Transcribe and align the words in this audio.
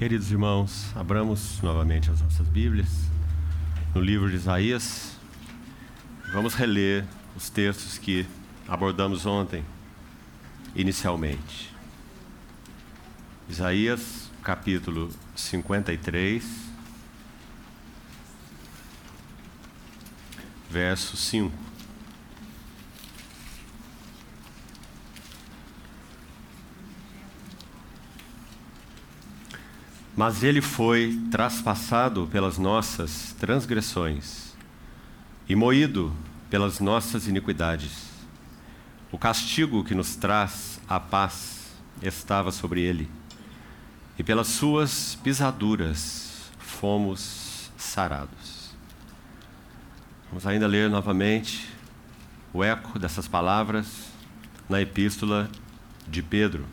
Queridos 0.00 0.30
irmãos, 0.30 0.86
abramos 0.96 1.60
novamente 1.60 2.10
as 2.10 2.22
nossas 2.22 2.48
Bíblias 2.48 2.88
no 3.94 4.00
livro 4.00 4.30
de 4.30 4.36
Isaías. 4.36 5.14
Vamos 6.32 6.54
reler 6.54 7.04
os 7.36 7.50
textos 7.50 7.98
que 7.98 8.26
abordamos 8.66 9.26
ontem, 9.26 9.62
inicialmente. 10.74 11.70
Isaías, 13.46 14.30
capítulo 14.42 15.10
53, 15.36 16.44
verso 20.70 21.14
5. 21.14 21.69
Mas 30.20 30.42
ele 30.42 30.60
foi 30.60 31.18
traspassado 31.30 32.28
pelas 32.30 32.58
nossas 32.58 33.34
transgressões 33.40 34.54
e 35.48 35.56
moído 35.56 36.14
pelas 36.50 36.78
nossas 36.78 37.26
iniquidades. 37.26 38.10
O 39.10 39.16
castigo 39.16 39.82
que 39.82 39.94
nos 39.94 40.16
traz 40.16 40.78
a 40.86 41.00
paz 41.00 41.70
estava 42.02 42.52
sobre 42.52 42.82
ele, 42.82 43.08
e 44.18 44.22
pelas 44.22 44.48
suas 44.48 45.18
pisaduras 45.24 46.50
fomos 46.58 47.70
sarados. 47.78 48.74
Vamos 50.28 50.46
ainda 50.46 50.66
ler 50.66 50.90
novamente 50.90 51.66
o 52.52 52.62
eco 52.62 52.98
dessas 52.98 53.26
palavras 53.26 53.86
na 54.68 54.82
epístola 54.82 55.48
de 56.06 56.22
Pedro. 56.22 56.66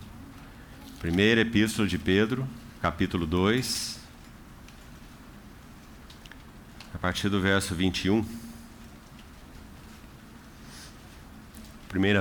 Primeira 1.00 1.40
epístola 1.40 1.88
de 1.88 1.96
Pedro, 1.96 2.46
capítulo 2.80 3.26
2, 3.26 3.98
a 6.94 6.98
partir 6.98 7.28
do 7.28 7.40
verso 7.40 7.74
21. 7.74 8.20
1 8.20 8.26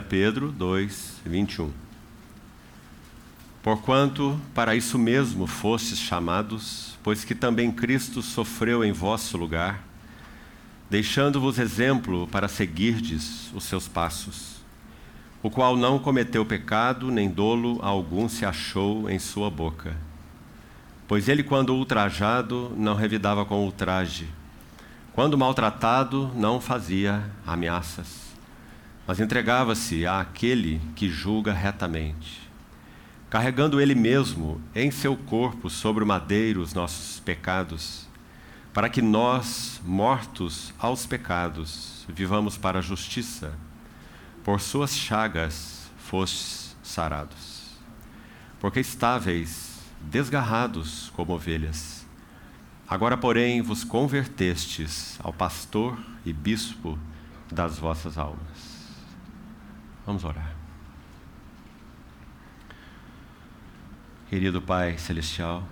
Pedro 0.10 0.52
2, 0.52 1.22
21. 1.24 1.72
Porquanto 3.62 4.40
para 4.56 4.76
isso 4.76 4.98
mesmo 4.98 5.46
fostes 5.46 6.00
chamados, 6.00 6.98
pois 7.04 7.24
que 7.24 7.36
também 7.36 7.72
Cristo 7.72 8.24
sofreu 8.24 8.84
em 8.84 8.92
vosso 8.92 9.38
lugar, 9.38 9.84
deixando-vos 10.90 11.60
exemplo 11.60 12.28
para 12.28 12.48
seguirdes 12.48 13.52
os 13.54 13.64
seus 13.64 13.88
passos, 13.88 14.56
o 15.44 15.52
qual 15.52 15.78
não 15.78 16.00
cometeu 16.00 16.44
pecado, 16.44 17.12
nem 17.12 17.30
dolo 17.30 17.78
algum 17.84 18.28
se 18.28 18.44
achou 18.44 19.08
em 19.08 19.20
sua 19.20 19.52
boca 19.52 20.07
Pois 21.08 21.30
ele, 21.30 21.42
quando 21.42 21.74
ultrajado, 21.74 22.74
não 22.76 22.94
revidava 22.94 23.46
com 23.46 23.64
ultraje. 23.64 24.28
Quando 25.14 25.38
maltratado, 25.38 26.30
não 26.36 26.60
fazia 26.60 27.24
ameaças, 27.46 28.36
mas 29.08 29.20
entregava-se 29.20 30.06
àquele 30.06 30.82
que 30.96 31.10
julga 31.10 31.54
retamente, 31.54 32.42
carregando 33.30 33.80
ele 33.80 33.96
mesmo 33.96 34.62
em 34.76 34.92
seu 34.92 35.16
corpo 35.16 35.70
sobre 35.70 36.04
o 36.04 36.08
madeiro 36.08 36.62
os 36.62 36.74
nossos 36.74 37.22
pecados, 37.22 38.06
para 38.74 38.90
que 38.90 39.02
nós, 39.02 39.82
mortos 39.84 40.74
aos 40.78 41.06
pecados, 41.06 42.06
vivamos 42.08 42.58
para 42.58 42.80
a 42.80 42.82
justiça. 42.84 43.54
Por 44.44 44.62
suas 44.62 44.96
chagas 44.96 45.90
fostes 45.98 46.76
sarados. 46.84 47.72
Porque 48.60 48.80
estáveis 48.80 49.67
desgarrados 50.08 51.12
como 51.16 51.34
ovelhas. 51.34 52.06
Agora, 52.88 53.18
porém, 53.18 53.62
vos 53.62 53.84
convertestes 53.84 55.20
ao 55.22 55.34
pastor 55.34 55.98
e 56.26 56.32
bispo 56.32 56.98
das 57.52 57.78
vossas 57.78 58.18
almas. 58.18 58.88
Vamos 60.06 60.24
orar. 60.24 60.56
Querido 64.30 64.62
Pai 64.62 64.98
Celestial, 64.98 65.68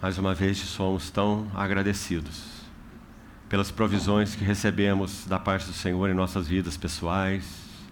mais 0.00 0.18
uma 0.18 0.34
vez 0.34 0.58
te 0.58 0.66
somos 0.66 1.10
tão 1.10 1.50
agradecidos 1.54 2.62
pelas 3.48 3.70
provisões 3.70 4.34
que 4.34 4.44
recebemos 4.44 5.26
da 5.26 5.38
parte 5.38 5.66
do 5.66 5.72
Senhor 5.72 6.08
em 6.08 6.14
nossas 6.14 6.48
vidas 6.48 6.76
pessoais 6.76 7.44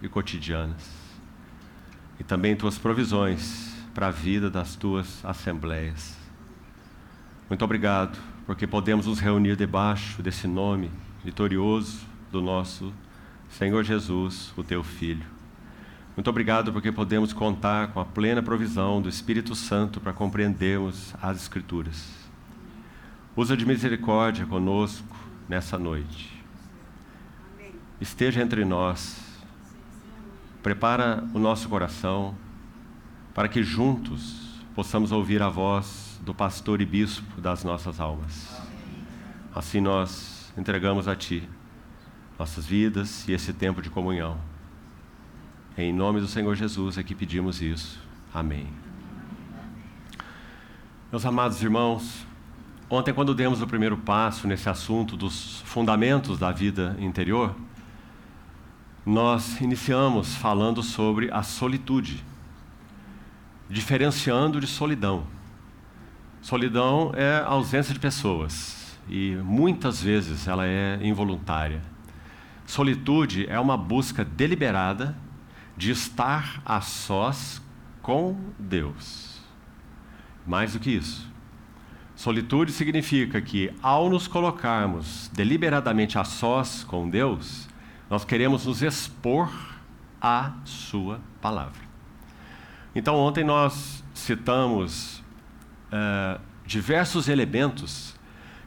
e 0.02 0.08
cotidianas. 0.08 0.88
E 2.18 2.24
também 2.24 2.56
tuas 2.56 2.78
provisões 2.78 3.69
para 3.94 4.08
a 4.08 4.10
vida 4.10 4.50
das 4.50 4.76
tuas 4.76 5.24
assembleias. 5.24 6.16
Muito 7.48 7.64
obrigado, 7.64 8.18
porque 8.46 8.66
podemos 8.66 9.06
nos 9.06 9.18
reunir 9.18 9.56
debaixo 9.56 10.22
desse 10.22 10.46
nome 10.46 10.90
vitorioso 11.24 12.00
do 12.30 12.40
nosso 12.40 12.92
Senhor 13.48 13.82
Jesus, 13.82 14.52
o 14.56 14.62
teu 14.62 14.84
Filho. 14.84 15.26
Muito 16.16 16.28
obrigado, 16.28 16.72
porque 16.72 16.92
podemos 16.92 17.32
contar 17.32 17.88
com 17.88 18.00
a 18.00 18.04
plena 18.04 18.42
provisão 18.42 19.00
do 19.00 19.08
Espírito 19.08 19.54
Santo 19.54 20.00
para 20.00 20.12
compreendermos 20.12 21.14
as 21.20 21.38
Escrituras. 21.38 22.12
Usa 23.34 23.56
de 23.56 23.64
misericórdia 23.64 24.44
conosco 24.46 25.16
nessa 25.48 25.78
noite. 25.78 26.40
Esteja 28.00 28.42
entre 28.42 28.64
nós. 28.64 29.18
Prepara 30.62 31.24
o 31.32 31.38
nosso 31.38 31.68
coração 31.68 32.34
para 33.40 33.48
que 33.48 33.62
juntos 33.62 34.60
possamos 34.74 35.12
ouvir 35.12 35.40
a 35.40 35.48
voz 35.48 36.20
do 36.20 36.34
pastor 36.34 36.82
e 36.82 36.84
bispo 36.84 37.40
das 37.40 37.64
nossas 37.64 37.98
almas. 37.98 38.60
Assim 39.54 39.80
nós 39.80 40.52
entregamos 40.58 41.08
a 41.08 41.16
Ti 41.16 41.48
nossas 42.38 42.66
vidas 42.66 43.26
e 43.26 43.32
esse 43.32 43.54
tempo 43.54 43.80
de 43.80 43.88
comunhão. 43.88 44.36
Em 45.74 45.90
nome 45.90 46.20
do 46.20 46.28
Senhor 46.28 46.54
Jesus 46.54 46.98
é 46.98 47.02
que 47.02 47.14
pedimos 47.14 47.62
isso. 47.62 47.98
Amém. 48.34 48.66
Meus 51.10 51.24
amados 51.24 51.62
irmãos, 51.62 52.26
ontem, 52.90 53.14
quando 53.14 53.34
demos 53.34 53.62
o 53.62 53.66
primeiro 53.66 53.96
passo 53.96 54.46
nesse 54.46 54.68
assunto 54.68 55.16
dos 55.16 55.62
fundamentos 55.62 56.38
da 56.38 56.52
vida 56.52 56.94
interior, 57.00 57.56
nós 59.06 59.62
iniciamos 59.62 60.34
falando 60.34 60.82
sobre 60.82 61.32
a 61.32 61.42
solitude 61.42 62.28
diferenciando 63.70 64.60
de 64.60 64.66
solidão. 64.66 65.24
Solidão 66.42 67.12
é 67.14 67.40
ausência 67.46 67.94
de 67.94 68.00
pessoas 68.00 68.98
e 69.08 69.36
muitas 69.44 70.02
vezes 70.02 70.48
ela 70.48 70.66
é 70.66 70.98
involuntária. 71.00 71.80
Solitude 72.66 73.46
é 73.48 73.58
uma 73.60 73.76
busca 73.76 74.24
deliberada 74.24 75.16
de 75.76 75.90
estar 75.92 76.60
a 76.64 76.80
sós 76.80 77.62
com 78.02 78.36
Deus. 78.58 79.40
Mais 80.46 80.72
do 80.72 80.80
que 80.80 80.90
isso. 80.90 81.30
Solitude 82.16 82.72
significa 82.72 83.40
que, 83.40 83.72
ao 83.82 84.10
nos 84.10 84.28
colocarmos 84.28 85.30
deliberadamente 85.32 86.18
a 86.18 86.24
sós 86.24 86.84
com 86.84 87.08
Deus, 87.08 87.68
nós 88.10 88.24
queremos 88.24 88.66
nos 88.66 88.82
expor 88.82 89.50
à 90.20 90.52
Sua 90.64 91.20
palavra. 91.40 91.89
Então, 92.94 93.14
ontem 93.16 93.44
nós 93.44 94.02
citamos 94.14 95.22
uh, 95.92 96.40
diversos 96.66 97.28
elementos 97.28 98.14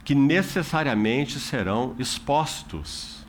que 0.04 0.16
necessariamente 0.16 1.40
serão 1.40 1.96
expostos 1.98 3.26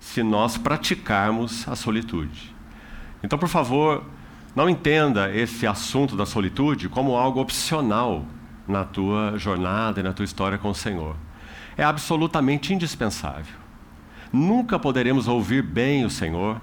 se 0.00 0.22
nós 0.22 0.56
praticarmos 0.56 1.68
a 1.68 1.76
solitude. 1.76 2.54
Então, 3.22 3.38
por 3.38 3.48
favor, 3.48 4.04
não 4.54 4.68
entenda 4.68 5.34
esse 5.34 5.66
assunto 5.66 6.16
da 6.16 6.24
solitude 6.24 6.88
como 6.88 7.16
algo 7.16 7.40
opcional 7.40 8.24
na 8.66 8.84
tua 8.84 9.34
jornada 9.36 10.00
e 10.00 10.02
na 10.02 10.12
tua 10.12 10.24
história 10.24 10.58
com 10.58 10.70
o 10.70 10.74
Senhor. 10.74 11.16
É 11.76 11.84
absolutamente 11.84 12.72
indispensável. 12.72 13.54
Nunca 14.32 14.78
poderemos 14.78 15.26
ouvir 15.28 15.62
bem 15.62 16.04
o 16.04 16.10
Senhor 16.10 16.60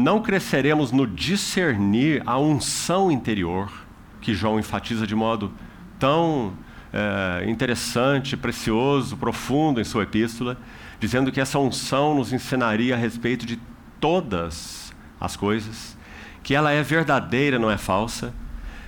não 0.00 0.22
cresceremos 0.22 0.90
no 0.90 1.06
discernir 1.06 2.22
a 2.26 2.38
unção 2.38 3.10
interior, 3.10 3.70
que 4.20 4.34
João 4.34 4.58
enfatiza 4.58 5.06
de 5.06 5.14
modo 5.14 5.52
tão 5.98 6.54
é, 6.92 7.44
interessante, 7.48 8.36
precioso, 8.36 9.16
profundo 9.16 9.80
em 9.80 9.84
sua 9.84 10.04
epístola, 10.04 10.56
dizendo 10.98 11.30
que 11.30 11.40
essa 11.40 11.58
unção 11.58 12.14
nos 12.14 12.32
ensinaria 12.32 12.94
a 12.94 12.98
respeito 12.98 13.44
de 13.44 13.58
todas 14.00 14.92
as 15.20 15.36
coisas, 15.36 15.96
que 16.42 16.54
ela 16.54 16.72
é 16.72 16.82
verdadeira, 16.82 17.58
não 17.58 17.70
é 17.70 17.76
falsa. 17.76 18.32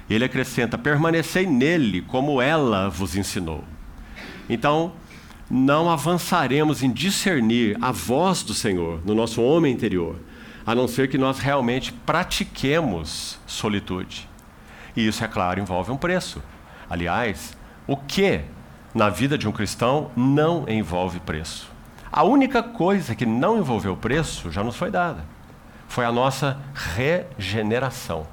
Ele 0.09 0.25
acrescenta: 0.25 0.79
permanecei 0.79 1.47
nele, 1.47 2.00
como 2.03 2.41
ela 2.41 2.88
vos 2.88 3.17
ensinou. 3.17 3.64
Então, 4.49 4.93
não 5.50 5.91
avançaremos 5.91 6.82
em 6.82 6.91
discernir 6.91 7.76
a 7.81 7.93
voz 7.93 8.43
do 8.43 8.55
Senhor 8.55 9.00
no 9.05 9.14
nosso 9.14 9.43
homem 9.43 9.73
interior 9.73 10.17
a 10.67 10.75
não 10.75 10.87
ser 10.87 11.09
que 11.09 11.19
nós 11.19 11.38
realmente 11.38 11.93
pratiquemos 11.93 13.38
solitude. 13.47 14.29
E 14.97 15.06
isso, 15.06 15.25
é 15.25 15.29
claro, 15.29 15.61
envolve 15.61 15.91
um 15.91 15.97
preço. 15.97 16.43
aliás, 16.88 17.56
o 17.87 17.97
que 17.97 18.43
na 18.94 19.09
vida 19.09 19.38
de 19.38 19.49
um 19.49 19.53
cristão 19.53 20.11
não 20.14 20.69
envolve 20.69 21.19
preço. 21.20 21.70
A 22.11 22.23
única 22.23 22.62
coisa 22.62 23.14
que 23.14 23.25
não 23.25 23.59
envolveu 23.59 23.97
preço 23.97 24.50
já 24.50 24.62
nos 24.62 24.76
foi 24.76 24.91
dada. 24.91 25.25
Foi 25.88 26.05
a 26.05 26.12
nossa 26.12 26.59
regeneração. 26.94 28.26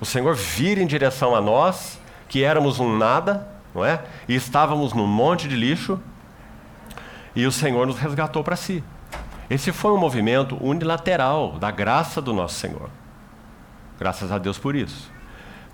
O 0.00 0.04
Senhor 0.04 0.34
vira 0.34 0.80
em 0.80 0.86
direção 0.86 1.34
a 1.34 1.40
nós, 1.40 2.00
que 2.28 2.44
éramos 2.44 2.78
um 2.78 2.96
nada, 2.96 3.48
não 3.74 3.84
é? 3.84 4.00
E 4.28 4.34
estávamos 4.34 4.92
num 4.92 5.06
monte 5.06 5.48
de 5.48 5.56
lixo, 5.56 6.00
e 7.34 7.44
o 7.46 7.52
Senhor 7.52 7.86
nos 7.86 7.98
resgatou 7.98 8.44
para 8.44 8.56
si. 8.56 8.82
Esse 9.48 9.70
foi 9.70 9.92
um 9.92 9.96
movimento 9.96 10.58
unilateral 10.60 11.52
da 11.52 11.70
graça 11.70 12.20
do 12.20 12.32
nosso 12.32 12.56
Senhor. 12.56 12.90
Graças 13.98 14.32
a 14.32 14.38
Deus 14.38 14.58
por 14.58 14.74
isso. 14.74 15.10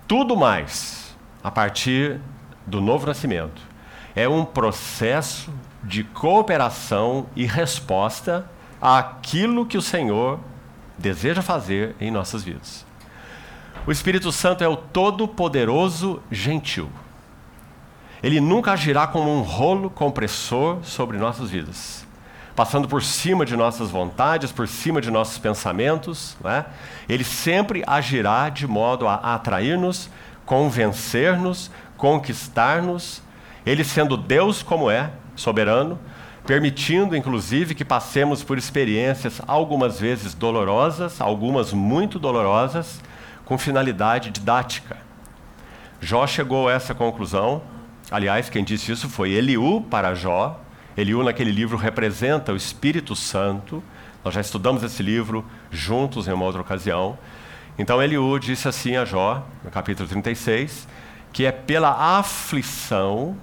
Tudo 0.07 0.37
mais, 0.37 1.17
a 1.43 1.51
partir 1.51 2.21
do 2.67 2.83
novo 2.83 3.07
nascimento, 3.07 3.63
é 4.15 4.29
um 4.29 4.45
processo 4.45 5.51
de 5.83 6.05
cooperação 6.05 7.27
e 7.35 7.47
resposta 7.47 8.47
àquilo 8.81 9.65
que 9.65 9.79
o 9.79 9.83
Senhor 9.83 10.39
deseja 10.99 11.41
fazer 11.41 11.97
em 11.99 12.11
nossas 12.11 12.45
vidas. 12.45 12.85
O 13.87 13.91
Espírito 13.91 14.31
Santo 14.31 14.63
é 14.63 14.69
o 14.69 14.77
todo-poderoso 14.77 16.23
gentil. 16.31 16.91
Ele 18.23 18.39
nunca 18.39 18.73
agirá 18.73 19.07
como 19.07 19.35
um 19.35 19.41
rolo 19.41 19.89
compressor 19.89 20.85
sobre 20.85 21.17
nossas 21.17 21.49
vidas 21.49 22.02
passando 22.55 22.87
por 22.87 23.03
cima 23.03 23.45
de 23.45 23.57
nossas 23.57 23.91
vontades, 23.91 24.53
por 24.53 24.69
cima 24.69 25.01
de 25.01 25.11
nossos 25.11 25.39
pensamentos. 25.39 26.37
Né? 26.43 26.65
Ele 27.09 27.25
sempre 27.25 27.83
agirá 27.87 28.49
de 28.49 28.67
modo 28.67 29.09
a 29.09 29.15
atrair-nos, 29.35 30.11
convencer-nos, 30.45 31.71
conquistar-nos. 31.97 33.23
Ele, 33.65 33.85
sendo 33.85 34.17
Deus 34.17 34.63
como 34.63 34.91
é, 34.91 35.11
soberano, 35.35 35.99
permitindo 36.47 37.17
inclusive 37.17 37.75
que 37.75 37.85
passemos 37.85 38.43
por 38.43 38.59
experiências 38.59 39.41
algumas 39.47 40.01
vezes 40.01 40.35
dolorosas, 40.35 41.21
algumas 41.21 41.73
muito 41.73 42.19
dolorosas, 42.19 43.01
com 43.45 43.57
finalidade 43.57 44.31
didática. 44.31 44.97
Jó 46.01 46.27
chegou 46.27 46.69
a 46.69 46.73
essa 46.73 46.95
conclusão. 46.95 47.63
Aliás, 48.11 48.51
quem 48.51 48.65
disse 48.65 48.91
isso 48.91 49.09
foi 49.09 49.31
Eliú 49.31 49.81
para 49.83 50.15
Jó, 50.15 50.61
Eliú, 50.97 51.23
naquele 51.23 51.51
livro, 51.51 51.77
representa 51.77 52.53
o 52.53 52.57
Espírito 52.57 53.17
Santo. 53.17 53.83
Nós 54.25 54.35
já 54.35 54.41
estudamos 54.41 54.83
esse 54.83 55.03
livro 55.03 55.45
juntos 55.71 56.29
em 56.29 56.33
uma 56.33 56.45
outra 56.45 56.61
ocasião. 56.61 57.19
Então, 57.79 58.03
Eliú 58.03 58.39
disse 58.39 58.69
assim 58.69 58.97
a 58.97 59.05
Jó, 59.05 59.47
no 59.65 59.71
capítulo 59.71 60.09
36, 60.09 60.87
que 61.33 61.47
é 61.47 61.53
pela 61.53 62.19
aflição 62.19 63.37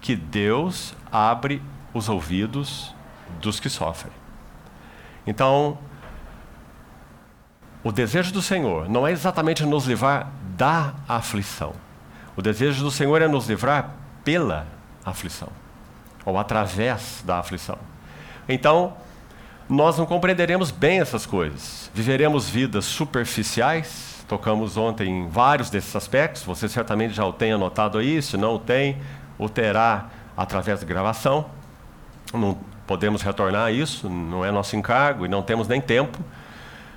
que 0.00 0.14
Deus 0.14 0.94
abre 1.10 1.60
os 1.92 2.08
ouvidos 2.08 2.94
dos 3.40 3.58
que 3.58 3.68
sofrem. 3.68 4.12
Então, 5.26 5.78
o 7.82 7.90
desejo 7.90 8.32
do 8.32 8.40
Senhor 8.40 8.88
não 8.88 9.06
é 9.06 9.10
exatamente 9.10 9.64
nos 9.64 9.86
livrar 9.86 10.30
da 10.56 10.94
aflição. 11.08 11.72
O 12.36 12.42
desejo 12.42 12.84
do 12.84 12.90
Senhor 12.90 13.20
é 13.20 13.26
nos 13.26 13.48
livrar 13.48 13.90
pela 14.24 14.66
aflição 15.04 15.61
ou 16.24 16.38
através 16.38 17.22
da 17.24 17.38
aflição. 17.38 17.78
Então, 18.48 18.94
nós 19.68 19.96
não 19.98 20.06
compreenderemos 20.06 20.70
bem 20.70 21.00
essas 21.00 21.24
coisas. 21.24 21.90
Viveremos 21.94 22.48
vidas 22.48 22.84
superficiais, 22.84 24.24
tocamos 24.28 24.76
ontem 24.76 25.08
em 25.08 25.28
vários 25.28 25.70
desses 25.70 25.94
aspectos, 25.94 26.42
você 26.42 26.68
certamente 26.68 27.14
já 27.14 27.24
o 27.24 27.32
tem 27.32 27.52
anotado 27.52 27.98
aí, 27.98 28.20
se 28.20 28.36
não 28.36 28.56
o 28.56 28.58
tem, 28.58 28.98
o 29.38 29.48
terá 29.48 30.10
através 30.36 30.80
de 30.80 30.86
gravação. 30.86 31.46
Não 32.32 32.58
podemos 32.86 33.22
retornar 33.22 33.66
a 33.66 33.72
isso, 33.72 34.08
não 34.08 34.44
é 34.44 34.50
nosso 34.50 34.76
encargo 34.76 35.24
e 35.24 35.28
não 35.28 35.42
temos 35.42 35.68
nem 35.68 35.80
tempo. 35.80 36.18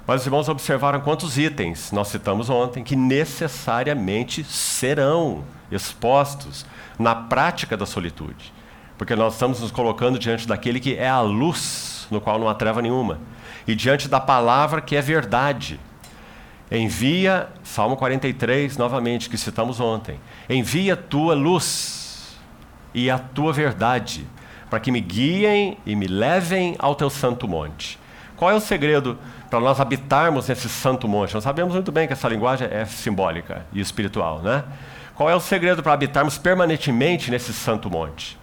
Mas 0.08 0.22
os 0.22 0.28
irmãos 0.28 0.48
observaram 0.50 1.02
quantos 1.02 1.38
itens 1.38 1.92
nós 1.92 2.10
citamos 2.10 2.50
ontem 2.50 2.84
que 2.84 2.96
necessariamente 2.96 4.44
serão 4.44 5.44
expostos 5.72 6.66
na 7.00 7.16
prática 7.16 7.76
da 7.76 7.86
solitude 7.86 8.55
porque 8.98 9.16
nós 9.16 9.34
estamos 9.34 9.60
nos 9.60 9.72
colocando 9.72 10.18
diante 10.18 10.48
daquele 10.48 10.80
que 10.80 10.96
é 10.96 11.10
a 11.10 11.22
luz, 11.22 12.08
no 12.10 12.22
qual 12.22 12.40
não 12.40 12.48
há 12.48 12.54
treva 12.54 12.82
nenhuma, 12.82 13.20
e 13.68 13.76
diante 13.76 14.08
da 14.08 14.20
palavra 14.20 14.82
que 14.82 14.96
é 14.96 15.02
verdade. 15.02 15.80
Envia, 16.72 17.50
Salmo 17.64 17.96
43, 17.96 18.78
novamente, 18.78 19.30
que 19.30 19.38
citamos 19.38 19.80
ontem, 19.80 20.20
envia 20.50 20.96
tua 20.96 21.36
luz 21.36 22.36
e 22.94 23.10
a 23.10 23.20
tua 23.20 23.54
verdade, 23.54 24.26
para 24.70 24.80
que 24.80 24.92
me 24.92 25.00
guiem 25.00 25.78
e 25.86 25.96
me 25.96 26.08
levem 26.08 26.76
ao 26.80 26.96
teu 26.96 27.10
santo 27.10 27.48
monte. 27.48 28.00
Qual 28.36 28.50
é 28.52 28.54
o 28.54 28.60
segredo 28.60 29.18
para 29.50 29.60
nós 29.60 29.80
habitarmos 29.80 30.48
nesse 30.48 30.68
santo 30.68 31.08
monte? 31.08 31.34
Nós 31.34 31.44
sabemos 31.44 31.74
muito 31.74 31.92
bem 31.92 32.08
que 32.08 32.14
essa 32.14 32.28
linguagem 32.28 32.68
é 32.70 32.84
simbólica 32.86 33.66
e 33.72 33.80
espiritual, 33.80 34.42
né? 34.42 34.64
Qual 35.14 35.30
é 35.30 35.36
o 35.36 35.40
segredo 35.40 35.82
para 35.82 35.94
habitarmos 35.94 36.38
permanentemente 36.38 37.32
nesse 37.32 37.54
santo 37.54 37.90
monte? 37.90 38.38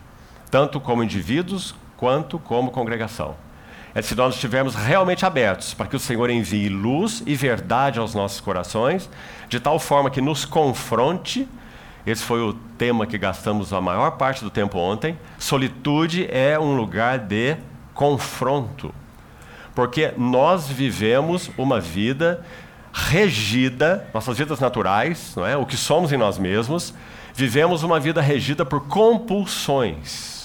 Tanto 0.53 0.79
como 0.79 1.03
indivíduos 1.03 1.75
quanto 1.97 2.39
como 2.39 2.71
congregação. 2.71 3.35
É 3.95 4.03
se 4.03 4.15
nós 4.15 4.35
estivermos 4.35 4.75
realmente 4.75 5.25
abertos 5.25 5.73
para 5.73 5.87
que 5.87 5.97
o 5.97 5.99
Senhor 5.99 6.29
envie 6.29 6.69
luz 6.69 7.23
e 7.27 7.35
verdade 7.35 7.99
aos 7.99 8.15
nossos 8.15 8.39
corações, 8.39 9.09
de 9.49 9.59
tal 9.59 9.79
forma 9.79 10.11
que 10.11 10.21
nos 10.21 10.45
confronte. 10.45 11.49
Esse 12.07 12.23
foi 12.23 12.43
o 12.43 12.53
tema 12.77 13.07
que 13.07 13.17
gastamos 13.17 13.73
a 13.73 13.81
maior 13.81 14.11
parte 14.13 14.45
do 14.45 14.51
tempo 14.51 14.77
ontem. 14.77 15.19
Solitude 15.39 16.29
é 16.31 16.59
um 16.59 16.77
lugar 16.77 17.19
de 17.19 17.57
confronto. 17.95 18.95
Porque 19.75 20.13
nós 20.19 20.69
vivemos 20.69 21.51
uma 21.57 21.81
vida 21.81 22.45
regida, 22.93 24.07
nossas 24.13 24.37
vidas 24.37 24.61
naturais, 24.61 25.33
não 25.35 25.47
é? 25.47 25.57
o 25.57 25.65
que 25.65 25.79
somos 25.79 26.13
em 26.13 26.19
nós 26.19 26.37
mesmos, 26.37 26.93
vivemos 27.35 27.83
uma 27.83 27.99
vida 27.99 28.21
regida 28.21 28.67
por 28.67 28.83
compulsões 28.87 30.42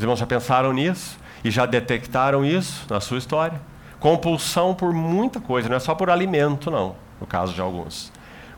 os 0.00 0.02
irmãos 0.02 0.18
já 0.18 0.26
pensaram 0.26 0.72
nisso 0.72 1.18
e 1.44 1.50
já 1.50 1.66
detectaram 1.66 2.42
isso 2.42 2.86
na 2.88 3.00
sua 3.00 3.18
história? 3.18 3.60
Compulsão 3.98 4.74
por 4.74 4.94
muita 4.94 5.38
coisa, 5.40 5.68
não 5.68 5.76
é 5.76 5.78
só 5.78 5.94
por 5.94 6.08
alimento, 6.08 6.70
não, 6.70 6.96
no 7.20 7.26
caso 7.26 7.52
de 7.52 7.60
alguns. 7.60 8.10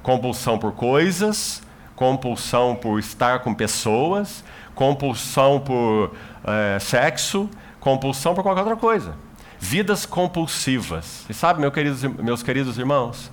Compulsão 0.04 0.56
por 0.56 0.70
coisas, 0.70 1.60
compulsão 1.96 2.76
por 2.76 3.00
estar 3.00 3.40
com 3.40 3.52
pessoas, 3.52 4.44
compulsão 4.72 5.58
por 5.58 6.14
é, 6.44 6.78
sexo, 6.78 7.50
compulsão 7.81 8.36
por 8.36 8.44
qualquer 8.44 8.60
outra 8.60 8.76
coisa. 8.76 9.17
Vidas 9.58 10.06
compulsivas. 10.06 11.26
E 11.28 11.34
sabe, 11.34 11.69
queridos, 11.72 12.05
meus 12.05 12.44
queridos 12.44 12.78
irmãos, 12.78 13.32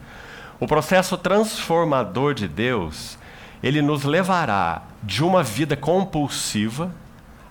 o 0.60 0.66
processo 0.66 1.16
transformador 1.16 2.34
de 2.34 2.48
Deus, 2.48 3.20
ele 3.62 3.84
nos 3.84 4.04
levará 4.04 4.82
de 5.04 5.24
uma 5.24 5.44
vida 5.44 5.78
compulsiva 5.78 6.92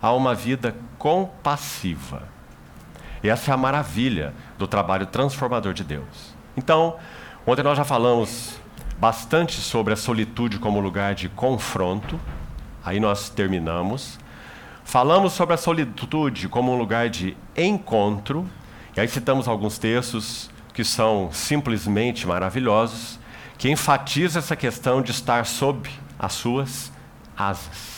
a 0.01 0.13
uma 0.13 0.35
vida 0.35 0.75
compassiva. 0.99 2.23
E 3.23 3.29
essa 3.29 3.51
é 3.51 3.55
a 3.55 3.57
maravilha 3.57 4.33
do 4.57 4.67
trabalho 4.67 5.07
transformador 5.07 5.73
de 5.73 5.83
Deus. 5.83 6.35
Então, 6.57 6.97
ontem 7.47 7.63
nós 7.63 7.77
já 7.77 7.85
falamos 7.85 8.59
bastante 8.99 9.61
sobre 9.61 9.93
a 9.93 9.97
solitude 9.97 10.59
como 10.59 10.81
lugar 10.81 11.15
de 11.15 11.29
confronto, 11.29 12.19
aí 12.85 12.99
nós 13.01 13.29
terminamos. 13.29 14.19
Falamos 14.85 15.33
sobre 15.33 15.55
a 15.55 15.59
solitude 15.59 16.49
como 16.49 16.73
um 16.73 16.79
lugar 16.79 17.09
de 17.09 17.37
encontro, 17.57 18.49
e 18.97 19.01
aí 19.01 19.09
citamos 19.09 19.47
alguns 19.47 19.79
textos 19.79 20.51
que 20.73 20.85
são 20.85 21.31
simplesmente 21.33 22.27
maravilhosos, 22.27 23.19
que 23.57 23.71
enfatizam 23.71 24.39
essa 24.39 24.55
questão 24.55 25.03
de 25.03 25.11
estar 25.11 25.45
sob 25.45 25.91
as 26.19 26.33
suas 26.33 26.93
asas. 27.37 27.98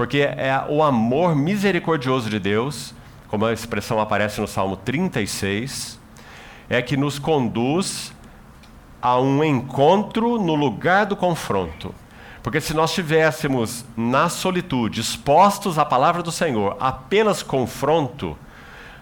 Porque 0.00 0.20
é 0.20 0.64
o 0.66 0.82
amor 0.82 1.36
misericordioso 1.36 2.30
de 2.30 2.38
Deus, 2.38 2.94
como 3.28 3.44
a 3.44 3.52
expressão 3.52 4.00
aparece 4.00 4.40
no 4.40 4.48
Salmo 4.48 4.74
36, 4.74 6.00
é 6.70 6.80
que 6.80 6.96
nos 6.96 7.18
conduz 7.18 8.10
a 9.02 9.20
um 9.20 9.44
encontro 9.44 10.40
no 10.40 10.54
lugar 10.54 11.04
do 11.04 11.14
confronto. 11.14 11.94
Porque 12.42 12.62
se 12.62 12.72
nós 12.72 12.88
estivéssemos 12.88 13.84
na 13.94 14.30
solitude, 14.30 15.02
expostos 15.02 15.78
à 15.78 15.84
palavra 15.84 16.22
do 16.22 16.32
Senhor, 16.32 16.78
apenas 16.80 17.42
confronto, 17.42 18.38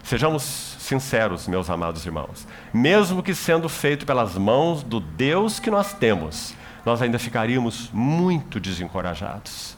sejamos 0.02 0.42
sinceros, 0.80 1.46
meus 1.46 1.70
amados 1.70 2.04
irmãos, 2.04 2.44
mesmo 2.74 3.22
que 3.22 3.36
sendo 3.36 3.68
feito 3.68 4.04
pelas 4.04 4.34
mãos 4.34 4.82
do 4.82 4.98
Deus 4.98 5.60
que 5.60 5.70
nós 5.70 5.92
temos, 5.92 6.56
nós 6.84 7.00
ainda 7.00 7.20
ficaríamos 7.20 7.88
muito 7.92 8.58
desencorajados. 8.58 9.77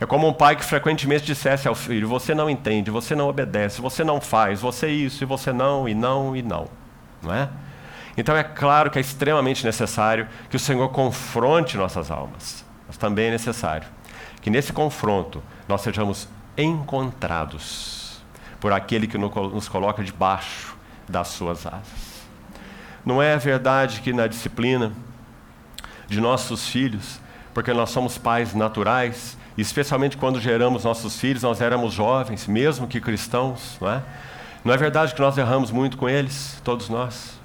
É 0.00 0.06
como 0.06 0.26
um 0.26 0.32
pai 0.32 0.56
que 0.56 0.64
frequentemente 0.64 1.24
dissesse 1.26 1.68
ao 1.68 1.74
filho: 1.74 2.08
Você 2.08 2.34
não 2.34 2.48
entende, 2.48 2.90
você 2.90 3.14
não 3.14 3.28
obedece, 3.28 3.80
você 3.80 4.02
não 4.02 4.20
faz, 4.20 4.60
você 4.60 4.88
isso 4.88 5.22
e 5.22 5.26
você 5.26 5.52
não, 5.52 5.88
e 5.88 5.94
não, 5.94 6.34
e 6.34 6.42
não. 6.42 6.68
Não 7.22 7.34
é? 7.34 7.48
Então 8.16 8.36
é 8.36 8.42
claro 8.42 8.90
que 8.90 8.98
é 8.98 9.00
extremamente 9.00 9.64
necessário 9.64 10.26
que 10.48 10.56
o 10.56 10.60
Senhor 10.60 10.88
confronte 10.88 11.76
nossas 11.76 12.10
almas. 12.10 12.64
mas 12.86 12.96
também 12.96 13.28
é 13.28 13.30
necessário 13.30 13.86
que 14.40 14.50
nesse 14.50 14.72
confronto 14.72 15.42
nós 15.68 15.82
sejamos 15.82 16.28
encontrados 16.56 18.22
por 18.58 18.72
aquele 18.72 19.06
que 19.06 19.18
nos 19.18 19.68
coloca 19.68 20.02
debaixo 20.02 20.76
das 21.08 21.28
suas 21.28 21.66
asas. 21.66 22.20
Não 23.04 23.22
é 23.22 23.36
verdade 23.36 24.00
que 24.00 24.12
na 24.12 24.26
disciplina 24.26 24.92
de 26.06 26.20
nossos 26.20 26.68
filhos, 26.68 27.20
porque 27.54 27.72
nós 27.72 27.90
somos 27.90 28.18
pais 28.18 28.54
naturais, 28.54 29.36
especialmente 29.60 30.16
quando 30.16 30.40
geramos 30.40 30.84
nossos 30.84 31.18
filhos, 31.20 31.42
nós 31.42 31.60
éramos 31.60 31.92
jovens, 31.92 32.46
mesmo 32.46 32.86
que 32.86 33.00
cristãos, 33.00 33.76
não 33.80 33.90
é? 33.90 34.02
Não 34.64 34.74
é 34.74 34.76
verdade 34.76 35.14
que 35.14 35.20
nós 35.20 35.36
erramos 35.38 35.70
muito 35.70 35.96
com 35.96 36.08
eles, 36.08 36.60
todos 36.62 36.88
nós? 36.88 37.38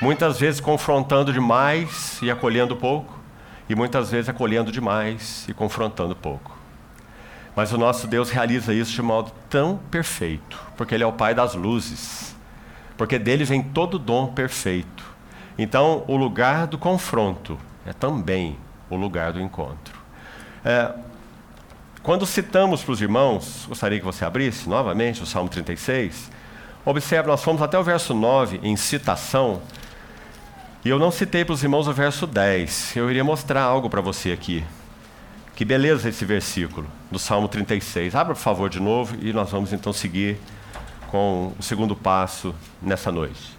Muitas 0.00 0.38
vezes 0.38 0.60
confrontando 0.60 1.32
demais 1.32 2.20
e 2.22 2.30
acolhendo 2.30 2.76
pouco, 2.76 3.18
e 3.68 3.74
muitas 3.74 4.10
vezes 4.10 4.28
acolhendo 4.28 4.70
demais 4.70 5.44
e 5.48 5.54
confrontando 5.54 6.14
pouco. 6.14 6.56
Mas 7.54 7.72
o 7.72 7.78
nosso 7.78 8.06
Deus 8.06 8.30
realiza 8.30 8.74
isso 8.74 8.92
de 8.92 9.02
modo 9.02 9.32
tão 9.48 9.78
perfeito, 9.90 10.60
porque 10.76 10.94
Ele 10.94 11.02
é 11.02 11.06
o 11.06 11.12
Pai 11.12 11.34
das 11.34 11.54
luzes, 11.54 12.36
porque 12.96 13.18
dele 13.18 13.44
vem 13.44 13.62
todo 13.62 13.98
dom 13.98 14.28
perfeito. 14.28 15.04
Então, 15.58 16.04
o 16.06 16.16
lugar 16.16 16.66
do 16.66 16.76
confronto 16.76 17.58
é 17.86 17.92
também 17.92 18.58
o 18.90 18.96
lugar 18.96 19.32
do 19.32 19.40
encontro. 19.40 19.98
É, 20.64 20.92
quando 22.06 22.24
citamos 22.24 22.84
para 22.84 22.92
os 22.92 23.00
irmãos, 23.00 23.64
gostaria 23.66 23.98
que 23.98 24.04
você 24.04 24.24
abrisse 24.24 24.68
novamente 24.68 25.24
o 25.24 25.26
Salmo 25.26 25.48
36. 25.48 26.30
Observe, 26.84 27.26
nós 27.26 27.42
fomos 27.42 27.60
até 27.60 27.76
o 27.76 27.82
verso 27.82 28.14
9 28.14 28.60
em 28.62 28.76
citação, 28.76 29.60
e 30.84 30.88
eu 30.88 31.00
não 31.00 31.10
citei 31.10 31.44
para 31.44 31.52
os 31.52 31.64
irmãos 31.64 31.88
o 31.88 31.92
verso 31.92 32.24
10. 32.24 32.94
Eu 32.94 33.10
iria 33.10 33.24
mostrar 33.24 33.62
algo 33.62 33.90
para 33.90 34.00
você 34.00 34.30
aqui. 34.30 34.64
Que 35.56 35.64
beleza 35.64 36.08
esse 36.08 36.24
versículo 36.24 36.86
do 37.10 37.18
Salmo 37.18 37.48
36. 37.48 38.14
Abra, 38.14 38.36
por 38.36 38.40
favor, 38.40 38.70
de 38.70 38.78
novo 38.78 39.16
e 39.20 39.32
nós 39.32 39.50
vamos 39.50 39.72
então 39.72 39.92
seguir 39.92 40.38
com 41.08 41.52
o 41.58 41.62
segundo 41.62 41.96
passo 41.96 42.54
nessa 42.80 43.10
noite. 43.10 43.58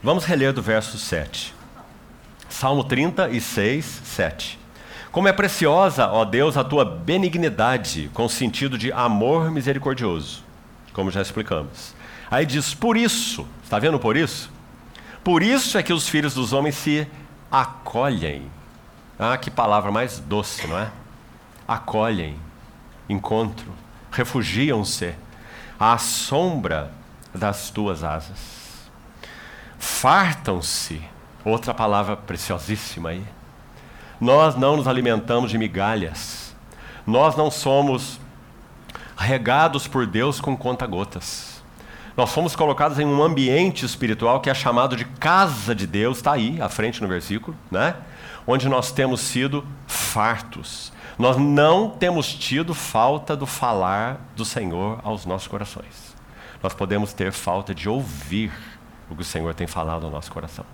Vamos 0.00 0.24
reler 0.24 0.52
do 0.52 0.62
verso 0.62 0.96
7. 0.96 1.63
Salmo 2.54 2.84
36, 2.84 4.02
7. 4.04 4.60
Como 5.10 5.26
é 5.26 5.32
preciosa, 5.32 6.06
ó 6.06 6.24
Deus, 6.24 6.56
a 6.56 6.62
tua 6.62 6.84
benignidade, 6.84 8.08
com 8.14 8.28
sentido 8.28 8.78
de 8.78 8.92
amor 8.92 9.50
misericordioso, 9.50 10.44
como 10.92 11.10
já 11.10 11.20
explicamos. 11.20 11.96
Aí 12.30 12.46
diz, 12.46 12.72
por 12.72 12.96
isso, 12.96 13.44
está 13.64 13.80
vendo 13.80 13.98
por 13.98 14.16
isso? 14.16 14.52
Por 15.24 15.42
isso 15.42 15.76
é 15.76 15.82
que 15.82 15.92
os 15.92 16.08
filhos 16.08 16.32
dos 16.32 16.52
homens 16.52 16.76
se 16.76 17.08
acolhem. 17.50 18.48
Ah, 19.18 19.36
que 19.36 19.50
palavra 19.50 19.90
mais 19.90 20.20
doce, 20.20 20.64
não 20.68 20.78
é? 20.78 20.92
Acolhem, 21.66 22.36
encontro, 23.08 23.66
refugiam-se 24.12 25.12
à 25.78 25.98
sombra 25.98 26.92
das 27.34 27.68
tuas 27.70 28.04
asas. 28.04 28.38
Fartam-se 29.76 31.13
Outra 31.44 31.74
palavra 31.74 32.16
preciosíssima 32.16 33.10
aí. 33.10 33.22
Nós 34.20 34.56
não 34.56 34.76
nos 34.76 34.88
alimentamos 34.88 35.50
de 35.50 35.58
migalhas. 35.58 36.54
Nós 37.06 37.36
não 37.36 37.50
somos 37.50 38.18
regados 39.16 39.86
por 39.86 40.06
Deus 40.06 40.40
com 40.40 40.56
conta-gotas. 40.56 41.62
Nós 42.16 42.32
fomos 42.32 42.54
colocados 42.54 42.98
em 42.98 43.04
um 43.04 43.22
ambiente 43.22 43.84
espiritual 43.84 44.40
que 44.40 44.48
é 44.48 44.54
chamado 44.54 44.96
de 44.96 45.04
casa 45.04 45.74
de 45.74 45.86
Deus, 45.86 46.18
está 46.18 46.32
aí 46.32 46.62
à 46.62 46.68
frente 46.68 47.02
no 47.02 47.08
versículo, 47.08 47.56
né? 47.70 47.96
Onde 48.46 48.68
nós 48.68 48.92
temos 48.92 49.20
sido 49.20 49.66
fartos. 49.86 50.92
Nós 51.18 51.36
não 51.36 51.90
temos 51.90 52.32
tido 52.32 52.72
falta 52.72 53.36
do 53.36 53.46
falar 53.46 54.20
do 54.36 54.44
Senhor 54.44 55.00
aos 55.02 55.26
nossos 55.26 55.48
corações. 55.48 56.14
Nós 56.62 56.72
podemos 56.72 57.12
ter 57.12 57.32
falta 57.32 57.74
de 57.74 57.88
ouvir 57.88 58.52
o 59.10 59.16
que 59.16 59.22
o 59.22 59.24
Senhor 59.24 59.52
tem 59.54 59.66
falado 59.66 60.06
ao 60.06 60.10
nosso 60.10 60.30
coração. 60.30 60.64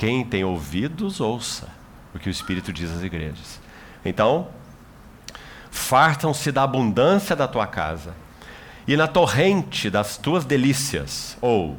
Quem 0.00 0.24
tem 0.24 0.42
ouvidos, 0.42 1.20
ouça 1.20 1.68
o 2.14 2.18
que 2.18 2.26
o 2.26 2.30
Espírito 2.30 2.72
diz 2.72 2.90
às 2.90 3.02
igrejas. 3.02 3.60
Então, 4.02 4.48
fartam-se 5.70 6.50
da 6.50 6.62
abundância 6.62 7.36
da 7.36 7.46
tua 7.46 7.66
casa, 7.66 8.14
e 8.88 8.96
na 8.96 9.06
torrente 9.06 9.90
das 9.90 10.16
tuas 10.16 10.46
delícias, 10.46 11.36
ou 11.38 11.76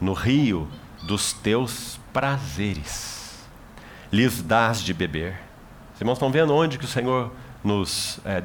no 0.00 0.12
rio 0.12 0.68
dos 1.02 1.32
teus 1.32 1.98
prazeres, 2.12 3.44
lhes 4.12 4.40
dás 4.40 4.80
de 4.80 4.94
beber. 4.94 5.36
Os 5.96 6.00
irmãos 6.00 6.14
estão 6.14 6.30
vendo 6.30 6.54
onde 6.54 6.78
que 6.78 6.84
o 6.84 6.88
Senhor 6.88 7.32
nos 7.64 8.20
é? 8.24 8.40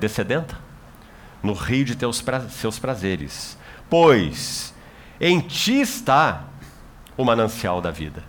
No 1.43 1.53
rio 1.53 1.85
de 1.85 1.95
teus 1.95 2.19
pra 2.19 2.49
seus 2.49 2.79
prazeres. 2.79 3.59
Pois 3.91 4.73
em 5.21 5.39
ti 5.39 5.81
está 5.81 6.45
o 7.15 7.23
manancial 7.23 7.79
da 7.79 7.91
vida. 7.91 8.23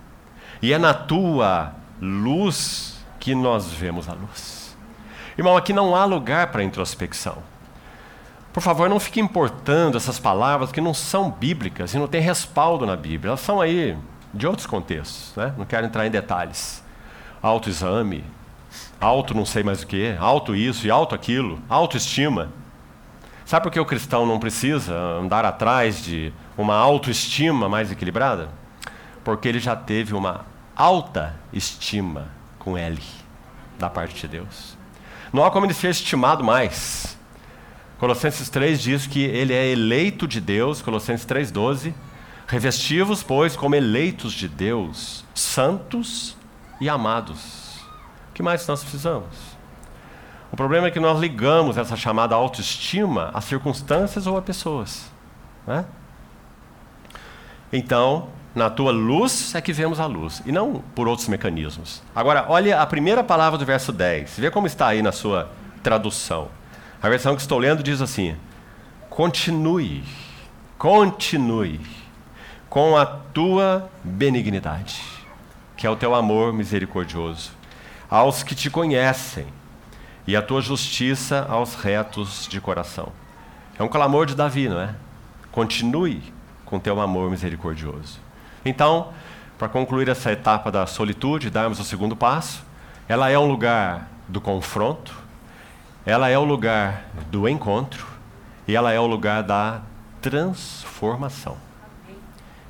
E 0.62 0.72
é 0.72 0.78
na 0.78 0.92
tua 0.92 1.72
luz 2.00 2.98
que 3.18 3.34
nós 3.34 3.72
vemos 3.72 4.08
a 4.08 4.12
luz. 4.12 4.76
Irmão, 5.36 5.56
aqui 5.56 5.72
não 5.72 5.96
há 5.96 6.04
lugar 6.04 6.48
para 6.48 6.62
introspecção. 6.62 7.38
Por 8.52 8.62
favor, 8.62 8.88
não 8.88 8.98
fique 8.98 9.20
importando 9.20 9.96
essas 9.96 10.18
palavras 10.18 10.72
que 10.72 10.80
não 10.80 10.92
são 10.92 11.30
bíblicas 11.30 11.94
e 11.94 11.98
não 11.98 12.08
têm 12.08 12.20
respaldo 12.20 12.84
na 12.84 12.96
Bíblia. 12.96 13.30
Elas 13.30 13.40
são 13.40 13.60
aí 13.60 13.96
de 14.34 14.46
outros 14.46 14.66
contextos, 14.66 15.32
né? 15.36 15.54
não 15.56 15.64
quero 15.64 15.86
entrar 15.86 16.06
em 16.06 16.10
detalhes. 16.10 16.82
Autoexame, 17.40 18.24
auto 19.00 19.34
não 19.34 19.46
sei 19.46 19.62
mais 19.62 19.82
o 19.82 19.86
que, 19.86 20.14
auto 20.18 20.54
isso 20.54 20.86
e 20.86 20.90
auto 20.90 21.14
aquilo, 21.14 21.60
autoestima. 21.68 22.48
Sabe 23.44 23.62
por 23.64 23.72
que 23.72 23.80
o 23.80 23.86
cristão 23.86 24.26
não 24.26 24.38
precisa 24.38 24.94
andar 24.94 25.44
atrás 25.44 26.02
de 26.02 26.32
uma 26.56 26.74
autoestima 26.74 27.68
mais 27.68 27.90
equilibrada? 27.90 28.48
Porque 29.24 29.48
ele 29.48 29.60
já 29.60 29.76
teve 29.76 30.14
uma 30.14 30.46
alta 30.74 31.34
estima 31.52 32.28
com 32.58 32.76
ele, 32.76 33.02
da 33.78 33.90
parte 33.90 34.20
de 34.20 34.28
Deus. 34.28 34.76
Não 35.32 35.44
há 35.44 35.50
como 35.50 35.66
ele 35.66 35.74
ser 35.74 35.90
estimado 35.90 36.42
mais. 36.42 37.16
Colossenses 37.98 38.48
3 38.48 38.80
diz 38.80 39.06
que 39.06 39.22
ele 39.22 39.52
é 39.52 39.66
eleito 39.68 40.26
de 40.26 40.40
Deus, 40.40 40.80
Colossenses 40.80 41.26
3,12. 41.26 41.92
Revestivos, 42.46 43.22
pois, 43.22 43.54
como 43.54 43.74
eleitos 43.74 44.32
de 44.32 44.48
Deus, 44.48 45.24
santos 45.34 46.36
e 46.80 46.88
amados. 46.88 47.78
O 48.30 48.32
que 48.34 48.42
mais 48.42 48.66
nós 48.66 48.82
precisamos? 48.82 49.60
O 50.50 50.56
problema 50.56 50.88
é 50.88 50.90
que 50.90 50.98
nós 50.98 51.20
ligamos 51.20 51.76
essa 51.76 51.96
chamada 51.96 52.34
autoestima 52.34 53.30
a 53.34 53.40
circunstâncias 53.40 54.26
ou 54.26 54.36
a 54.36 54.42
pessoas. 54.42 55.10
Né? 55.66 55.84
Então, 57.72 58.28
na 58.54 58.68
tua 58.68 58.90
luz 58.90 59.54
é 59.54 59.60
que 59.60 59.72
vemos 59.72 60.00
a 60.00 60.06
luz, 60.06 60.42
e 60.44 60.50
não 60.50 60.82
por 60.94 61.06
outros 61.06 61.28
mecanismos. 61.28 62.02
Agora, 62.14 62.46
olha 62.48 62.80
a 62.80 62.86
primeira 62.86 63.22
palavra 63.22 63.58
do 63.58 63.64
verso 63.64 63.92
10. 63.92 64.38
Vê 64.38 64.50
como 64.50 64.66
está 64.66 64.88
aí 64.88 65.02
na 65.02 65.12
sua 65.12 65.50
tradução. 65.82 66.48
A 67.02 67.08
versão 67.08 67.34
que 67.34 67.42
estou 67.42 67.58
lendo 67.58 67.82
diz 67.82 68.00
assim: 68.00 68.36
Continue, 69.08 70.02
continue 70.76 71.80
com 72.68 72.96
a 72.96 73.06
tua 73.06 73.90
benignidade, 74.02 75.02
que 75.76 75.86
é 75.86 75.90
o 75.90 75.96
teu 75.96 76.14
amor 76.14 76.52
misericordioso, 76.52 77.52
aos 78.08 78.42
que 78.42 78.54
te 78.54 78.68
conhecem, 78.68 79.46
e 80.26 80.36
a 80.36 80.42
tua 80.42 80.60
justiça 80.60 81.46
aos 81.48 81.74
retos 81.74 82.46
de 82.48 82.60
coração. 82.60 83.12
É 83.78 83.82
um 83.82 83.88
clamor 83.88 84.26
de 84.26 84.34
Davi, 84.34 84.68
não 84.68 84.80
é? 84.80 84.94
Continue 85.50 86.22
com 86.64 86.78
teu 86.78 87.00
amor 87.00 87.30
misericordioso. 87.30 88.20
Então, 88.64 89.08
para 89.58 89.68
concluir 89.68 90.08
essa 90.08 90.32
etapa 90.32 90.70
da 90.70 90.86
solitude, 90.86 91.50
darmos 91.50 91.78
o 91.80 91.84
segundo 91.84 92.16
passo, 92.16 92.62
ela 93.08 93.28
é 93.28 93.38
um 93.38 93.46
lugar 93.46 94.08
do 94.28 94.40
confronto, 94.40 95.14
ela 96.06 96.28
é 96.28 96.38
o 96.38 96.44
lugar 96.44 97.04
do 97.30 97.48
encontro 97.48 98.06
e 98.66 98.74
ela 98.74 98.92
é 98.92 99.00
o 99.00 99.06
lugar 99.06 99.42
da 99.42 99.82
transformação. 100.20 101.56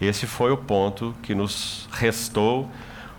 Esse 0.00 0.26
foi 0.26 0.50
o 0.50 0.56
ponto 0.56 1.14
que 1.22 1.34
nos 1.34 1.88
restou 1.92 2.68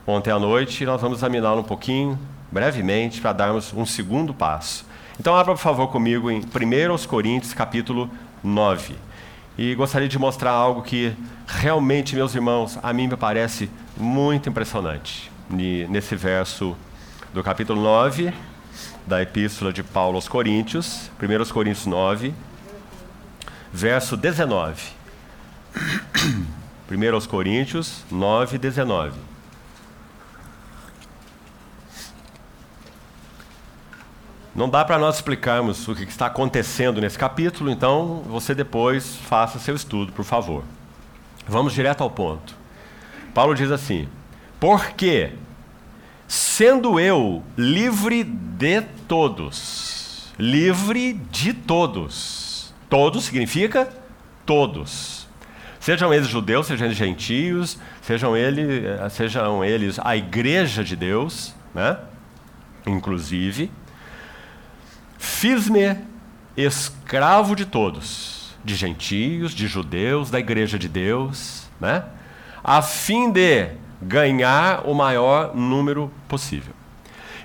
ontem 0.08 0.32
à 0.32 0.40
noite 0.40 0.84
e 0.84 0.86
nós 0.86 1.00
vamos 1.00 1.20
examiná-lo 1.20 1.62
um 1.62 1.64
pouquinho, 1.64 2.18
brevemente, 2.52 3.22
para 3.22 3.34
darmos 3.34 3.72
um 3.74 3.86
segundo 3.86 4.34
passo. 4.34 4.86
Então, 5.20 5.36
abra, 5.36 5.54
por 5.54 5.62
favor, 5.62 5.88
comigo 5.90 6.32
em 6.32 6.40
1 6.40 7.08
Coríntios, 7.08 7.54
capítulo 7.54 8.10
9. 8.44 8.96
E 9.58 9.76
gostaria 9.76 10.08
de 10.08 10.18
mostrar 10.18 10.52
algo 10.52 10.82
que 10.82 11.16
realmente, 11.60 12.16
meus 12.16 12.34
irmãos, 12.34 12.80
a 12.82 12.94
mim 12.94 13.08
me 13.08 13.18
parece 13.18 13.70
muito 13.98 14.50
impressionante 14.50 15.32
nesse 15.50 16.16
verso 16.16 16.78
do 17.34 17.44
capítulo 17.44 17.82
9 17.82 18.34
da 19.06 19.22
Epístola 19.22 19.74
de 19.74 19.84
Paulo 19.84 20.16
aos 20.16 20.28
Coríntios, 20.28 21.12
1 21.22 21.54
Coríntios 21.54 21.86
9, 21.86 22.34
verso 23.72 24.16
19. 24.16 24.82
1 26.90 27.14
aos 27.14 27.28
Coríntios 27.28 28.06
9, 28.10 28.58
19. 28.58 29.20
Não 34.56 34.70
dá 34.70 34.84
para 34.84 34.98
nós 34.98 35.16
explicarmos 35.16 35.88
o 35.88 35.96
que 35.96 36.04
está 36.04 36.28
acontecendo 36.28 37.00
nesse 37.02 37.18
capítulo, 37.18 37.70
então 37.70 38.22
você 38.28 38.54
depois 38.54 39.16
faça 39.16 39.60
seu 39.60 39.76
estudo, 39.76 40.12
por 40.12 40.26
favor. 40.26 40.64
Vamos 41.52 41.74
direto 41.74 42.02
ao 42.02 42.10
ponto. 42.10 42.56
Paulo 43.34 43.54
diz 43.54 43.70
assim: 43.72 44.08
Porque, 44.58 45.34
sendo 46.26 46.98
eu 46.98 47.44
livre 47.58 48.24
de 48.24 48.80
todos, 49.06 50.34
livre 50.40 51.12
de 51.30 51.54
todos, 51.54 52.74
todos 52.90 53.26
significa 53.26 53.90
todos, 54.46 55.28
sejam 55.78 56.14
eles 56.14 56.30
judeus, 56.30 56.68
sejam 56.68 56.86
eles 56.86 56.98
gentios, 56.98 57.78
sejam, 58.02 58.38
ele, 58.38 58.84
sejam 59.10 59.62
eles 59.62 60.00
a 60.00 60.16
igreja 60.16 60.86
de 60.86 60.96
Deus, 60.96 61.54
né? 61.76 61.98
inclusive, 62.88 63.70
fiz-me 65.20 65.98
escravo 66.56 67.58
de 67.58 67.66
todos, 67.66 68.41
de 68.64 68.76
gentios, 68.76 69.54
de 69.54 69.68
judeus, 69.68 70.30
da 70.30 70.40
igreja 70.40 70.78
de 70.78 70.88
Deus, 70.88 71.68
né? 71.80 72.04
a 72.64 72.82
fim 72.82 73.32
de 73.32 73.70
ganhar 74.02 74.88
o 74.88 74.94
maior 74.94 75.56
número 75.56 76.12
possível. 76.28 76.74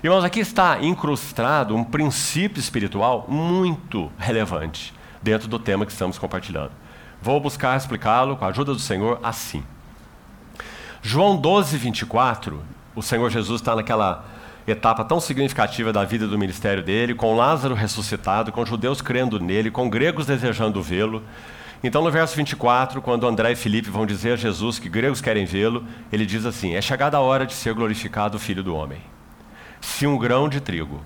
Irmãos, 0.03 0.23
aqui 0.23 0.39
está 0.39 0.79
incrustado 0.81 1.75
um 1.75 1.83
princípio 1.83 2.59
espiritual 2.59 3.25
muito 3.27 4.11
relevante 4.17 4.93
dentro 5.21 5.47
do 5.47 5.57
tema 5.57 5.85
que 5.85 5.91
estamos 5.91 6.17
compartilhando. 6.17 6.71
Vou 7.21 7.39
buscar 7.39 7.75
explicá-lo 7.75 8.37
com 8.37 8.45
a 8.45 8.49
ajuda 8.49 8.73
do 8.73 8.79
Senhor 8.79 9.19
assim. 9.23 9.63
João 11.01 11.35
12, 11.35 11.77
24, 11.77 12.61
o 12.95 13.01
Senhor 13.01 13.29
Jesus 13.29 13.61
está 13.61 13.75
naquela 13.75 14.23
etapa 14.67 15.05
tão 15.05 15.19
significativa 15.19 15.93
da 15.93 16.03
vida 16.03 16.27
do 16.27 16.37
ministério 16.37 16.83
dele, 16.83 17.15
com 17.15 17.35
Lázaro 17.35 17.73
ressuscitado, 17.73 18.51
com 18.51 18.65
judeus 18.65 19.01
crendo 19.01 19.39
nele, 19.39 19.71
com 19.71 19.89
gregos 19.89 20.25
desejando 20.25 20.83
vê-lo. 20.83 21.23
Então, 21.81 22.03
no 22.03 22.11
verso 22.11 22.35
24, 22.35 23.01
quando 23.01 23.27
André 23.27 23.53
e 23.53 23.55
Filipe 23.55 23.89
vão 23.89 24.05
dizer 24.05 24.33
a 24.33 24.35
Jesus 24.35 24.77
que 24.77 24.89
gregos 24.89 25.21
querem 25.21 25.45
vê-lo, 25.45 25.85
ele 26.11 26.25
diz 26.25 26.45
assim: 26.45 26.75
É 26.75 26.81
chegada 26.81 27.17
a 27.17 27.21
hora 27.21 27.45
de 27.45 27.53
ser 27.53 27.73
glorificado 27.73 28.35
o 28.35 28.39
Filho 28.39 28.63
do 28.63 28.75
Homem. 28.75 28.99
Se 29.79 30.05
um 30.05 30.17
grão 30.17 30.49
de 30.49 30.59
trigo 30.59 31.01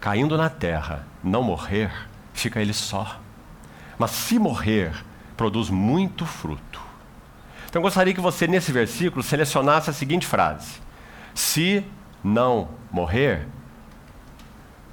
caindo 0.00 0.36
na 0.36 0.50
terra 0.50 1.06
não 1.22 1.42
morrer, 1.42 1.90
fica 2.34 2.60
ele 2.60 2.74
só. 2.74 3.20
Mas 3.96 4.10
se 4.10 4.38
morrer, 4.38 4.92
produz 5.36 5.70
muito 5.70 6.26
fruto. 6.26 6.80
Então, 7.68 7.80
eu 7.80 7.84
gostaria 7.84 8.12
que 8.12 8.20
você, 8.20 8.46
nesse 8.46 8.72
versículo, 8.72 9.22
selecionasse 9.22 9.88
a 9.88 9.92
seguinte 9.92 10.26
frase: 10.26 10.80
Se 11.32 11.84
não 12.22 12.68
morrer, 12.90 13.46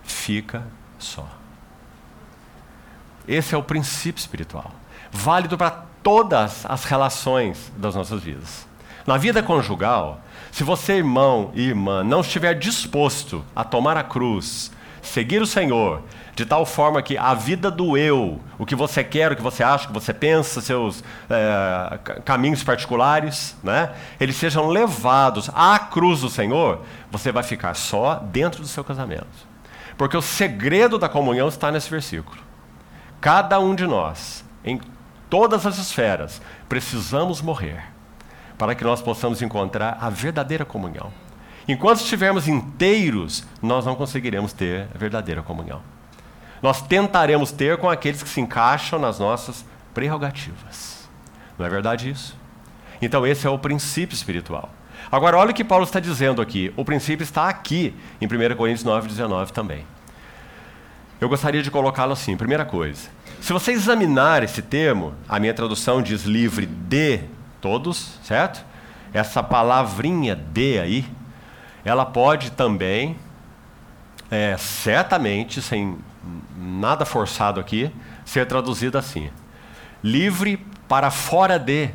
fica 0.03 0.65
só. 0.97 1.27
Esse 3.27 3.53
é 3.53 3.57
o 3.57 3.63
princípio 3.63 4.19
espiritual, 4.19 4.71
válido 5.11 5.57
para 5.57 5.85
todas 6.01 6.65
as 6.65 6.85
relações 6.85 7.71
das 7.77 7.95
nossas 7.95 8.23
vidas. 8.23 8.65
Na 9.05 9.17
vida 9.17 9.43
conjugal, 9.43 10.21
se 10.51 10.63
você, 10.63 10.93
irmão 10.93 11.51
e 11.53 11.61
irmã, 11.61 12.03
não 12.03 12.21
estiver 12.21 12.53
disposto 12.53 13.43
a 13.55 13.63
tomar 13.63 13.97
a 13.97 14.03
cruz, 14.03 14.71
seguir 15.07 15.41
o 15.41 15.45
Senhor, 15.47 16.03
de 16.35 16.45
tal 16.45 16.65
forma 16.65 17.01
que 17.01 17.17
a 17.17 17.33
vida 17.33 17.71
do 17.71 17.97
eu, 17.97 18.39
o 18.59 18.65
que 18.65 18.75
você 18.75 19.03
quer, 19.03 19.31
o 19.31 19.35
que 19.35 19.41
você 19.41 19.63
acha, 19.63 19.85
o 19.85 19.87
que 19.87 19.93
você 19.93 20.13
pensa, 20.13 20.61
seus 20.61 21.03
é, 21.29 21.97
caminhos 22.23 22.63
particulares, 22.63 23.55
né, 23.63 23.91
eles 24.19 24.35
sejam 24.35 24.67
levados 24.67 25.49
à 25.53 25.79
cruz 25.79 26.21
do 26.21 26.29
Senhor, 26.29 26.81
você 27.09 27.31
vai 27.31 27.43
ficar 27.43 27.73
só 27.73 28.15
dentro 28.15 28.61
do 28.61 28.67
seu 28.67 28.83
casamento. 28.83 29.47
Porque 29.97 30.15
o 30.15 30.21
segredo 30.21 30.99
da 30.99 31.09
comunhão 31.09 31.47
está 31.47 31.71
nesse 31.71 31.89
versículo. 31.89 32.37
Cada 33.19 33.59
um 33.59 33.73
de 33.73 33.87
nós, 33.87 34.45
em 34.63 34.79
todas 35.29 35.65
as 35.65 35.77
esferas, 35.79 36.39
precisamos 36.69 37.41
morrer 37.41 37.83
para 38.57 38.75
que 38.75 38.83
nós 38.83 39.01
possamos 39.01 39.41
encontrar 39.41 39.97
a 39.99 40.09
verdadeira 40.09 40.65
comunhão. 40.65 41.11
Enquanto 41.67 41.99
estivermos 41.99 42.47
inteiros, 42.47 43.43
nós 43.61 43.85
não 43.85 43.95
conseguiremos 43.95 44.53
ter 44.53 44.87
a 44.93 44.97
verdadeira 44.97 45.41
comunhão. 45.41 45.81
Nós 46.61 46.81
tentaremos 46.81 47.51
ter 47.51 47.77
com 47.77 47.89
aqueles 47.89 48.23
que 48.23 48.29
se 48.29 48.39
encaixam 48.39 48.97
nas 48.97 49.19
nossas 49.19 49.65
prerrogativas. 49.93 51.09
Não 51.57 51.65
é 51.65 51.69
verdade 51.69 52.09
isso? 52.09 52.35
Então, 53.01 53.27
esse 53.27 53.45
é 53.45 53.49
o 53.49 53.59
princípio 53.59 54.15
espiritual. 54.15 54.69
Agora, 55.11 55.37
olha 55.37 55.51
o 55.51 55.53
que 55.53 55.63
Paulo 55.63 55.83
está 55.83 55.99
dizendo 55.99 56.41
aqui. 56.41 56.73
O 56.75 56.83
princípio 56.83 57.23
está 57.23 57.47
aqui, 57.47 57.93
em 58.19 58.25
1 58.25 58.55
Coríntios 58.55 58.83
9, 58.83 59.07
19 59.07 59.53
também. 59.53 59.85
Eu 61.19 61.29
gostaria 61.29 61.61
de 61.63 61.71
colocá-lo 61.71 62.13
assim: 62.13 62.37
primeira 62.37 62.65
coisa. 62.65 63.09
Se 63.41 63.53
você 63.53 63.71
examinar 63.71 64.43
esse 64.43 64.61
termo, 64.61 65.13
a 65.27 65.39
minha 65.39 65.53
tradução 65.53 66.01
diz 66.01 66.23
livre 66.23 66.65
de 66.65 67.21
todos, 67.61 68.19
certo? 68.23 68.65
Essa 69.13 69.41
palavrinha 69.41 70.35
de 70.35 70.79
aí, 70.79 71.05
ela 71.87 72.05
pode 72.05 72.51
também, 72.51 73.15
é, 74.29 74.57
certamente, 74.57 75.61
sem 75.61 75.97
nada 76.57 77.05
forçado 77.05 77.61
aqui, 77.61 77.89
ser 78.25 78.45
traduzida 78.45 78.99
assim: 78.99 79.29
livre 80.03 80.57
para 80.85 81.09
fora 81.09 81.57
de 81.57 81.89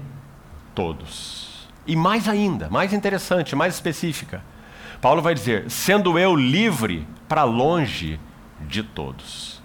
todos. 0.75 1.69
E 1.87 1.95
mais 1.95 2.27
ainda, 2.27 2.71
mais 2.71 2.95
interessante, 2.95 3.55
mais 3.55 3.75
específica. 3.75 4.43
Paulo 4.99 5.21
vai 5.21 5.35
dizer: 5.35 5.71
sendo 5.71 6.19
eu 6.19 6.35
livre 6.35 7.07
para 7.29 7.45
longe 7.45 8.19
de 8.61 8.83
todos. 8.83 9.61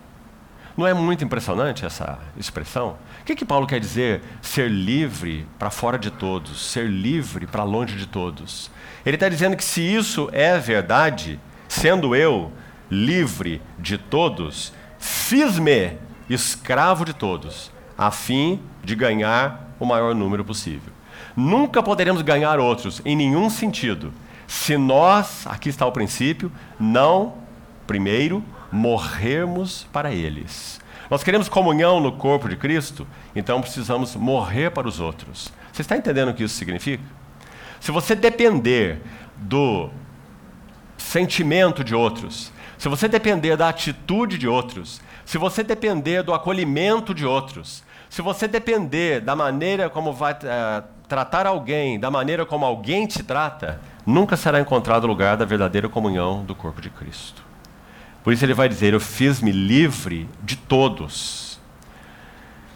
Não 0.76 0.86
é 0.86 0.94
muito 0.94 1.24
impressionante 1.24 1.86
essa 1.86 2.20
expressão? 2.36 2.98
Que, 3.28 3.36
que 3.36 3.44
Paulo 3.44 3.68
quer 3.68 3.82
dizer 3.82 4.22
ser 4.42 4.72
livre 4.72 5.46
para 5.60 5.70
fora 5.70 6.00
de 6.00 6.10
todos, 6.10 6.72
ser 6.72 6.90
livre 6.90 7.46
para 7.46 7.66
longe 7.66 7.98
de 7.98 8.08
todos? 8.08 8.72
Ele 9.06 9.18
está 9.18 9.28
dizendo 9.28 9.58
que 9.58 9.66
se 9.66 9.82
isso 9.82 10.30
é 10.32 10.58
verdade, 10.58 11.38
sendo 11.68 12.16
eu 12.16 12.54
livre 12.90 13.62
de 13.78 13.98
todos, 13.98 14.72
fiz-me 14.98 15.98
escravo 16.30 17.04
de 17.04 17.14
todos, 17.14 17.70
a 17.98 18.12
fim 18.12 18.62
de 18.82 18.96
ganhar 18.96 19.76
o 19.78 19.86
maior 19.86 20.16
número 20.16 20.46
possível. 20.46 20.94
Nunca 21.36 21.84
poderemos 21.84 22.22
ganhar 22.22 22.62
outros 22.62 23.02
em 23.04 23.14
nenhum 23.14 23.50
sentido, 23.50 24.14
se 24.48 24.78
nós, 24.78 25.46
aqui 25.48 25.68
está 25.68 25.86
o 25.86 25.92
princípio, 25.92 26.50
não, 26.80 27.34
primeiro, 27.86 28.42
morrermos 28.72 29.86
para 29.92 30.14
eles. 30.14 30.80
Nós 31.10 31.24
queremos 31.24 31.48
comunhão 31.48 32.00
no 32.00 32.12
corpo 32.12 32.50
de 32.50 32.58
Cristo, 32.58 33.08
então 33.36 33.62
precisamos 33.62 34.16
morrer 34.16 34.72
para 34.72 34.88
os 34.88 35.00
outros. 35.00 35.52
Você 35.72 35.82
está 35.82 35.96
entendendo 35.96 36.30
o 36.30 36.34
que 36.34 36.44
isso 36.44 36.56
significa? 36.56 37.04
Se 37.80 37.92
você 37.92 38.16
depender 38.16 39.02
do 39.38 39.90
sentimento 40.98 41.84
de 41.84 41.96
outros, 41.96 42.52
se 42.78 42.90
você 42.90 43.08
depender 43.08 43.56
da 43.56 43.70
atitude 43.70 44.38
de 44.38 44.48
outros, 44.48 45.02
se 45.26 45.38
você 45.38 45.64
depender 45.64 46.24
do 46.24 46.34
acolhimento 46.34 47.14
de 47.14 47.26
outros, 47.26 47.84
se 48.10 48.22
você 48.22 48.48
depender 48.48 49.22
da 49.22 49.36
maneira 49.36 49.90
como 49.90 50.12
vai 50.12 50.34
uh, 50.34 50.84
tratar 51.08 51.46
alguém, 51.46 52.00
da 52.00 52.12
maneira 52.12 52.46
como 52.46 52.66
alguém 52.66 53.08
te 53.08 53.24
trata, 53.24 53.80
nunca 54.06 54.36
será 54.36 54.60
encontrado 54.60 55.06
o 55.06 55.08
lugar 55.08 55.38
da 55.38 55.46
verdadeira 55.46 55.88
comunhão 55.88 56.44
do 56.44 56.54
corpo 56.54 56.82
de 56.82 56.90
Cristo. 56.90 57.47
Por 58.28 58.34
isso 58.34 58.44
ele 58.44 58.54
vai 58.54 58.68
dizer: 58.68 58.94
Eu 58.94 59.00
fiz-me 59.00 59.54
livre 59.54 60.28
de 60.44 60.58
todos. 60.58 61.62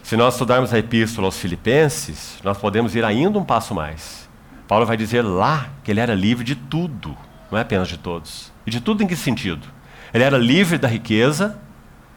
Se 0.02 0.16
nós 0.16 0.36
estudarmos 0.36 0.74
a 0.74 0.80
epístola 0.80 1.28
aos 1.28 1.38
Filipenses, 1.38 2.40
nós 2.42 2.58
podemos 2.58 2.96
ir 2.96 3.04
ainda 3.04 3.38
um 3.38 3.44
passo 3.44 3.76
mais. 3.76 4.30
Paulo 4.66 4.86
vai 4.86 4.96
dizer 4.96 5.22
lá 5.24 5.68
que 5.84 5.92
ele 5.92 6.00
era 6.00 6.16
livre 6.16 6.46
de 6.46 6.56
tudo, 6.56 7.18
não 7.52 7.60
é 7.60 7.64
apenas 7.64 7.90
de 7.90 7.98
todos. 7.98 8.50
E 8.66 8.72
de 8.72 8.80
tudo 8.80 9.04
em 9.04 9.08
que 9.08 9.14
sentido? 9.14 9.68
Ele 10.14 10.24
era 10.24 10.38
livre 10.38 10.78
da 10.78 10.88
riqueza 10.88 11.60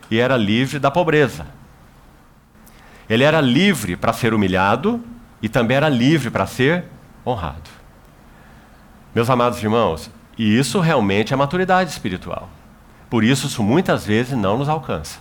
e 0.09 0.21
era 0.21 0.37
livre 0.37 0.79
da 0.79 0.89
pobreza. 0.93 1.45
Ele 3.11 3.25
era 3.25 3.41
livre 3.41 3.97
para 3.97 4.13
ser 4.13 4.33
humilhado 4.33 5.03
e 5.43 5.49
também 5.49 5.77
era 5.77 5.89
livre 5.89 6.31
para 6.31 6.47
ser 6.47 6.85
honrado. 7.27 7.69
Meus 9.13 9.29
amados 9.29 9.61
irmãos, 9.61 10.09
e 10.39 10.57
isso 10.57 10.79
realmente 10.79 11.35
é 11.35 11.37
maturidade 11.37 11.91
espiritual. 11.91 12.49
Por 13.15 13.23
isso, 13.23 13.47
isso 13.47 13.63
muitas 13.63 14.05
vezes 14.05 14.37
não 14.37 14.59
nos 14.59 14.69
alcança. 14.69 15.21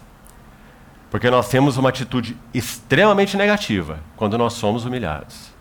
Porque 1.11 1.29
nós 1.29 1.47
temos 1.47 1.77
uma 1.77 1.89
atitude 1.89 2.35
extremamente 2.51 3.37
negativa 3.37 3.99
quando 4.17 4.35
nós 4.35 4.53
somos 4.53 4.83
humilhados. 4.83 5.53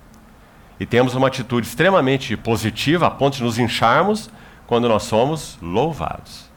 E 0.81 0.87
temos 0.87 1.15
uma 1.15 1.27
atitude 1.27 1.67
extremamente 1.67 2.35
positiva 2.35 3.07
a 3.07 3.11
ponto 3.11 3.37
de 3.37 3.43
nos 3.43 3.59
incharmos 3.59 4.31
quando 4.67 4.89
nós 4.89 5.03
somos 5.03 5.59
louvados. 5.61 6.51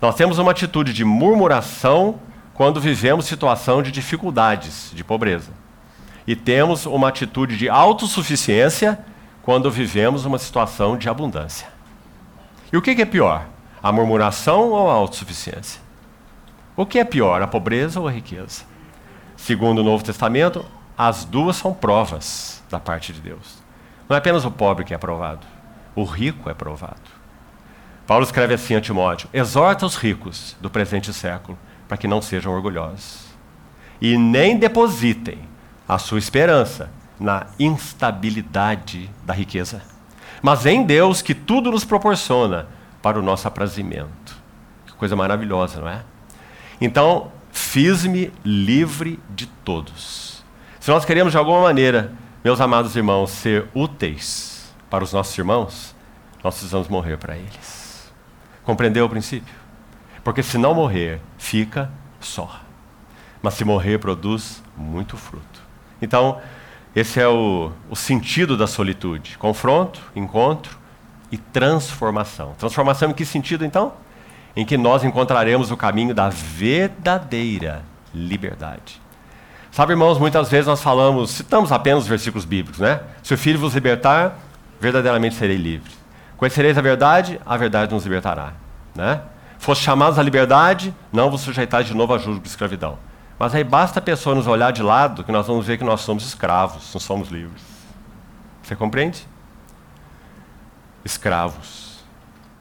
Nós 0.00 0.14
temos 0.14 0.38
uma 0.38 0.52
atitude 0.52 0.92
de 0.92 1.04
murmuração 1.04 2.20
quando 2.54 2.80
vivemos 2.80 3.26
situação 3.26 3.82
de 3.82 3.90
dificuldades, 3.90 4.92
de 4.94 5.02
pobreza. 5.02 5.50
e 6.28 6.36
temos 6.36 6.86
uma 6.86 7.08
atitude 7.08 7.56
de 7.56 7.68
autossuficiência 7.68 9.04
quando 9.42 9.68
vivemos 9.68 10.24
uma 10.24 10.38
situação 10.38 10.96
de 10.96 11.08
abundância. 11.08 11.66
E 12.72 12.76
o 12.76 12.80
que 12.80 12.90
é 13.02 13.04
pior? 13.04 13.57
A 13.82 13.92
murmuração 13.92 14.70
ou 14.70 14.90
a 14.90 14.94
autossuficiência? 14.94 15.80
O 16.76 16.84
que 16.84 16.98
é 16.98 17.04
pior, 17.04 17.42
a 17.42 17.46
pobreza 17.46 18.00
ou 18.00 18.08
a 18.08 18.10
riqueza? 18.10 18.62
Segundo 19.36 19.80
o 19.80 19.84
Novo 19.84 20.02
Testamento, 20.02 20.64
as 20.96 21.24
duas 21.24 21.56
são 21.56 21.72
provas 21.72 22.62
da 22.68 22.80
parte 22.80 23.12
de 23.12 23.20
Deus. 23.20 23.58
Não 24.08 24.16
é 24.16 24.18
apenas 24.18 24.44
o 24.44 24.50
pobre 24.50 24.84
que 24.84 24.92
é 24.92 24.96
aprovado, 24.96 25.46
o 25.94 26.04
rico 26.04 26.50
é 26.50 26.54
provado. 26.54 27.18
Paulo 28.06 28.24
escreve 28.24 28.54
assim 28.54 28.74
a 28.74 28.80
Timóteo: 28.80 29.28
exorta 29.32 29.86
os 29.86 29.94
ricos 29.94 30.56
do 30.60 30.70
presente 30.70 31.12
século 31.12 31.58
para 31.86 31.96
que 31.96 32.08
não 32.08 32.20
sejam 32.20 32.52
orgulhosos 32.52 33.26
e 34.00 34.16
nem 34.16 34.56
depositem 34.56 35.38
a 35.88 35.98
sua 35.98 36.18
esperança 36.18 36.90
na 37.18 37.46
instabilidade 37.58 39.10
da 39.24 39.34
riqueza, 39.34 39.82
mas 40.40 40.66
em 40.66 40.84
Deus 40.84 41.20
que 41.20 41.34
tudo 41.34 41.70
nos 41.70 41.84
proporciona 41.84 42.68
para 43.02 43.18
o 43.18 43.22
nosso 43.22 43.46
aprazimento. 43.48 44.36
Que 44.86 44.92
coisa 44.94 45.14
maravilhosa, 45.14 45.80
não 45.80 45.88
é? 45.88 46.02
Então, 46.80 47.32
fiz-me 47.50 48.32
livre 48.44 49.18
de 49.30 49.46
todos. 49.46 50.44
Se 50.80 50.90
nós 50.90 51.04
queremos 51.04 51.32
de 51.32 51.38
alguma 51.38 51.62
maneira, 51.62 52.12
meus 52.44 52.60
amados 52.60 52.96
irmãos, 52.96 53.30
ser 53.30 53.68
úteis 53.74 54.72
para 54.88 55.04
os 55.04 55.12
nossos 55.12 55.36
irmãos, 55.36 55.94
nós 56.42 56.54
precisamos 56.54 56.88
morrer 56.88 57.16
para 57.18 57.36
eles. 57.36 58.12
Compreendeu 58.64 59.06
o 59.06 59.08
princípio? 59.08 59.54
Porque 60.22 60.42
se 60.42 60.58
não 60.58 60.74
morrer, 60.74 61.20
fica 61.36 61.90
só. 62.20 62.60
Mas 63.42 63.54
se 63.54 63.64
morrer, 63.64 63.98
produz 63.98 64.62
muito 64.76 65.16
fruto. 65.16 65.62
Então, 66.00 66.40
esse 66.94 67.20
é 67.20 67.28
o, 67.28 67.72
o 67.88 67.96
sentido 67.96 68.56
da 68.56 68.66
solitude: 68.66 69.38
confronto, 69.38 70.00
encontro 70.14 70.78
e 71.30 71.36
transformação. 71.36 72.54
Transformação 72.58 73.10
em 73.10 73.14
que 73.14 73.24
sentido, 73.24 73.64
então? 73.64 73.92
Em 74.56 74.64
que 74.64 74.76
nós 74.76 75.04
encontraremos 75.04 75.70
o 75.70 75.76
caminho 75.76 76.14
da 76.14 76.28
verdadeira 76.28 77.82
liberdade. 78.14 79.00
Sabe, 79.70 79.92
irmãos, 79.92 80.18
muitas 80.18 80.48
vezes 80.48 80.66
nós 80.66 80.82
falamos, 80.82 81.30
citamos 81.30 81.70
apenas 81.70 82.04
os 82.04 82.08
versículos 82.08 82.44
bíblicos, 82.44 82.80
né? 82.80 83.00
Se 83.22 83.34
o 83.34 83.38
filho 83.38 83.58
vos 83.58 83.74
libertar, 83.74 84.38
verdadeiramente 84.80 85.34
serei 85.34 85.56
livre. 85.56 85.92
Conhecereis 86.36 86.78
a 86.78 86.80
verdade, 86.80 87.40
a 87.44 87.56
verdade 87.56 87.92
nos 87.92 88.04
libertará. 88.04 88.52
Né? 88.94 89.20
Fosse 89.58 89.82
chamados 89.82 90.18
à 90.18 90.22
liberdade, 90.22 90.94
não 91.12 91.30
vos 91.30 91.40
sujeitais 91.40 91.86
de 91.86 91.94
novo 91.94 92.14
a 92.14 92.18
julgo 92.18 92.40
de 92.40 92.48
escravidão. 92.48 92.98
Mas 93.38 93.54
aí 93.54 93.64
basta 93.64 93.98
a 93.98 94.02
pessoa 94.02 94.34
nos 94.34 94.46
olhar 94.46 94.72
de 94.72 94.82
lado 94.82 95.22
que 95.22 95.32
nós 95.32 95.46
vamos 95.46 95.66
ver 95.66 95.78
que 95.78 95.84
nós 95.84 96.00
somos 96.00 96.24
escravos, 96.24 96.92
não 96.94 97.00
somos 97.00 97.28
livres. 97.28 97.62
Você 98.62 98.74
compreende? 98.74 99.26
Escravos. 101.08 102.04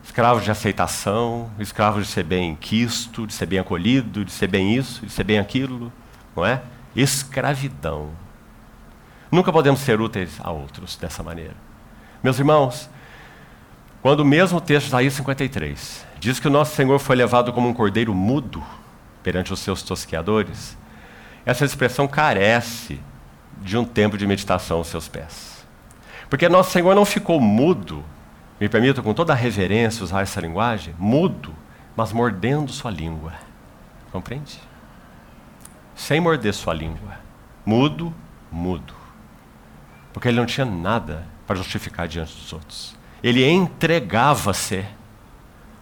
Escravos 0.02 0.46
de 0.46 0.50
aceitação, 0.50 1.52
escravos 1.60 2.08
de 2.08 2.14
ser 2.14 2.24
bem 2.24 2.56
quisto, 2.56 3.28
de 3.28 3.34
ser 3.34 3.46
bem 3.46 3.60
acolhido, 3.60 4.24
de 4.24 4.32
ser 4.32 4.48
bem 4.48 4.74
isso, 4.74 5.06
de 5.06 5.12
ser 5.12 5.26
bem 5.26 5.38
aquilo, 5.38 5.92
não 6.34 6.46
é? 6.46 6.62
Escravidão. 6.96 8.12
Nunca 9.30 9.52
podemos 9.52 9.82
ser 9.82 10.00
úteis 10.00 10.40
a 10.40 10.50
outros 10.50 10.96
dessa 10.96 11.22
maneira. 11.22 11.56
Meus 12.24 12.40
irmãos, 12.40 12.90
quando 14.02 14.22
o 14.22 14.26
mesmo 14.26 14.62
texto 14.62 14.88
Isaías 14.88 15.14
53 15.16 16.06
diz 16.18 16.40
que 16.40 16.48
o 16.48 16.52
nosso 16.52 16.74
Senhor 16.74 17.00
foi 17.00 17.18
levado 17.18 17.52
como 17.52 17.68
um 17.68 17.74
cordeiro 17.74 18.16
mudo, 18.16 18.64
perante 19.22 19.52
os 19.52 19.60
seus 19.60 19.84
tosqueadores, 19.84 20.78
essa 21.46 21.66
expressão 21.66 22.08
carece 22.08 22.98
de 23.62 23.78
um 23.78 23.84
tempo 23.84 24.18
de 24.18 24.26
meditação 24.26 24.78
aos 24.78 24.88
seus 24.88 25.10
pés. 25.10 25.68
Porque 26.30 26.48
nosso 26.48 26.72
Senhor 26.72 26.96
não 26.96 27.04
ficou 27.04 27.42
mudo, 27.42 28.06
me 28.60 28.68
permita 28.68 29.02
com 29.02 29.14
toda 29.14 29.34
a 29.34 29.36
reverência 29.36 30.04
usar 30.04 30.22
essa 30.22 30.42
linguagem, 30.42 30.96
mudo, 30.98 31.54
mas 31.96 32.12
mordendo 32.12 32.72
sua 32.72 32.92
língua. 32.92 33.34
Compreende? 34.12 34.60
Sem 35.96 36.20
morder 36.20 36.54
sua 36.54 36.74
língua. 36.74 37.20
Mudo, 37.66 38.14
mudo. 38.52 38.94
Porque 40.14 40.28
ele 40.28 40.38
não 40.38 40.46
tinha 40.46 40.66
nada 40.66 41.26
para 41.46 41.56
justificar 41.56 42.08
diante 42.08 42.36
dos 42.36 42.54
outros. 42.54 42.96
Ele 43.22 43.44
entregava-se 43.48 44.86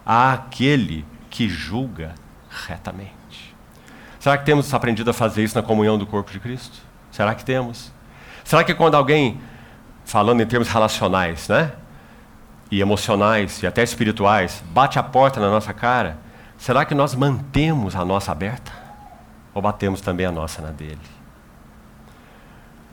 àquele 0.05 1.05
que 1.29 1.47
julga 1.49 2.15
retamente. 2.49 3.55
Será 4.19 4.37
que 4.37 4.45
temos 4.45 4.73
aprendido 4.73 5.09
a 5.09 5.13
fazer 5.13 5.43
isso 5.43 5.55
na 5.55 5.61
comunhão 5.61 5.97
do 5.97 6.05
corpo 6.05 6.31
de 6.31 6.39
Cristo? 6.39 6.79
Será 7.11 7.35
que 7.35 7.45
temos? 7.45 7.91
Será 8.43 8.63
que 8.63 8.73
quando 8.73 8.95
alguém, 8.95 9.39
falando 10.05 10.41
em 10.41 10.45
termos 10.45 10.67
relacionais, 10.67 11.47
né? 11.47 11.71
E 12.71 12.81
emocionais 12.81 13.61
e 13.61 13.67
até 13.67 13.83
espirituais, 13.83 14.63
bate 14.71 14.97
a 14.97 15.03
porta 15.03 15.39
na 15.39 15.49
nossa 15.49 15.73
cara, 15.73 16.17
será 16.57 16.83
que 16.83 16.95
nós 16.95 17.13
mantemos 17.13 17.95
a 17.95 18.03
nossa 18.03 18.31
aberta? 18.31 18.71
Ou 19.53 19.61
batemos 19.61 20.01
também 20.01 20.25
a 20.25 20.31
nossa 20.31 20.61
na 20.61 20.71
dele? 20.71 20.99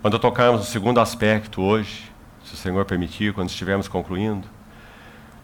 Quando 0.01 0.19
tocarmos 0.19 0.63
o 0.63 0.65
segundo 0.65 1.01
aspecto 1.01 1.63
hoje, 1.63 2.11
se 2.45 2.55
o 2.55 2.57
Senhor 2.57 2.85
permitir, 2.85 3.33
quando 3.33 3.49
estivermos 3.49 3.89
concluindo, 3.89 4.47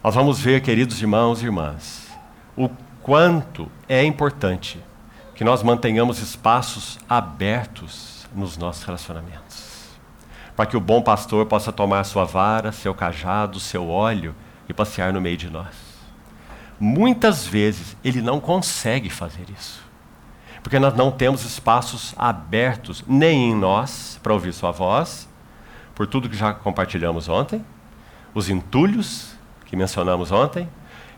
nós 0.03 0.15
vamos 0.15 0.41
ver, 0.41 0.61
queridos 0.63 1.01
irmãos 1.01 1.43
e 1.43 1.47
irmãs, 1.47 2.09
o 2.57 2.69
quanto 3.03 3.71
é 3.89 4.05
importante 4.05 4.81
que 5.35 5.45
nós 5.45 5.63
mantenhamos 5.63 6.19
espaços 6.19 6.99
abertos 7.09 8.27
nos 8.35 8.57
nossos 8.57 8.83
relacionamentos. 8.83 9.68
Para 10.59 10.67
que 10.67 10.77
o 10.77 10.81
bom 10.81 11.01
pastor 11.01 11.47
possa 11.47 11.71
tomar 11.71 12.03
sua 12.03 12.25
vara, 12.25 12.73
seu 12.73 12.93
cajado, 12.93 13.61
seu 13.61 13.89
óleo 13.89 14.35
e 14.69 14.75
passear 14.75 15.13
no 15.13 15.21
meio 15.21 15.37
de 15.37 15.49
nós. 15.49 15.77
Muitas 16.81 17.47
vezes 17.47 17.97
ele 18.03 18.21
não 18.21 18.41
consegue 18.41 19.09
fazer 19.09 19.47
isso. 19.57 19.81
Porque 20.61 20.81
nós 20.81 20.95
não 20.95 21.13
temos 21.13 21.45
espaços 21.45 22.13
abertos 22.19 23.05
nem 23.07 23.53
em 23.53 23.55
nós 23.55 24.19
para 24.21 24.33
ouvir 24.33 24.53
sua 24.53 24.73
voz, 24.73 25.29
por 25.95 26.09
tudo 26.09 26.29
que 26.29 26.37
já 26.37 26.53
compartilhamos 26.53 27.29
ontem, 27.29 27.65
os 28.35 28.51
entulhos 28.51 29.35
que 29.65 29.77
mencionamos 29.77 30.33
ontem, 30.33 30.69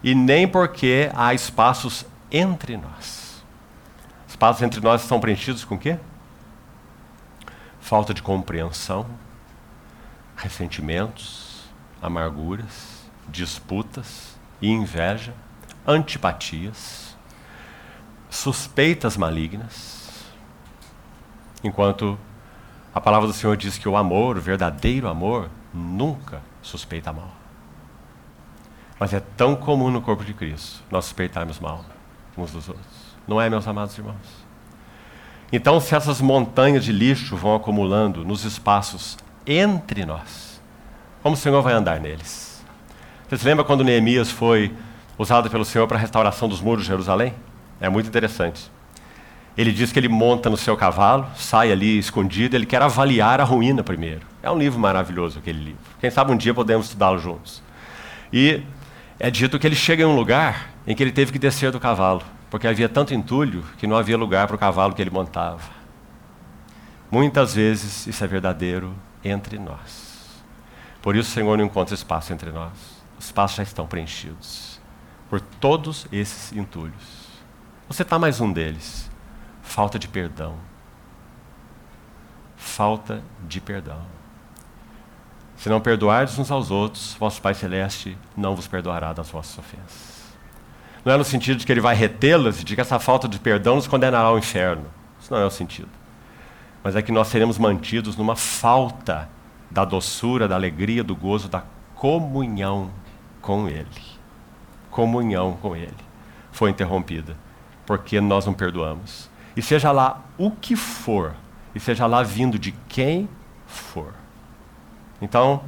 e 0.04 0.14
nem 0.14 0.46
porque 0.46 1.10
há 1.14 1.32
espaços 1.32 2.04
entre 2.30 2.76
nós 2.76 3.30
espaços 4.40 4.62
entre 4.62 4.80
nós 4.80 5.02
estão 5.02 5.20
preenchidos 5.20 5.66
com 5.66 5.74
o 5.74 5.78
quê? 5.78 5.98
Falta 7.78 8.14
de 8.14 8.22
compreensão, 8.22 9.04
ressentimentos, 10.40 11.64
amarguras, 12.00 13.04
disputas 13.28 14.38
e 14.60 14.70
inveja, 14.70 15.34
antipatias, 15.86 17.16
suspeitas 18.30 19.16
malignas. 19.16 20.24
Enquanto 21.62 22.18
a 22.94 23.00
palavra 23.00 23.28
do 23.28 23.34
Senhor 23.34 23.56
diz 23.56 23.76
que 23.76 23.88
o 23.88 23.96
amor, 23.96 24.38
o 24.38 24.40
verdadeiro 24.40 25.08
amor, 25.08 25.50
nunca 25.74 26.40
suspeita 26.62 27.12
mal. 27.12 27.30
Mas 28.98 29.12
é 29.12 29.20
tão 29.20 29.54
comum 29.54 29.90
no 29.90 30.00
corpo 30.00 30.24
de 30.24 30.32
Cristo 30.32 30.82
nós 30.90 31.04
suspeitarmos 31.04 31.60
mal 31.60 31.84
uns 32.36 32.50
dos 32.50 32.68
outros. 32.68 33.16
Não 33.28 33.40
é, 33.40 33.50
meus 33.50 33.68
amados 33.68 33.96
irmãos? 33.96 34.16
Então, 35.52 35.80
se 35.80 35.94
essas 35.94 36.20
montanhas 36.20 36.84
de 36.84 36.92
lixo 36.92 37.36
vão 37.36 37.54
acumulando 37.54 38.24
nos 38.24 38.44
espaços 38.44 39.18
entre 39.46 40.04
nós, 40.04 40.60
como 41.22 41.34
o 41.34 41.38
Senhor 41.38 41.60
vai 41.62 41.72
andar 41.72 42.00
neles? 42.00 42.64
Você 43.28 43.38
se 43.38 43.44
lembra 43.44 43.64
quando 43.64 43.84
Neemias 43.84 44.30
foi 44.30 44.72
usado 45.16 45.48
pelo 45.50 45.64
Senhor 45.64 45.86
para 45.86 45.96
a 45.96 46.00
restauração 46.00 46.48
dos 46.48 46.60
muros 46.60 46.82
de 46.82 46.88
Jerusalém? 46.88 47.34
É 47.80 47.88
muito 47.88 48.06
interessante. 48.06 48.70
Ele 49.56 49.72
diz 49.72 49.92
que 49.92 49.98
ele 49.98 50.08
monta 50.08 50.48
no 50.48 50.56
seu 50.56 50.76
cavalo, 50.76 51.26
sai 51.36 51.70
ali 51.70 51.98
escondido, 51.98 52.56
ele 52.56 52.66
quer 52.66 52.82
avaliar 52.82 53.40
a 53.40 53.44
ruína 53.44 53.82
primeiro. 53.82 54.22
É 54.42 54.50
um 54.50 54.58
livro 54.58 54.78
maravilhoso 54.78 55.38
aquele 55.38 55.58
livro. 55.58 55.80
Quem 56.00 56.10
sabe 56.10 56.32
um 56.32 56.36
dia 56.36 56.54
podemos 56.54 56.86
estudá-lo 56.86 57.18
juntos. 57.18 57.62
E 58.32 58.62
é 59.18 59.30
dito 59.30 59.58
que 59.58 59.66
ele 59.66 59.76
chega 59.76 60.02
em 60.02 60.06
um 60.06 60.16
lugar 60.16 60.70
em 60.86 60.94
que 60.94 61.02
ele 61.02 61.12
teve 61.12 61.32
que 61.32 61.38
descer 61.38 61.70
do 61.70 61.78
cavalo 61.80 62.22
porque 62.50 62.66
havia 62.66 62.88
tanto 62.88 63.14
entulho 63.14 63.64
que 63.78 63.86
não 63.86 63.96
havia 63.96 64.18
lugar 64.18 64.48
para 64.48 64.56
o 64.56 64.58
cavalo 64.58 64.92
que 64.92 65.00
ele 65.00 65.10
montava. 65.10 65.62
Muitas 67.10 67.54
vezes 67.54 68.08
isso 68.08 68.24
é 68.24 68.26
verdadeiro 68.26 68.92
entre 69.24 69.58
nós. 69.58 70.42
Por 71.02 71.16
isso 71.16 71.30
o 71.30 71.32
Senhor 71.32 71.56
não 71.56 71.64
encontra 71.64 71.94
espaço 71.94 72.32
entre 72.32 72.50
nós. 72.50 72.72
Os 73.18 73.26
espaços 73.26 73.56
já 73.56 73.62
estão 73.62 73.86
preenchidos 73.86 74.80
por 75.30 75.40
todos 75.40 76.06
esses 76.10 76.52
entulhos. 76.52 77.30
Você 77.88 78.02
está 78.02 78.18
mais 78.18 78.40
um 78.40 78.52
deles. 78.52 79.08
Falta 79.62 79.98
de 79.98 80.08
perdão. 80.08 80.56
Falta 82.56 83.22
de 83.46 83.60
perdão. 83.60 84.02
Se 85.56 85.68
não 85.68 85.80
perdoardes 85.80 86.38
uns 86.38 86.50
aos 86.50 86.70
outros, 86.70 87.14
vosso 87.18 87.40
Pai 87.40 87.54
Celeste 87.54 88.18
não 88.36 88.56
vos 88.56 88.66
perdoará 88.66 89.12
das 89.12 89.30
vossas 89.30 89.56
ofensas. 89.58 90.20
Não 91.04 91.12
é 91.12 91.16
no 91.16 91.24
sentido 91.24 91.58
de 91.58 91.66
que 91.66 91.72
ele 91.72 91.80
vai 91.80 91.94
retê-las 91.94 92.60
e 92.60 92.64
de 92.64 92.74
que 92.74 92.80
essa 92.80 92.98
falta 92.98 93.28
de 93.28 93.38
perdão 93.38 93.76
nos 93.76 93.86
condenará 93.86 94.28
ao 94.28 94.38
inferno. 94.38 94.86
Isso 95.20 95.32
não 95.32 95.40
é 95.40 95.46
o 95.46 95.50
sentido. 95.50 95.99
Mas 96.82 96.96
é 96.96 97.02
que 97.02 97.12
nós 97.12 97.28
seremos 97.28 97.58
mantidos 97.58 98.16
numa 98.16 98.36
falta 98.36 99.28
da 99.70 99.84
doçura, 99.84 100.48
da 100.48 100.54
alegria, 100.54 101.04
do 101.04 101.14
gozo, 101.14 101.48
da 101.48 101.62
comunhão 101.94 102.90
com 103.40 103.68
Ele. 103.68 103.88
Comunhão 104.90 105.56
com 105.60 105.76
Ele 105.76 106.10
foi 106.52 106.70
interrompida, 106.70 107.36
porque 107.86 108.20
nós 108.20 108.46
não 108.46 108.52
perdoamos. 108.52 109.30
E 109.56 109.62
seja 109.62 109.92
lá 109.92 110.22
o 110.36 110.50
que 110.50 110.76
for, 110.76 111.34
e 111.74 111.80
seja 111.80 112.06
lá 112.06 112.22
vindo 112.22 112.58
de 112.58 112.72
quem 112.88 113.28
for. 113.66 114.12
Então, 115.22 115.62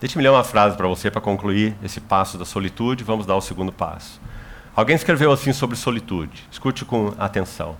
deixe-me 0.00 0.22
ler 0.22 0.30
uma 0.30 0.44
frase 0.44 0.76
para 0.76 0.88
você 0.88 1.10
para 1.10 1.20
concluir 1.20 1.76
esse 1.82 2.00
passo 2.00 2.38
da 2.38 2.44
solitude. 2.44 3.04
Vamos 3.04 3.26
dar 3.26 3.36
o 3.36 3.40
segundo 3.40 3.72
passo. 3.72 4.20
Alguém 4.74 4.96
escreveu 4.96 5.30
assim 5.30 5.52
sobre 5.52 5.76
solitude. 5.76 6.48
Escute 6.50 6.84
com 6.84 7.14
atenção. 7.18 7.76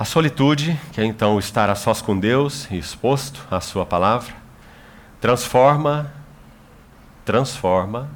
A 0.00 0.04
solitude, 0.06 0.80
que 0.94 1.00
é 1.02 1.04
então 1.04 1.38
estar 1.38 1.68
a 1.68 1.74
sós 1.74 2.00
com 2.00 2.18
Deus 2.18 2.66
e 2.70 2.78
exposto 2.78 3.46
à 3.50 3.60
Sua 3.60 3.84
palavra, 3.84 4.34
transforma, 5.20 6.10
transforma 7.22 8.08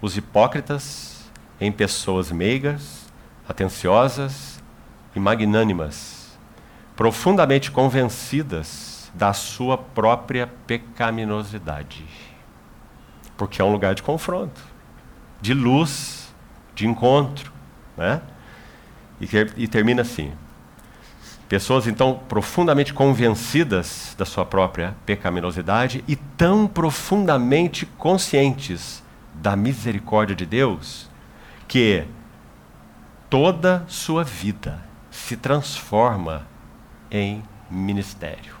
os 0.00 0.16
hipócritas 0.16 1.30
em 1.60 1.70
pessoas 1.70 2.32
meigas, 2.32 3.06
atenciosas 3.46 4.62
e 5.14 5.20
magnânimas, 5.20 6.38
profundamente 6.96 7.70
convencidas 7.70 9.12
da 9.12 9.34
sua 9.34 9.76
própria 9.76 10.46
pecaminosidade. 10.66 12.02
Porque 13.36 13.60
é 13.60 13.64
um 13.64 13.72
lugar 13.72 13.94
de 13.94 14.02
confronto, 14.02 14.62
de 15.38 15.52
luz, 15.52 16.34
de 16.74 16.86
encontro. 16.86 17.52
Né? 17.94 18.22
E, 19.20 19.28
e 19.64 19.68
termina 19.68 20.00
assim: 20.00 20.32
Pessoas 21.54 21.86
então 21.86 22.20
profundamente 22.28 22.92
convencidas 22.92 24.12
da 24.18 24.24
sua 24.24 24.44
própria 24.44 24.96
pecaminosidade 25.06 26.02
e 26.08 26.16
tão 26.16 26.66
profundamente 26.66 27.86
conscientes 27.86 29.04
da 29.34 29.54
misericórdia 29.54 30.34
de 30.34 30.44
Deus 30.44 31.08
que 31.68 32.02
toda 33.30 33.84
sua 33.86 34.24
vida 34.24 34.82
se 35.12 35.36
transforma 35.36 36.44
em 37.08 37.40
ministério. 37.70 38.56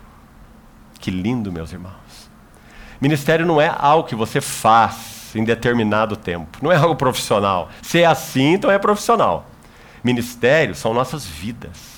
Que 1.00 1.10
lindo, 1.10 1.50
meus 1.50 1.72
irmãos. 1.72 2.30
Ministério 3.00 3.44
não 3.44 3.60
é 3.60 3.74
algo 3.76 4.08
que 4.08 4.14
você 4.14 4.40
faz 4.40 5.32
em 5.34 5.42
determinado 5.42 6.14
tempo, 6.14 6.58
não 6.62 6.70
é 6.70 6.76
algo 6.76 6.94
profissional. 6.94 7.70
Se 7.82 8.02
é 8.02 8.06
assim, 8.06 8.52
então 8.52 8.70
é 8.70 8.78
profissional. 8.78 9.46
Ministério 10.04 10.76
são 10.76 10.94
nossas 10.94 11.26
vidas. 11.26 11.93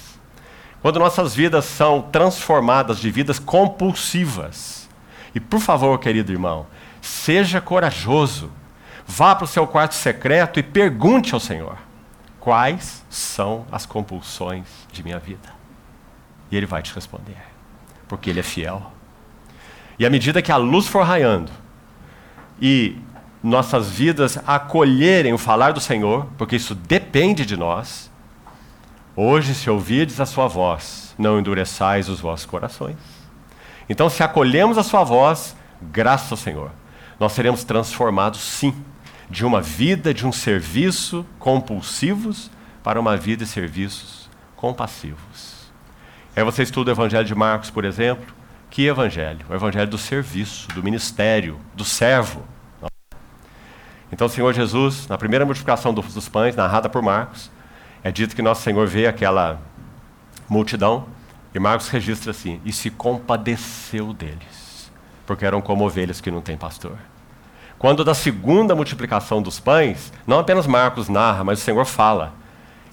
Quando 0.86 1.00
nossas 1.00 1.34
vidas 1.34 1.64
são 1.64 2.00
transformadas 2.00 3.00
de 3.00 3.10
vidas 3.10 3.40
compulsivas. 3.40 4.88
E 5.34 5.40
por 5.40 5.58
favor, 5.58 5.98
querido 5.98 6.30
irmão, 6.30 6.64
seja 7.02 7.60
corajoso. 7.60 8.52
Vá 9.04 9.34
para 9.34 9.46
o 9.46 9.48
seu 9.48 9.66
quarto 9.66 9.96
secreto 9.96 10.60
e 10.60 10.62
pergunte 10.62 11.34
ao 11.34 11.40
Senhor: 11.40 11.76
quais 12.38 13.04
são 13.10 13.66
as 13.72 13.84
compulsões 13.84 14.68
de 14.92 15.02
minha 15.02 15.18
vida? 15.18 15.48
E 16.52 16.56
Ele 16.56 16.66
vai 16.66 16.82
te 16.82 16.94
responder, 16.94 17.42
porque 18.06 18.30
Ele 18.30 18.38
é 18.38 18.44
fiel. 18.44 18.92
E 19.98 20.06
à 20.06 20.08
medida 20.08 20.40
que 20.40 20.52
a 20.52 20.56
luz 20.56 20.86
for 20.86 21.02
raiando 21.02 21.50
e 22.62 22.96
nossas 23.42 23.90
vidas 23.90 24.38
acolherem 24.46 25.32
o 25.32 25.38
falar 25.38 25.72
do 25.72 25.80
Senhor, 25.80 26.28
porque 26.38 26.54
isso 26.54 26.76
depende 26.76 27.44
de 27.44 27.56
nós, 27.56 28.08
Hoje, 29.18 29.54
se 29.54 29.70
ouvirdes 29.70 30.20
a 30.20 30.26
sua 30.26 30.46
voz, 30.46 31.14
não 31.18 31.38
endureçais 31.38 32.10
os 32.10 32.20
vossos 32.20 32.44
corações. 32.44 32.98
Então, 33.88 34.10
se 34.10 34.22
acolhemos 34.22 34.76
a 34.76 34.82
sua 34.82 35.04
voz, 35.04 35.56
graças 35.80 36.30
ao 36.30 36.36
Senhor, 36.36 36.70
nós 37.18 37.32
seremos 37.32 37.64
transformados, 37.64 38.40
sim, 38.40 38.74
de 39.30 39.46
uma 39.46 39.62
vida 39.62 40.12
de 40.12 40.26
um 40.26 40.32
serviço 40.32 41.24
compulsivos 41.38 42.50
para 42.84 43.00
uma 43.00 43.16
vida 43.16 43.46
de 43.46 43.50
serviços 43.50 44.28
compassivos. 44.54 45.72
Aí 46.36 46.44
você 46.44 46.62
estuda 46.62 46.90
o 46.90 46.94
Evangelho 46.94 47.24
de 47.24 47.34
Marcos, 47.34 47.70
por 47.70 47.86
exemplo. 47.86 48.36
Que 48.68 48.86
evangelho? 48.86 49.46
O 49.48 49.54
evangelho 49.54 49.88
do 49.88 49.96
serviço, 49.96 50.68
do 50.68 50.82
ministério, 50.82 51.58
do 51.74 51.84
servo. 51.84 52.42
Então, 54.12 54.26
o 54.26 54.30
Senhor 54.30 54.52
Jesus, 54.52 55.08
na 55.08 55.16
primeira 55.16 55.46
multiplicação 55.46 55.94
dos 55.94 56.28
pães, 56.28 56.54
narrada 56.54 56.88
por 56.88 57.00
Marcos, 57.00 57.50
é 58.06 58.12
dito 58.12 58.36
que 58.36 58.42
Nosso 58.42 58.62
Senhor 58.62 58.86
vê 58.86 59.08
aquela 59.08 59.60
multidão 60.48 61.08
e 61.52 61.58
Marcos 61.58 61.88
registra 61.88 62.30
assim: 62.30 62.60
e 62.64 62.72
se 62.72 62.88
compadeceu 62.88 64.12
deles, 64.12 64.92
porque 65.26 65.44
eram 65.44 65.60
como 65.60 65.84
ovelhas 65.84 66.20
que 66.20 66.30
não 66.30 66.40
têm 66.40 66.56
pastor. 66.56 66.96
Quando 67.76 68.04
da 68.04 68.14
segunda 68.14 68.76
multiplicação 68.76 69.42
dos 69.42 69.58
pães, 69.58 70.12
não 70.24 70.38
apenas 70.38 70.68
Marcos 70.68 71.08
narra, 71.08 71.42
mas 71.42 71.58
o 71.58 71.62
Senhor 71.62 71.84
fala. 71.84 72.32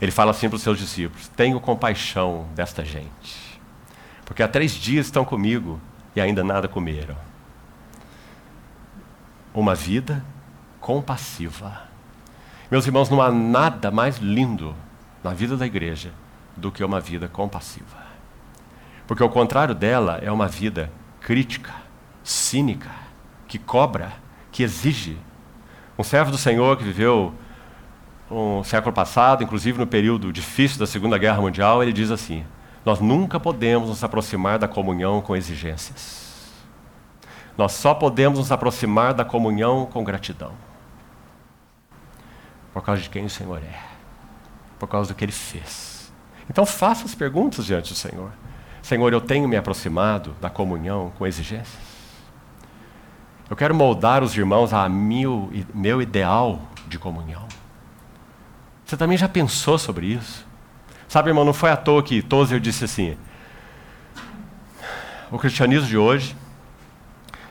Ele 0.02 0.12
fala 0.12 0.32
assim 0.32 0.50
para 0.50 0.56
os 0.56 0.64
seus 0.64 0.80
discípulos: 0.80 1.28
Tenho 1.28 1.60
compaixão 1.60 2.48
desta 2.56 2.84
gente, 2.84 3.62
porque 4.26 4.42
há 4.42 4.48
três 4.48 4.72
dias 4.72 5.06
estão 5.06 5.24
comigo 5.24 5.80
e 6.16 6.22
ainda 6.22 6.44
nada 6.44 6.68
comeram. 6.68 7.16
Uma 9.54 9.76
vida 9.76 10.26
compassiva. 10.82 11.84
Meus 12.72 12.88
irmãos, 12.88 13.12
não 13.12 13.22
há 13.22 13.32
nada 13.32 13.92
mais 13.92 14.18
lindo 14.18 14.76
na 15.24 15.34
vida 15.34 15.56
da 15.56 15.66
igreja 15.66 16.12
do 16.56 16.72
que 16.72 16.84
uma 16.84 17.00
vida 17.00 17.28
compassiva. 17.28 18.04
Porque 19.08 19.24
o 19.24 19.30
contrário 19.30 19.74
dela 19.74 20.20
é 20.22 20.32
uma 20.32 20.48
vida 20.48 20.92
crítica, 21.20 21.74
cínica, 22.24 22.92
que 23.48 23.58
cobra, 23.58 24.14
que 24.52 24.64
exige. 24.64 25.18
Um 25.98 26.04
servo 26.04 26.32
do 26.32 26.38
Senhor 26.38 26.78
que 26.78 26.84
viveu 26.84 27.34
um 28.30 28.64
século 28.64 28.94
passado, 28.94 29.44
inclusive 29.44 29.78
no 29.78 29.88
período 29.88 30.32
difícil 30.32 30.80
da 30.80 30.88
Segunda 30.88 31.18
Guerra 31.18 31.42
Mundial, 31.42 31.84
ele 31.84 31.94
diz 31.94 32.10
assim: 32.12 32.46
Nós 32.86 33.00
nunca 33.00 33.40
podemos 33.40 33.90
nos 33.90 34.04
aproximar 34.04 34.58
da 34.58 34.68
comunhão 34.68 35.22
com 35.22 35.36
exigências. 35.36 36.24
Nós 37.58 37.74
só 37.74 37.94
podemos 37.94 38.40
nos 38.40 38.52
aproximar 38.52 39.14
da 39.14 39.24
comunhão 39.24 39.86
com 39.86 40.04
gratidão. 40.04 40.54
Por 42.74 42.82
causa 42.82 43.02
de 43.02 43.10
quem 43.10 43.26
o 43.26 43.30
Senhor 43.30 43.60
é 43.60 43.93
por 44.84 44.90
causa 44.90 45.14
do 45.14 45.16
que 45.16 45.24
ele 45.24 45.32
fez. 45.32 46.12
Então 46.50 46.66
faça 46.66 47.06
as 47.06 47.16
perguntas 47.16 47.66
diante 47.66 47.94
do 47.94 47.98
Senhor. 47.98 48.32
Senhor, 48.82 49.14
eu 49.14 49.22
tenho 49.22 49.48
me 49.48 49.56
aproximado 49.56 50.36
da 50.42 50.50
comunhão 50.50 51.14
com 51.18 51.26
exigências? 51.26 51.94
Eu 53.50 53.56
quero 53.56 53.74
moldar 53.74 54.22
os 54.22 54.36
irmãos 54.36 54.74
a 54.74 54.90
meu, 54.90 55.50
meu 55.74 56.02
ideal 56.02 56.62
de 56.86 57.00
comunhão. 57.00 57.48
Você 58.84 58.98
também 58.98 59.18
já 59.18 59.30
pensou 59.30 59.78
sobre 59.78 60.08
isso? 60.08 60.46
Sabe, 61.08 61.30
irmão, 61.30 61.46
não 61.46 61.54
foi 61.54 61.72
à 61.72 61.78
toa 61.78 62.04
que 62.04 62.22
Tozer 62.22 62.60
disse 62.60 62.84
assim: 62.84 63.18
o 65.32 65.40
cristianismo 65.40 65.88
de 65.88 65.98
hoje 65.98 66.36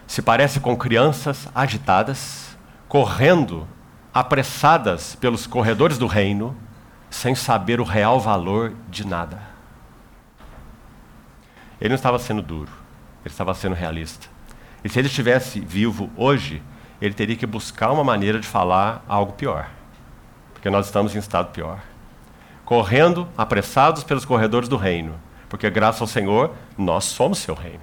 se 0.07 0.21
parece 0.21 0.61
com 0.61 0.77
crianças 0.77 1.49
agitadas, 1.55 2.59
correndo 2.89 3.67
apressadas 4.13 5.15
pelos 5.15 5.47
corredores 5.47 5.97
do 5.97 6.07
reino, 6.07 6.55
sem 7.13 7.35
saber 7.35 7.79
o 7.79 7.85
real 7.85 8.19
valor 8.19 8.73
de 8.89 9.07
nada. 9.07 9.39
Ele 11.79 11.91
não 11.91 11.95
estava 11.97 12.19
sendo 12.19 12.41
duro, 12.41 12.73
ele 13.23 13.33
estava 13.33 13.53
sendo 13.53 13.75
realista. 13.75 14.29
E 14.83 14.89
se 14.89 14.99
ele 14.99 15.09
estivesse 15.09 15.61
vivo 15.61 16.11
hoje, 16.17 16.63
ele 17.01 17.13
teria 17.13 17.37
que 17.37 17.47
buscar 17.47 17.93
uma 17.93 18.03
maneira 18.03 18.41
de 18.41 18.49
falar 18.49 19.05
algo 19.07 19.35
pior. 19.35 19.69
Porque 20.55 20.71
nós 20.71 20.87
estamos 20.87 21.15
em 21.15 21.19
estado 21.19 21.51
pior. 21.53 21.81
Correndo, 22.65 23.29
apressados 23.37 24.03
pelos 24.03 24.25
corredores 24.25 24.69
do 24.69 24.77
reino. 24.77 25.15
Porque, 25.51 25.69
graças 25.69 26.01
ao 26.01 26.07
Senhor, 26.07 26.53
nós 26.79 27.05
somos 27.05 27.39
seu 27.39 27.55
reino. 27.55 27.83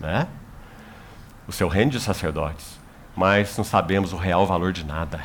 Né? 0.00 0.26
O 1.46 1.52
seu 1.52 1.68
reino 1.68 1.92
de 1.92 2.00
sacerdotes. 2.00 2.78
Mas 3.14 3.56
não 3.56 3.64
sabemos 3.64 4.12
o 4.12 4.16
real 4.16 4.46
valor 4.46 4.72
de 4.72 4.84
nada. 4.84 5.24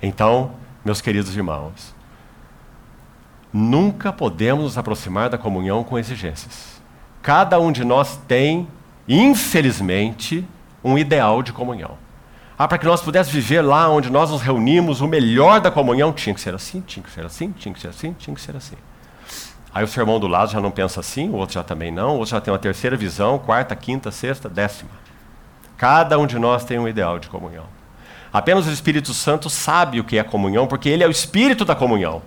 Então, 0.00 0.54
meus 0.84 1.00
queridos 1.00 1.36
irmãos, 1.36 1.93
nunca 3.54 4.12
podemos 4.12 4.64
nos 4.64 4.78
aproximar 4.78 5.30
da 5.30 5.38
comunhão 5.38 5.84
com 5.84 5.96
exigências. 5.96 6.82
Cada 7.22 7.60
um 7.60 7.70
de 7.70 7.84
nós 7.84 8.18
tem, 8.26 8.66
infelizmente, 9.08 10.44
um 10.82 10.98
ideal 10.98 11.40
de 11.40 11.52
comunhão. 11.52 11.96
Ah, 12.58 12.66
para 12.66 12.78
que 12.78 12.84
nós 12.84 13.00
pudéssemos 13.00 13.32
viver 13.32 13.62
lá 13.62 13.88
onde 13.88 14.10
nós 14.10 14.30
nos 14.30 14.42
reunimos, 14.42 15.00
o 15.00 15.06
melhor 15.06 15.60
da 15.60 15.70
comunhão 15.70 16.12
tinha 16.12 16.34
que 16.34 16.40
ser 16.40 16.52
assim, 16.52 16.80
tinha 16.80 17.02
que 17.02 17.10
ser 17.10 17.24
assim, 17.24 17.52
tinha 17.52 17.72
que 17.72 17.80
ser 17.80 17.88
assim, 17.88 18.12
tinha 18.12 18.34
que 18.34 18.40
ser 18.40 18.56
assim. 18.56 18.76
Aí 19.72 19.84
o 19.84 19.88
sermão 19.88 20.18
do 20.18 20.26
lado 20.26 20.50
já 20.50 20.60
não 20.60 20.70
pensa 20.72 20.98
assim, 20.98 21.28
o 21.28 21.34
outro 21.34 21.54
já 21.54 21.62
também 21.62 21.92
não, 21.92 22.16
o 22.16 22.18
outro 22.18 22.30
já 22.30 22.40
tem 22.40 22.52
uma 22.52 22.58
terceira 22.58 22.96
visão, 22.96 23.38
quarta, 23.38 23.76
quinta, 23.76 24.10
sexta, 24.10 24.48
décima. 24.48 24.90
Cada 25.76 26.18
um 26.18 26.26
de 26.26 26.38
nós 26.38 26.64
tem 26.64 26.78
um 26.78 26.88
ideal 26.88 27.20
de 27.20 27.28
comunhão. 27.28 27.66
Apenas 28.32 28.66
o 28.66 28.70
Espírito 28.70 29.14
Santo 29.14 29.48
sabe 29.48 30.00
o 30.00 30.04
que 30.04 30.18
é 30.18 30.24
comunhão, 30.24 30.66
porque 30.66 30.88
ele 30.88 31.04
é 31.04 31.06
o 31.06 31.10
espírito 31.10 31.64
da 31.64 31.74
comunhão. 31.74 32.20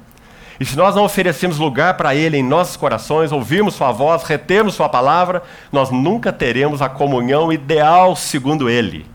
E 0.59 0.65
se 0.65 0.75
nós 0.75 0.95
não 0.95 1.03
oferecemos 1.03 1.57
lugar 1.57 1.95
para 1.95 2.15
Ele 2.15 2.37
em 2.37 2.43
nossos 2.43 2.75
corações, 2.75 3.31
ouvirmos 3.31 3.75
Sua 3.75 3.91
voz, 3.91 4.23
retermos 4.23 4.73
Sua 4.73 4.89
palavra, 4.89 5.43
nós 5.71 5.91
nunca 5.91 6.33
teremos 6.33 6.81
a 6.81 6.89
comunhão 6.89 7.51
ideal 7.51 8.15
segundo 8.15 8.69
Ele. 8.69 9.05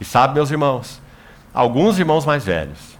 E 0.00 0.04
sabe, 0.04 0.34
meus 0.34 0.50
irmãos, 0.50 1.00
alguns 1.54 1.98
irmãos 1.98 2.26
mais 2.26 2.44
velhos, 2.44 2.98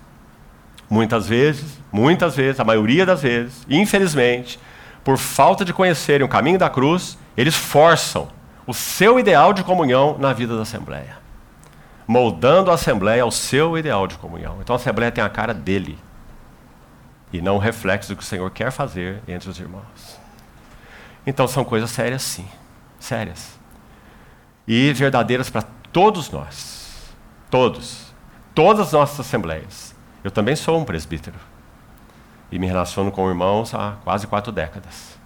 muitas 0.89 1.27
vezes, 1.27 1.81
muitas 1.91 2.37
vezes, 2.37 2.61
a 2.61 2.65
maioria 2.65 3.05
das 3.05 3.23
vezes, 3.23 3.67
infelizmente, 3.69 4.61
por 5.03 5.17
falta 5.17 5.65
de 5.65 5.73
conhecerem 5.73 6.25
o 6.25 6.29
caminho 6.29 6.59
da 6.59 6.71
cruz, 6.71 7.19
eles 7.37 7.57
forçam 7.57 8.29
o 8.67 8.75
seu 8.75 9.19
ideal 9.19 9.53
de 9.53 9.65
comunhão 9.65 10.17
na 10.19 10.33
vida 10.33 10.55
da 10.55 10.63
Assembleia, 10.63 11.17
moldando 12.07 12.71
a 12.71 12.75
Assembleia 12.75 13.23
ao 13.23 13.31
seu 13.31 13.77
ideal 13.77 14.07
de 14.07 14.17
comunhão. 14.17 14.59
Então 14.61 14.75
a 14.75 14.77
Assembleia 14.77 15.11
tem 15.11 15.25
a 15.25 15.29
cara 15.29 15.53
dele 15.53 15.99
e 17.33 17.41
não 17.41 17.57
o 17.57 17.59
reflexo 17.59 18.09
do 18.09 18.17
que 18.17 18.23
o 18.23 18.27
Senhor 18.27 18.51
quer 18.51 18.71
fazer 18.71 19.23
entre 19.27 19.49
os 19.49 19.59
irmãos. 19.59 20.19
Então 21.27 21.47
são 21.47 21.65
coisas 21.65 21.91
sérias, 21.91 22.23
sim, 22.23 22.49
sérias 22.99 23.59
e 24.67 24.93
verdadeiras 24.93 25.51
para 25.51 25.63
todos 25.93 26.31
nós, 26.31 27.13
todos, 27.51 28.13
todas 28.55 28.89
as 28.89 28.93
nossas 28.93 29.21
assembleias. 29.21 29.95
Eu 30.23 30.31
também 30.31 30.55
sou 30.55 30.79
um 30.79 30.85
presbítero 30.85 31.39
e 32.53 32.59
me 32.59 32.67
relaciono 32.67 33.11
com 33.11 33.29
irmãos 33.29 33.75
há 33.75 33.97
quase 34.05 34.27
quatro 34.27 34.53
décadas. 34.53 35.19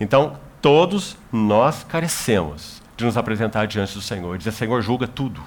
Então, 0.00 0.38
todos 0.60 1.16
nós 1.30 1.84
carecemos 1.84 2.82
de 2.96 3.04
nos 3.04 3.16
apresentar 3.16 3.66
diante 3.66 3.94
do 3.94 4.00
Senhor, 4.00 4.38
dizer: 4.38 4.52
Senhor, 4.52 4.80
julga 4.82 5.06
tudo. 5.06 5.42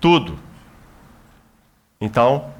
Tudo. 0.00 0.38
Então, 2.00 2.52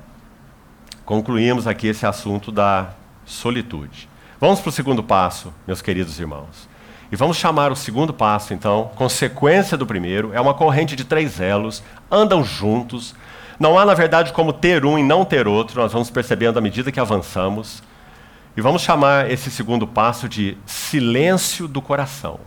concluímos 1.12 1.66
aqui 1.66 1.88
esse 1.88 2.06
assunto 2.06 2.50
da 2.50 2.88
solitude. 3.26 4.08
Vamos 4.40 4.60
para 4.60 4.70
o 4.70 4.72
segundo 4.72 5.02
passo, 5.02 5.52
meus 5.66 5.82
queridos 5.82 6.18
irmãos. 6.18 6.66
E 7.12 7.16
vamos 7.16 7.36
chamar 7.36 7.70
o 7.70 7.76
segundo 7.76 8.14
passo, 8.14 8.54
então, 8.54 8.90
consequência 8.94 9.76
do 9.76 9.86
primeiro, 9.86 10.30
é 10.32 10.40
uma 10.40 10.54
corrente 10.54 10.96
de 10.96 11.04
três 11.04 11.38
elos, 11.38 11.82
andam 12.10 12.42
juntos. 12.42 13.14
Não 13.60 13.78
há, 13.78 13.84
na 13.84 13.92
verdade, 13.92 14.32
como 14.32 14.54
ter 14.54 14.86
um 14.86 14.98
e 14.98 15.02
não 15.02 15.22
ter 15.22 15.46
outro, 15.46 15.82
nós 15.82 15.92
vamos 15.92 16.08
percebendo 16.08 16.58
à 16.58 16.62
medida 16.62 16.90
que 16.90 16.98
avançamos. 16.98 17.82
E 18.56 18.62
vamos 18.62 18.80
chamar 18.80 19.30
esse 19.30 19.50
segundo 19.50 19.86
passo 19.86 20.26
de 20.26 20.56
silêncio 20.64 21.68
do 21.68 21.82
coração. 21.82 22.40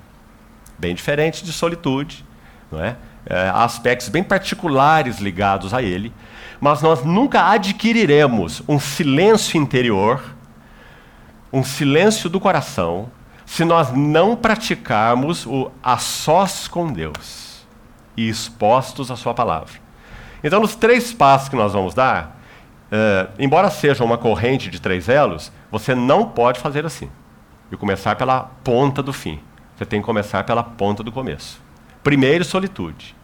Bem 0.75 0.95
diferente 0.95 1.45
de 1.45 1.53
solitude, 1.53 2.25
não 2.71 2.83
é? 2.83 2.95
é? 3.27 3.47
há 3.47 3.63
aspectos 3.63 4.09
bem 4.09 4.23
particulares 4.23 5.19
ligados 5.19 5.71
a 5.71 5.83
ele, 5.83 6.11
mas 6.65 6.81
nós 6.81 7.03
nunca 7.03 7.51
adquiriremos 7.51 8.63
um 8.67 8.79
silêncio 8.79 9.55
interior, 9.55 10.19
um 11.53 11.63
silêncio 11.63 12.27
do 12.27 12.39
coração, 12.39 13.11
se 13.45 13.63
nós 13.63 13.91
não 13.91 14.35
praticarmos 14.35 15.45
o 15.45 15.71
a 15.83 15.99
sós 15.99 16.67
com 16.67 16.91
Deus 16.91 17.67
e 18.17 18.27
expostos 18.27 19.11
à 19.11 19.15
Sua 19.15 19.31
palavra. 19.31 19.73
Então, 20.43 20.59
nos 20.59 20.75
três 20.75 21.13
passos 21.13 21.49
que 21.49 21.55
nós 21.55 21.71
vamos 21.71 21.93
dar, 21.93 22.35
uh, 22.91 23.31
embora 23.37 23.69
seja 23.69 24.03
uma 24.03 24.17
corrente 24.17 24.67
de 24.71 24.81
três 24.81 25.07
elos, 25.07 25.51
você 25.69 25.93
não 25.93 26.29
pode 26.29 26.59
fazer 26.59 26.83
assim 26.83 27.11
e 27.71 27.77
começar 27.77 28.15
pela 28.15 28.39
ponta 28.63 29.03
do 29.03 29.13
fim. 29.13 29.39
Você 29.77 29.85
tem 29.85 29.99
que 30.01 30.05
começar 30.07 30.43
pela 30.43 30.63
ponta 30.63 31.03
do 31.03 31.11
começo. 31.11 31.61
Primeiro, 32.03 32.43
solitude. 32.43 33.15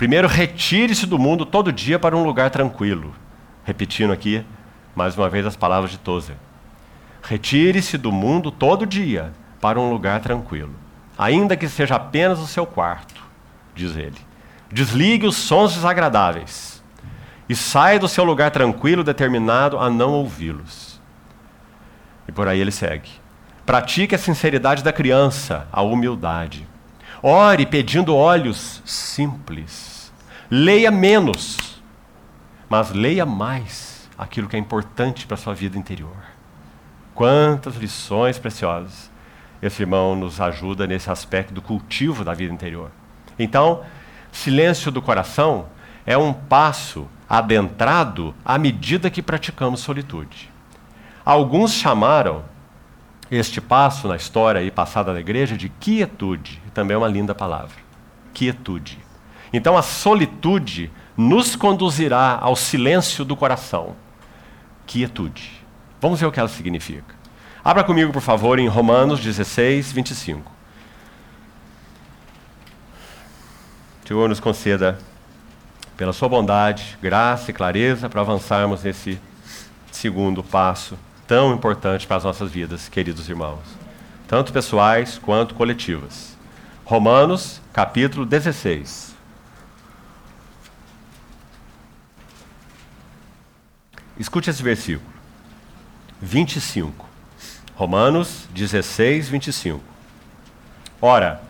Primeiro, 0.00 0.26
retire-se 0.26 1.04
do 1.04 1.18
mundo 1.18 1.44
todo 1.44 1.70
dia 1.70 1.98
para 1.98 2.16
um 2.16 2.24
lugar 2.24 2.48
tranquilo. 2.48 3.14
Repetindo 3.64 4.14
aqui, 4.14 4.42
mais 4.94 5.14
uma 5.14 5.28
vez, 5.28 5.44
as 5.44 5.56
palavras 5.56 5.90
de 5.90 5.98
Tozer. 5.98 6.36
Retire-se 7.22 7.98
do 7.98 8.10
mundo 8.10 8.50
todo 8.50 8.86
dia 8.86 9.30
para 9.60 9.78
um 9.78 9.90
lugar 9.90 10.20
tranquilo, 10.20 10.74
ainda 11.18 11.54
que 11.54 11.68
seja 11.68 11.96
apenas 11.96 12.38
o 12.38 12.46
seu 12.46 12.64
quarto, 12.64 13.22
diz 13.74 13.94
ele. 13.94 14.16
Desligue 14.72 15.26
os 15.26 15.36
sons 15.36 15.74
desagradáveis 15.74 16.82
e 17.46 17.54
saia 17.54 17.98
do 17.98 18.08
seu 18.08 18.24
lugar 18.24 18.50
tranquilo 18.50 19.04
determinado 19.04 19.78
a 19.78 19.90
não 19.90 20.14
ouvi-los. 20.14 20.98
E 22.26 22.32
por 22.32 22.48
aí 22.48 22.58
ele 22.58 22.72
segue. 22.72 23.10
Pratique 23.66 24.14
a 24.14 24.18
sinceridade 24.18 24.82
da 24.82 24.94
criança, 24.94 25.68
a 25.70 25.82
humildade. 25.82 26.66
Ore 27.22 27.66
pedindo 27.66 28.16
olhos 28.16 28.80
simples. 28.86 29.89
Leia 30.50 30.90
menos, 30.90 31.80
mas 32.68 32.90
leia 32.90 33.24
mais 33.24 34.08
aquilo 34.18 34.48
que 34.48 34.56
é 34.56 34.58
importante 34.58 35.26
para 35.26 35.34
a 35.34 35.38
sua 35.38 35.54
vida 35.54 35.78
interior. 35.78 36.16
Quantas 37.14 37.76
lições 37.76 38.38
preciosas 38.38 39.10
esse 39.62 39.82
irmão 39.82 40.16
nos 40.16 40.40
ajuda 40.40 40.86
nesse 40.86 41.10
aspecto 41.10 41.52
do 41.52 41.60
cultivo 41.60 42.24
da 42.24 42.32
vida 42.32 42.52
interior. 42.52 42.90
Então, 43.38 43.82
silêncio 44.32 44.90
do 44.90 45.02
coração 45.02 45.66
é 46.06 46.16
um 46.16 46.32
passo 46.32 47.06
adentrado 47.28 48.34
à 48.44 48.58
medida 48.58 49.10
que 49.10 49.22
praticamos 49.22 49.80
solitude. 49.80 50.50
Alguns 51.24 51.74
chamaram 51.74 52.44
este 53.30 53.60
passo 53.60 54.08
na 54.08 54.16
história 54.16 54.60
aí 54.60 54.70
passada 54.70 55.12
da 55.12 55.20
igreja 55.20 55.56
de 55.56 55.68
quietude, 55.68 56.60
também 56.74 56.94
é 56.94 56.98
uma 56.98 57.06
linda 57.06 57.34
palavra. 57.34 57.76
Quietude. 58.32 59.09
Então 59.52 59.76
a 59.76 59.82
solitude 59.82 60.90
nos 61.16 61.56
conduzirá 61.56 62.38
ao 62.40 62.54
silêncio 62.54 63.24
do 63.24 63.36
coração. 63.36 63.94
Quietude. 64.86 65.60
Vamos 66.00 66.20
ver 66.20 66.26
o 66.26 66.32
que 66.32 66.40
ela 66.40 66.48
significa. 66.48 67.14
Abra 67.62 67.84
comigo, 67.84 68.12
por 68.12 68.22
favor, 68.22 68.58
em 68.58 68.68
Romanos 68.68 69.20
16, 69.20 69.92
25. 69.92 70.50
O 74.02 74.08
Senhor 74.08 74.28
nos 74.28 74.40
conceda, 74.40 74.98
pela 75.96 76.12
sua 76.12 76.28
bondade, 76.28 76.98
graça 77.00 77.50
e 77.50 77.54
clareza, 77.54 78.08
para 78.08 78.22
avançarmos 78.22 78.82
nesse 78.82 79.20
segundo 79.92 80.42
passo 80.42 80.98
tão 81.30 81.54
importante 81.54 82.08
para 82.08 82.16
as 82.16 82.24
nossas 82.24 82.50
vidas, 82.50 82.88
queridos 82.88 83.28
irmãos, 83.28 83.60
tanto 84.26 84.52
pessoais 84.52 85.16
quanto 85.16 85.54
coletivas. 85.54 86.36
Romanos, 86.84 87.62
capítulo 87.72 88.26
16. 88.26 89.09
Escute 94.20 94.50
esse 94.50 94.62
versículo. 94.62 95.10
25. 96.20 97.08
Romanos 97.74 98.46
16, 98.54 99.30
25. 99.30 99.80
Ora, 101.00 101.40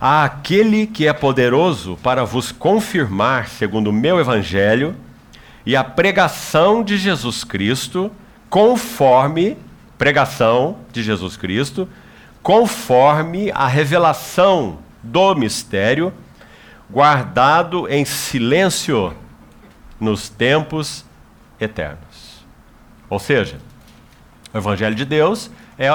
há 0.00 0.24
aquele 0.24 0.88
que 0.88 1.06
é 1.06 1.12
poderoso 1.12 1.96
para 2.02 2.24
vos 2.24 2.50
confirmar, 2.50 3.46
segundo 3.46 3.90
o 3.90 3.92
meu 3.92 4.18
evangelho, 4.18 4.96
e 5.64 5.76
a 5.76 5.84
pregação 5.84 6.82
de 6.82 6.98
Jesus 6.98 7.44
Cristo, 7.44 8.10
conforme 8.50 9.56
pregação 9.96 10.78
de 10.92 11.00
Jesus 11.00 11.36
Cristo, 11.36 11.88
conforme 12.42 13.52
a 13.52 13.68
revelação 13.68 14.80
do 15.00 15.36
mistério, 15.36 16.12
guardado 16.90 17.88
em 17.88 18.04
silêncio 18.04 19.14
nos 20.00 20.28
tempos 20.28 21.04
eternos. 21.62 22.44
Ou 23.08 23.18
seja, 23.18 23.58
o 24.52 24.58
Evangelho 24.58 24.94
de 24.94 25.04
Deus 25.04 25.50
é 25.78 25.90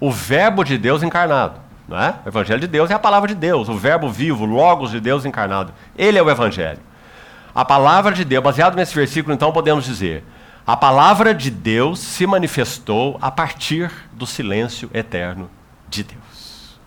o 0.00 0.10
Verbo 0.10 0.64
de 0.64 0.78
Deus 0.78 1.02
encarnado. 1.02 1.60
Não 1.86 1.98
é? 1.98 2.14
O 2.24 2.28
Evangelho 2.28 2.60
de 2.60 2.66
Deus 2.66 2.90
é 2.90 2.94
a 2.94 2.98
palavra 2.98 3.28
de 3.28 3.34
Deus, 3.34 3.68
o 3.68 3.74
Verbo 3.74 4.10
vivo, 4.10 4.44
Logos 4.44 4.90
de 4.90 5.00
Deus 5.00 5.24
encarnado. 5.24 5.72
Ele 5.96 6.18
é 6.18 6.22
o 6.22 6.30
Evangelho. 6.30 6.80
A 7.54 7.64
palavra 7.64 8.12
de 8.12 8.24
Deus, 8.24 8.44
baseado 8.44 8.76
nesse 8.76 8.94
versículo, 8.94 9.34
então 9.34 9.50
podemos 9.50 9.84
dizer: 9.84 10.22
a 10.66 10.76
palavra 10.76 11.34
de 11.34 11.50
Deus 11.50 11.98
se 11.98 12.26
manifestou 12.26 13.18
a 13.20 13.30
partir 13.30 13.90
do 14.12 14.26
silêncio 14.26 14.90
eterno 14.92 15.50
de 15.88 16.04
Deus. 16.04 16.78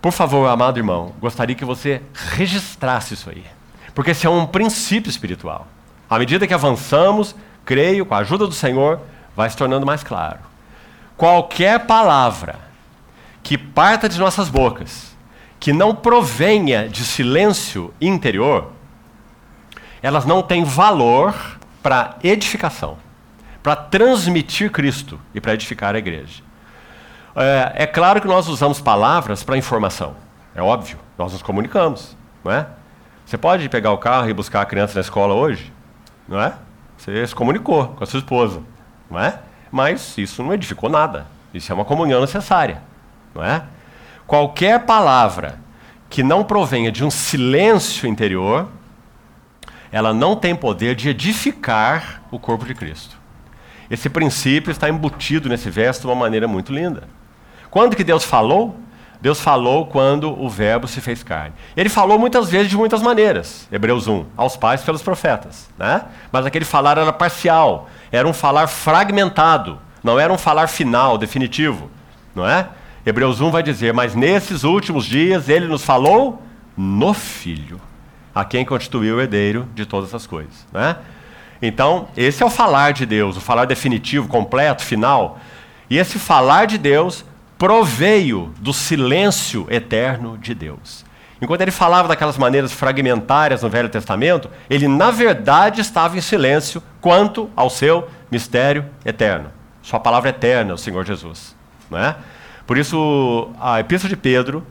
Por 0.00 0.12
favor, 0.12 0.48
amado 0.48 0.78
irmão, 0.78 1.12
gostaria 1.20 1.56
que 1.56 1.64
você 1.64 2.00
registrasse 2.14 3.14
isso 3.14 3.28
aí, 3.28 3.44
porque 3.92 4.12
esse 4.12 4.26
é 4.26 4.30
um 4.30 4.46
princípio 4.46 5.10
espiritual. 5.10 5.66
À 6.08 6.18
medida 6.18 6.46
que 6.46 6.54
avançamos, 6.54 7.34
creio, 7.64 8.06
com 8.06 8.14
a 8.14 8.18
ajuda 8.18 8.46
do 8.46 8.54
Senhor, 8.54 9.00
vai 9.36 9.48
se 9.48 9.56
tornando 9.56 9.84
mais 9.84 10.02
claro. 10.02 10.38
Qualquer 11.16 11.86
palavra 11.86 12.56
que 13.42 13.58
parta 13.58 14.08
de 14.08 14.18
nossas 14.18 14.48
bocas, 14.48 15.16
que 15.60 15.72
não 15.72 15.94
provenha 15.94 16.88
de 16.88 17.04
silêncio 17.04 17.92
interior, 18.00 18.72
elas 20.02 20.24
não 20.24 20.42
têm 20.42 20.64
valor 20.64 21.34
para 21.82 22.16
edificação, 22.22 22.96
para 23.62 23.74
transmitir 23.76 24.70
Cristo 24.70 25.20
e 25.34 25.40
para 25.40 25.54
edificar 25.54 25.94
a 25.94 25.98
igreja. 25.98 26.42
É, 27.34 27.84
é, 27.84 27.86
claro 27.86 28.20
que 28.20 28.26
nós 28.26 28.48
usamos 28.48 28.80
palavras 28.80 29.42
para 29.42 29.56
informação, 29.56 30.16
é 30.54 30.62
óbvio, 30.62 30.98
nós 31.16 31.32
nos 31.32 31.42
comunicamos, 31.42 32.16
não 32.44 32.52
é? 32.52 32.66
Você 33.24 33.36
pode 33.36 33.68
pegar 33.68 33.92
o 33.92 33.98
carro 33.98 34.28
e 34.28 34.32
buscar 34.32 34.62
a 34.62 34.66
criança 34.66 34.94
na 34.94 35.00
escola 35.00 35.34
hoje, 35.34 35.72
não 36.28 36.40
é? 36.40 36.54
Você 36.96 37.26
se 37.26 37.34
comunicou 37.34 37.88
com 37.88 38.04
a 38.04 38.06
sua 38.06 38.18
esposa, 38.18 38.62
não 39.10 39.18
é? 39.18 39.40
Mas 39.70 40.16
isso 40.18 40.42
não 40.42 40.52
edificou 40.52 40.90
nada. 40.90 41.26
Isso 41.54 41.72
é 41.72 41.74
uma 41.74 41.84
comunhão 41.84 42.20
necessária, 42.20 42.82
não 43.34 43.42
é? 43.42 43.62
Qualquer 44.26 44.84
palavra 44.84 45.58
que 46.10 46.22
não 46.22 46.44
provenha 46.44 46.92
de 46.92 47.04
um 47.04 47.10
silêncio 47.10 48.08
interior, 48.08 48.68
ela 49.90 50.12
não 50.12 50.36
tem 50.36 50.54
poder 50.54 50.94
de 50.94 51.08
edificar 51.08 52.22
o 52.30 52.38
corpo 52.38 52.66
de 52.66 52.74
Cristo. 52.74 53.16
Esse 53.90 54.10
princípio 54.10 54.70
está 54.70 54.88
embutido 54.88 55.48
nesse 55.48 55.70
verso 55.70 56.02
de 56.02 56.06
uma 56.08 56.14
maneira 56.14 56.46
muito 56.46 56.72
linda. 56.72 57.08
Quando 57.70 57.96
que 57.96 58.04
Deus 58.04 58.24
falou? 58.24 58.78
Deus 59.20 59.40
falou 59.40 59.86
quando 59.86 60.30
o 60.30 60.48
Verbo 60.48 60.86
se 60.86 61.00
fez 61.00 61.22
carne. 61.22 61.52
Ele 61.76 61.88
falou 61.88 62.18
muitas 62.18 62.48
vezes 62.48 62.70
de 62.70 62.76
muitas 62.76 63.02
maneiras, 63.02 63.66
Hebreus 63.70 64.06
1, 64.06 64.26
aos 64.36 64.56
pais 64.56 64.82
pelos 64.82 65.02
profetas. 65.02 65.68
Né? 65.76 66.02
Mas 66.30 66.46
aquele 66.46 66.64
falar 66.64 66.98
era 66.98 67.12
parcial, 67.12 67.88
era 68.12 68.28
um 68.28 68.32
falar 68.32 68.68
fragmentado, 68.68 69.78
não 70.04 70.18
era 70.18 70.32
um 70.32 70.38
falar 70.38 70.68
final, 70.68 71.18
definitivo. 71.18 71.90
Não 72.34 72.46
é? 72.46 72.68
Hebreus 73.04 73.40
1 73.40 73.50
vai 73.50 73.62
dizer: 73.62 73.92
Mas 73.92 74.14
nesses 74.14 74.62
últimos 74.62 75.04
dias 75.04 75.48
ele 75.48 75.66
nos 75.66 75.84
falou 75.84 76.40
no 76.76 77.12
Filho, 77.12 77.80
a 78.32 78.44
quem 78.44 78.64
constituiu 78.64 79.16
o 79.16 79.20
herdeiro 79.20 79.68
de 79.74 79.84
todas 79.84 80.14
as 80.14 80.26
coisas. 80.26 80.64
Né? 80.72 80.96
Então, 81.60 82.06
esse 82.16 82.40
é 82.40 82.46
o 82.46 82.50
falar 82.50 82.92
de 82.92 83.04
Deus, 83.04 83.36
o 83.36 83.40
falar 83.40 83.64
definitivo, 83.64 84.28
completo, 84.28 84.84
final. 84.84 85.40
E 85.90 85.98
esse 85.98 86.18
falar 86.20 86.66
de 86.66 86.78
Deus 86.78 87.24
proveio 87.58 88.54
do 88.60 88.72
silêncio 88.72 89.66
eterno 89.68 90.38
de 90.38 90.54
Deus. 90.54 91.04
Enquanto 91.42 91.60
ele 91.60 91.70
falava 91.70 92.08
daquelas 92.08 92.38
maneiras 92.38 92.72
fragmentárias 92.72 93.62
no 93.62 93.68
Velho 93.68 93.88
Testamento, 93.88 94.48
ele 94.70 94.88
na 94.88 95.10
verdade 95.10 95.80
estava 95.80 96.16
em 96.16 96.20
silêncio 96.20 96.82
quanto 97.00 97.50
ao 97.54 97.68
seu 97.68 98.08
mistério 98.30 98.86
eterno. 99.04 99.50
Sua 99.82 100.00
palavra 100.00 100.30
eterna, 100.30 100.74
o 100.74 100.78
Senhor 100.78 101.04
Jesus. 101.04 101.56
Não 101.90 101.98
é? 101.98 102.16
Por 102.66 102.76
isso, 102.76 103.50
a 103.60 103.80
Epístola 103.80 104.10
de 104.10 104.16
Pedro, 104.16 104.66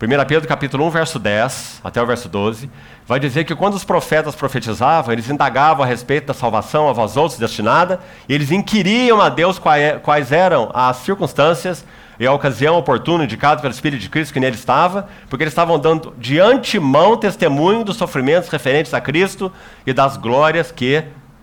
1 0.00 0.24
Pedro 0.26 0.48
capítulo 0.48 0.86
1, 0.86 0.90
verso 0.90 1.18
10 1.18 1.80
até 1.84 2.02
o 2.02 2.06
verso 2.06 2.28
12, 2.28 2.70
vai 3.06 3.20
dizer 3.20 3.44
que 3.44 3.54
quando 3.54 3.74
os 3.74 3.84
profetas 3.84 4.34
profetizavam, 4.34 5.12
eles 5.12 5.28
indagavam 5.28 5.84
a 5.84 5.86
respeito 5.86 6.26
da 6.26 6.34
salvação 6.34 6.88
a 6.88 6.92
vós 6.92 7.16
outros 7.16 7.38
destinada, 7.38 8.00
e 8.28 8.34
eles 8.34 8.50
inquiriam 8.50 9.20
a 9.20 9.28
Deus 9.28 9.60
quais 9.60 10.32
eram 10.32 10.70
as 10.72 10.96
circunstâncias 10.98 11.84
e 12.22 12.26
a 12.26 12.32
ocasião 12.32 12.76
oportuna 12.76 13.24
indicada 13.24 13.60
pelo 13.60 13.74
Espírito 13.74 14.00
de 14.00 14.08
Cristo 14.08 14.32
que 14.32 14.38
nele 14.38 14.54
estava, 14.54 15.08
porque 15.28 15.42
eles 15.42 15.50
estavam 15.50 15.76
dando 15.76 16.14
de 16.16 16.38
antemão 16.38 17.16
testemunho 17.16 17.82
dos 17.82 17.96
sofrimentos 17.96 18.48
referentes 18.48 18.94
a 18.94 19.00
Cristo 19.00 19.52
e 19.84 19.92
das 19.92 20.16
glórias 20.16 20.70
que 20.70 21.02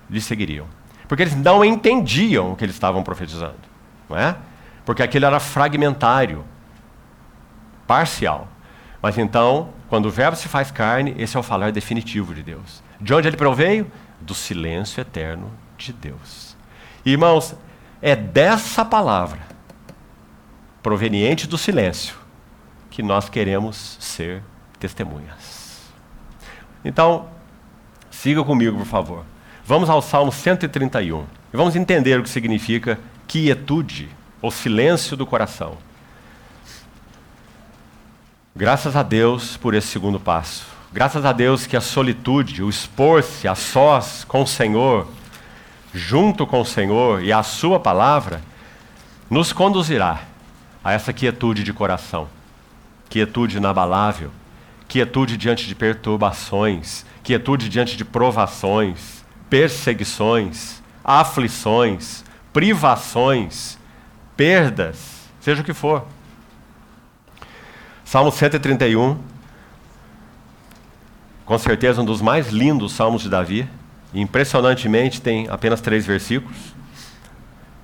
lhe 0.09 0.21
seguiriam. 0.21 0.65
Porque 1.05 1.23
eles 1.23 1.35
não 1.35 1.65
entendiam 1.65 2.53
o 2.53 2.55
que 2.55 2.63
eles 2.63 2.77
estavam 2.77 3.03
profetizando, 3.03 3.57
não 4.09 4.17
é? 4.17 4.37
Porque 4.85 5.03
aquilo 5.03 5.25
era 5.25 5.37
fragmentário, 5.37 6.45
parcial. 7.85 8.47
Mas 9.01 9.17
então, 9.17 9.71
quando 9.89 10.05
o 10.05 10.09
Verbo 10.09 10.37
se 10.37 10.47
faz 10.47 10.71
carne, 10.71 11.13
esse 11.17 11.35
é 11.35 11.39
o 11.41 11.43
falar 11.43 11.73
definitivo 11.73 12.33
de 12.33 12.41
Deus. 12.41 12.81
De 13.01 13.13
onde 13.13 13.27
ele 13.27 13.35
proveio? 13.35 13.91
Do 14.21 14.33
silêncio 14.33 15.01
eterno 15.01 15.51
de 15.77 15.91
Deus. 15.91 16.55
Irmãos, 17.05 17.53
é 18.01 18.15
dessa 18.15 18.85
palavra 18.85 19.48
proveniente 20.81 21.47
do 21.47 21.57
silêncio, 21.57 22.15
que 22.89 23.03
nós 23.03 23.29
queremos 23.29 23.97
ser 23.99 24.41
testemunhas. 24.79 25.81
Então, 26.83 27.27
siga 28.09 28.43
comigo, 28.43 28.77
por 28.77 28.85
favor. 28.85 29.25
Vamos 29.65 29.89
ao 29.89 30.01
Salmo 30.01 30.31
131 30.31 31.25
e 31.53 31.57
vamos 31.57 31.75
entender 31.75 32.19
o 32.19 32.23
que 32.23 32.29
significa 32.29 32.99
quietude, 33.27 34.09
ou 34.41 34.49
silêncio 34.49 35.17
do 35.17 35.25
coração. 35.25 35.77
Graças 38.55 38.95
a 38.95 39.03
Deus 39.03 39.57
por 39.57 39.73
esse 39.73 39.87
segundo 39.87 40.19
passo. 40.19 40.65
Graças 40.91 41.23
a 41.23 41.31
Deus 41.31 41.67
que 41.67 41.77
a 41.77 41.81
solitude, 41.81 42.63
o 42.63 42.69
expor-se 42.69 43.47
a 43.47 43.53
sós 43.53 44.23
com 44.23 44.41
o 44.41 44.47
Senhor, 44.47 45.07
junto 45.93 46.47
com 46.47 46.61
o 46.61 46.65
Senhor 46.65 47.21
e 47.23 47.31
a 47.31 47.43
Sua 47.43 47.79
palavra, 47.79 48.41
nos 49.29 49.53
conduzirá 49.53 50.28
a 50.89 50.93
essa 50.93 51.13
quietude 51.13 51.63
de 51.63 51.71
coração, 51.71 52.27
quietude 53.09 53.57
inabalável, 53.57 54.31
quietude 54.87 55.37
diante 55.37 55.67
de 55.67 55.75
perturbações, 55.75 57.05
quietude 57.23 57.69
diante 57.69 57.95
de 57.95 58.03
provações, 58.03 59.23
perseguições, 59.51 60.81
aflições, 61.03 62.23
privações, 62.51 63.77
perdas, 64.35 65.29
seja 65.39 65.61
o 65.61 65.63
que 65.63 65.75
for. 65.75 66.07
Salmo 68.03 68.31
131, 68.31 69.19
com 71.45 71.57
certeza 71.59 72.01
um 72.01 72.05
dos 72.05 72.19
mais 72.19 72.47
lindos 72.47 72.93
salmos 72.93 73.21
de 73.21 73.29
Davi, 73.29 73.69
impressionantemente 74.11 75.21
tem 75.21 75.47
apenas 75.49 75.81
três 75.81 76.03
versículos. 76.03 76.57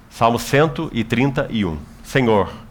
Salmo 0.09 0.39
131. 0.39 1.77
Senhor, 2.03 2.64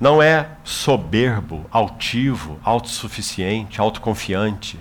não 0.00 0.22
é 0.22 0.48
soberbo, 0.64 1.66
altivo, 1.70 2.58
autossuficiente, 2.64 3.78
autoconfiante. 3.82 4.80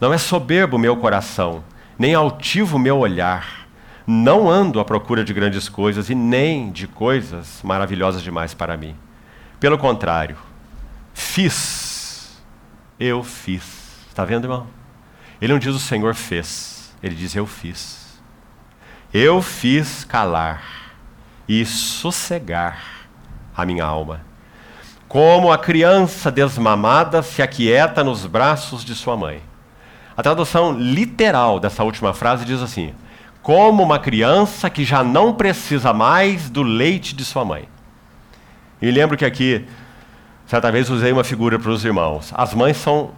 Não 0.00 0.10
é 0.10 0.16
soberbo 0.16 0.78
meu 0.78 0.96
coração, 0.96 1.62
nem 1.98 2.14
altivo 2.14 2.78
meu 2.78 2.96
olhar. 2.98 3.68
Não 4.06 4.48
ando 4.48 4.80
à 4.80 4.84
procura 4.86 5.22
de 5.22 5.34
grandes 5.34 5.68
coisas 5.68 6.08
e 6.08 6.14
nem 6.14 6.70
de 6.70 6.86
coisas 6.86 7.60
maravilhosas 7.62 8.22
demais 8.22 8.54
para 8.54 8.74
mim. 8.74 8.96
Pelo 9.60 9.76
contrário, 9.76 10.38
fiz. 11.12 12.40
Eu 12.98 13.22
fiz. 13.22 14.06
Está 14.08 14.24
vendo, 14.24 14.44
irmão? 14.44 14.66
Ele 15.42 15.52
não 15.52 15.60
diz 15.60 15.74
o 15.74 15.78
Senhor 15.78 16.14
fez, 16.14 16.96
ele 17.02 17.14
diz 17.14 17.36
eu 17.36 17.46
fiz. 17.46 18.18
Eu 19.12 19.42
fiz 19.42 20.04
calar 20.04 20.94
e 21.46 21.64
sossegar 21.66 22.82
a 23.54 23.64
minha 23.66 23.84
alma 23.84 24.27
como 25.08 25.50
a 25.50 25.56
criança 25.56 26.30
desmamada 26.30 27.22
se 27.22 27.40
aquieta 27.40 28.04
nos 28.04 28.26
braços 28.26 28.84
de 28.84 28.94
sua 28.94 29.16
mãe. 29.16 29.40
A 30.16 30.22
tradução 30.22 30.72
literal 30.72 31.58
dessa 31.58 31.82
última 31.82 32.12
frase 32.12 32.44
diz 32.44 32.60
assim: 32.60 32.94
como 33.42 33.82
uma 33.82 33.98
criança 33.98 34.68
que 34.68 34.84
já 34.84 35.02
não 35.02 35.32
precisa 35.32 35.92
mais 35.92 36.50
do 36.50 36.62
leite 36.62 37.14
de 37.14 37.24
sua 37.24 37.44
mãe. 37.44 37.66
E 38.82 38.90
lembro 38.90 39.16
que 39.16 39.24
aqui, 39.24 39.64
certa 40.46 40.70
vez, 40.70 40.90
usei 40.90 41.10
uma 41.12 41.24
figura 41.24 41.58
para 41.58 41.70
os 41.70 41.84
irmãos. 41.84 42.30
As 42.36 42.52
mães 42.52 42.76
são 42.76 43.12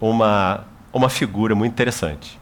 uma, 0.00 0.64
uma 0.92 1.10
figura 1.10 1.54
muito 1.54 1.72
interessante. 1.72 2.40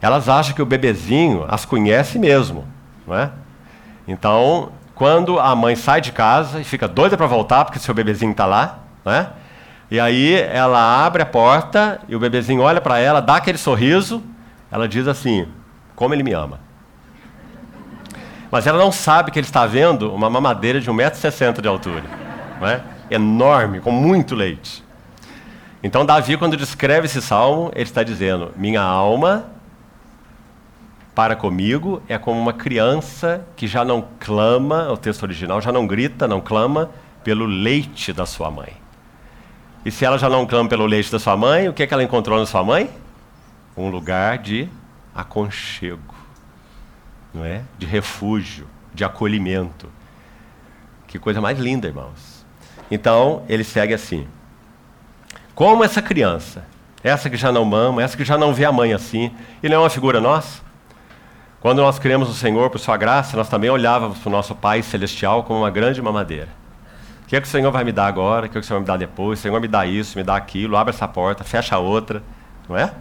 Elas 0.00 0.28
acham 0.28 0.54
que 0.54 0.62
o 0.62 0.66
bebezinho 0.66 1.44
as 1.48 1.64
conhece 1.64 2.18
mesmo, 2.18 2.64
não 3.06 3.16
é? 3.16 3.30
Então, 4.06 4.70
quando 4.98 5.38
a 5.38 5.54
mãe 5.54 5.76
sai 5.76 6.00
de 6.00 6.10
casa 6.10 6.60
e 6.60 6.64
fica 6.64 6.88
doida 6.88 7.16
para 7.16 7.28
voltar, 7.28 7.64
porque 7.64 7.78
seu 7.78 7.94
bebezinho 7.94 8.32
está 8.32 8.44
lá, 8.44 8.80
né? 9.04 9.30
E 9.88 9.98
aí 9.98 10.34
ela 10.34 11.06
abre 11.06 11.22
a 11.22 11.26
porta 11.26 12.00
e 12.08 12.16
o 12.16 12.18
bebezinho 12.18 12.60
olha 12.60 12.80
para 12.80 12.98
ela, 12.98 13.22
dá 13.22 13.36
aquele 13.36 13.56
sorriso, 13.56 14.20
ela 14.70 14.88
diz 14.88 15.06
assim: 15.06 15.46
Como 15.94 16.12
ele 16.12 16.24
me 16.24 16.32
ama. 16.32 16.58
Mas 18.50 18.66
ela 18.66 18.76
não 18.76 18.90
sabe 18.90 19.30
que 19.30 19.38
ele 19.38 19.46
está 19.46 19.64
vendo 19.66 20.12
uma 20.12 20.28
mamadeira 20.28 20.80
de 20.80 20.90
1,60m 20.90 21.60
de 21.60 21.68
altura, 21.68 22.02
né? 22.60 22.82
enorme, 23.08 23.80
com 23.80 23.92
muito 23.92 24.34
leite. 24.34 24.82
Então, 25.82 26.04
Davi, 26.04 26.36
quando 26.36 26.56
descreve 26.56 27.06
esse 27.06 27.22
salmo, 27.22 27.70
ele 27.72 27.84
está 27.84 28.02
dizendo: 28.02 28.52
Minha 28.56 28.82
alma 28.82 29.46
para 31.18 31.34
comigo 31.34 32.00
é 32.08 32.16
como 32.16 32.40
uma 32.40 32.52
criança 32.52 33.44
que 33.56 33.66
já 33.66 33.84
não 33.84 34.06
clama, 34.20 34.88
o 34.92 34.96
texto 34.96 35.24
original 35.24 35.60
já 35.60 35.72
não 35.72 35.84
grita, 35.84 36.28
não 36.28 36.40
clama 36.40 36.90
pelo 37.24 37.44
leite 37.44 38.12
da 38.12 38.24
sua 38.24 38.52
mãe. 38.52 38.72
E 39.84 39.90
se 39.90 40.04
ela 40.04 40.16
já 40.16 40.28
não 40.28 40.46
clama 40.46 40.68
pelo 40.68 40.86
leite 40.86 41.10
da 41.10 41.18
sua 41.18 41.36
mãe, 41.36 41.68
o 41.68 41.72
que, 41.72 41.82
é 41.82 41.88
que 41.88 41.92
ela 41.92 42.04
encontrou 42.04 42.38
na 42.38 42.46
sua 42.46 42.62
mãe? 42.62 42.88
Um 43.76 43.90
lugar 43.90 44.38
de 44.38 44.68
aconchego, 45.12 46.14
não 47.34 47.44
é? 47.44 47.62
De 47.76 47.84
refúgio, 47.84 48.68
de 48.94 49.02
acolhimento. 49.02 49.90
Que 51.08 51.18
coisa 51.18 51.40
mais 51.40 51.58
linda, 51.58 51.88
irmãos. 51.88 52.46
Então, 52.88 53.42
ele 53.48 53.64
segue 53.64 53.92
assim: 53.92 54.28
Como 55.52 55.82
essa 55.82 56.00
criança, 56.00 56.64
essa 57.02 57.28
que 57.28 57.36
já 57.36 57.50
não 57.50 57.64
mama, 57.64 58.04
essa 58.04 58.16
que 58.16 58.24
já 58.24 58.38
não 58.38 58.54
vê 58.54 58.64
a 58.64 58.70
mãe 58.70 58.92
assim, 58.92 59.32
ele 59.60 59.74
é 59.74 59.78
uma 59.78 59.90
figura 59.90 60.20
nossa? 60.20 60.67
Quando 61.60 61.82
nós 61.82 61.98
cremos 61.98 62.28
no 62.28 62.34
Senhor 62.34 62.70
por 62.70 62.78
Sua 62.78 62.96
graça, 62.96 63.36
nós 63.36 63.48
também 63.48 63.68
olhávamos 63.68 64.18
para 64.18 64.28
o 64.28 64.32
nosso 64.32 64.54
Pai 64.54 64.80
Celestial 64.80 65.42
como 65.42 65.60
uma 65.60 65.70
grande 65.70 66.00
mamadeira. 66.00 66.48
O 67.24 67.26
que 67.26 67.36
é 67.36 67.40
que 67.40 67.48
o 67.48 67.50
Senhor 67.50 67.70
vai 67.72 67.82
me 67.84 67.92
dar 67.92 68.06
agora? 68.06 68.46
O 68.46 68.48
que 68.48 68.56
é 68.56 68.60
que 68.60 68.64
o 68.64 68.66
Senhor 68.66 68.78
vai 68.78 68.82
me 68.82 68.86
dar 68.86 68.96
depois? 68.96 69.38
O 69.38 69.42
Senhor 69.42 69.60
me 69.60 69.68
dá 69.68 69.84
isso, 69.84 70.16
me 70.16 70.22
dá 70.22 70.36
aquilo, 70.36 70.76
abre 70.76 70.94
essa 70.94 71.08
porta, 71.08 71.42
fecha 71.42 71.74
a 71.74 71.78
outra, 71.78 72.22
não 72.68 72.76
é? 72.76 72.92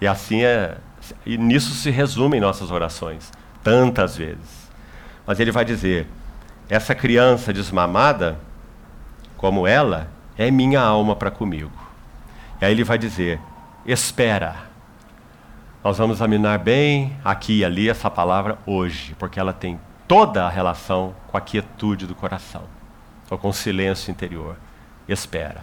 E 0.00 0.06
assim 0.06 0.42
é. 0.42 0.76
E 1.24 1.36
nisso 1.36 1.72
se 1.74 1.90
resumem 1.90 2.40
nossas 2.40 2.70
orações. 2.70 3.30
tantas 3.62 4.16
vezes. 4.16 4.70
Mas 5.26 5.40
ele 5.40 5.50
vai 5.50 5.64
dizer: 5.64 6.06
essa 6.68 6.94
criança 6.94 7.52
desmamada, 7.52 8.38
como 9.36 9.66
ela, 9.66 10.08
é 10.38 10.50
minha 10.52 10.80
alma 10.80 11.16
para 11.16 11.32
comigo. 11.32 11.72
E 12.60 12.64
aí 12.64 12.70
ele 12.70 12.84
vai 12.84 12.96
dizer: 12.96 13.40
espera. 13.84 14.75
Nós 15.86 15.98
vamos 15.98 16.16
examinar 16.16 16.58
bem 16.58 17.16
aqui 17.24 17.58
e 17.58 17.64
ali 17.64 17.88
essa 17.88 18.10
palavra 18.10 18.58
hoje, 18.66 19.14
porque 19.20 19.38
ela 19.38 19.52
tem 19.52 19.78
toda 20.08 20.44
a 20.44 20.48
relação 20.48 21.14
com 21.28 21.36
a 21.36 21.40
quietude 21.40 22.08
do 22.08 22.14
coração, 22.16 22.64
ou 23.30 23.38
com 23.38 23.50
o 23.50 23.52
silêncio 23.52 24.10
interior. 24.10 24.56
Espera. 25.08 25.62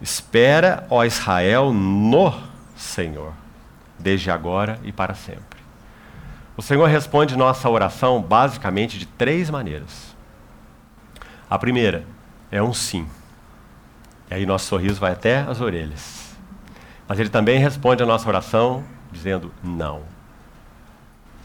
Espera, 0.00 0.84
ó 0.90 1.04
Israel, 1.04 1.72
no 1.72 2.34
Senhor, 2.74 3.32
desde 3.96 4.32
agora 4.32 4.80
e 4.82 4.90
para 4.90 5.14
sempre. 5.14 5.60
O 6.56 6.60
Senhor 6.60 6.88
responde 6.88 7.36
nossa 7.36 7.70
oração 7.70 8.20
basicamente 8.20 8.98
de 8.98 9.06
três 9.06 9.48
maneiras. 9.48 10.16
A 11.48 11.56
primeira 11.56 12.04
é 12.50 12.60
um 12.60 12.74
sim. 12.74 13.06
E 14.28 14.34
aí 14.34 14.44
nosso 14.44 14.66
sorriso 14.66 14.98
vai 14.98 15.12
até 15.12 15.42
as 15.42 15.60
orelhas. 15.60 16.17
Mas 17.08 17.18
ele 17.18 17.30
também 17.30 17.58
responde 17.58 18.02
a 18.02 18.06
nossa 18.06 18.28
oração 18.28 18.84
dizendo 19.10 19.50
não. 19.64 20.02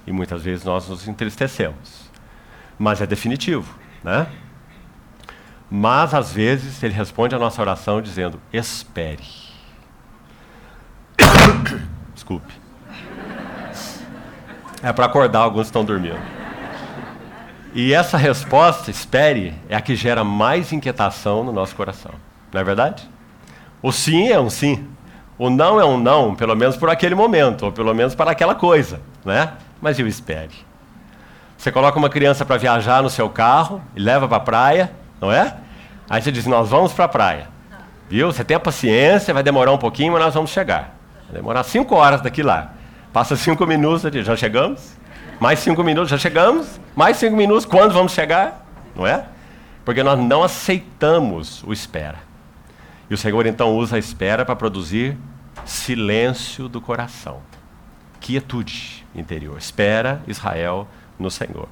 E 0.06 0.12
muitas 0.12 0.44
vezes 0.44 0.66
nós 0.66 0.90
nos 0.90 1.08
entristecemos. 1.08 2.12
Mas 2.78 3.02
é 3.02 3.08
definitivo, 3.08 3.74
né? 4.04 4.28
Mas 5.72 6.14
às 6.14 6.34
vezes 6.34 6.84
ele 6.84 6.94
responde 6.94 7.34
a 7.34 7.40
nossa 7.40 7.62
oração 7.62 8.02
dizendo: 8.02 8.40
espere. 8.52 9.24
Desculpe. 12.14 12.54
É 14.82 14.92
para 14.92 15.06
acordar, 15.06 15.40
alguns 15.40 15.68
estão 15.68 15.86
dormindo. 15.86 16.20
E 17.74 17.94
essa 17.94 18.18
resposta, 18.18 18.92
espere, 18.92 19.56
é 19.70 19.76
a 19.76 19.82
que 19.82 19.96
gera 19.96 20.24
mais 20.24 20.74
inquietação 20.74 21.44
no 21.44 21.52
nosso 21.52 21.76
coração. 21.76 22.12
Não 22.52 22.60
é 22.60 22.64
verdade? 22.64 23.10
O 23.82 23.92
sim 23.92 24.28
é 24.28 24.40
um 24.40 24.50
sim. 24.50 24.88
O 25.38 25.50
não 25.50 25.80
é 25.80 25.86
um 25.86 25.98
não, 25.98 26.36
pelo 26.36 26.56
menos 26.56 26.78
por 26.78 26.90
aquele 26.90 27.16
momento, 27.16 27.66
ou 27.66 27.72
pelo 27.72 27.94
menos 27.94 28.14
para 28.14 28.32
aquela 28.32 28.54
coisa, 28.54 29.02
né? 29.26 29.54
Mas 29.82 29.98
eu 30.00 30.08
espere. 30.08 30.54
Você 31.58 31.72
coloca 31.72 31.98
uma 31.98 32.10
criança 32.10 32.46
para 32.46 32.58
viajar 32.58 33.02
no 33.02 33.10
seu 33.10 33.30
carro 33.30 33.82
e 33.96 34.00
leva 34.00 34.28
para 34.28 34.38
a 34.38 34.42
praia, 34.42 34.92
não 35.20 35.32
é? 35.32 35.56
Aí 36.10 36.22
você 36.22 36.32
diz: 36.32 36.46
Nós 36.46 36.70
vamos 36.70 36.94
para 36.94 37.06
a 37.06 37.08
praia. 37.08 37.48
Viu? 38.10 38.32
Você 38.32 38.44
tem 38.44 38.56
a 38.56 38.60
paciência, 38.60 39.34
vai 39.34 39.42
demorar 39.42 39.72
um 39.72 39.78
pouquinho, 39.78 40.14
mas 40.14 40.22
nós 40.22 40.34
vamos 40.34 40.52
chegar. 40.52 40.96
Vai 41.26 41.38
demorar 41.38 41.64
cinco 41.64 41.96
horas 41.96 42.22
daqui 42.22 42.44
lá. 42.44 42.74
Passa 43.12 43.36
cinco 43.36 43.66
minutos, 43.66 44.12
já 44.26 44.36
chegamos? 44.36 44.98
Mais 45.40 45.60
cinco 45.60 45.84
minutos, 45.84 46.10
já 46.10 46.18
chegamos? 46.18 46.80
Mais 46.96 47.18
cinco 47.18 47.36
minutos, 47.36 47.66
quando 47.66 47.94
vamos 47.94 48.12
chegar? 48.12 48.66
Não 48.96 49.08
é? 49.08 49.24
Porque 49.86 50.04
nós 50.04 50.20
não 50.20 50.44
aceitamos 50.44 51.64
o 51.64 51.74
espera. 51.74 52.18
E 53.14 53.16
o 53.16 53.18
Senhor 53.18 53.46
então 53.46 53.78
usa 53.78 53.96
a 53.96 54.00
espera 54.00 54.44
para 54.44 54.56
produzir 54.56 55.16
silêncio 55.64 56.68
do 56.68 56.82
coração, 56.82 57.44
quietude 58.20 59.06
interior. 59.14 59.56
Espera 59.56 60.24
Israel 60.26 60.88
no 61.20 61.30
Senhor. 61.30 61.70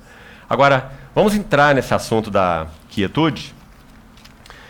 Agora, 0.48 0.92
vamos 1.16 1.34
entrar 1.34 1.74
nesse 1.74 1.96
assunto 1.96 2.30
da 2.30 2.68
quietude. 2.90 3.56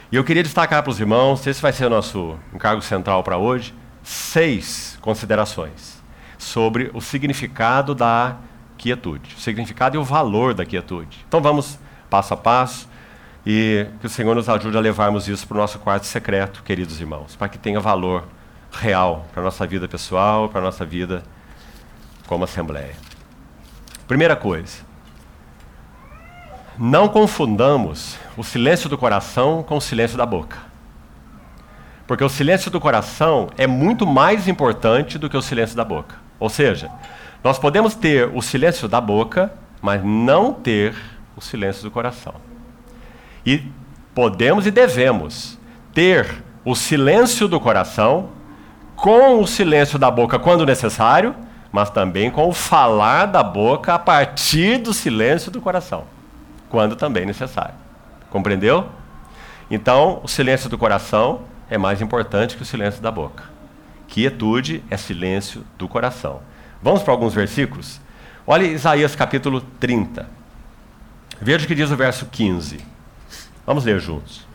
E 0.10 0.16
eu 0.16 0.24
queria 0.24 0.44
destacar 0.44 0.82
para 0.82 0.90
os 0.90 0.98
irmãos, 0.98 1.46
esse 1.46 1.62
vai 1.62 1.74
ser 1.74 1.88
o 1.88 1.90
nosso 1.90 2.40
encargo 2.54 2.82
central 2.82 3.22
para 3.22 3.38
hoje, 3.38 3.74
seis 4.02 4.98
considerações 5.02 6.02
sobre 6.38 6.90
o 6.94 7.02
significado 7.02 7.94
da 7.94 8.38
quietude, 8.78 9.36
o 9.36 9.42
significado 9.42 9.98
e 9.98 10.00
o 10.00 10.06
valor 10.06 10.54
da 10.54 10.66
quietude. 10.66 11.20
Então 11.28 11.42
vamos 11.42 11.78
passo 12.10 12.34
a 12.34 12.38
passo 12.38 12.88
e 13.46 13.88
que 14.00 14.08
o 14.08 14.10
Senhor 14.10 14.36
nos 14.36 14.48
ajude 14.48 14.78
a 14.78 14.80
levarmos 14.80 15.28
isso 15.28 15.48
para 15.48 15.58
o 15.58 15.60
nosso 15.60 15.80
quarto 15.80 16.06
secreto, 16.06 16.64
queridos 16.64 17.00
irmãos, 17.00 17.36
para 17.36 17.50
que 17.50 17.58
tenha 17.58 17.80
valor 17.80 18.28
real 18.72 19.26
para 19.32 19.42
a 19.42 19.46
nossa 19.46 19.66
vida 19.66 19.88
pessoal, 19.88 20.50
para 20.50 20.62
a 20.62 20.64
nossa 20.64 20.86
vida 20.86 21.24
como 22.28 22.44
Assembleia. 22.44 22.96
Primeira 24.08 24.36
coisa, 24.36 24.78
não 26.78 27.08
confundamos 27.08 28.18
o 28.38 28.44
silêncio 28.44 28.90
do 28.90 28.98
coração 28.98 29.64
com 29.64 29.78
o 29.78 29.82
silêncio 29.82 30.18
da 30.18 30.26
boca. 30.26 30.58
Porque 32.08 32.24
o 32.24 32.30
silêncio 32.30 32.70
do 32.70 32.80
coração 32.80 33.50
é 33.58 33.66
muito 33.66 34.06
mais 34.06 34.48
importante 34.48 35.18
do 35.18 35.30
que 35.30 35.38
o 35.38 35.42
silêncio 35.42 35.76
da 35.76 35.86
boca. 35.86 36.16
Ou 36.40 36.50
seja, 36.50 36.90
nós 37.44 37.58
podemos 37.58 37.96
ter 37.96 38.30
o 38.34 38.42
silêncio 38.42 38.88
da 38.88 39.00
boca, 39.00 39.54
mas 39.82 40.04
não 40.04 40.54
ter 40.54 40.96
o 41.36 41.42
silêncio 41.42 41.84
do 41.84 41.92
coração. 41.92 42.36
E 43.46 43.64
podemos 44.14 44.68
e 44.68 44.72
devemos 44.72 45.58
ter 45.94 46.44
o 46.64 46.76
silêncio 46.76 47.48
do 47.48 47.60
coração 47.60 48.30
com 48.96 49.42
o 49.42 49.48
silêncio 49.48 49.98
da 49.98 50.12
boca 50.12 50.38
quando 50.38 50.66
necessário, 50.66 51.36
mas 51.72 51.90
também 51.90 52.30
com 52.30 52.48
o 52.48 52.54
falar 52.54 53.26
da 53.26 53.42
boca 53.42 53.96
a 53.96 54.00
partir 54.00 54.78
do 54.78 54.94
silêncio 54.94 55.52
do 55.52 55.62
coração 55.62 56.06
quando 56.72 56.96
também 56.96 57.26
necessário. 57.26 57.76
Compreendeu? 58.30 58.88
Então, 59.70 60.22
o 60.24 60.28
silêncio 60.28 60.70
do 60.70 60.78
coração 60.78 61.42
é 61.70 61.78
mais 61.78 62.02
importante 62.02 62.56
que 62.56 62.64
o 62.64 62.66
silêncio 62.66 63.02
da 63.02 63.12
boca. 63.12 63.44
Quietude 64.08 64.82
é 64.90 64.96
silêncio 64.96 65.66
do 65.78 65.88
coração. 65.88 66.40
Vamos 66.82 67.04
para 67.04 67.14
alguns 67.14 67.34
versículos? 67.34 68.00
Olha 68.48 68.66
Isaías 68.66 69.16
capítulo 69.16 69.62
30. 69.80 70.28
Veja 71.42 71.66
o 71.66 71.68
que 71.68 71.76
diz 71.76 71.92
o 71.92 71.96
verso 71.98 72.26
15. 72.26 72.80
Vamos 73.66 73.86
ler 73.86 74.00
juntos. 74.00 74.46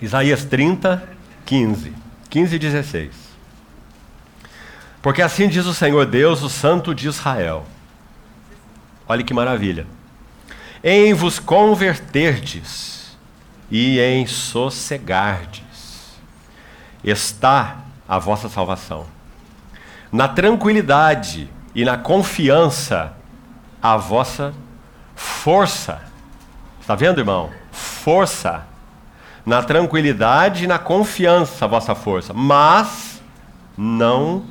Isaías 0.00 0.44
30, 0.44 1.02
15. 1.46 1.92
15 2.28 2.56
e 2.56 2.58
16. 2.58 3.10
Porque 5.00 5.22
assim 5.22 5.48
diz 5.48 5.66
o 5.66 5.74
Senhor 5.74 6.06
Deus, 6.06 6.42
o 6.42 6.48
Santo 6.48 6.94
de 6.94 7.08
Israel. 7.08 7.66
Olha 9.06 9.22
que 9.22 9.34
maravilha. 9.34 9.86
Em 10.82 11.12
vos 11.14 11.38
converterdes 11.38 13.16
e 13.70 14.00
em 14.00 14.26
sossegardes 14.26 15.62
está 17.04 17.78
a 18.08 18.18
vossa 18.18 18.48
salvação. 18.48 19.06
Na 20.10 20.28
tranquilidade 20.28 21.48
e 21.74 21.84
na 21.84 21.96
confiança 21.96 23.12
a 23.82 23.96
vossa 23.96 24.52
força. 25.14 26.00
Está 26.80 26.94
vendo, 26.94 27.20
irmão? 27.20 27.50
Força. 27.70 28.66
Na 29.44 29.62
tranquilidade 29.62 30.64
e 30.64 30.66
na 30.66 30.78
confiança 30.78 31.64
a 31.64 31.68
vossa 31.68 31.94
força, 31.94 32.32
mas 32.32 33.20
não 33.76 34.44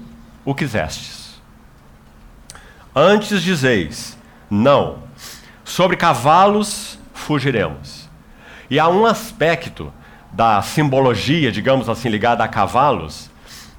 o 0.43 0.53
quisestes. 0.53 1.41
Antes 2.93 3.41
dizeis, 3.41 4.17
não, 4.49 5.03
sobre 5.63 5.95
cavalos 5.95 6.99
fugiremos. 7.13 8.09
E 8.69 8.77
há 8.77 8.89
um 8.89 9.05
aspecto 9.05 9.93
da 10.31 10.61
simbologia, 10.61 11.51
digamos 11.51 11.87
assim, 11.87 12.09
ligada 12.09 12.43
a 12.43 12.49
cavalos, 12.49 13.30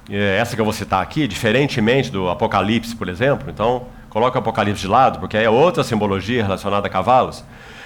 essa 0.09 0.55
que 0.55 0.61
eu 0.61 0.65
vou 0.65 0.73
citar 0.73 1.01
aqui, 1.01 1.27
diferentemente 1.27 2.11
do 2.11 2.29
Apocalipse, 2.29 2.95
por 2.95 3.07
exemplo. 3.07 3.49
Então, 3.49 3.87
coloca 4.09 4.37
o 4.37 4.41
Apocalipse 4.41 4.81
de 4.81 4.87
lado, 4.87 5.19
porque 5.19 5.37
é 5.37 5.49
outra 5.49 5.83
simbologia 5.83 6.43
relacionada 6.43 6.87
a 6.87 6.89
cavalos. 6.89 7.43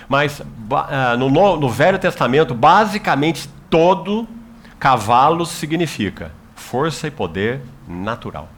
Mas 0.09 0.41
é, 0.41 1.18
no, 1.18 1.30
no 1.57 1.70
Velho 1.70 1.99
Testamento, 1.99 2.53
basicamente 2.53 3.49
todo 3.70 4.28
cavalo 4.80 5.45
significa 5.45 6.32
força 6.55 7.07
e 7.07 7.11
poder 7.11 7.61
natural 7.88 8.49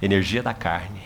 energia 0.00 0.42
da 0.42 0.54
carne. 0.54 1.02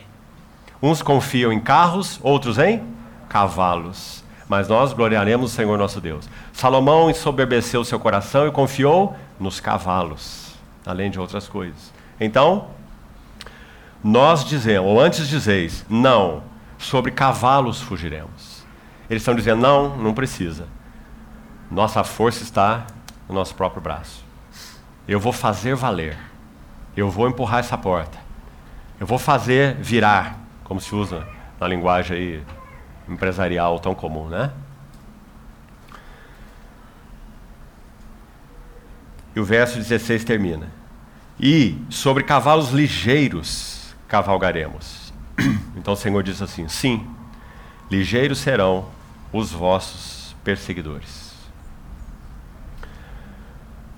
Uns 0.83 1.03
confiam 1.03 1.53
em 1.53 1.61
carros, 1.61 2.19
outros 2.23 2.59
em 2.59 2.83
cavalos. 3.29 4.25
Mas 4.49 4.67
nós 4.67 4.93
gloriaremos 4.93 5.53
o 5.53 5.55
Senhor 5.55 5.79
nosso 5.79 6.01
Deus. 6.01 6.29
Salomão 6.53 7.09
ensoberbeceu 7.09 7.85
seu 7.85 8.01
coração 8.01 8.49
e 8.49 8.51
confiou 8.51 9.17
nos 9.39 9.61
cavalos, 9.61 10.40
além 10.91 11.11
de 11.11 11.19
outras 11.19 11.49
coisas. 11.49 11.93
Então, 12.21 12.69
nós 14.03 14.45
dizemos, 14.45 14.91
ou 14.91 15.01
antes 15.01 15.29
dizeis, 15.29 15.85
não, 15.89 16.43
sobre 16.79 17.11
cavalos 17.11 17.81
fugiremos. 17.81 18.65
Eles 19.09 19.23
estão 19.23 19.35
dizendo, 19.35 19.61
não, 19.61 19.97
não 19.97 20.15
precisa. 20.15 20.67
Nossa 21.71 22.03
força 22.03 22.43
está 22.43 22.87
no 23.29 23.35
nosso 23.35 23.55
próprio 23.55 23.83
braço. 23.83 24.25
Eu 25.07 25.21
vou 25.21 25.33
fazer 25.33 25.75
valer. 25.75 26.17
Eu 26.97 27.11
vou 27.11 27.29
empurrar 27.29 27.61
essa 27.61 27.77
porta. 27.77 28.19
Eu 28.99 29.07
vou 29.07 29.19
fazer 29.19 29.77
virar, 29.77 30.39
como 30.65 30.81
se 30.81 30.95
usa 30.95 31.27
na 31.59 31.67
linguagem 31.67 32.17
aí 32.17 32.45
empresarial 33.09 33.79
tão 33.79 33.95
comum, 33.95 34.29
né? 34.29 34.51
E 39.35 39.41
o 39.41 39.45
verso 39.45 39.79
16 39.79 40.25
termina: 40.25 40.69
E 41.41 41.79
sobre 41.89 42.23
cavalos 42.23 42.71
ligeiros 42.71 43.95
cavalgaremos. 44.07 45.11
Então 45.77 45.95
o 45.95 45.97
Senhor 45.97 46.23
diz 46.23 46.43
assim: 46.43 46.69
Sim, 46.69 47.09
ligeiros 47.91 48.39
serão 48.39 48.89
os 49.33 49.51
vossos 49.51 50.37
perseguidores. 50.45 51.31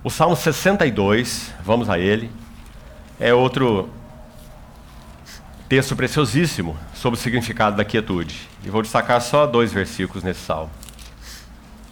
O 0.01 0.09
Salmo 0.09 0.35
62, 0.35 1.53
vamos 1.61 1.89
a 1.89 1.99
ele, 1.99 2.31
é 3.19 3.33
outro 3.33 3.89
texto 5.67 5.93
preciosíssimo 5.95 6.77
sobre 6.93 7.19
o 7.19 7.21
significado 7.21 7.75
da 7.75 7.83
quietude. 7.83 8.47
E 8.63 8.69
vou 8.69 8.81
destacar 8.81 9.19
só 9.21 9.45
dois 9.45 9.73
versículos 9.73 10.23
nesse 10.23 10.39
salmo. 10.39 10.71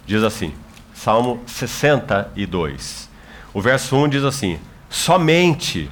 Diz 0.05 0.23
assim, 0.23 0.53
Salmo 0.93 1.43
62. 1.47 3.09
O 3.53 3.61
verso 3.61 3.97
1 3.97 4.07
diz 4.07 4.23
assim: 4.23 4.57
Somente 4.91 5.89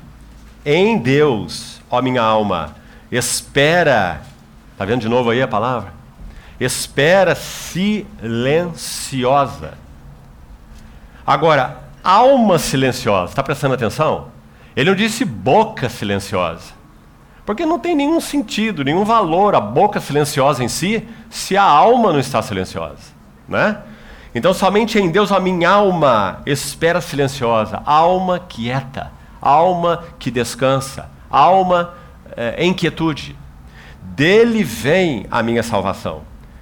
em 0.66 0.98
Deus, 0.98 1.82
ó 1.90 2.02
minha 2.02 2.22
alma, 2.22 2.76
espera. 3.10 4.22
Está 4.74 4.84
vendo 4.84 5.00
de 5.00 5.08
novo 5.08 5.30
aí 5.30 5.42
a 5.42 5.48
palavra? 5.48 5.94
Espera 6.60 7.34
silenciosa. 7.34 8.20
Agora, 11.26 11.80
alma 12.04 12.60
silenciosa, 12.60 13.32
está 13.32 13.42
prestando 13.42 13.74
atenção? 13.76 14.28
Ele 14.76 14.90
não 14.90 14.98
disse 14.98 15.24
boca 15.24 15.88
silenciosa. 15.88 16.78
Porque 17.46 17.66
não 17.66 17.80
tem 17.80 17.96
nenhum 17.96 18.20
sentido, 18.20 18.84
nenhum 18.84 19.06
valor 19.06 19.56
a 19.56 19.62
boca 19.62 20.02
silenciosa 20.02 20.62
em 20.62 20.68
si, 20.68 21.08
se 21.30 21.56
a 21.56 21.64
alma 21.64 22.12
não 22.12 22.20
está 22.20 22.42
silenciosa. 22.42 23.14
Né? 23.48 23.78
Então, 24.34 24.54
somente 24.54 25.00
em 25.00 25.10
Deus 25.10 25.32
a 25.32 25.40
minha 25.40 25.70
alma 25.70 26.42
espera 26.46 27.02
silenciosa, 27.02 27.82
alma 27.86 28.40
quieta, 28.40 29.12
alma 29.42 30.04
que 30.20 30.30
descansa, 30.30 31.10
alma 31.30 31.94
é, 32.38 32.64
em 32.64 32.74
quietude. 32.74 33.36
Dele 34.02 34.64
vem 34.64 35.26
a 35.32 35.42
minha 35.42 35.64
salvação. 35.64 36.22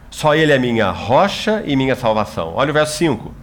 Só 0.10 0.34
Ele 0.34 0.54
é 0.54 0.60
minha 0.60 0.92
rocha 0.92 1.62
e 1.66 1.76
minha 1.76 1.96
salvação. 1.96 2.54
Olha 2.56 2.72
o 2.72 2.74
verso 2.74 2.98
5. 2.98 3.34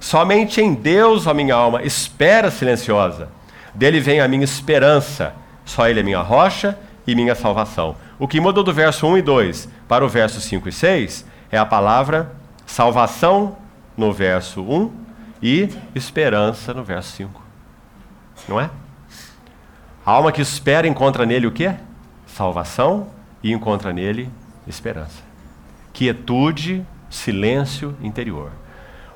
Somente 0.00 0.60
em 0.60 0.72
Deus 0.72 1.26
a 1.26 1.34
minha 1.34 1.54
alma 1.54 1.82
espera 1.82 2.50
silenciosa. 2.50 3.28
Dele 3.74 4.00
vem 4.00 4.20
a 4.20 4.28
minha 4.28 4.44
esperança. 4.44 5.34
Só 5.64 5.86
Ele 5.86 6.00
é 6.00 6.02
minha 6.02 6.20
rocha 6.20 6.78
e 7.06 7.14
minha 7.14 7.34
salvação. 7.34 7.96
O 8.18 8.26
que 8.26 8.40
mudou 8.40 8.64
do 8.64 8.72
verso 8.72 9.06
1 9.06 9.18
e 9.18 9.22
2 9.22 9.68
para 9.86 10.04
o 10.04 10.08
verso 10.08 10.40
5 10.40 10.68
e 10.68 10.72
6 10.72 11.26
é 11.50 11.58
a 11.58 11.66
palavra 11.66 12.32
salvação 12.64 13.56
no 13.96 14.12
verso 14.12 14.62
1 14.62 14.92
e 15.42 15.68
esperança 15.94 16.74
no 16.74 16.84
verso 16.84 17.12
5. 17.16 17.42
Não 18.48 18.60
é? 18.60 18.70
A 20.04 20.10
alma 20.12 20.30
que 20.30 20.40
espera 20.40 20.86
encontra 20.86 21.26
nele 21.26 21.46
o 21.46 21.52
quê? 21.52 21.74
Salvação 22.26 23.08
e 23.42 23.52
encontra 23.52 23.92
nele 23.92 24.30
esperança. 24.66 25.22
Quietude, 25.92 26.86
silêncio 27.08 27.96
interior. 28.02 28.50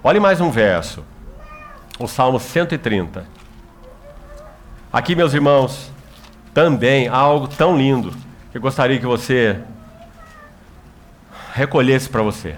Olhe 0.02 0.18
mais 0.18 0.40
um 0.40 0.50
verso. 0.50 1.04
O 1.98 2.08
Salmo 2.08 2.40
130. 2.40 3.26
Aqui, 4.92 5.14
meus 5.14 5.34
irmãos, 5.34 5.92
também 6.54 7.06
há 7.06 7.16
algo 7.16 7.46
tão 7.46 7.76
lindo 7.76 8.12
que 8.50 8.58
eu 8.58 8.62
gostaria 8.62 8.98
que 8.98 9.06
você 9.06 9.60
recolhesse 11.52 12.08
para 12.08 12.22
você. 12.22 12.56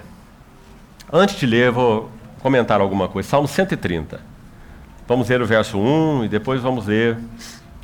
Antes 1.15 1.35
de 1.35 1.45
ler, 1.45 1.69
vou 1.69 2.09
comentar 2.39 2.81
alguma 2.81 3.07
coisa. 3.07 3.29
Salmo 3.29 3.47
130. 3.47 4.19
Vamos 5.07 5.29
ler 5.29 5.43
o 5.43 5.45
verso 5.45 5.77
1 5.77 6.25
e 6.25 6.27
depois 6.27 6.59
vamos 6.59 6.87
ler 6.87 7.19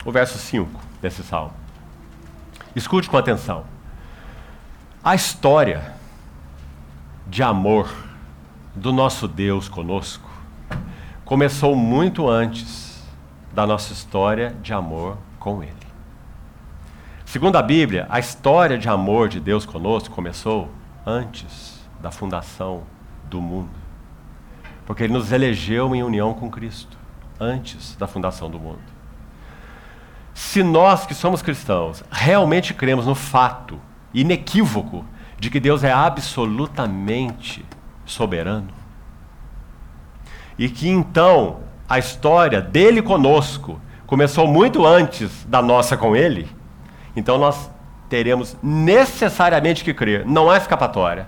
o 0.04 0.12
verso 0.12 0.40
5 0.40 0.82
desse 1.00 1.22
salmo. 1.22 1.54
Escute 2.76 3.08
com 3.08 3.16
atenção. 3.16 3.66
A 5.04 5.14
história 5.14 5.94
de 7.28 7.44
amor 7.44 7.94
do 8.74 8.92
nosso 8.92 9.28
Deus 9.28 9.70
conosco 9.70 10.28
começou 11.24 11.76
muito 11.76 12.28
antes 12.28 13.00
da 13.54 13.68
nossa 13.68 13.94
história 13.94 14.56
de 14.64 14.74
amor 14.74 15.20
com 15.40 15.62
Ele. 15.62 15.76
Segundo 17.26 17.58
a 17.58 17.62
Bíblia, 17.62 18.08
a 18.10 18.18
história 18.18 18.76
de 18.76 18.90
amor 18.90 19.30
de 19.30 19.40
Deus 19.40 19.68
conosco 19.68 20.16
começou 20.16 20.72
antes 21.06 21.80
da 22.02 22.10
fundação 22.10 22.82
do 23.30 23.42
mundo. 23.42 23.70
Porque 24.86 25.04
Ele 25.04 25.14
nos 25.14 25.32
elegeu 25.32 25.96
em 25.96 26.04
união 26.04 26.34
com 26.34 26.50
Cristo, 26.50 26.98
antes 27.40 27.96
da 27.96 28.08
fundação 28.08 28.50
do 28.50 28.60
mundo. 28.60 28.80
Se 30.34 30.64
nós 30.64 31.06
que 31.06 31.14
somos 31.14 31.42
cristãos 31.42 32.04
realmente 32.10 32.74
cremos 32.74 33.06
no 33.06 33.16
fato 33.16 33.80
inequívoco 34.14 35.06
de 35.38 35.50
que 35.50 35.60
Deus 35.60 35.84
é 35.84 35.92
absolutamente 35.92 37.66
soberano, 38.06 38.70
e 40.58 40.68
que 40.70 40.90
então 40.90 41.60
a 41.88 42.00
história 42.00 42.62
dele 42.62 43.02
conosco 43.02 43.80
começou 44.06 44.48
muito 44.48 44.86
antes 44.86 45.46
da 45.46 45.62
nossa 45.62 45.96
com 45.96 46.16
ele, 46.16 46.50
então 47.16 47.38
nós 47.38 47.70
teremos 48.10 48.58
necessariamente 48.62 49.84
que 49.84 49.94
crer, 49.94 50.26
não 50.26 50.50
há 50.50 50.58
escapatória. 50.58 51.28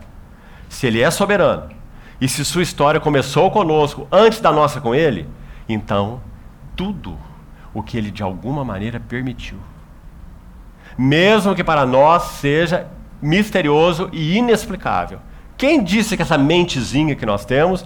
Se 0.68 0.88
ele 0.88 1.02
é 1.02 1.12
soberano 1.12 1.81
e 2.22 2.30
se 2.30 2.46
sua 2.46 2.62
história 2.62 3.00
começou 3.00 3.50
conosco 3.50 4.08
antes 4.12 4.40
da 4.40 4.52
nossa 4.52 4.80
com 4.80 4.94
ele, 4.94 5.28
então 5.68 6.22
tudo 6.76 7.18
o 7.74 7.82
que 7.82 7.98
ele 7.98 8.12
de 8.12 8.22
alguma 8.22 8.64
maneira 8.64 9.00
permitiu. 9.00 9.58
Mesmo 10.96 11.56
que 11.56 11.64
para 11.64 11.86
nós 11.86 12.24
seja 12.24 12.88
misterioso 13.20 14.08
e 14.14 14.38
inexplicável. 14.38 15.20
Quem 15.58 15.84
disse 15.84 16.16
que 16.16 16.22
essa 16.22 16.38
mentezinha 16.38 17.16
que 17.16 17.26
nós 17.26 17.44
temos 17.44 17.84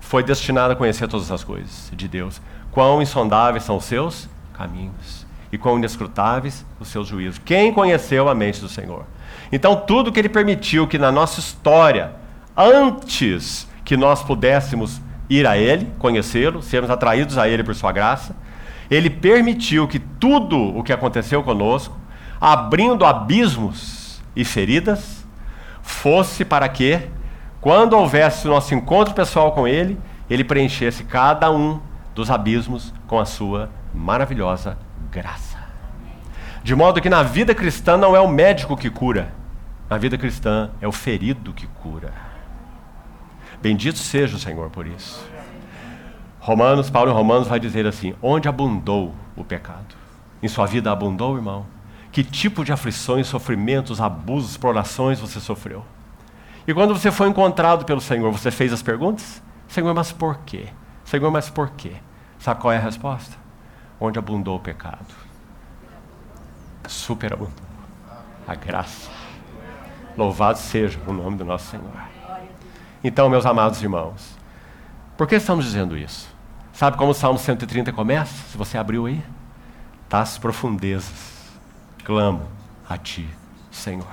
foi 0.00 0.22
destinada 0.22 0.72
a 0.72 0.76
conhecer 0.76 1.06
todas 1.06 1.30
as 1.30 1.44
coisas 1.44 1.92
de 1.94 2.08
Deus? 2.08 2.40
Quão 2.70 3.02
insondáveis 3.02 3.64
são 3.64 3.76
os 3.76 3.84
seus 3.84 4.28
caminhos 4.52 5.26
e 5.52 5.58
quão 5.58 5.76
inescrutáveis 5.76 6.64
os 6.80 6.88
seus 6.88 7.06
juízos. 7.06 7.40
Quem 7.44 7.72
conheceu 7.72 8.28
a 8.28 8.34
mente 8.34 8.60
do 8.60 8.68
Senhor? 8.68 9.04
Então, 9.52 9.76
tudo 9.76 10.10
que 10.10 10.18
ele 10.18 10.28
permitiu 10.28 10.88
que 10.88 10.98
na 10.98 11.12
nossa 11.12 11.38
história, 11.38 12.12
antes 12.56 13.68
que 13.84 13.96
nós 13.96 14.22
pudéssemos 14.22 15.00
ir 15.28 15.46
a 15.46 15.56
Ele, 15.56 15.88
conhecê-lo, 15.98 16.62
sermos 16.62 16.90
atraídos 16.90 17.38
a 17.38 17.48
Ele 17.48 17.64
por 17.64 17.74
Sua 17.74 17.92
graça, 17.92 18.34
ele 18.92 19.08
permitiu 19.08 19.88
que 19.88 19.98
tudo 19.98 20.58
o 20.76 20.82
que 20.82 20.92
aconteceu 20.92 21.42
conosco, 21.42 21.96
abrindo 22.38 23.06
abismos 23.06 24.22
e 24.36 24.44
feridas, 24.44 25.26
fosse 25.80 26.44
para 26.44 26.68
que, 26.68 27.00
quando 27.58 27.94
houvesse 27.94 28.46
o 28.46 28.50
nosso 28.50 28.74
encontro 28.74 29.14
pessoal 29.14 29.52
com 29.52 29.66
Ele, 29.66 29.98
Ele 30.28 30.44
preenchesse 30.44 31.04
cada 31.04 31.50
um 31.50 31.80
dos 32.14 32.30
abismos 32.30 32.92
com 33.06 33.18
a 33.18 33.24
sua 33.24 33.70
maravilhosa 33.94 34.76
graça. 35.10 35.56
De 36.62 36.74
modo 36.74 37.00
que 37.00 37.08
na 37.08 37.22
vida 37.22 37.54
cristã 37.54 37.96
não 37.96 38.14
é 38.14 38.20
o 38.20 38.28
médico 38.28 38.76
que 38.76 38.90
cura, 38.90 39.32
na 39.88 39.96
vida 39.96 40.18
cristã 40.18 40.70
é 40.82 40.86
o 40.86 40.92
ferido 40.92 41.54
que 41.54 41.66
cura. 41.66 42.12
Bendito 43.62 43.98
seja 43.98 44.36
o 44.36 44.40
Senhor 44.40 44.68
por 44.70 44.86
isso. 44.86 45.24
Romanos, 46.40 46.90
Paulo 46.90 47.12
em 47.12 47.14
Romanos 47.14 47.46
vai 47.46 47.60
dizer 47.60 47.86
assim: 47.86 48.14
onde 48.20 48.48
abundou 48.48 49.14
o 49.36 49.44
pecado? 49.44 49.94
Em 50.42 50.48
sua 50.48 50.66
vida 50.66 50.90
abundou, 50.90 51.36
irmão? 51.36 51.64
Que 52.10 52.24
tipo 52.24 52.64
de 52.64 52.72
aflições, 52.72 53.28
sofrimentos, 53.28 54.00
abusos, 54.00 54.50
explorações 54.50 55.20
você 55.20 55.38
sofreu? 55.38 55.84
E 56.66 56.74
quando 56.74 56.94
você 56.94 57.12
foi 57.12 57.28
encontrado 57.28 57.84
pelo 57.84 58.00
Senhor, 58.00 58.30
você 58.32 58.50
fez 58.50 58.72
as 58.72 58.82
perguntas? 58.82 59.40
Senhor, 59.68 59.94
mas 59.94 60.10
por 60.10 60.38
quê? 60.38 60.66
Senhor, 61.04 61.30
mas 61.30 61.48
por 61.48 61.70
quê? 61.70 61.92
Sabe 62.40 62.60
qual 62.60 62.72
é 62.72 62.76
a 62.76 62.80
resposta? 62.80 63.36
Onde 64.00 64.18
abundou 64.18 64.56
o 64.56 64.60
pecado? 64.60 65.14
Superabundou 66.88 67.72
a 68.46 68.56
graça. 68.56 69.08
Louvado 70.16 70.58
seja 70.58 70.98
o 71.06 71.12
nome 71.12 71.36
do 71.36 71.44
nosso 71.44 71.70
Senhor. 71.70 72.11
Então, 73.04 73.28
meus 73.28 73.44
amados 73.44 73.82
irmãos, 73.82 74.36
por 75.16 75.26
que 75.26 75.34
estamos 75.34 75.64
dizendo 75.64 75.96
isso? 75.96 76.28
Sabe 76.72 76.96
como 76.96 77.10
o 77.10 77.14
Salmo 77.14 77.38
130 77.38 77.92
começa? 77.92 78.32
Se 78.50 78.56
você 78.56 78.78
abriu 78.78 79.06
aí. 79.06 79.22
Das 80.08 80.36
profundezas 80.36 81.32
clamo 82.04 82.42
a 82.88 82.98
ti, 82.98 83.28
Senhor. 83.70 84.06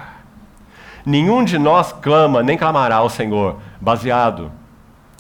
Nenhum 1.06 1.44
de 1.44 1.58
nós 1.58 1.92
clama 1.92 2.42
nem 2.44 2.58
clamará 2.58 2.98
ao 2.98 3.10
Senhor 3.10 3.60
baseado 3.82 4.52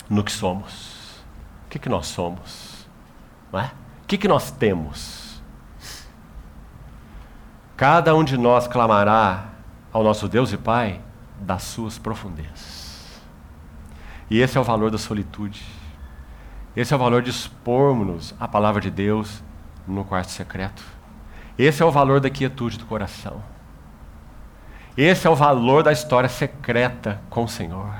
no 0.10 0.24
que 0.24 0.32
somos. 0.32 1.22
O 1.66 1.70
que, 1.70 1.80
que 1.80 1.90
nós 1.90 2.08
somos? 2.08 2.88
Não 3.52 3.60
é? 3.60 3.72
O 4.04 4.08
que, 4.08 4.18
que 4.18 4.28
nós 4.28 4.52
temos? 4.52 5.42
Cada 7.76 8.16
um 8.16 8.24
de 8.24 8.38
nós 8.38 8.68
clamará 8.68 9.46
ao 9.92 10.04
nosso 10.04 10.28
Deus 10.28 10.52
e 10.52 10.58
Pai 10.58 11.02
das 11.40 11.64
suas 11.64 11.98
profundezas. 11.98 12.79
E 14.30 14.40
esse 14.40 14.58
é 14.58 14.62
o 14.62 14.64
valor 14.64 14.92
da 14.92 14.98
solitude. 14.98 15.66
Esse 16.76 16.94
é 16.94 16.96
o 16.96 17.00
valor 17.00 17.22
de 17.22 17.30
expormos-nos 17.30 18.36
à 18.40 18.48
palavra 18.48 18.80
de 18.80 18.92
Deus 18.92 19.44
no 19.88 20.06
quarto 20.06 20.32
secreto. 20.32 20.84
Esse 21.58 21.82
é 21.82 21.86
o 21.86 21.92
valor 21.92 22.20
da 22.20 22.30
quietude 22.30 22.78
do 22.78 22.86
coração. 22.86 23.42
Esse 24.96 25.28
é 25.28 25.30
o 25.30 25.36
valor 25.36 25.82
da 25.84 25.92
história 25.92 26.30
secreta 26.30 27.22
com 27.30 27.44
o 27.44 27.50
Senhor. 27.50 27.94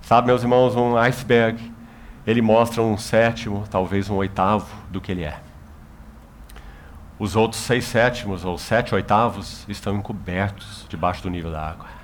Sabe, 0.00 0.28
meus 0.28 0.42
irmãos, 0.42 0.74
um 0.74 0.96
iceberg, 0.96 1.72
ele 2.26 2.40
mostra 2.40 2.82
um 2.82 2.96
sétimo, 2.96 3.64
talvez 3.70 4.08
um 4.08 4.16
oitavo 4.16 4.74
do 4.90 5.00
que 5.00 5.12
ele 5.12 5.22
é. 5.22 5.38
Os 7.18 7.36
outros 7.36 7.60
seis 7.60 7.84
sétimos 7.84 8.44
ou 8.44 8.56
sete 8.56 8.94
oitavos 8.94 9.64
estão 9.68 9.96
encobertos 9.96 10.86
debaixo 10.88 11.22
do 11.22 11.28
nível 11.28 11.50
da 11.50 11.70
água. 11.70 11.97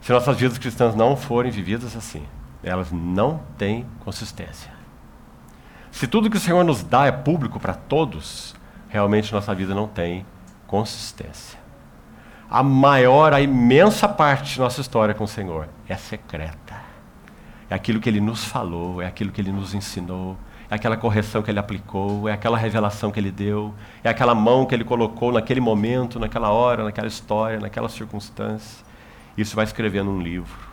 Se 0.00 0.12
nossas 0.12 0.36
vidas 0.36 0.58
cristãs 0.58 0.94
não 0.94 1.16
forem 1.16 1.50
vividas 1.50 1.94
assim, 1.94 2.22
elas 2.62 2.90
não 2.90 3.40
têm 3.58 3.86
consistência. 4.00 4.72
Se 5.90 6.06
tudo 6.06 6.30
que 6.30 6.36
o 6.36 6.40
Senhor 6.40 6.64
nos 6.64 6.82
dá 6.82 7.06
é 7.06 7.12
público 7.12 7.60
para 7.60 7.74
todos, 7.74 8.54
realmente 8.88 9.32
nossa 9.32 9.54
vida 9.54 9.74
não 9.74 9.86
tem 9.86 10.24
consistência. 10.66 11.58
A 12.48 12.62
maior, 12.62 13.32
a 13.32 13.40
imensa 13.40 14.08
parte 14.08 14.54
de 14.54 14.60
nossa 14.60 14.80
história 14.80 15.14
com 15.14 15.24
o 15.24 15.28
Senhor 15.28 15.68
é 15.88 15.96
secreta. 15.96 16.80
É 17.68 17.74
aquilo 17.74 18.00
que 18.00 18.08
Ele 18.08 18.20
nos 18.20 18.44
falou, 18.44 19.00
é 19.00 19.06
aquilo 19.06 19.30
que 19.30 19.40
Ele 19.40 19.52
nos 19.52 19.74
ensinou, 19.74 20.36
é 20.68 20.74
aquela 20.74 20.96
correção 20.96 21.42
que 21.42 21.50
Ele 21.50 21.60
aplicou, 21.60 22.28
é 22.28 22.32
aquela 22.32 22.58
revelação 22.58 23.12
que 23.12 23.20
Ele 23.20 23.30
deu, 23.30 23.74
é 24.02 24.08
aquela 24.08 24.34
mão 24.34 24.66
que 24.66 24.74
Ele 24.74 24.84
colocou 24.84 25.30
naquele 25.30 25.60
momento, 25.60 26.18
naquela 26.18 26.50
hora, 26.50 26.82
naquela 26.84 27.06
história, 27.06 27.60
naquela 27.60 27.88
circunstância. 27.88 28.89
Isso 29.36 29.56
vai 29.56 29.64
escrever 29.64 30.02
num 30.02 30.20
livro. 30.20 30.70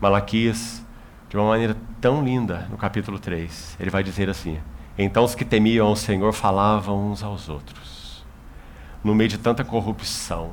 Malaquias, 0.00 0.84
de 1.28 1.36
uma 1.36 1.46
maneira 1.46 1.76
tão 2.00 2.24
linda, 2.24 2.66
no 2.70 2.76
capítulo 2.76 3.18
3, 3.18 3.76
ele 3.78 3.90
vai 3.90 4.02
dizer 4.02 4.28
assim: 4.28 4.58
Então 4.98 5.24
os 5.24 5.34
que 5.34 5.44
temiam 5.44 5.90
o 5.90 5.96
Senhor 5.96 6.32
falavam 6.32 7.10
uns 7.10 7.22
aos 7.22 7.48
outros, 7.48 8.24
no 9.02 9.14
meio 9.14 9.30
de 9.30 9.38
tanta 9.38 9.64
corrupção, 9.64 10.52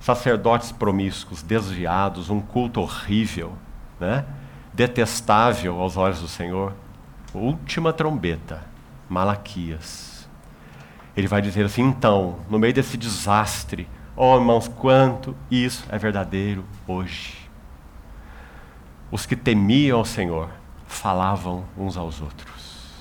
sacerdotes 0.00 0.72
promíscuos, 0.72 1.42
desviados, 1.42 2.30
um 2.30 2.40
culto 2.40 2.80
horrível, 2.80 3.52
né? 4.00 4.24
detestável 4.72 5.80
aos 5.80 5.96
olhos 5.96 6.20
do 6.20 6.28
Senhor. 6.28 6.72
Última 7.34 7.92
trombeta, 7.92 8.64
Malaquias. 9.08 10.28
Ele 11.16 11.26
vai 11.26 11.42
dizer 11.42 11.64
assim: 11.64 11.82
então, 11.82 12.38
no 12.48 12.58
meio 12.58 12.72
desse 12.72 12.96
desastre, 12.96 13.88
oh 14.20 14.36
irmãos, 14.36 14.66
quanto 14.66 15.36
isso 15.50 15.86
é 15.88 15.96
verdadeiro 15.96 16.64
hoje 16.86 17.48
os 19.10 19.24
que 19.24 19.34
temiam 19.34 20.00
o 20.00 20.04
Senhor 20.04 20.50
falavam 20.86 21.64
uns 21.76 21.96
aos 21.96 22.20
outros, 22.20 22.92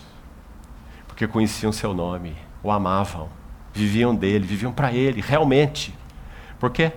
porque 1.07 1.28
conheciam 1.28 1.72
seu 1.72 1.93
nome, 1.93 2.36
o 2.63 2.72
amavam, 2.72 3.30
viviam 3.74 4.15
dele, 4.15 4.45
viviam 4.45 4.72
para 4.72 4.93
ele, 4.93 5.22
realmente. 5.22 5.93
Por 6.59 6.72
quê? 6.72 6.93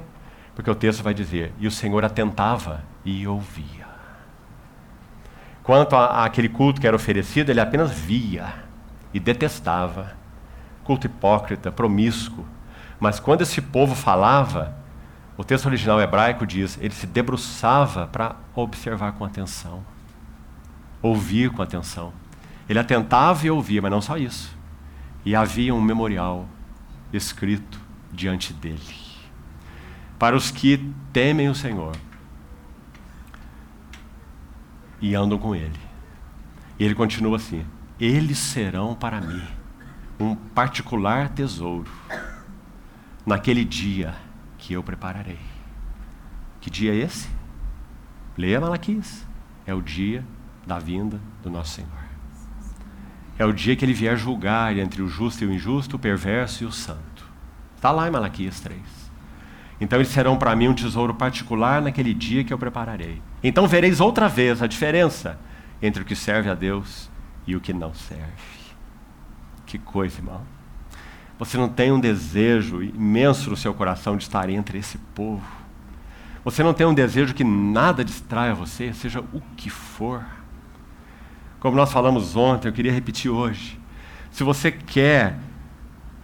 Porque 0.55 0.71
o 0.71 0.75
texto 0.75 1.03
vai 1.03 1.13
dizer: 1.13 1.53
e 1.59 1.67
o 1.67 1.71
Senhor 1.71 2.05
atentava 2.05 2.85
e 3.05 3.27
ouvia. 3.27 3.89
Quanto 5.63 5.95
àquele 5.97 6.49
culto 6.49 6.81
que 6.81 6.87
era 6.87 6.97
oferecido, 6.97 7.51
ele 7.51 7.61
apenas 7.61 7.91
via 7.91 8.53
e 9.13 9.21
detestava. 9.21 10.13
Culto 10.85 11.07
hipócrita, 11.07 11.71
promíscuo. 11.71 12.45
Mas 13.01 13.19
quando 13.19 13.41
esse 13.41 13.63
povo 13.63 13.95
falava, 13.95 14.77
o 15.37 15.43
texto 15.43 15.65
original 15.67 15.99
hebraico 15.99 16.47
diz: 16.47 16.79
ele 16.81 16.93
se 16.93 17.07
debruçava 17.07 18.07
para 18.07 18.37
observar 18.55 19.13
com 19.13 19.25
atenção, 19.25 19.83
ouvir 21.01 21.51
com 21.51 21.63
atenção. 21.63 22.13
Ele 22.69 22.79
atentava 22.79 23.47
e 23.47 23.51
ouvia, 23.51 23.81
mas 23.81 23.91
não 23.91 24.03
só 24.03 24.19
isso. 24.19 24.55
E 25.25 25.35
havia 25.35 25.75
um 25.75 25.81
memorial 25.81 26.47
escrito 27.13 27.81
diante 28.13 28.53
dele. 28.53 28.81
Para 30.19 30.37
os 30.37 30.51
que 30.51 30.93
temem 31.13 31.49
o 31.49 31.55
Senhor 31.55 31.97
e 35.01 35.15
andam 35.15 35.39
com 35.39 35.55
ele. 35.55 35.81
E 36.79 36.85
ele 36.85 36.95
continua 36.95 37.37
assim: 37.37 37.65
eles 37.99 38.37
serão 38.37 38.95
para 38.95 39.23
mim 39.23 39.43
um 40.19 40.35
particular 40.35 41.31
tesouro 41.31 41.91
naquele 43.31 43.65
dia 43.65 44.13
que 44.59 44.73
eu 44.73 44.83
prepararei. 44.83 45.39
Que 46.61 46.69
dia 46.69 46.93
é 46.93 46.97
esse? 46.97 47.29
Leia 48.37 48.61
Malaquias. 48.61 49.25
É 49.65 49.73
o 49.73 49.81
dia 49.81 50.25
da 50.67 50.81
vinda 50.81 51.21
do 51.41 51.49
nosso 51.49 51.75
Senhor. 51.75 52.01
É 53.39 53.45
o 53.45 53.53
dia 53.53 53.77
que 53.77 53.85
ele 53.85 53.95
vier 53.95 54.17
julgar 54.17 54.77
entre 54.77 55.01
o 55.01 55.09
justo 55.09 55.45
e 55.45 55.47
o 55.47 55.53
injusto, 55.53 55.95
o 55.95 55.99
perverso 55.99 56.65
e 56.65 56.67
o 56.67 56.73
santo. 56.73 57.25
Está 57.77 57.93
lá 57.93 58.09
em 58.09 58.11
Malaquias 58.11 58.59
3. 58.61 58.81
Então 59.81 59.99
eles 59.99 60.09
serão 60.09 60.37
para 60.37 60.55
mim 60.57 60.67
um 60.67 60.75
tesouro 60.75 61.15
particular 61.15 61.81
naquele 61.81 62.13
dia 62.13 62.43
que 62.43 62.53
eu 62.53 62.59
prepararei. 62.59 63.23
Então 63.45 63.69
vereis 63.69 64.01
outra 64.01 64.29
vez 64.29 64.61
a 64.61 64.67
diferença 64.67 65.39
entre 65.81 66.03
o 66.03 66.05
que 66.05 66.17
serve 66.17 66.51
a 66.51 66.55
Deus 66.55 67.09
e 67.47 67.55
o 67.55 67.61
que 67.61 67.73
não 67.73 67.95
serve. 67.95 68.75
Que 69.65 69.79
coisa, 69.79 70.19
irmão. 70.19 70.60
Você 71.41 71.57
não 71.57 71.71
tem 71.71 71.91
um 71.91 71.99
desejo 71.99 72.83
imenso 72.83 73.49
no 73.49 73.57
seu 73.57 73.73
coração 73.73 74.15
de 74.15 74.25
estar 74.25 74.51
entre 74.51 74.77
esse 74.77 74.99
povo. 75.15 75.43
Você 76.45 76.63
não 76.63 76.75
tem 76.75 76.87
um 76.87 76.93
desejo 76.93 77.33
que 77.33 77.43
nada 77.43 78.05
distraia 78.05 78.55
você, 78.55 78.93
seja 78.93 79.21
o 79.33 79.41
que 79.57 79.71
for. 79.71 80.23
Como 81.59 81.75
nós 81.75 81.91
falamos 81.91 82.37
ontem, 82.37 82.69
eu 82.69 82.75
queria 82.75 82.93
repetir 82.93 83.31
hoje. 83.31 83.81
Se 84.31 84.45
você 84.45 84.71
quer 84.71 85.39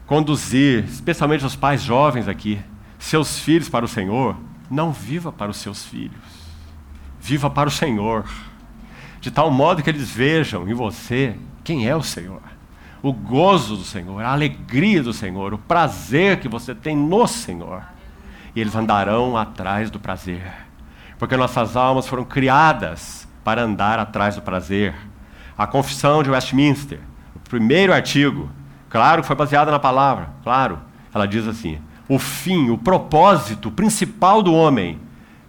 conduzir, 0.07 0.85
especialmente 0.85 1.47
os 1.47 1.57
pais 1.57 1.83
jovens 1.83 2.29
aqui, 2.29 2.61
seus 2.99 3.39
filhos 3.39 3.71
para 3.71 3.87
o 3.87 3.89
Senhor, 3.89 4.37
não 4.71 4.93
viva 4.93 5.33
para 5.33 5.51
os 5.51 5.57
seus 5.57 5.83
filhos. 5.83 6.13
Viva 7.19 7.49
para 7.49 7.71
o 7.71 7.73
Senhor. 7.73 8.29
De 9.19 9.31
tal 9.31 9.51
modo 9.51 9.83
que 9.83 9.89
eles 9.89 10.11
vejam 10.11 10.69
em 10.69 10.75
você 10.75 11.39
quem 11.65 11.89
é 11.89 11.97
o 11.97 12.03
Senhor 12.03 12.56
o 13.09 13.13
gozo 13.13 13.77
do 13.77 13.85
Senhor, 13.85 14.21
a 14.21 14.33
alegria 14.33 15.01
do 15.01 15.13
Senhor, 15.13 15.55
o 15.55 15.59
prazer 15.59 16.41
que 16.41 16.49
você 16.49 16.75
tem 16.75 16.97
no 16.97 17.25
Senhor. 17.29 17.85
E 18.53 18.61
eles 18.61 18.75
andarão 18.75 19.37
atrás 19.37 19.93
do 19.93 20.01
prazer. 20.01 20.53
Porque 21.17 21.37
nossas 21.37 21.77
almas 21.77 22.09
foram 22.09 22.25
criadas 22.25 23.29
para 23.45 23.63
andar 23.63 24.01
atrás 24.01 24.35
do 24.35 24.43
prazer. 24.43 24.93
A 25.57 25.69
Confissão 25.69 26.21
de 26.21 26.31
Westminster, 26.31 26.99
o 27.37 27.39
primeiro 27.49 27.93
artigo, 27.93 28.51
claro 28.91 29.23
que 29.23 29.29
foi 29.29 29.37
baseada 29.37 29.71
na 29.71 29.79
palavra, 29.79 30.31
claro, 30.43 30.81
ela 31.15 31.29
diz 31.29 31.47
assim: 31.47 31.79
o 32.09 32.19
fim, 32.19 32.71
o 32.71 32.77
propósito 32.77 33.71
principal 33.71 34.43
do 34.43 34.53
homem 34.53 34.99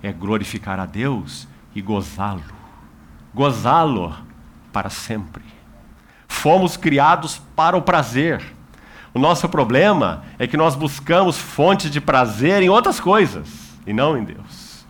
é 0.04 0.12
glorificar 0.14 0.80
a 0.80 0.86
Deus 0.86 1.48
e 1.74 1.82
gozá-lo. 1.82 2.44
Gozá-lo 3.34 4.14
para 4.72 4.92
sempre. 4.92 5.57
Fomos 6.38 6.78
criados 6.78 7.42
para 7.56 7.76
o 7.76 7.82
prazer. 7.82 8.44
O 9.12 9.18
nosso 9.18 9.50
problema 9.50 10.24
é 10.38 10.46
que 10.46 10.56
nós 10.56 10.76
buscamos 10.76 11.36
fontes 11.36 11.90
de 11.90 12.00
prazer 12.00 12.62
em 12.62 12.70
outras 12.70 13.00
coisas 13.00 13.76
e 13.88 13.92
não 13.92 14.16
em 14.16 14.24
Deus. 14.24 14.86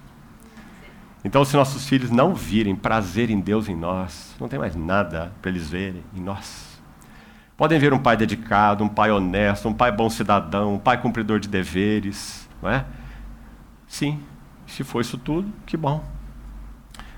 Então, 1.23 1.45
se 1.45 1.55
nossos 1.55 1.87
filhos 1.87 2.11
não 2.11 2.35
virem 2.35 2.75
prazer 2.75 3.29
em 3.29 3.39
Deus 3.39 3.69
em 3.69 3.75
nós, 3.75 4.35
não 4.39 4.49
tem 4.49 4.59
mais 4.59 4.75
nada 4.75 5.31
para 5.41 5.49
eles 5.49 5.69
verem 5.69 6.03
em 6.13 6.19
nós. 6.19 6.77
Podem 7.55 7.79
ver 7.79 7.93
um 7.93 7.99
pai 7.99 8.17
dedicado, 8.17 8.83
um 8.83 8.89
pai 8.89 9.09
honesto, 9.09 9.69
um 9.69 9.73
pai 9.73 9.91
bom 9.91 10.09
cidadão, 10.09 10.75
um 10.75 10.79
pai 10.79 11.01
cumpridor 11.01 11.39
de 11.39 11.47
deveres, 11.47 12.47
não 12.61 12.69
é? 12.69 12.85
Sim, 13.87 14.21
se 14.67 14.83
for 14.83 14.99
isso 14.99 15.17
tudo, 15.17 15.51
que 15.65 15.77
bom. 15.77 16.03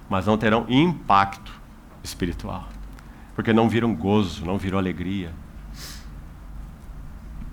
Mas 0.08 0.28
não 0.28 0.38
terão 0.38 0.66
impacto 0.70 1.52
espiritual 2.04 2.68
porque 3.40 3.54
não 3.54 3.70
viram 3.70 3.96
gozo, 3.96 4.44
não 4.44 4.58
viram 4.58 4.78
alegria. 4.78 5.32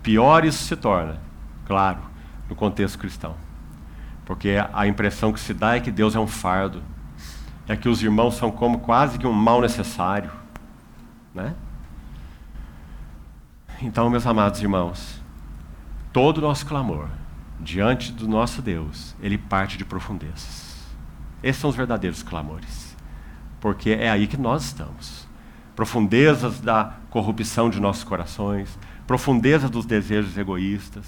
Pior 0.03 0.43
isso 0.43 0.65
se 0.65 0.75
torna, 0.75 1.17
claro, 1.65 1.99
no 2.49 2.57
contexto 2.57 2.99
cristão. 2.99 3.37
Porque 4.25 4.57
a 4.73 4.85
impressão 4.85 5.31
que 5.31 5.39
se 5.39 5.53
dá 5.53 5.77
é 5.77 5.79
que 5.79 5.89
Deus 5.89 6.13
é 6.13 6.19
um 6.19 6.27
fardo, 6.27 6.83
é 7.69 7.77
que 7.77 7.87
os 7.87 8.03
irmãos 8.03 8.35
são 8.35 8.51
como 8.51 8.79
quase 8.79 9.17
que 9.17 9.25
um 9.25 9.31
mal 9.31 9.61
necessário. 9.61 10.29
Né? 11.33 11.55
Então, 13.81 14.09
meus 14.09 14.27
amados 14.27 14.61
irmãos, 14.61 15.21
todo 16.11 16.39
o 16.39 16.41
nosso 16.41 16.65
clamor 16.65 17.07
diante 17.61 18.11
do 18.11 18.27
nosso 18.27 18.61
Deus, 18.61 19.15
ele 19.21 19.37
parte 19.37 19.77
de 19.77 19.85
profundezas. 19.85 20.85
Esses 21.41 21.61
são 21.61 21.69
os 21.69 21.77
verdadeiros 21.77 22.21
clamores, 22.21 22.93
porque 23.61 23.91
é 23.91 24.09
aí 24.09 24.27
que 24.27 24.35
nós 24.35 24.65
estamos 24.65 25.16
profundezas 25.77 26.59
da 26.59 26.95
corrupção 27.11 27.69
de 27.69 27.79
nossos 27.79 28.03
corações, 28.03 28.79
profundeza 29.05 29.69
dos 29.69 29.85
desejos 29.85 30.35
egoístas, 30.35 31.05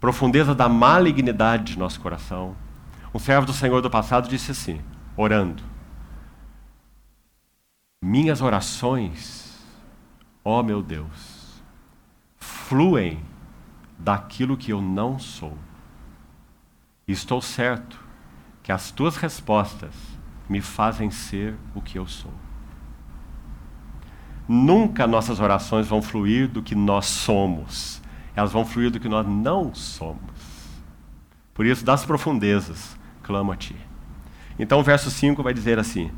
profundeza 0.00 0.54
da 0.54 0.66
malignidade 0.66 1.74
de 1.74 1.78
nosso 1.78 2.00
coração. 2.00 2.56
Um 3.14 3.18
servo 3.18 3.46
do 3.46 3.52
Senhor 3.52 3.82
do 3.82 3.90
passado 3.90 4.30
disse 4.30 4.52
assim, 4.52 4.80
orando: 5.14 5.62
Minhas 8.02 8.40
orações 8.40 9.50
ó 10.42 10.62
meu 10.62 10.82
Deus, 10.82 11.62
fluem 12.38 13.22
daquilo 13.98 14.56
que 14.56 14.72
eu 14.72 14.80
não 14.80 15.18
sou. 15.18 15.56
E 17.06 17.12
estou 17.12 17.42
certo 17.42 18.02
que 18.62 18.72
as 18.72 18.90
tuas 18.90 19.16
respostas 19.16 19.92
me 20.48 20.62
fazem 20.62 21.10
ser 21.10 21.56
o 21.74 21.82
que 21.82 21.98
eu 21.98 22.06
sou. 22.06 22.32
Nunca 24.52 25.06
nossas 25.06 25.38
orações 25.38 25.86
vão 25.86 26.02
fluir 26.02 26.48
do 26.48 26.60
que 26.60 26.74
nós 26.74 27.06
somos, 27.06 28.02
elas 28.34 28.50
vão 28.50 28.64
fluir 28.64 28.90
do 28.90 28.98
que 28.98 29.08
nós 29.08 29.24
não 29.24 29.72
somos. 29.72 30.18
Por 31.54 31.64
isso, 31.64 31.84
das 31.84 32.04
profundezas, 32.04 32.98
clamo 33.22 33.52
a 33.52 33.56
Ti. 33.56 33.76
Então, 34.58 34.80
o 34.80 34.82
verso 34.82 35.08
5 35.08 35.40
vai 35.40 35.54
dizer 35.54 35.78
assim: 35.78 36.10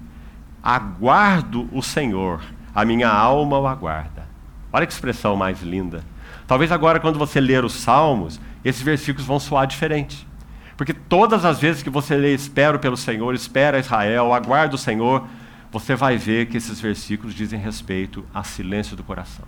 Aguardo 0.62 1.68
o 1.72 1.82
Senhor, 1.82 2.40
a 2.74 2.86
minha 2.86 3.10
alma 3.10 3.58
o 3.58 3.66
aguarda. 3.66 4.26
Olha 4.72 4.86
que 4.86 4.94
expressão 4.94 5.36
mais 5.36 5.60
linda. 5.60 6.02
Talvez 6.46 6.72
agora, 6.72 6.98
quando 6.98 7.18
você 7.18 7.38
ler 7.38 7.66
os 7.66 7.74
Salmos, 7.74 8.40
esses 8.64 8.80
versículos 8.80 9.26
vão 9.26 9.38
soar 9.38 9.66
diferente. 9.66 10.26
Porque 10.74 10.94
todas 10.94 11.44
as 11.44 11.60
vezes 11.60 11.82
que 11.82 11.90
você 11.90 12.16
lê 12.16 12.34
espero 12.34 12.78
pelo 12.78 12.96
Senhor, 12.96 13.34
espera 13.34 13.78
Israel, 13.78 14.32
aguarda 14.32 14.74
o 14.74 14.78
Senhor, 14.78 15.26
você 15.72 15.96
vai 15.96 16.18
ver 16.18 16.46
que 16.46 16.58
esses 16.58 16.78
versículos 16.78 17.34
dizem 17.34 17.58
respeito 17.58 18.24
a 18.34 18.44
silêncio 18.44 18.94
do 18.94 19.02
coração, 19.02 19.46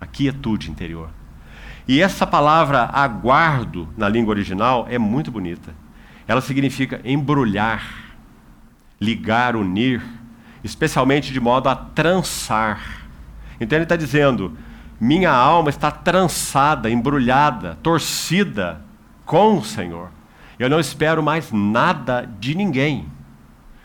a 0.00 0.06
quietude 0.06 0.70
interior. 0.70 1.10
E 1.86 2.00
essa 2.00 2.24
palavra 2.24 2.88
aguardo 2.92 3.88
na 3.96 4.08
língua 4.08 4.30
original 4.30 4.86
é 4.88 4.98
muito 4.98 5.32
bonita. 5.32 5.74
Ela 6.28 6.40
significa 6.40 7.00
embrulhar, 7.04 8.14
ligar, 9.00 9.56
unir, 9.56 10.00
especialmente 10.62 11.32
de 11.32 11.40
modo 11.40 11.68
a 11.68 11.74
trançar. 11.74 13.08
Então 13.60 13.76
ele 13.76 13.84
está 13.84 13.96
dizendo: 13.96 14.56
minha 15.00 15.32
alma 15.32 15.70
está 15.70 15.90
trançada, 15.90 16.88
embrulhada, 16.88 17.76
torcida 17.82 18.80
com 19.26 19.58
o 19.58 19.64
Senhor. 19.64 20.10
Eu 20.56 20.70
não 20.70 20.78
espero 20.78 21.20
mais 21.20 21.50
nada 21.50 22.30
de 22.38 22.54
ninguém. 22.54 23.06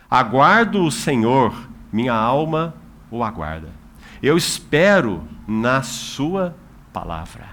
Aguardo 0.10 0.86
o 0.86 0.92
Senhor, 0.92 1.54
minha 1.92 2.14
alma 2.14 2.74
o 3.12 3.24
aguarda. 3.24 3.70
Eu 4.24 4.38
espero 4.38 5.28
na 5.46 5.84
Sua 5.84 6.56
palavra. 6.94 7.50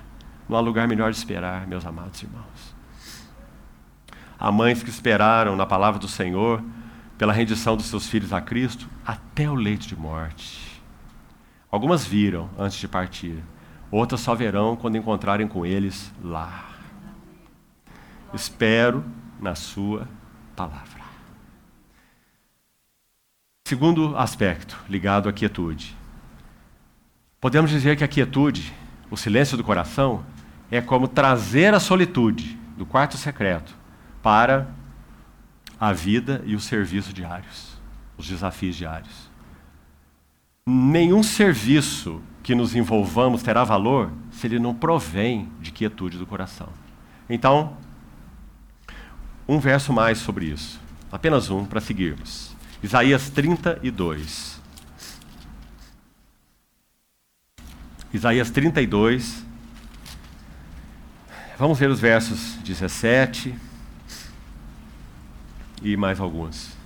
Não 0.48 0.56
há 0.56 0.60
lugar 0.60 0.86
melhor 0.86 1.10
de 1.10 1.18
esperar, 1.18 1.66
meus 1.66 1.84
amados 1.84 2.22
irmãos. 2.22 2.74
Há 4.38 4.52
mães 4.52 4.82
que 4.82 4.90
esperaram 4.90 5.56
na 5.56 5.66
palavra 5.66 5.98
do 5.98 6.06
Senhor 6.08 6.62
pela 7.18 7.32
rendição 7.32 7.76
dos 7.76 7.86
seus 7.86 8.06
filhos 8.06 8.32
a 8.32 8.40
Cristo 8.40 8.88
até 9.04 9.50
o 9.50 9.54
leito 9.54 9.86
de 9.86 9.96
morte. 9.96 10.82
Algumas 11.70 12.04
viram 12.04 12.48
antes 12.56 12.78
de 12.78 12.86
partir, 12.86 13.42
outras 13.90 14.20
só 14.20 14.34
verão 14.34 14.76
quando 14.76 14.96
encontrarem 14.96 15.48
com 15.48 15.66
eles 15.66 16.12
lá. 16.22 16.66
Espero 18.32 19.04
na 19.40 19.54
Sua 19.54 20.08
palavra. 20.54 21.03
Segundo 23.66 24.14
aspecto, 24.18 24.78
ligado 24.90 25.26
à 25.26 25.32
quietude. 25.32 25.96
Podemos 27.40 27.70
dizer 27.70 27.96
que 27.96 28.04
a 28.04 28.08
quietude, 28.08 28.74
o 29.10 29.16
silêncio 29.16 29.56
do 29.56 29.64
coração, 29.64 30.22
é 30.70 30.82
como 30.82 31.08
trazer 31.08 31.72
a 31.72 31.80
solitude 31.80 32.58
do 32.76 32.84
quarto 32.84 33.16
secreto 33.16 33.74
para 34.22 34.68
a 35.80 35.94
vida 35.94 36.42
e 36.44 36.54
o 36.54 36.60
serviço 36.60 37.10
diários, 37.10 37.78
os 38.18 38.28
desafios 38.28 38.76
diários. 38.76 39.30
Nenhum 40.66 41.22
serviço 41.22 42.20
que 42.42 42.54
nos 42.54 42.74
envolvamos 42.74 43.42
terá 43.42 43.64
valor 43.64 44.12
se 44.30 44.46
ele 44.46 44.58
não 44.58 44.74
provém 44.74 45.48
de 45.62 45.70
quietude 45.70 46.18
do 46.18 46.26
coração. 46.26 46.68
Então, 47.30 47.78
um 49.48 49.58
verso 49.58 49.90
mais 49.90 50.18
sobre 50.18 50.44
isso, 50.44 50.78
apenas 51.10 51.48
um 51.48 51.64
para 51.64 51.80
seguirmos. 51.80 52.53
Isaías 52.84 53.30
32. 53.30 54.60
Isaías 58.12 58.50
32. 58.50 59.42
Vamos 61.58 61.78
ver 61.78 61.88
os 61.88 61.98
versos 61.98 62.58
17 62.62 63.54
e 65.82 65.96
mais 65.96 66.20
alguns. 66.20 66.76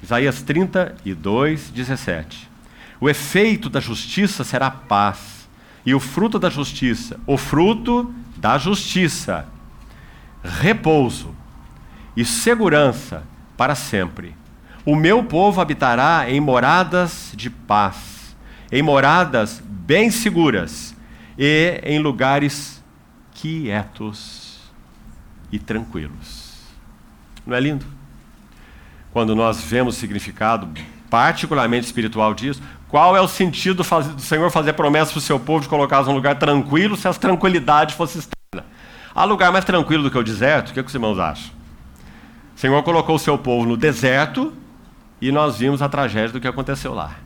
Isaías 0.00 0.42
32, 0.42 1.70
17. 1.70 2.48
O 3.00 3.10
efeito 3.10 3.68
da 3.68 3.80
justiça 3.80 4.44
será 4.44 4.70
paz, 4.70 5.48
e 5.84 5.92
o 5.92 5.98
fruto 5.98 6.38
da 6.38 6.48
justiça, 6.48 7.18
o 7.26 7.36
fruto 7.36 8.14
da 8.36 8.58
justiça, 8.58 9.44
repouso 10.44 11.34
e 12.16 12.24
segurança 12.24 13.24
para 13.56 13.74
sempre 13.74 14.45
o 14.86 14.94
meu 14.94 15.24
povo 15.24 15.60
habitará 15.60 16.30
em 16.30 16.38
moradas 16.38 17.32
de 17.34 17.50
paz, 17.50 18.36
em 18.70 18.82
moradas 18.82 19.60
bem 19.66 20.12
seguras 20.12 20.94
e 21.36 21.80
em 21.82 21.98
lugares 21.98 22.80
quietos 23.34 24.60
e 25.50 25.58
tranquilos. 25.58 26.54
Não 27.44 27.56
é 27.56 27.60
lindo? 27.60 27.84
Quando 29.12 29.34
nós 29.34 29.60
vemos 29.60 29.96
o 29.96 29.98
significado 29.98 30.68
particularmente 31.10 31.86
espiritual 31.86 32.32
disso, 32.32 32.62
qual 32.88 33.16
é 33.16 33.20
o 33.20 33.26
sentido 33.26 33.82
do 33.82 34.20
Senhor 34.20 34.50
fazer 34.50 34.74
promessa 34.74 35.10
para 35.10 35.18
o 35.18 35.22
seu 35.22 35.40
povo 35.40 35.62
de 35.62 35.68
colocá-los 35.68 36.06
num 36.06 36.14
lugar 36.14 36.38
tranquilo 36.38 36.96
se 36.96 37.08
as 37.08 37.18
tranquilidades 37.18 37.96
fossem 37.96 38.20
externa? 38.20 38.68
Há 39.12 39.24
lugar 39.24 39.50
mais 39.50 39.64
tranquilo 39.64 40.04
do 40.04 40.10
que 40.12 40.18
o 40.18 40.22
deserto? 40.22 40.70
O 40.70 40.74
que, 40.74 40.78
é 40.78 40.82
que 40.82 40.88
os 40.88 40.94
irmãos 40.94 41.18
acham? 41.18 41.50
O 42.54 42.58
Senhor 42.58 42.80
colocou 42.84 43.16
o 43.16 43.18
seu 43.18 43.36
povo 43.36 43.66
no 43.66 43.76
deserto 43.76 44.52
e 45.20 45.32
nós 45.32 45.58
vimos 45.58 45.80
a 45.80 45.88
tragédia 45.88 46.32
do 46.32 46.40
que 46.40 46.48
aconteceu 46.48 46.94
lá. 46.94 47.16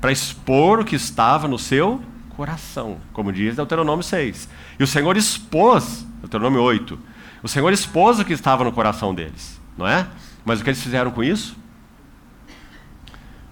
Para 0.00 0.12
expor 0.12 0.80
o 0.80 0.84
que 0.84 0.96
estava 0.96 1.48
no 1.48 1.58
seu 1.58 2.02
coração, 2.36 2.98
como 3.12 3.32
diz 3.32 3.56
Deuteronômio 3.56 4.02
6. 4.02 4.48
E 4.78 4.82
o 4.82 4.86
Senhor 4.86 5.16
expôs, 5.16 6.06
Deuteronômio 6.20 6.62
8, 6.62 6.98
o 7.42 7.48
Senhor 7.48 7.72
expôs 7.72 8.18
o 8.18 8.24
que 8.24 8.32
estava 8.32 8.64
no 8.64 8.72
coração 8.72 9.14
deles, 9.14 9.60
não 9.76 9.86
é? 9.86 10.06
Mas 10.44 10.60
o 10.60 10.64
que 10.64 10.70
eles 10.70 10.82
fizeram 10.82 11.10
com 11.10 11.22
isso? 11.22 11.56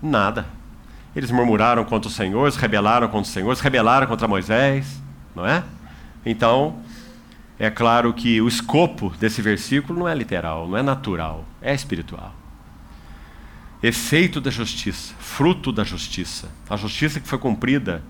Nada. 0.03 0.47
Eles 1.15 1.31
murmuraram 1.31 1.85
contra 1.85 2.09
o 2.09 2.13
Senhor, 2.13 2.51
se 2.51 2.59
rebelaram 2.59 3.09
contra 3.09 3.31
o 3.31 3.33
Senhor, 3.33 3.57
se 3.57 3.63
rebelaram 3.63 4.07
contra 4.07 4.27
Moisés, 4.27 5.01
não 5.35 5.47
é? 5.47 5.63
Então, 6.27 6.79
é 7.59 7.71
claro 7.71 8.13
que 8.13 8.41
o 8.41 8.49
escopo 8.49 9.13
desse 9.19 9.41
versículo 9.41 9.99
não 9.99 10.09
é 10.09 10.15
literal, 10.15 10.69
não 10.69 10.77
é 10.77 10.83
natural, 10.83 11.45
é 11.63 11.73
espiritual 11.75 12.35
efeito 13.87 14.41
da 14.41 14.51
justiça, 14.51 15.13
fruto 15.19 15.71
da 15.71 15.85
justiça. 15.85 16.49
A 16.71 16.77
justiça 16.77 17.21
que 17.21 17.29
foi 17.29 17.39
cumprida 17.39 18.03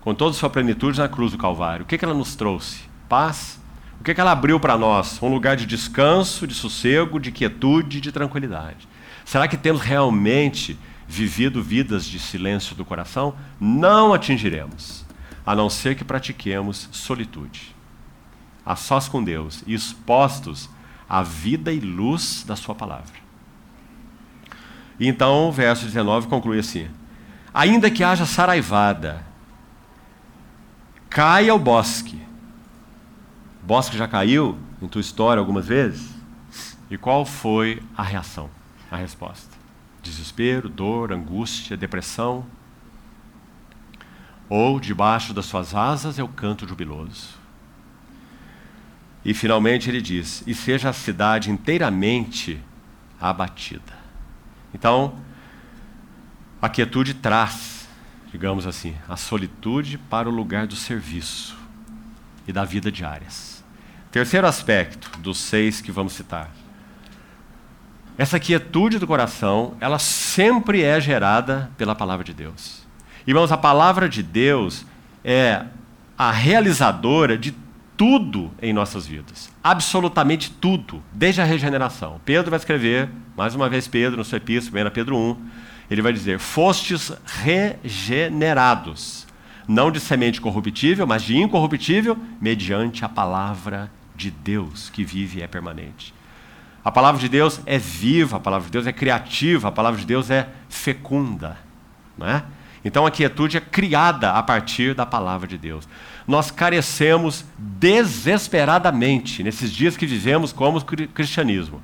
com 0.00 0.14
toda 0.14 0.30
a 0.30 0.34
sua 0.34 0.48
plenitude 0.48 1.00
na 1.00 1.08
cruz 1.08 1.32
do 1.32 1.38
Calvário. 1.38 1.82
O 1.82 1.86
que, 1.86 1.98
que 1.98 2.04
ela 2.04 2.14
nos 2.14 2.36
trouxe? 2.36 2.82
Paz. 3.08 3.60
O 4.00 4.04
que, 4.04 4.14
que 4.14 4.20
ela 4.20 4.30
abriu 4.30 4.60
para 4.60 4.78
nós? 4.78 5.20
Um 5.20 5.28
lugar 5.28 5.56
de 5.56 5.66
descanso, 5.66 6.46
de 6.46 6.54
sossego, 6.54 7.18
de 7.18 7.32
quietude, 7.32 8.00
de 8.00 8.12
tranquilidade. 8.12 8.86
Será 9.24 9.48
que 9.48 9.56
temos 9.56 9.82
realmente 9.82 10.78
vivido 11.08 11.60
vidas 11.60 12.04
de 12.04 12.20
silêncio 12.20 12.76
do 12.76 12.84
coração? 12.84 13.34
Não 13.58 14.14
atingiremos, 14.14 15.04
a 15.44 15.56
não 15.56 15.68
ser 15.68 15.96
que 15.96 16.04
pratiquemos 16.04 16.88
solitude. 16.92 17.74
A 18.64 18.76
sós 18.76 19.08
com 19.08 19.24
Deus 19.24 19.64
e 19.66 19.74
expostos 19.74 20.70
à 21.08 21.20
vida 21.24 21.72
e 21.72 21.80
luz 21.80 22.44
da 22.46 22.54
Sua 22.54 22.76
palavra. 22.76 23.25
Então, 24.98 25.48
o 25.48 25.52
verso 25.52 25.84
19 25.84 26.28
conclui 26.28 26.58
assim: 26.58 26.88
Ainda 27.52 27.90
que 27.90 28.02
haja 28.02 28.24
saraivada, 28.24 29.22
caia 31.10 31.54
o 31.54 31.58
bosque. 31.58 32.20
O 33.62 33.66
bosque 33.66 33.96
já 33.96 34.08
caiu 34.08 34.58
em 34.80 34.88
tua 34.88 35.00
história 35.00 35.40
algumas 35.40 35.66
vezes? 35.66 36.14
E 36.90 36.96
qual 36.96 37.24
foi 37.24 37.82
a 37.96 38.02
reação, 38.02 38.48
a 38.90 38.96
resposta? 38.96 39.56
Desespero, 40.02 40.68
dor, 40.68 41.12
angústia, 41.12 41.76
depressão? 41.76 42.46
Ou 44.48 44.78
debaixo 44.78 45.34
das 45.34 45.46
suas 45.46 45.74
asas 45.74 46.18
eu 46.18 46.28
canto 46.28 46.68
jubiloso? 46.68 47.34
E 49.24 49.34
finalmente 49.34 49.90
ele 49.90 50.00
diz: 50.00 50.44
E 50.46 50.54
seja 50.54 50.90
a 50.90 50.92
cidade 50.92 51.50
inteiramente 51.50 52.62
abatida. 53.20 54.05
Então, 54.74 55.14
a 56.60 56.68
quietude 56.68 57.14
traz, 57.14 57.88
digamos 58.30 58.66
assim, 58.66 58.94
a 59.08 59.16
solitude 59.16 59.98
para 59.98 60.28
o 60.28 60.32
lugar 60.32 60.66
do 60.66 60.76
serviço 60.76 61.56
e 62.46 62.52
da 62.52 62.64
vida 62.64 62.90
diárias. 62.90 63.64
Terceiro 64.10 64.46
aspecto 64.46 65.18
dos 65.18 65.38
seis 65.38 65.80
que 65.80 65.92
vamos 65.92 66.12
citar. 66.12 66.50
Essa 68.18 68.40
quietude 68.40 68.98
do 68.98 69.06
coração, 69.06 69.76
ela 69.78 69.98
sempre 69.98 70.82
é 70.82 70.98
gerada 71.00 71.70
pela 71.76 71.94
palavra 71.94 72.24
de 72.24 72.32
Deus. 72.32 72.86
Irmãos, 73.26 73.52
a 73.52 73.58
palavra 73.58 74.08
de 74.08 74.22
Deus 74.22 74.86
é 75.22 75.66
a 76.16 76.30
realizadora 76.30 77.36
de 77.36 77.54
tudo 77.96 78.50
em 78.60 78.72
nossas 78.72 79.06
vidas. 79.06 79.50
Absolutamente 79.62 80.50
tudo, 80.50 81.02
desde 81.12 81.40
a 81.40 81.44
regeneração. 81.44 82.20
Pedro 82.24 82.50
vai 82.50 82.58
escrever, 82.58 83.08
mais 83.36 83.54
uma 83.54 83.68
vez 83.68 83.88
Pedro, 83.88 84.18
no 84.18 84.24
seu 84.24 84.36
epístola, 84.36 84.90
Pedro 84.90 85.16
1, 85.16 85.36
ele 85.90 86.02
vai 86.02 86.12
dizer: 86.12 86.38
Fostes 86.38 87.12
regenerados, 87.24 89.26
não 89.66 89.90
de 89.90 90.00
semente 90.00 90.40
corruptível, 90.40 91.06
mas 91.06 91.22
de 91.22 91.36
incorruptível, 91.36 92.16
mediante 92.40 93.04
a 93.04 93.08
palavra 93.08 93.90
de 94.14 94.30
Deus, 94.30 94.90
que 94.90 95.04
vive 95.04 95.40
e 95.40 95.42
é 95.42 95.46
permanente. 95.46 96.14
A 96.84 96.92
palavra 96.92 97.20
de 97.20 97.28
Deus 97.28 97.60
é 97.66 97.78
viva, 97.78 98.36
a 98.36 98.40
palavra 98.40 98.66
de 98.66 98.72
Deus 98.72 98.86
é 98.86 98.92
criativa, 98.92 99.68
a 99.68 99.72
palavra 99.72 99.98
de 99.98 100.06
Deus 100.06 100.30
é 100.30 100.48
fecunda. 100.68 101.56
Não 102.16 102.28
é? 102.28 102.44
Então 102.84 103.04
a 103.04 103.10
quietude 103.10 103.56
é 103.56 103.60
criada 103.60 104.30
a 104.30 104.42
partir 104.42 104.94
da 104.94 105.04
palavra 105.04 105.48
de 105.48 105.58
Deus. 105.58 105.88
Nós 106.26 106.50
carecemos 106.50 107.44
desesperadamente, 107.56 109.42
nesses 109.42 109.70
dias 109.72 109.96
que 109.96 110.06
vivemos 110.06 110.52
como 110.52 110.82
cristianismo, 110.82 111.80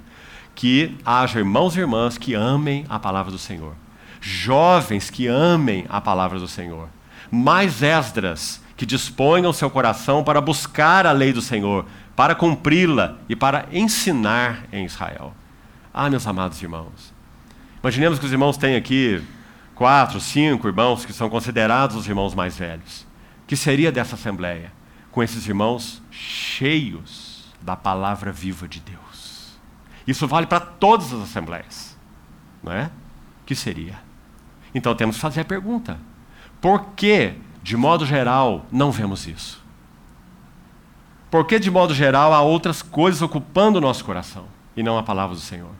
que 0.55 0.97
haja 1.05 1.39
irmãos 1.39 1.77
e 1.77 1.81
irmãs 1.81 2.19
que 2.19 2.35
amem 2.35 2.85
a 2.89 2.99
palavra 2.99 3.31
do 3.31 3.39
Senhor, 3.39 3.75
jovens 4.21 5.11
que 5.11 5.27
amem 5.27 5.87
a 5.89 6.01
palavra 6.01 6.39
do 6.39 6.49
Senhor, 6.49 6.89
mais 7.31 7.83
Esdras 7.83 8.61
que 8.77 8.85
disponham 8.85 9.53
seu 9.53 9.71
coração 9.71 10.25
para 10.25 10.41
buscar 10.41 11.07
a 11.07 11.13
lei 11.13 11.33
do 11.33 11.41
Senhor, 11.41 11.87
para 12.17 12.35
cumpri-la 12.35 13.19
e 13.29 13.37
para 13.37 13.67
ensinar 13.73 14.65
em 14.73 14.85
Israel. 14.85 15.33
Ah, 15.95 16.11
meus 16.11 16.27
amados 16.27 16.61
irmãos, 16.61 17.13
imaginemos 17.81 18.19
que 18.19 18.27
os 18.27 18.33
irmãos 18.33 18.57
têm 18.57 18.75
aqui 18.75 19.23
quatro, 19.75 20.21
cinco 20.21 20.67
irmãos 20.67 21.05
que 21.05 21.13
são 21.13 21.31
considerados 21.31 21.97
os 21.97 22.09
irmãos 22.09 22.35
mais 22.35 22.57
velhos. 22.57 23.07
Que 23.47 23.57
seria 23.57 23.93
dessa 23.93 24.15
assembleia? 24.15 24.73
Com 25.11 25.23
esses 25.23 25.47
irmãos 25.47 26.03
cheios 26.11 27.53
da 27.61 27.77
palavra 27.77 28.33
viva 28.33 28.67
de 28.67 28.81
Deus. 28.81 29.59
Isso 30.07 30.27
vale 30.27 30.47
para 30.47 30.61
todas 30.61 31.13
as 31.13 31.23
assembleias, 31.23 31.97
não 32.63 32.73
é? 32.73 32.91
Que 33.47 33.55
seria? 33.55 33.99
Então 34.75 34.95
temos 34.95 35.17
que 35.17 35.23
fazer 35.23 35.43
a 35.43 35.45
pergunta: 35.45 35.99
por 36.61 36.87
que, 36.97 37.35
de 37.63 37.77
modo 37.77 38.05
geral, 38.07 38.67
não 38.71 38.91
vemos 38.91 39.27
isso? 39.27 39.63
Por 41.31 41.47
que, 41.47 41.59
de 41.59 41.71
modo 41.71 41.95
geral, 41.95 42.33
há 42.35 42.43
outras 42.43 42.83
coisas 42.83 43.23
ocupando 43.23 43.79
o 43.79 43.81
nosso 43.81 44.05
coração 44.05 44.47
e 44.77 44.83
não 44.83 44.99
a 44.99 45.03
palavra 45.03 45.35
do 45.35 45.41
Senhor? 45.41 45.71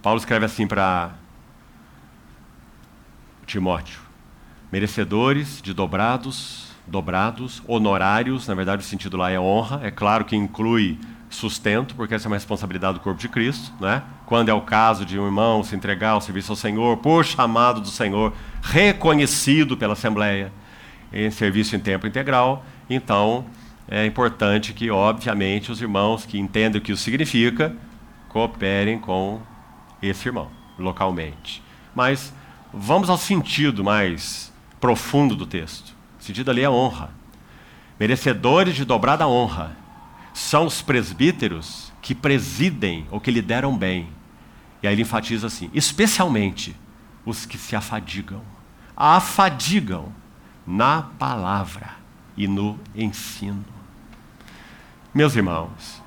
Paulo 0.00 0.18
escreve 0.18 0.44
assim 0.44 0.66
para 0.66 1.12
Timóteo: 3.46 4.00
merecedores 4.70 5.60
de 5.62 5.72
dobrados, 5.72 6.68
dobrados, 6.86 7.62
honorários, 7.66 8.46
na 8.46 8.54
verdade 8.54 8.82
o 8.82 8.86
sentido 8.86 9.16
lá 9.16 9.30
é 9.30 9.38
honra, 9.38 9.80
é 9.82 9.90
claro 9.90 10.24
que 10.24 10.36
inclui 10.36 10.98
sustento, 11.30 11.94
porque 11.94 12.14
essa 12.14 12.26
é 12.26 12.28
uma 12.28 12.36
responsabilidade 12.36 12.94
do 12.94 13.00
corpo 13.00 13.20
de 13.20 13.28
Cristo, 13.28 13.72
né? 13.80 14.02
Quando 14.24 14.48
é 14.48 14.54
o 14.54 14.62
caso 14.62 15.04
de 15.04 15.18
um 15.18 15.26
irmão 15.26 15.62
se 15.62 15.76
entregar 15.76 16.10
ao 16.10 16.20
serviço 16.20 16.52
ao 16.52 16.56
Senhor, 16.56 16.96
por 16.98 17.24
chamado 17.24 17.82
do 17.82 17.88
Senhor, 17.88 18.32
reconhecido 18.62 19.76
pela 19.76 19.92
Assembleia 19.92 20.50
em 21.12 21.30
serviço 21.30 21.76
em 21.76 21.80
tempo 21.80 22.06
integral, 22.06 22.64
então 22.88 23.44
é 23.86 24.06
importante 24.06 24.72
que, 24.72 24.90
obviamente, 24.90 25.70
os 25.70 25.82
irmãos 25.82 26.24
que 26.24 26.38
entendem 26.38 26.80
o 26.80 26.82
que 26.82 26.92
isso 26.92 27.02
significa 27.02 27.74
cooperem 28.28 28.98
com 28.98 29.40
esse 30.00 30.28
irmão 30.28 30.50
localmente. 30.78 31.62
Mas 31.94 32.32
Vamos 32.72 33.08
ao 33.08 33.16
sentido 33.16 33.82
mais 33.82 34.47
profundo 34.80 35.34
do 35.34 35.46
texto. 35.46 35.96
O 36.18 36.22
sentido 36.22 36.50
ali 36.50 36.62
é 36.62 36.70
honra. 36.70 37.10
Merecedores 37.98 38.74
de 38.74 38.84
dobrada 38.84 39.26
honra 39.26 39.76
são 40.32 40.66
os 40.66 40.80
presbíteros 40.80 41.92
que 42.00 42.14
presidem 42.14 43.06
ou 43.10 43.20
que 43.20 43.30
lideram 43.30 43.76
bem. 43.76 44.08
E 44.82 44.86
aí 44.86 44.94
ele 44.94 45.02
enfatiza 45.02 45.46
assim: 45.46 45.70
especialmente 45.74 46.76
os 47.24 47.44
que 47.44 47.58
se 47.58 47.74
afadigam. 47.74 48.42
Afadigam 48.96 50.12
na 50.66 51.02
palavra 51.02 51.90
e 52.36 52.46
no 52.46 52.78
ensino. 52.94 53.64
Meus 55.14 55.34
irmãos, 55.34 56.02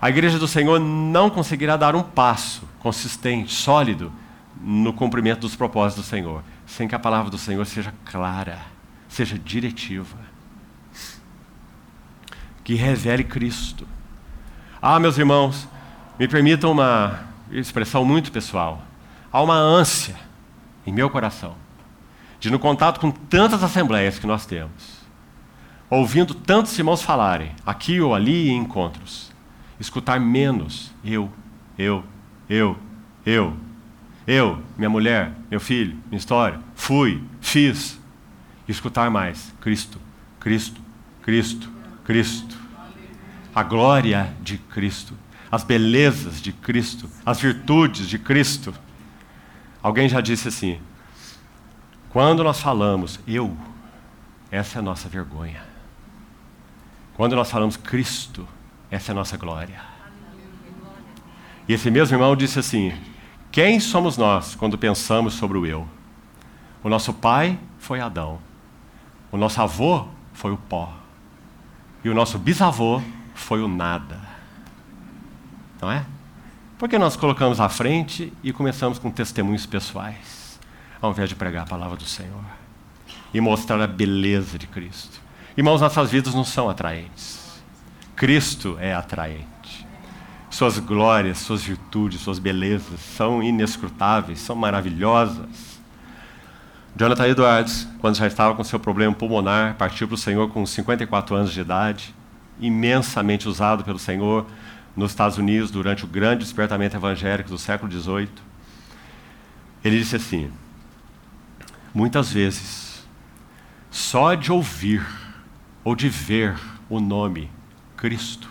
a 0.00 0.08
igreja 0.08 0.38
do 0.38 0.48
Senhor 0.48 0.78
não 0.78 1.28
conseguirá 1.28 1.76
dar 1.76 1.94
um 1.94 2.02
passo 2.02 2.62
consistente, 2.78 3.52
sólido, 3.52 4.10
no 4.62 4.92
cumprimento 4.92 5.40
dos 5.40 5.56
propósitos 5.56 6.04
do 6.04 6.08
Senhor, 6.08 6.42
sem 6.70 6.86
que 6.86 6.94
a 6.94 6.98
palavra 7.00 7.28
do 7.30 7.36
Senhor 7.36 7.66
seja 7.66 7.92
clara, 8.04 8.60
seja 9.08 9.36
diretiva, 9.36 10.16
que 12.62 12.74
revele 12.74 13.24
Cristo. 13.24 13.86
Ah, 14.80 15.00
meus 15.00 15.18
irmãos, 15.18 15.68
me 16.16 16.28
permitam 16.28 16.70
uma 16.70 17.24
expressão 17.50 18.04
muito 18.04 18.30
pessoal. 18.30 18.82
Há 19.32 19.42
uma 19.42 19.56
ânsia 19.56 20.14
em 20.86 20.92
meu 20.92 21.10
coração 21.10 21.56
de, 22.38 22.50
no 22.50 22.58
contato 22.58 23.00
com 23.00 23.10
tantas 23.10 23.64
assembleias 23.64 24.20
que 24.20 24.26
nós 24.26 24.46
temos, 24.46 25.00
ouvindo 25.90 26.34
tantos 26.34 26.78
irmãos 26.78 27.02
falarem, 27.02 27.50
aqui 27.66 28.00
ou 28.00 28.14
ali 28.14 28.48
em 28.48 28.58
encontros, 28.58 29.32
escutar 29.80 30.20
menos 30.20 30.92
eu, 31.04 31.30
eu, 31.76 32.04
eu, 32.48 32.78
eu, 33.26 33.56
eu, 34.30 34.62
minha 34.78 34.88
mulher, 34.88 35.32
meu 35.50 35.58
filho, 35.58 35.98
minha 36.06 36.18
história, 36.18 36.60
fui, 36.76 37.20
fiz. 37.40 37.98
Escutar 38.68 39.10
mais: 39.10 39.52
Cristo, 39.60 40.00
Cristo, 40.38 40.80
Cristo, 41.20 41.68
Cristo. 42.04 42.56
A 43.52 43.64
glória 43.64 44.32
de 44.40 44.58
Cristo, 44.58 45.14
as 45.50 45.64
belezas 45.64 46.40
de 46.40 46.52
Cristo, 46.52 47.10
as 47.26 47.40
virtudes 47.40 48.06
de 48.08 48.20
Cristo. 48.20 48.72
Alguém 49.82 50.08
já 50.08 50.20
disse 50.20 50.46
assim: 50.46 50.78
quando 52.10 52.44
nós 52.44 52.60
falamos 52.60 53.18
eu, 53.26 53.56
essa 54.52 54.78
é 54.78 54.80
a 54.80 54.82
nossa 54.82 55.08
vergonha. 55.08 55.62
Quando 57.16 57.34
nós 57.34 57.50
falamos 57.50 57.76
Cristo, 57.76 58.46
essa 58.88 59.10
é 59.10 59.12
a 59.12 59.16
nossa 59.16 59.36
glória. 59.36 59.80
E 61.68 61.72
esse 61.72 61.90
mesmo 61.90 62.14
irmão 62.14 62.36
disse 62.36 62.60
assim: 62.60 62.92
quem 63.50 63.80
somos 63.80 64.16
nós 64.16 64.54
quando 64.54 64.78
pensamos 64.78 65.34
sobre 65.34 65.58
o 65.58 65.66
eu? 65.66 65.86
O 66.82 66.88
nosso 66.88 67.12
pai 67.12 67.58
foi 67.78 68.00
Adão. 68.00 68.38
O 69.32 69.36
nosso 69.36 69.60
avô 69.60 70.06
foi 70.32 70.52
o 70.52 70.56
pó. 70.56 70.92
E 72.02 72.08
o 72.08 72.14
nosso 72.14 72.38
bisavô 72.38 73.02
foi 73.34 73.62
o 73.62 73.68
nada. 73.68 74.20
Não 75.80 75.90
é? 75.90 76.04
Porque 76.78 76.98
nós 76.98 77.16
colocamos 77.16 77.60
à 77.60 77.68
frente 77.68 78.32
e 78.42 78.52
começamos 78.52 78.98
com 78.98 79.10
testemunhos 79.10 79.66
pessoais, 79.66 80.58
ao 81.00 81.10
invés 81.10 81.28
de 81.28 81.34
pregar 81.34 81.64
a 81.64 81.66
palavra 81.66 81.96
do 81.96 82.04
Senhor 82.04 82.44
e 83.32 83.40
mostrar 83.40 83.80
a 83.80 83.86
beleza 83.86 84.58
de 84.58 84.66
Cristo. 84.66 85.20
Irmãos, 85.56 85.80
nossas 85.80 86.10
vidas 86.10 86.34
não 86.34 86.44
são 86.44 86.68
atraentes. 86.68 87.62
Cristo 88.16 88.76
é 88.80 88.94
atraente. 88.94 89.59
Suas 90.50 90.80
glórias, 90.80 91.38
suas 91.38 91.62
virtudes, 91.62 92.20
suas 92.20 92.40
belezas 92.40 92.98
são 92.98 93.40
inescrutáveis, 93.40 94.40
são 94.40 94.56
maravilhosas. 94.56 95.80
Jonathan 96.96 97.28
Edwards, 97.28 97.88
quando 98.00 98.16
já 98.16 98.26
estava 98.26 98.54
com 98.56 98.64
seu 98.64 98.80
problema 98.80 99.14
pulmonar, 99.14 99.76
partiu 99.76 100.08
para 100.08 100.16
o 100.16 100.18
Senhor 100.18 100.50
com 100.50 100.66
54 100.66 101.36
anos 101.36 101.52
de 101.52 101.60
idade, 101.60 102.12
imensamente 102.60 103.48
usado 103.48 103.84
pelo 103.84 103.98
Senhor 103.98 104.44
nos 104.96 105.12
Estados 105.12 105.38
Unidos 105.38 105.70
durante 105.70 106.04
o 106.04 106.08
grande 106.08 106.44
despertamento 106.44 106.96
evangélico 106.96 107.48
do 107.48 107.56
século 107.56 107.90
XVIII. 107.90 108.28
Ele 109.84 109.98
disse 109.98 110.16
assim: 110.16 110.50
muitas 111.94 112.32
vezes, 112.32 113.06
só 113.88 114.34
de 114.34 114.50
ouvir 114.50 115.06
ou 115.84 115.94
de 115.94 116.08
ver 116.08 116.58
o 116.88 116.98
nome 116.98 117.48
Cristo, 117.96 118.49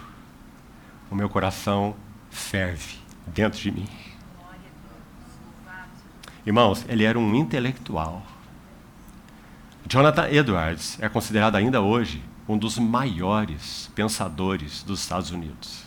o 1.09 1.15
meu 1.15 1.29
coração 1.29 1.95
ferve 2.29 2.97
dentro 3.27 3.59
de 3.59 3.71
mim. 3.71 3.87
Irmãos, 6.45 6.85
ele 6.87 7.03
era 7.03 7.17
um 7.17 7.35
intelectual. 7.35 8.23
Jonathan 9.87 10.27
Edwards 10.29 10.97
é 11.01 11.09
considerado 11.09 11.55
ainda 11.55 11.81
hoje 11.81 12.23
um 12.47 12.57
dos 12.57 12.77
maiores 12.77 13.89
pensadores 13.93 14.83
dos 14.83 15.01
Estados 15.01 15.31
Unidos. 15.31 15.83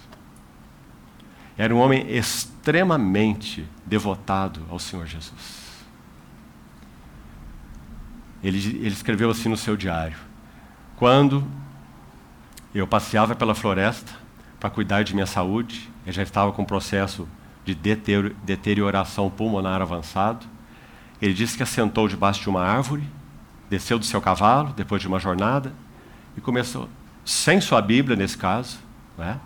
Era 1.56 1.74
um 1.74 1.78
homem 1.78 2.08
extremamente 2.08 3.68
devotado 3.84 4.64
ao 4.70 4.78
Senhor 4.78 5.06
Jesus. 5.06 5.72
Ele, 8.42 8.58
ele 8.58 8.88
escreveu 8.88 9.30
assim 9.30 9.48
no 9.48 9.56
seu 9.56 9.76
diário: 9.76 10.16
Quando 10.96 11.46
eu 12.74 12.86
passeava 12.86 13.34
pela 13.34 13.54
floresta, 13.54 14.21
para 14.62 14.70
cuidar 14.70 15.02
de 15.02 15.12
minha 15.12 15.26
saúde. 15.26 15.90
Eu 16.06 16.12
já 16.12 16.22
estava 16.22 16.52
com 16.52 16.62
um 16.62 16.64
processo 16.64 17.26
de 17.64 17.74
deterioração 17.74 19.28
pulmonar 19.28 19.82
avançado. 19.82 20.46
Ele 21.20 21.34
disse 21.34 21.56
que 21.56 21.64
assentou 21.64 22.06
debaixo 22.06 22.42
de 22.42 22.48
uma 22.48 22.62
árvore, 22.62 23.02
desceu 23.68 23.98
do 23.98 24.04
seu 24.04 24.20
cavalo 24.20 24.72
depois 24.72 25.02
de 25.02 25.08
uma 25.08 25.18
jornada 25.18 25.72
e 26.36 26.40
começou, 26.40 26.88
sem 27.24 27.60
sua 27.60 27.82
Bíblia 27.82 28.16
nesse 28.16 28.38
caso, 28.38 28.78
né? 29.18 29.40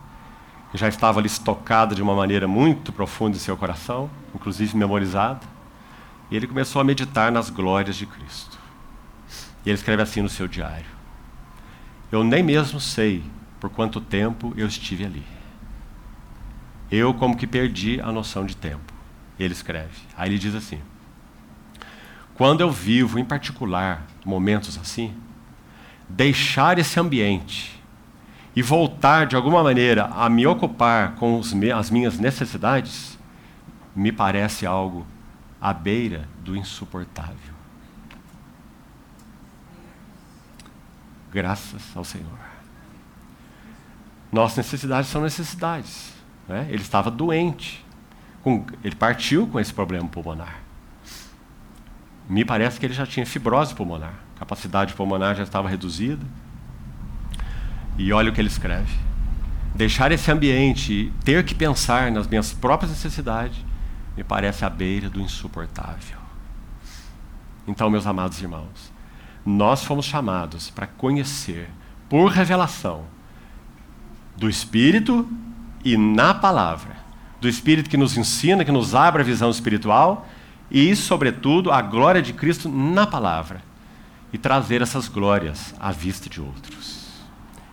já 0.75 0.87
estava 0.87 1.19
ali 1.19 1.29
estocada 1.29 1.95
de 1.95 2.03
uma 2.03 2.14
maneira 2.14 2.47
muito 2.47 2.93
profunda 2.93 3.39
em 3.39 3.41
seu 3.41 3.57
coração, 3.57 4.11
inclusive 4.35 4.77
memorizada, 4.77 5.41
e 6.31 6.37
ele 6.37 6.47
começou 6.47 6.79
a 6.79 6.85
meditar 6.85 7.33
nas 7.33 7.49
glórias 7.49 7.97
de 7.97 8.05
Cristo. 8.05 8.59
E 9.64 9.71
ele 9.71 9.79
escreve 9.79 10.03
assim 10.03 10.21
no 10.21 10.29
seu 10.29 10.47
diário: 10.47 10.85
Eu 12.12 12.23
nem 12.23 12.43
mesmo 12.43 12.79
sei 12.79 13.25
por 13.67 13.71
quanto 13.71 14.01
tempo 14.01 14.55
eu 14.57 14.69
estive 14.69 15.05
ali. 15.05 15.25
Eu, 16.89 17.12
como 17.12 17.37
que 17.37 17.49
perdi 17.49 18.01
a 18.01 18.12
noção 18.12 18.47
de 18.47 18.57
tempo. 18.57 18.95
Ele 19.41 19.53
escreve. 19.53 20.03
Aí 20.17 20.31
ele 20.31 20.39
diz 20.39 20.55
assim: 20.55 20.81
Quando 22.35 22.61
eu 22.61 22.71
vivo, 22.71 23.19
em 23.19 23.25
particular, 23.25 24.07
momentos 24.25 24.79
assim, 24.79 25.12
deixar 26.09 26.79
esse 26.79 27.01
ambiente 27.01 27.83
e 28.55 28.62
voltar 28.62 29.27
de 29.27 29.35
alguma 29.35 29.64
maneira 29.64 30.05
a 30.14 30.31
me 30.31 30.47
ocupar 30.47 31.17
com 31.17 31.41
as 31.75 31.91
minhas 31.91 32.21
necessidades, 32.21 33.19
me 33.97 34.12
parece 34.12 34.64
algo 34.64 35.05
à 35.61 35.73
beira 35.73 36.29
do 36.39 36.57
insuportável. 36.57 37.57
Graças 41.33 41.83
ao 41.97 42.05
Senhor. 42.05 42.56
Nossas 44.37 44.59
necessidades 44.59 45.09
são 45.09 45.22
necessidades. 45.22 46.12
Né? 46.47 46.66
Ele 46.68 46.82
estava 46.82 47.11
doente. 47.11 47.82
Com, 48.43 48.66
ele 48.84 48.95
partiu 48.95 49.47
com 49.47 49.59
esse 49.59 49.72
problema 49.72 50.07
pulmonar. 50.07 50.61
Me 52.28 52.45
parece 52.45 52.78
que 52.78 52.84
ele 52.84 52.93
já 52.93 53.07
tinha 53.07 53.24
fibrose 53.24 53.74
pulmonar. 53.74 54.12
Capacidade 54.39 54.93
pulmonar 54.93 55.34
já 55.34 55.43
estava 55.43 55.70
reduzida. 55.70 56.22
E 57.97 58.12
olha 58.12 58.28
o 58.28 58.34
que 58.34 58.39
ele 58.39 58.49
escreve. 58.49 58.95
Deixar 59.74 60.12
esse 60.12 60.30
ambiente 60.30 61.11
ter 61.24 61.43
que 61.43 61.55
pensar 61.55 62.12
nas 62.12 62.26
minhas 62.26 62.53
próprias 62.53 62.91
necessidades 62.91 63.57
me 64.14 64.22
parece 64.22 64.66
à 64.66 64.68
beira 64.68 65.09
do 65.09 65.18
insuportável. 65.18 66.18
Então, 67.66 67.89
meus 67.89 68.07
amados 68.07 68.39
irmãos, 68.43 68.93
nós 69.47 69.82
fomos 69.82 70.05
chamados 70.05 70.68
para 70.68 70.87
conhecer, 70.87 71.70
por 72.07 72.30
revelação, 72.30 73.16
do 74.37 74.49
Espírito 74.49 75.26
e 75.84 75.97
na 75.97 76.34
palavra. 76.34 76.97
Do 77.41 77.49
Espírito 77.49 77.89
que 77.89 77.97
nos 77.97 78.16
ensina, 78.16 78.64
que 78.64 78.72
nos 78.72 78.95
abre 78.95 79.22
a 79.22 79.24
visão 79.24 79.51
espiritual 79.51 80.28
e, 80.70 80.95
sobretudo, 80.95 81.70
a 81.70 81.80
glória 81.80 82.20
de 82.20 82.32
Cristo 82.32 82.68
na 82.68 83.07
palavra. 83.07 83.62
E 84.32 84.39
trazer 84.39 84.82
essas 84.82 85.09
glórias 85.09 85.74
à 85.80 85.91
vista 85.93 86.28
de 86.28 86.41
outros. 86.41 87.07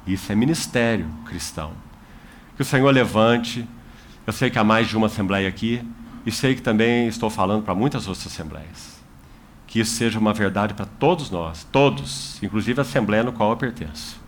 Isso 0.06 0.32
é 0.32 0.36
ministério 0.36 1.08
cristão. 1.26 1.72
Que 2.56 2.62
o 2.62 2.66
Senhor 2.66 2.94
levante. 2.94 3.68
Eu 4.26 4.32
sei 4.32 4.50
que 4.50 4.60
há 4.60 4.64
mais 4.64 4.88
de 4.88 4.96
uma 4.96 5.08
assembleia 5.08 5.50
aqui, 5.50 5.86
e 6.26 6.32
sei 6.32 6.56
que 6.56 6.62
também 6.62 7.08
estou 7.08 7.30
falando 7.30 7.64
para 7.64 7.76
muitas 7.76 8.08
outras 8.08 8.28
assembleias. 8.28 9.04
Que 9.68 9.82
isso 9.82 9.96
seja 9.96 10.18
uma 10.18 10.34
verdade 10.34 10.74
para 10.74 10.86
todos 10.86 11.30
nós, 11.30 11.68
todos, 11.70 12.42
inclusive 12.42 12.80
a 12.80 12.84
assembleia 12.84 13.24
no 13.24 13.34
qual 13.34 13.50
eu 13.50 13.58
pertenço 13.58 14.23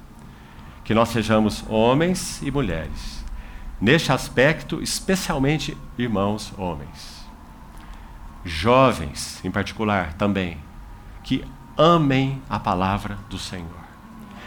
que 0.85 0.93
nós 0.93 1.09
sejamos 1.09 1.65
homens 1.67 2.41
e 2.41 2.51
mulheres. 2.51 3.25
Neste 3.81 4.11
aspecto, 4.11 4.81
especialmente 4.81 5.75
irmãos 5.97 6.53
homens. 6.57 7.25
Jovens, 8.45 9.43
em 9.43 9.51
particular, 9.51 10.13
também, 10.13 10.57
que 11.23 11.43
amem 11.75 12.41
a 12.47 12.59
palavra 12.59 13.17
do 13.29 13.39
Senhor. 13.39 13.83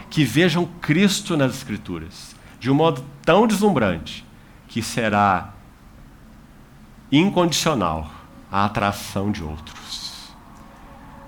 Que 0.09 0.23
vejam 0.23 0.65
Cristo 0.81 1.37
nas 1.37 1.53
Escrituras 1.53 2.35
de 2.59 2.71
um 2.71 2.75
modo 2.75 3.03
tão 3.23 3.45
deslumbrante 3.45 4.25
que 4.67 4.81
será 4.81 5.53
incondicional 7.11 8.09
a 8.51 8.65
atração 8.65 9.31
de 9.31 9.43
outros. 9.43 10.33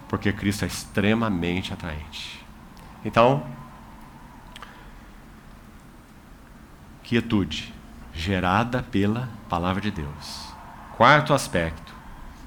Porque 0.08 0.32
Cristo 0.32 0.64
é 0.64 0.68
extremamente 0.68 1.74
atraente. 1.74 2.44
Então, 3.04 3.44
quietude 7.12 7.74
gerada 8.14 8.82
pela 8.84 9.28
palavra 9.50 9.82
de 9.82 9.92
Deus. 9.92 10.48
Quarto 10.96 11.34
aspecto. 11.34 11.94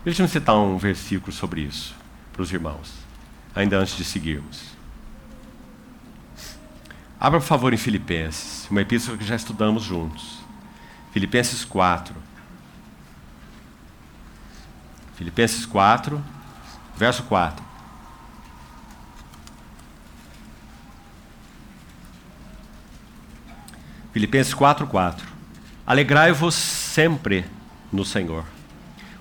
Deixa-me 0.03 0.27
citar 0.27 0.57
um 0.57 0.79
versículo 0.79 1.33
sobre 1.33 1.61
isso 1.61 1.95
para 2.33 2.41
os 2.41 2.51
irmãos, 2.51 2.95
ainda 3.55 3.77
antes 3.77 3.95
de 3.95 4.03
seguirmos. 4.03 4.75
Abra, 7.21 7.41
por 7.41 7.47
favor, 7.47 7.75
em 7.75 7.77
Filipenses, 7.77 8.67
uma 8.71 8.81
epístola 8.81 9.19
que 9.19 9.25
já 9.27 9.37
estudamos 9.37 9.83
juntos. 9.83 10.39
Filipenses 11.13 11.63
4. 11.63 12.15
Filipenses 15.15 15.67
4, 15.67 16.25
verso 16.97 17.23
4. 17.25 17.63
Filipenses 24.15 24.55
4:4. 24.55 25.27
Alegrai-vos 25.85 26.55
sempre 26.55 27.45
no 27.93 28.05
Senhor. 28.05 28.45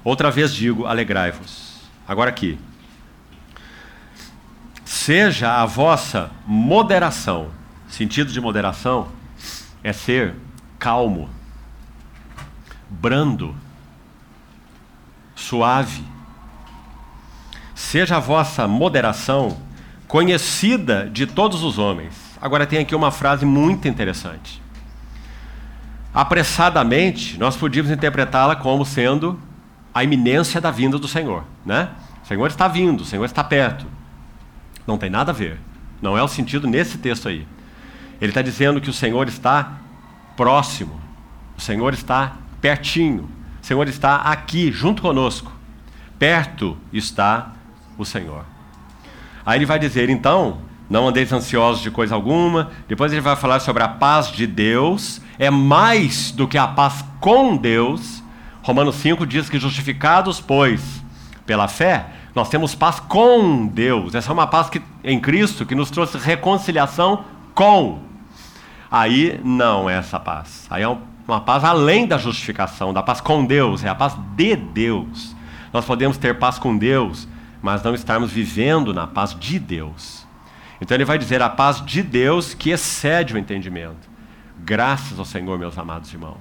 Outra 0.03 0.29
vez 0.29 0.53
digo, 0.53 0.85
alegrai-vos. 0.85 1.81
Agora 2.07 2.29
aqui. 2.29 2.59
Seja 4.85 5.59
a 5.59 5.65
vossa 5.65 6.29
moderação. 6.45 7.49
Sentido 7.87 8.31
de 8.31 8.39
moderação 8.39 9.07
é 9.83 9.91
ser 9.91 10.35
calmo, 10.77 11.27
brando, 12.87 13.55
suave. 15.35 16.03
Seja 17.73 18.17
a 18.17 18.19
vossa 18.19 18.67
moderação 18.67 19.57
conhecida 20.07 21.09
de 21.09 21.25
todos 21.25 21.63
os 21.63 21.79
homens. 21.79 22.13
Agora 22.39 22.67
tem 22.67 22.77
aqui 22.77 22.93
uma 22.93 23.09
frase 23.09 23.43
muito 23.43 23.87
interessante 23.87 24.62
apressadamente, 26.13 27.39
nós 27.39 27.55
podíamos 27.55 27.91
interpretá-la 27.91 28.55
como 28.55 28.85
sendo 28.85 29.39
a 29.93 30.03
iminência 30.03 30.61
da 30.61 30.71
vinda 30.71 30.99
do 30.99 31.07
Senhor, 31.07 31.43
né? 31.65 31.89
O 32.23 32.27
Senhor 32.27 32.47
está 32.47 32.67
vindo, 32.67 33.01
o 33.01 33.05
Senhor 33.05 33.25
está 33.25 33.43
perto. 33.43 33.85
Não 34.85 34.97
tem 34.97 35.09
nada 35.09 35.31
a 35.31 35.33
ver. 35.33 35.59
Não 36.01 36.17
é 36.17 36.23
o 36.23 36.27
sentido 36.27 36.67
nesse 36.67 36.97
texto 36.97 37.27
aí. 37.27 37.47
Ele 38.19 38.31
está 38.31 38.41
dizendo 38.41 38.79
que 38.79 38.89
o 38.89 38.93
Senhor 38.93 39.27
está 39.27 39.73
próximo, 40.35 40.99
o 41.57 41.61
Senhor 41.61 41.93
está 41.93 42.33
pertinho, 42.61 43.29
o 43.61 43.65
Senhor 43.65 43.87
está 43.87 44.17
aqui, 44.17 44.71
junto 44.71 45.01
conosco. 45.01 45.51
Perto 46.17 46.77
está 46.91 47.51
o 47.97 48.05
Senhor. 48.05 48.45
Aí 49.45 49.57
ele 49.57 49.65
vai 49.65 49.77
dizer, 49.77 50.09
então, 50.09 50.59
não 50.89 51.07
andeis 51.07 51.31
ansiosos 51.31 51.81
de 51.81 51.91
coisa 51.91 52.15
alguma. 52.15 52.71
Depois 52.87 53.11
ele 53.11 53.21
vai 53.21 53.35
falar 53.35 53.59
sobre 53.59 53.83
a 53.83 53.87
paz 53.87 54.27
de 54.27 54.47
Deus, 54.47 55.21
é 55.37 55.49
mais 55.49 56.31
do 56.31 56.47
que 56.47 56.57
a 56.57 56.67
paz 56.67 57.03
com 57.19 57.55
Deus. 57.57 58.23
Romanos 58.61 58.95
5 58.95 59.25
diz 59.25 59.49
que 59.49 59.59
justificados, 59.59 60.39
pois, 60.39 61.03
pela 61.45 61.67
fé, 61.67 62.05
nós 62.35 62.49
temos 62.49 62.73
paz 62.73 62.99
com 62.99 63.67
Deus. 63.67 64.15
Essa 64.15 64.31
é 64.31 64.33
uma 64.33 64.47
paz 64.47 64.69
que, 64.69 64.81
em 65.03 65.19
Cristo 65.19 65.65
que 65.65 65.75
nos 65.75 65.91
trouxe 65.91 66.17
reconciliação 66.17 67.25
com. 67.53 67.99
Aí 68.89 69.39
não 69.43 69.89
é 69.89 69.97
essa 69.97 70.19
paz. 70.19 70.67
Aí 70.69 70.83
é 70.83 70.97
uma 71.27 71.41
paz 71.41 71.63
além 71.63 72.07
da 72.07 72.17
justificação, 72.17 72.93
da 72.93 73.03
paz 73.03 73.21
com 73.21 73.45
Deus, 73.45 73.83
é 73.83 73.89
a 73.89 73.95
paz 73.95 74.15
de 74.35 74.55
Deus. 74.55 75.35
Nós 75.71 75.85
podemos 75.85 76.17
ter 76.17 76.37
paz 76.37 76.59
com 76.59 76.77
Deus, 76.77 77.27
mas 77.61 77.81
não 77.81 77.95
estarmos 77.95 78.31
vivendo 78.31 78.93
na 78.93 79.07
paz 79.07 79.35
de 79.37 79.57
Deus. 79.57 80.27
Então 80.79 80.95
ele 80.95 81.05
vai 81.05 81.17
dizer 81.17 81.41
a 81.41 81.49
paz 81.49 81.83
de 81.83 82.03
Deus 82.03 82.53
que 82.53 82.69
excede 82.69 83.33
o 83.33 83.37
entendimento. 83.37 84.12
Graças 84.65 85.19
ao 85.19 85.25
Senhor, 85.25 85.59
meus 85.59 85.77
amados 85.77 86.11
irmãos. 86.13 86.39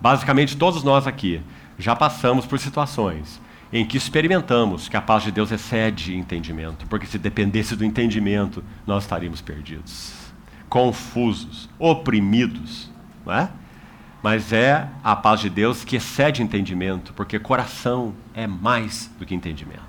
Basicamente, 0.00 0.56
todos 0.56 0.82
nós 0.82 1.06
aqui 1.06 1.42
já 1.78 1.94
passamos 1.94 2.46
por 2.46 2.58
situações 2.58 3.40
em 3.70 3.84
que 3.84 3.98
experimentamos 3.98 4.88
que 4.88 4.96
a 4.96 5.02
paz 5.02 5.22
de 5.22 5.30
Deus 5.30 5.52
excede 5.52 6.16
entendimento, 6.16 6.86
porque 6.86 7.06
se 7.06 7.18
dependesse 7.18 7.76
do 7.76 7.84
entendimento, 7.84 8.64
nós 8.86 9.04
estaríamos 9.04 9.42
perdidos, 9.42 10.14
confusos, 10.68 11.68
oprimidos, 11.78 12.90
não 13.24 13.34
é? 13.34 13.50
Mas 14.22 14.52
é 14.52 14.88
a 15.04 15.14
paz 15.14 15.40
de 15.40 15.50
Deus 15.50 15.84
que 15.84 15.96
excede 15.96 16.42
entendimento, 16.42 17.12
porque 17.12 17.38
coração 17.38 18.14
é 18.32 18.46
mais 18.46 19.10
do 19.18 19.26
que 19.26 19.34
entendimento. 19.34 19.82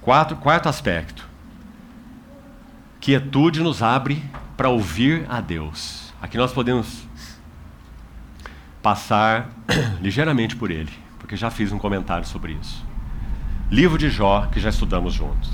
Quarto 0.00 0.68
aspecto. 0.68 1.29
Quietude 3.00 3.62
nos 3.62 3.82
abre 3.82 4.22
para 4.58 4.68
ouvir 4.68 5.24
a 5.26 5.40
Deus. 5.40 6.12
Aqui 6.20 6.36
nós 6.36 6.52
podemos 6.52 7.08
passar 8.82 9.48
ligeiramente 10.02 10.54
por 10.54 10.70
ele, 10.70 10.92
porque 11.18 11.34
já 11.34 11.50
fiz 11.50 11.72
um 11.72 11.78
comentário 11.78 12.26
sobre 12.26 12.52
isso. 12.60 12.84
livro 13.70 13.96
de 13.96 14.10
Jó 14.10 14.46
que 14.52 14.60
já 14.60 14.68
estudamos 14.68 15.14
juntos. 15.14 15.50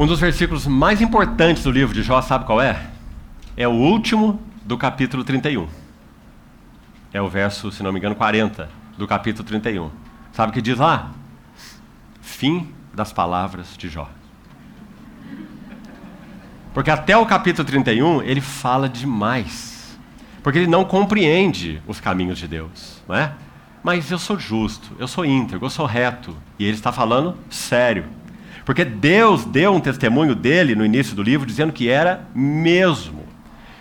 Um 0.00 0.06
dos 0.06 0.18
versículos 0.18 0.66
mais 0.66 1.00
importantes 1.00 1.62
do 1.62 1.70
livro 1.70 1.94
de 1.94 2.02
Jó, 2.02 2.20
sabe 2.20 2.44
qual 2.44 2.60
é? 2.60 2.90
É 3.56 3.68
o 3.68 3.72
último 3.72 4.42
do 4.64 4.76
capítulo 4.76 5.22
31. 5.22 5.68
É 7.12 7.22
o 7.22 7.28
verso, 7.28 7.70
se 7.70 7.84
não 7.84 7.92
me 7.92 8.00
engano, 8.00 8.16
40 8.16 8.68
do 8.98 9.06
capítulo 9.06 9.46
31. 9.46 9.90
Sabe 10.32 10.50
o 10.50 10.52
que 10.52 10.60
diz 10.60 10.78
lá? 10.78 11.12
Fim 12.20 12.72
das 12.92 13.12
palavras 13.12 13.76
de 13.76 13.88
Jó. 13.88 14.08
Porque 16.72 16.90
até 16.90 17.16
o 17.16 17.26
capítulo 17.26 17.66
31 17.66 18.22
ele 18.22 18.40
fala 18.40 18.88
demais. 18.88 19.98
Porque 20.42 20.58
ele 20.58 20.68
não 20.68 20.84
compreende 20.84 21.82
os 21.86 22.00
caminhos 22.00 22.38
de 22.38 22.48
Deus, 22.48 23.02
não 23.08 23.16
é? 23.16 23.32
Mas 23.82 24.10
eu 24.10 24.18
sou 24.18 24.38
justo, 24.38 24.94
eu 24.98 25.08
sou 25.08 25.24
íntegro, 25.24 25.66
eu 25.66 25.70
sou 25.70 25.86
reto. 25.86 26.36
E 26.58 26.64
ele 26.64 26.76
está 26.76 26.92
falando 26.92 27.36
sério. 27.48 28.04
Porque 28.64 28.84
Deus 28.84 29.44
deu 29.44 29.74
um 29.74 29.80
testemunho 29.80 30.34
dele 30.34 30.74
no 30.74 30.84
início 30.84 31.16
do 31.16 31.22
livro 31.22 31.46
dizendo 31.46 31.72
que 31.72 31.88
era 31.88 32.24
mesmo. 32.34 33.24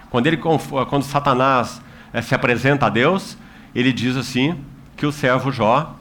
Quando, 0.10 0.28
ele, 0.28 0.38
quando 0.38 1.04
Satanás 1.04 1.82
é, 2.12 2.22
se 2.22 2.34
apresenta 2.34 2.88
a 2.88 2.90
Deus, 2.90 3.38
ele 3.76 3.94
diz 3.94 4.18
assim 4.18 4.58
que 4.98 5.06
o 5.06 5.12
servo 5.12 5.52
Jó, 5.52 5.96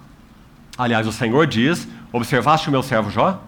aliás, 0.76 1.06
o 1.06 1.12
Senhor 1.12 1.46
diz, 1.46 1.86
observaste 2.12 2.68
o 2.68 2.72
meu 2.72 2.82
servo 2.82 3.10
Jó? 3.10 3.42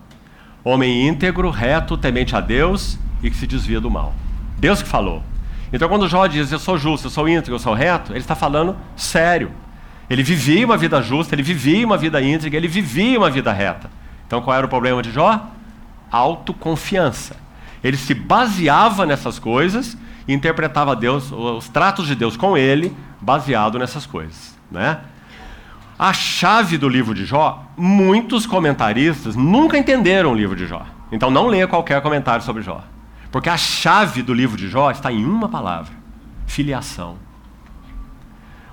Homem 0.62 1.08
íntegro, 1.08 1.48
reto, 1.48 1.96
temente 1.96 2.36
a 2.36 2.40
Deus 2.40 2.98
e 3.22 3.30
que 3.30 3.36
se 3.36 3.46
desvia 3.46 3.80
do 3.80 3.90
mal. 3.90 4.14
Deus 4.58 4.82
que 4.82 4.88
falou. 4.88 5.22
Então, 5.72 5.88
quando 5.88 6.08
Jó 6.08 6.26
diz, 6.26 6.50
eu 6.50 6.58
sou 6.58 6.76
justo, 6.76 7.06
eu 7.06 7.10
sou 7.10 7.28
íntegro, 7.28 7.54
eu 7.54 7.58
sou 7.58 7.74
reto, 7.74 8.12
ele 8.12 8.18
está 8.18 8.34
falando 8.34 8.76
sério. 8.96 9.52
Ele 10.08 10.22
vivia 10.22 10.66
uma 10.66 10.76
vida 10.76 11.00
justa, 11.00 11.34
ele 11.34 11.42
vivia 11.42 11.86
uma 11.86 11.96
vida 11.96 12.20
íntegra, 12.20 12.56
ele 12.56 12.66
vivia 12.66 13.16
uma 13.16 13.30
vida 13.30 13.52
reta. 13.52 13.88
Então, 14.26 14.42
qual 14.42 14.56
era 14.56 14.66
o 14.66 14.68
problema 14.68 15.02
de 15.02 15.12
Jó? 15.12 15.46
Autoconfiança. 16.10 17.36
Ele 17.82 17.96
se 17.96 18.12
baseava 18.12 19.06
nessas 19.06 19.38
coisas 19.38 19.96
e 20.26 20.32
interpretava 20.32 20.96
Deus, 20.96 21.30
os 21.30 21.68
tratos 21.68 22.08
de 22.08 22.16
Deus 22.16 22.36
com 22.36 22.56
ele, 22.56 22.94
baseado 23.20 23.78
nessas 23.78 24.04
coisas. 24.04 24.58
Né? 24.70 24.98
A 25.96 26.12
chave 26.12 26.76
do 26.76 26.88
livro 26.88 27.14
de 27.14 27.24
Jó, 27.24 27.64
muitos 27.76 28.46
comentaristas 28.46 29.36
nunca 29.36 29.78
entenderam 29.78 30.32
o 30.32 30.34
livro 30.34 30.56
de 30.56 30.66
Jó. 30.66 30.84
Então, 31.12 31.30
não 31.30 31.46
leia 31.46 31.68
qualquer 31.68 32.02
comentário 32.02 32.44
sobre 32.44 32.62
Jó. 32.62 32.82
Porque 33.30 33.48
a 33.48 33.56
chave 33.56 34.22
do 34.22 34.34
livro 34.34 34.56
de 34.56 34.68
Jó 34.68 34.90
está 34.90 35.12
em 35.12 35.24
uma 35.24 35.48
palavra: 35.48 35.92
filiação. 36.46 37.16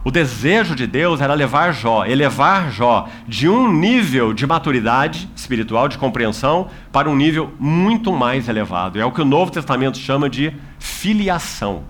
O 0.03 0.11
desejo 0.11 0.73
de 0.73 0.87
Deus 0.87 1.19
era 1.19 1.33
levar 1.33 1.73
Jó, 1.73 2.05
elevar 2.05 2.71
Jó 2.71 3.09
de 3.27 3.49
um 3.49 3.69
nível 3.69 4.33
de 4.33 4.47
maturidade 4.47 5.29
espiritual, 5.35 5.89
de 5.89 5.97
compreensão, 5.97 6.69
para 6.93 7.09
um 7.09 7.15
nível 7.15 7.53
muito 7.59 8.13
mais 8.13 8.47
elevado. 8.47 8.99
É 8.99 9.05
o 9.05 9.11
que 9.11 9.21
o 9.21 9.25
Novo 9.25 9.51
Testamento 9.51 9.97
chama 9.97 10.29
de 10.29 10.53
filiação. 10.79 11.83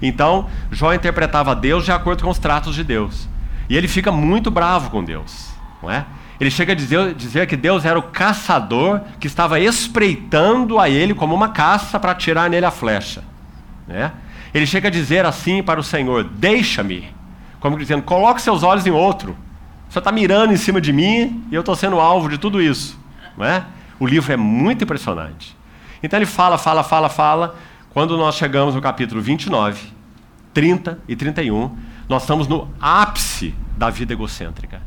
Então, 0.00 0.48
Jó 0.70 0.94
interpretava 0.94 1.54
Deus 1.54 1.84
de 1.84 1.92
acordo 1.92 2.24
com 2.24 2.30
os 2.30 2.38
tratos 2.38 2.74
de 2.74 2.82
Deus. 2.82 3.28
E 3.68 3.76
ele 3.76 3.86
fica 3.86 4.10
muito 4.10 4.50
bravo 4.50 4.88
com 4.88 5.04
Deus, 5.04 5.50
não 5.82 5.90
é? 5.90 6.06
Ele 6.40 6.50
chega 6.50 6.72
a 6.72 6.74
dizer, 6.74 7.14
dizer 7.14 7.46
que 7.46 7.54
Deus 7.54 7.84
era 7.84 7.98
o 7.98 8.02
caçador 8.02 9.02
que 9.20 9.26
estava 9.26 9.60
espreitando 9.60 10.78
a 10.78 10.88
ele 10.88 11.12
como 11.12 11.34
uma 11.34 11.50
caça 11.50 12.00
para 12.00 12.12
atirar 12.12 12.48
nele 12.48 12.64
a 12.64 12.70
flecha. 12.70 13.22
Né? 13.86 14.10
Ele 14.54 14.66
chega 14.66 14.88
a 14.88 14.90
dizer 14.90 15.26
assim 15.26 15.62
para 15.62 15.78
o 15.78 15.84
Senhor: 15.84 16.24
Deixa-me. 16.24 17.08
Como 17.60 17.78
dizendo: 17.78 18.02
Coloque 18.02 18.40
seus 18.40 18.62
olhos 18.62 18.86
em 18.86 18.90
outro. 18.90 19.36
Você 19.88 19.98
está 19.98 20.10
mirando 20.10 20.52
em 20.52 20.56
cima 20.56 20.80
de 20.80 20.92
mim 20.92 21.44
e 21.50 21.54
eu 21.54 21.60
estou 21.60 21.74
sendo 21.74 22.00
alvo 22.00 22.28
de 22.28 22.38
tudo 22.38 22.62
isso. 22.62 22.98
Não 23.36 23.44
é? 23.44 23.64
O 23.98 24.06
livro 24.06 24.32
é 24.32 24.36
muito 24.36 24.82
impressionante. 24.82 25.54
Então 26.02 26.18
ele 26.18 26.26
fala, 26.26 26.56
fala, 26.56 26.82
fala, 26.82 27.10
fala. 27.10 27.56
Quando 27.90 28.16
nós 28.16 28.36
chegamos 28.36 28.74
no 28.74 28.80
capítulo 28.80 29.20
29, 29.20 29.92
30 30.54 31.00
e 31.06 31.14
31, 31.14 31.76
nós 32.08 32.22
estamos 32.22 32.48
no 32.48 32.68
ápice 32.80 33.54
da 33.76 33.90
vida 33.90 34.12
egocêntrica. 34.12 34.80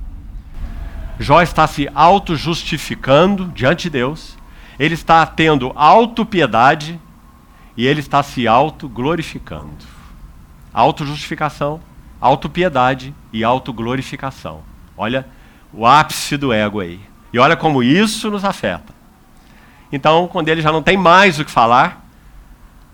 Jó 1.19 1.41
está 1.41 1.67
se 1.67 1.89
auto-justificando 1.93 3.47
diante 3.53 3.83
de 3.83 3.91
Deus, 3.91 4.37
ele 4.79 4.93
está 4.95 5.25
tendo 5.25 5.71
autopiedade 5.75 6.99
e 7.77 7.85
ele 7.85 7.99
está 7.99 8.23
se 8.23 8.47
auto-glorificando. 8.47 9.85
Auto-justificação, 10.73 11.79
autopiedade 12.19 13.13
e 13.31 13.43
autoglorificação. 13.43 14.61
Olha 14.97 15.27
o 15.71 15.85
ápice 15.85 16.37
do 16.37 16.51
ego 16.51 16.79
aí. 16.79 16.99
E 17.31 17.39
olha 17.39 17.55
como 17.55 17.83
isso 17.83 18.29
nos 18.29 18.45
afeta. 18.45 18.93
Então, 19.91 20.27
quando 20.27 20.49
ele 20.49 20.61
já 20.61 20.71
não 20.71 20.81
tem 20.81 20.97
mais 20.97 21.39
o 21.39 21.45
que 21.45 21.51
falar, 21.51 22.03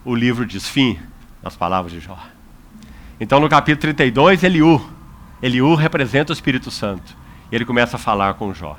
o 0.04 0.16
livro 0.16 0.46
diz 0.46 0.68
fim 0.68 1.00
nas 1.41 1.56
palavras 1.56 1.91
de 1.94 2.00
Jó. 2.00 2.18
Então, 3.20 3.40
no 3.40 3.50
capítulo 3.50 3.82
32, 3.82 4.44
Eliú. 4.44 4.82
Eliú 5.41 5.76
representa 5.76 6.32
o 6.32 6.34
Espírito 6.34 6.72
Santo. 6.72 7.16
E 7.51 7.55
ele 7.55 7.65
começa 7.65 7.95
a 7.95 7.99
falar 7.99 8.35
com 8.35 8.53
Jó. 8.53 8.77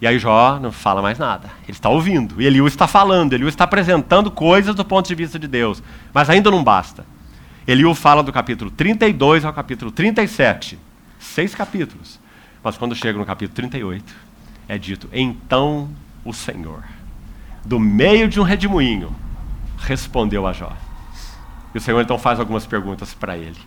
E 0.00 0.06
aí 0.06 0.18
Jó 0.18 0.58
não 0.60 0.70
fala 0.70 1.00
mais 1.00 1.18
nada. 1.18 1.50
Ele 1.64 1.72
está 1.72 1.88
ouvindo. 1.88 2.40
E 2.40 2.46
Eliú 2.46 2.66
está 2.66 2.86
falando. 2.86 3.32
Eliú 3.32 3.48
está 3.48 3.64
apresentando 3.64 4.30
coisas 4.30 4.74
do 4.74 4.84
ponto 4.84 5.06
de 5.08 5.14
vista 5.14 5.38
de 5.38 5.48
Deus. 5.48 5.82
Mas 6.12 6.28
ainda 6.28 6.50
não 6.50 6.62
basta. 6.62 7.06
Eliú 7.66 7.94
fala 7.94 8.22
do 8.22 8.32
capítulo 8.32 8.70
32 8.70 9.44
ao 9.44 9.52
capítulo 9.52 9.90
37. 9.90 10.78
Seis 11.18 11.54
capítulos. 11.54 12.20
Mas 12.62 12.76
quando 12.76 12.94
chega 12.94 13.18
no 13.18 13.24
capítulo 13.24 13.56
38, 13.56 14.14
é 14.68 14.76
dito: 14.76 15.08
Então 15.12 15.88
o 16.24 16.32
Senhor, 16.32 16.82
do 17.64 17.80
meio 17.80 18.28
de 18.28 18.38
um 18.38 18.42
redemoinho, 18.42 19.14
respondeu 19.78 20.46
a 20.46 20.52
Jó. 20.52 20.72
E 21.74 21.78
o 21.78 21.80
Senhor 21.80 22.00
então 22.00 22.18
faz 22.18 22.38
algumas 22.38 22.66
perguntas 22.66 23.14
para 23.14 23.36
ele. 23.36 23.58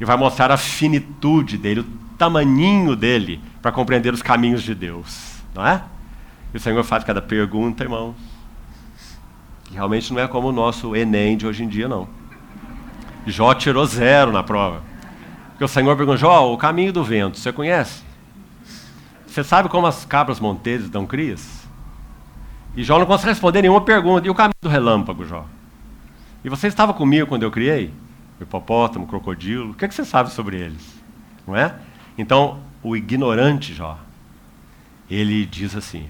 E 0.00 0.04
vai 0.04 0.16
mostrar 0.16 0.50
a 0.50 0.56
finitude 0.56 1.56
dele, 1.56 1.80
o 1.80 1.86
tamaninho 2.18 2.94
dele, 2.94 3.40
para 3.66 3.72
compreender 3.72 4.14
os 4.14 4.22
caminhos 4.22 4.62
de 4.62 4.76
Deus, 4.76 5.42
não 5.52 5.66
é? 5.66 5.82
E 6.54 6.56
o 6.56 6.60
Senhor 6.60 6.84
faz 6.84 7.02
cada 7.02 7.20
pergunta, 7.20 7.82
irmãos, 7.82 8.14
que 9.64 9.74
realmente 9.74 10.12
não 10.12 10.20
é 10.20 10.28
como 10.28 10.50
o 10.50 10.52
nosso 10.52 10.94
Enem 10.94 11.36
de 11.36 11.48
hoje 11.48 11.64
em 11.64 11.68
dia, 11.68 11.88
não. 11.88 12.06
Jó 13.26 13.52
tirou 13.54 13.84
zero 13.84 14.30
na 14.30 14.44
prova. 14.44 14.82
Porque 15.48 15.64
o 15.64 15.68
Senhor 15.68 15.96
perguntou, 15.96 16.16
Jó, 16.16 16.52
o 16.52 16.56
caminho 16.56 16.92
do 16.92 17.02
vento, 17.02 17.40
você 17.40 17.52
conhece? 17.52 18.04
Você 19.26 19.42
sabe 19.42 19.68
como 19.68 19.88
as 19.88 20.04
cabras 20.04 20.38
monteiras 20.38 20.88
dão 20.88 21.04
crias? 21.04 21.66
E 22.76 22.84
Jó 22.84 23.00
não 23.00 23.06
consegue 23.06 23.30
responder 23.30 23.62
nenhuma 23.62 23.80
pergunta. 23.80 24.28
E 24.28 24.30
o 24.30 24.34
caminho 24.34 24.54
do 24.62 24.68
relâmpago, 24.68 25.26
Jó? 25.26 25.44
E 26.44 26.48
você 26.48 26.68
estava 26.68 26.94
comigo 26.94 27.26
quando 27.26 27.42
eu 27.42 27.50
criei? 27.50 27.92
O 28.38 28.44
hipopótamo, 28.44 29.06
o 29.06 29.08
crocodilo. 29.08 29.72
O 29.72 29.74
que, 29.74 29.84
é 29.84 29.88
que 29.88 29.94
você 29.94 30.04
sabe 30.04 30.30
sobre 30.30 30.56
eles? 30.56 31.02
Não 31.44 31.56
é? 31.56 31.74
Então, 32.16 32.60
o 32.86 32.96
ignorante 32.96 33.74
Jó, 33.74 33.98
ele 35.10 35.44
diz 35.44 35.74
assim: 35.74 36.08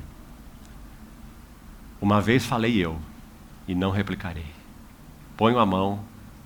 Uma 1.99 2.21
vez 2.21 2.45
falei 2.45 2.77
eu, 2.77 2.99
e 3.67 3.75
não 3.75 3.91
replicarei. 3.91 4.45
Ponho 5.39 5.59
a 5.59 5.65
mão 5.65 6.01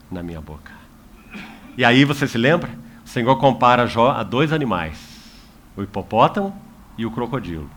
na 0.09 0.23
minha 0.23 0.41
boca. 0.41 0.71
E 1.77 1.85
aí 1.85 2.05
você 2.05 2.29
se 2.29 2.39
lembra? 2.39 2.71
O 3.05 3.09
Senhor 3.09 3.35
compara 3.39 3.89
Jó 3.89 4.13
a 4.13 4.23
dois 4.23 4.53
animais: 4.53 5.01
o 5.77 5.83
hipopótamo 5.83 6.55
e 6.97 7.05
o 7.05 7.11
crocodilo. 7.11 7.69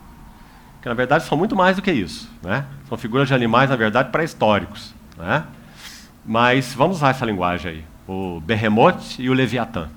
Que 0.80 0.88
na 0.88 0.94
verdade 0.94 1.24
são 1.24 1.36
muito 1.36 1.56
mais 1.56 1.74
do 1.74 1.82
que 1.82 1.90
isso. 1.90 2.30
Né? 2.40 2.64
São 2.88 2.96
figuras 2.96 3.26
de 3.26 3.34
animais, 3.34 3.68
na 3.68 3.74
verdade, 3.74 4.10
pré-históricos. 4.12 4.94
Né? 5.18 5.44
Mas 6.24 6.72
vamos 6.72 6.98
usar 6.98 7.10
essa 7.10 7.26
linguagem 7.26 7.72
aí: 7.72 7.84
o 8.06 8.38
berremote 8.38 9.20
e 9.20 9.28
o 9.28 9.32
leviatã. 9.32 9.88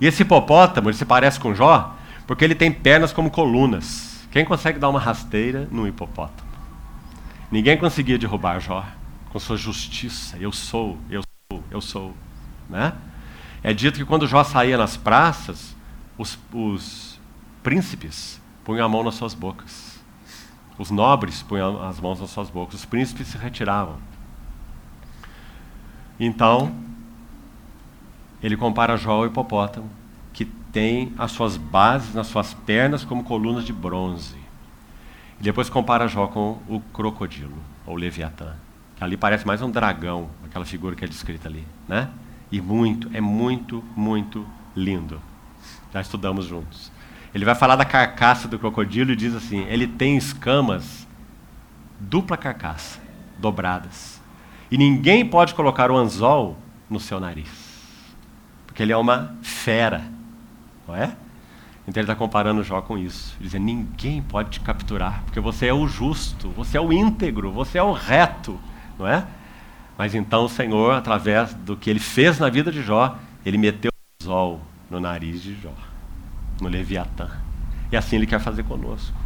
E 0.00 0.06
esse 0.06 0.22
hipopótamo, 0.22 0.88
ele 0.88 0.96
se 0.96 1.04
parece 1.04 1.38
com 1.38 1.54
Jó, 1.54 1.94
porque 2.26 2.44
ele 2.44 2.54
tem 2.54 2.72
pernas 2.72 3.12
como 3.12 3.30
colunas. 3.30 4.26
Quem 4.30 4.44
consegue 4.44 4.78
dar 4.78 4.88
uma 4.88 4.98
rasteira 4.98 5.68
no 5.70 5.86
hipopótamo? 5.86 6.48
Ninguém 7.50 7.78
conseguia 7.78 8.18
derrubar 8.18 8.60
Jó 8.60 8.84
com 9.30 9.38
sua 9.38 9.56
justiça. 9.56 10.36
Eu 10.38 10.52
sou, 10.52 10.98
eu 11.08 11.22
sou, 11.50 11.64
eu 11.70 11.80
sou. 11.80 12.14
Né? 12.68 12.92
É 13.62 13.72
dito 13.72 13.98
que 13.98 14.04
quando 14.04 14.26
Jó 14.26 14.42
saía 14.42 14.76
nas 14.76 14.96
praças, 14.96 15.76
os, 16.18 16.38
os 16.52 17.20
príncipes 17.62 18.40
punham 18.64 18.84
a 18.84 18.88
mão 18.88 19.02
nas 19.02 19.14
suas 19.14 19.34
bocas. 19.34 20.00
Os 20.78 20.90
nobres 20.90 21.42
punham 21.42 21.82
as 21.82 22.00
mãos 22.00 22.20
nas 22.20 22.30
suas 22.30 22.50
bocas. 22.50 22.74
Os 22.80 22.84
príncipes 22.84 23.28
se 23.28 23.38
retiravam. 23.38 23.98
Então, 26.18 26.74
ele 28.44 28.58
compara 28.58 28.94
Jó 28.98 29.12
ao 29.12 29.26
hipopótamo, 29.26 29.88
que 30.30 30.44
tem 30.44 31.14
as 31.16 31.32
suas 31.32 31.56
bases 31.56 32.14
nas 32.14 32.26
suas 32.26 32.52
pernas 32.52 33.02
como 33.02 33.24
colunas 33.24 33.64
de 33.64 33.72
bronze. 33.72 34.36
E 35.40 35.42
depois 35.42 35.70
compara 35.70 36.06
Jó 36.06 36.26
com 36.26 36.58
o 36.68 36.78
crocodilo, 36.92 37.56
ou 37.86 37.96
Leviatã. 37.96 38.52
Que 38.96 39.02
ali 39.02 39.16
parece 39.16 39.46
mais 39.46 39.62
um 39.62 39.70
dragão, 39.70 40.28
aquela 40.44 40.66
figura 40.66 40.94
que 40.94 41.02
é 41.02 41.08
descrita 41.08 41.48
ali. 41.48 41.64
Né? 41.88 42.10
E 42.52 42.60
muito, 42.60 43.10
é 43.14 43.20
muito, 43.20 43.82
muito 43.96 44.46
lindo. 44.76 45.22
Já 45.90 46.02
estudamos 46.02 46.44
juntos. 46.44 46.92
Ele 47.34 47.46
vai 47.46 47.54
falar 47.54 47.76
da 47.76 47.84
carcaça 47.86 48.46
do 48.46 48.58
crocodilo 48.58 49.12
e 49.12 49.16
diz 49.16 49.34
assim: 49.34 49.64
ele 49.70 49.86
tem 49.86 50.18
escamas, 50.18 51.08
dupla 51.98 52.36
carcaça, 52.36 53.00
dobradas. 53.38 54.20
E 54.70 54.76
ninguém 54.76 55.24
pode 55.24 55.54
colocar 55.54 55.90
o 55.90 55.96
anzol 55.96 56.58
no 56.90 57.00
seu 57.00 57.18
nariz, 57.18 57.63
porque 58.74 58.82
ele 58.82 58.92
é 58.92 58.96
uma 58.96 59.36
fera, 59.40 60.02
não 60.84 60.96
é? 60.96 61.14
Então 61.86 62.00
ele 62.00 62.10
está 62.10 62.16
comparando 62.16 62.64
Jó 62.64 62.82
com 62.82 62.98
isso, 62.98 63.36
dizendo: 63.40 63.64
ninguém 63.66 64.20
pode 64.20 64.50
te 64.50 64.60
capturar, 64.60 65.22
porque 65.24 65.38
você 65.38 65.66
é 65.66 65.72
o 65.72 65.86
justo, 65.86 66.50
você 66.50 66.76
é 66.76 66.80
o 66.80 66.92
íntegro, 66.92 67.52
você 67.52 67.78
é 67.78 67.82
o 67.84 67.92
reto, 67.92 68.58
não 68.98 69.06
é? 69.06 69.24
Mas 69.96 70.12
então 70.12 70.46
o 70.46 70.48
Senhor, 70.48 70.92
através 70.92 71.54
do 71.54 71.76
que 71.76 71.88
ele 71.88 72.00
fez 72.00 72.40
na 72.40 72.50
vida 72.50 72.72
de 72.72 72.82
Jó, 72.82 73.16
ele 73.46 73.56
meteu 73.56 73.92
o 73.92 74.24
anzol 74.24 74.60
no 74.90 74.98
nariz 74.98 75.40
de 75.40 75.54
Jó 75.54 75.72
no 76.60 76.68
Leviatã. 76.68 77.30
E 77.92 77.96
assim 77.96 78.16
ele 78.16 78.26
quer 78.26 78.40
fazer 78.40 78.64
conosco. 78.64 79.16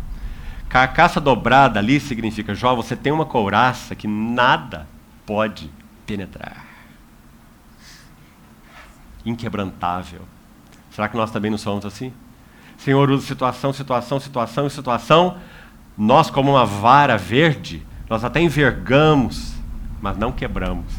Carcaça 0.69 1.23
dobrada 1.23 1.79
ali 1.79 1.99
significa, 1.99 2.55
Jó, 2.55 2.77
você 2.77 2.95
tem 2.95 3.11
uma 3.11 3.25
couraça 3.25 3.95
que 3.95 4.07
nada 4.07 4.87
pode 5.25 5.71
penetrar. 6.05 6.68
Inquebrantável. 9.25 10.23
Será 10.91 11.09
que 11.09 11.17
nós 11.17 11.31
também 11.31 11.51
não 11.51 11.59
somos 11.59 11.85
assim? 11.85 12.13
Senhor 12.77 13.11
usa 13.11 13.27
situação, 13.27 13.73
situação, 13.73 14.21
situação 14.21 14.67
e 14.67 14.71
situação. 14.71 15.37
Nós, 15.97 16.31
como 16.31 16.53
uma 16.53 16.65
vara 16.65 17.19
verde, 17.19 17.85
nós 18.09 18.25
até 18.25 18.41
envergamos, 18.41 19.55
mas 20.01 20.17
não 20.17 20.31
quebramos. 20.31 20.93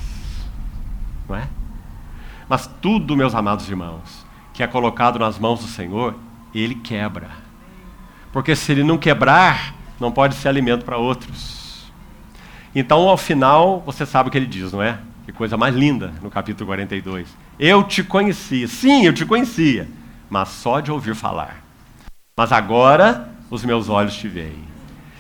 Não 1.28 1.36
é? 1.36 1.48
Mas 2.50 2.68
tudo, 2.82 3.16
meus 3.16 3.34
amados 3.34 3.68
irmãos, 3.70 4.26
que 4.54 4.62
é 4.62 4.68
colocado 4.68 5.18
nas 5.18 5.40
mãos 5.40 5.62
do 5.62 5.68
Senhor, 5.68 6.16
ele 6.54 6.76
quebra. 6.76 7.30
Porque 8.32 8.56
se 8.56 8.72
ele 8.72 8.84
não 8.84 8.98
quebrar, 8.98 9.74
não 10.00 10.12
pode 10.12 10.36
ser 10.36 10.50
alimento 10.50 10.84
para 10.84 10.98
outros. 10.98 11.90
Então, 12.76 13.08
ao 13.08 13.18
final, 13.18 13.82
você 13.86 14.06
sabe 14.06 14.30
o 14.30 14.32
que 14.32 14.38
ele 14.38 14.46
diz, 14.46 14.72
não 14.74 14.82
é? 14.82 15.00
Que 15.26 15.32
coisa 15.32 15.58
mais 15.58 15.76
linda 15.76 16.14
no 16.22 16.30
capítulo 16.30 16.68
42. 16.68 17.28
Eu 17.60 17.84
te 17.84 18.02
conhecia. 18.02 18.68
Sim, 18.68 19.06
eu 19.06 19.14
te 19.14 19.26
conhecia, 19.26 19.90
mas 20.30 20.48
só 20.48 20.80
de 20.80 20.91
ouvir 20.91 21.14
falar. 21.14 21.61
Mas 22.38 22.53
agora 22.53 23.30
os 23.52 23.65
meus 23.65 23.90
olhos 23.90 24.15
te 24.15 24.30
veem. 24.30 24.69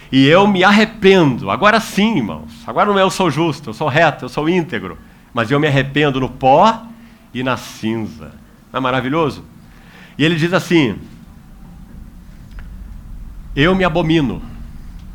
E 0.09 0.25
eu 0.25 0.47
me 0.47 0.63
arrependo. 0.63 1.51
Agora 1.51 1.81
sim, 1.81 2.17
irmãos. 2.17 2.63
Agora 2.65 2.89
não 2.89 2.97
é 2.97 3.01
eu 3.01 3.09
sou 3.09 3.29
justo, 3.29 3.71
eu 3.71 3.73
sou 3.73 3.89
reto, 3.89 4.25
eu 4.25 4.29
sou 4.29 4.47
íntegro. 4.47 4.97
Mas 5.33 5.51
eu 5.51 5.59
me 5.59 5.67
arrependo 5.67 6.19
no 6.19 6.29
pó 6.29 6.81
e 7.33 7.43
na 7.43 7.57
cinza. 7.57 8.31
Não 8.71 8.77
é 8.77 8.79
maravilhoso? 8.79 9.43
E 10.17 10.23
ele 10.23 10.35
diz 10.35 10.53
assim: 10.53 10.97
Eu 13.55 13.75
me 13.75 13.83
abomino, 13.83 14.41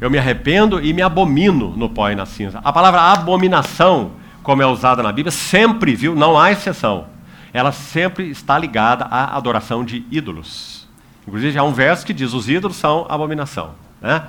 eu 0.00 0.10
me 0.10 0.18
arrependo 0.18 0.84
e 0.84 0.92
me 0.92 1.02
abomino 1.02 1.74
no 1.76 1.88
pó 1.88 2.10
e 2.10 2.14
na 2.14 2.26
cinza. 2.26 2.60
A 2.62 2.72
palavra 2.72 3.00
abominação, 3.00 4.12
como 4.42 4.62
é 4.62 4.66
usada 4.66 5.02
na 5.02 5.10
Bíblia, 5.10 5.32
sempre, 5.32 5.96
viu? 5.96 6.14
Não 6.14 6.38
há 6.38 6.52
exceção. 6.52 7.13
Ela 7.54 7.70
sempre 7.70 8.28
está 8.28 8.58
ligada 8.58 9.04
à 9.04 9.36
adoração 9.36 9.84
de 9.84 10.04
ídolos. 10.10 10.88
Inclusive, 11.24 11.56
há 11.56 11.62
um 11.62 11.72
verso 11.72 12.04
que 12.04 12.12
diz: 12.12 12.32
os 12.32 12.48
ídolos 12.48 12.76
são 12.76 13.06
abominação. 13.08 13.76
Né? 14.02 14.24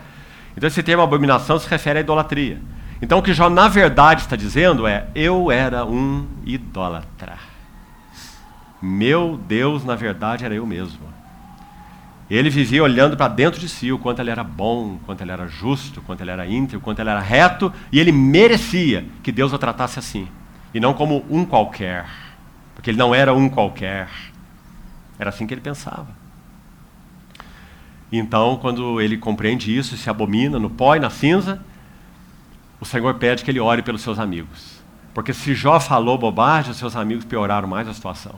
Então, 0.56 0.68
esse 0.68 0.84
termo 0.84 1.02
abominação 1.02 1.58
se 1.58 1.68
refere 1.68 1.98
à 1.98 2.02
idolatria. 2.02 2.62
Então, 3.02 3.18
o 3.18 3.24
que 3.24 3.34
Jó, 3.34 3.50
na 3.50 3.68
verdade, 3.68 4.22
está 4.22 4.36
dizendo 4.36 4.86
é: 4.86 5.08
eu 5.16 5.52
era 5.52 5.84
um 5.84 6.28
idólatra. 6.46 7.34
Meu 8.80 9.40
Deus, 9.48 9.84
na 9.84 9.96
verdade, 9.96 10.46
era 10.46 10.54
eu 10.54 10.66
mesmo. 10.68 11.16
Ele 12.30 12.50
vivia 12.50 12.84
olhando 12.84 13.18
para 13.18 13.28
dentro 13.28 13.60
de 13.60 13.68
si 13.68 13.92
o 13.92 13.98
quanto 13.98 14.20
ele 14.20 14.30
era 14.30 14.44
bom, 14.44 14.96
o 14.96 15.00
quanto 15.04 15.22
ele 15.22 15.32
era 15.32 15.48
justo, 15.48 16.00
o 16.00 16.04
quanto 16.04 16.22
ele 16.22 16.32
era 16.32 16.46
íntegro, 16.46 16.78
o 16.78 16.82
quanto 16.82 17.00
ele 17.00 17.10
era 17.10 17.20
reto, 17.20 17.74
e 17.92 18.00
ele 18.00 18.12
merecia 18.12 19.06
que 19.24 19.32
Deus 19.32 19.52
o 19.52 19.58
tratasse 19.58 20.00
assim, 20.00 20.28
e 20.74 20.80
não 20.80 20.94
como 20.94 21.24
um 21.30 21.46
qualquer, 21.46 22.06
porque 22.86 22.92
ele 22.92 22.98
não 22.98 23.16
era 23.16 23.34
um 23.34 23.50
qualquer. 23.50 24.08
Era 25.18 25.30
assim 25.30 25.48
que 25.48 25.54
ele 25.54 25.62
pensava. 25.62 26.08
Então, 28.12 28.58
quando 28.58 29.02
ele 29.02 29.18
compreende 29.18 29.76
isso 29.76 29.96
e 29.96 29.98
se 29.98 30.10
abomina 30.10 30.60
no 30.60 30.70
pó 30.70 30.96
e 30.96 31.00
na 31.00 31.10
cinza, 31.10 31.60
o 32.80 32.86
Senhor 32.86 33.16
pede 33.16 33.44
que 33.44 33.50
ele 33.50 33.60
ore 33.60 33.82
pelos 33.82 34.02
seus 34.02 34.20
amigos. 34.20 34.84
Porque 35.14 35.34
se 35.34 35.56
Jó 35.56 35.80
falou 35.80 36.18
bobagem, 36.18 36.72
os 36.72 36.78
seus 36.78 36.96
amigos 36.96 37.26
pioraram 37.26 37.68
mais 37.68 37.88
a 37.88 37.94
situação 37.94 38.36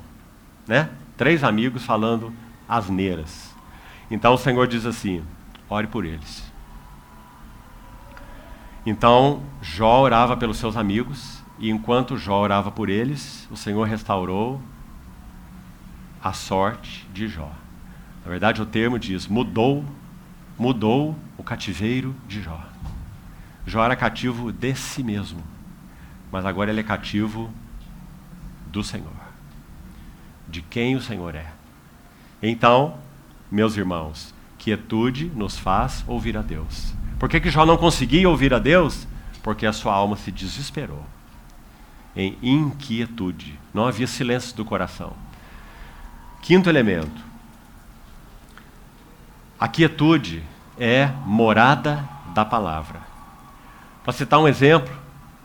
né? 0.68 0.90
Três 1.16 1.44
amigos 1.44 1.84
falando 1.84 2.34
asneiras. 2.68 3.56
Então 4.12 4.34
o 4.34 4.38
Senhor 4.38 4.68
diz 4.68 4.86
assim: 4.86 5.24
ore 5.70 5.88
por 5.88 6.06
eles. 6.06 6.44
Então 8.86 9.42
Jó 9.62 10.02
orava 10.02 10.36
pelos 10.36 10.58
seus 10.58 10.76
amigos, 10.76 11.37
e 11.60 11.70
enquanto 11.70 12.18
Jó 12.18 12.42
orava 12.42 12.72
por 12.72 12.90
eles, 12.90 13.48
o 13.52 13.58
Senhor 13.58 13.84
restaurou 13.88 14.62
a 16.24 16.34
sorte 16.34 17.08
de 17.14 17.28
Jó. 17.28 17.52
Na 18.24 18.32
verdade, 18.32 18.62
o 18.62 18.66
termo 18.66 19.00
diz: 19.00 19.28
mudou, 19.28 19.84
mudou 20.58 21.16
o 21.38 21.44
cativeiro 21.44 22.16
de 22.28 22.42
Jó. 22.42 22.62
Jó 23.66 23.84
era 23.84 23.96
cativo 23.96 24.52
de 24.52 24.76
si 24.76 25.04
mesmo, 25.04 25.44
mas 26.32 26.46
agora 26.46 26.72
ele 26.72 26.80
é 26.80 26.84
cativo 26.84 27.50
do 28.68 28.84
Senhor 28.84 29.28
de 30.48 30.62
quem 30.62 30.96
o 30.96 31.02
Senhor 31.02 31.36
é. 31.36 31.48
Então, 32.42 32.96
meus 33.52 33.76
irmãos, 33.76 34.34
quietude 34.58 35.26
nos 35.36 35.58
faz 35.58 36.04
ouvir 36.08 36.38
a 36.38 36.42
Deus. 36.42 36.94
Por 37.20 37.28
que, 37.28 37.40
que 37.40 37.50
Jó 37.50 37.66
não 37.66 37.78
conseguia 37.78 38.30
ouvir 38.30 38.54
a 38.54 38.60
Deus? 38.60 39.08
Porque 39.44 39.66
a 39.66 39.74
sua 39.74 39.94
alma 39.94 40.16
se 40.16 40.32
desesperou 40.32 41.04
em 42.18 42.36
inquietude. 42.42 43.58
Não 43.72 43.86
havia 43.86 44.08
silêncio 44.08 44.56
do 44.58 44.66
coração. 44.66 45.14
Quinto 46.42 46.68
elemento. 46.68 47.22
A 49.60 49.68
quietude 49.68 50.44
é 50.80 51.12
morada 51.26 52.04
da 52.34 52.44
palavra. 52.44 53.00
Para 54.04 54.14
citar 54.14 54.40
um 54.40 54.48
exemplo, 54.48 54.94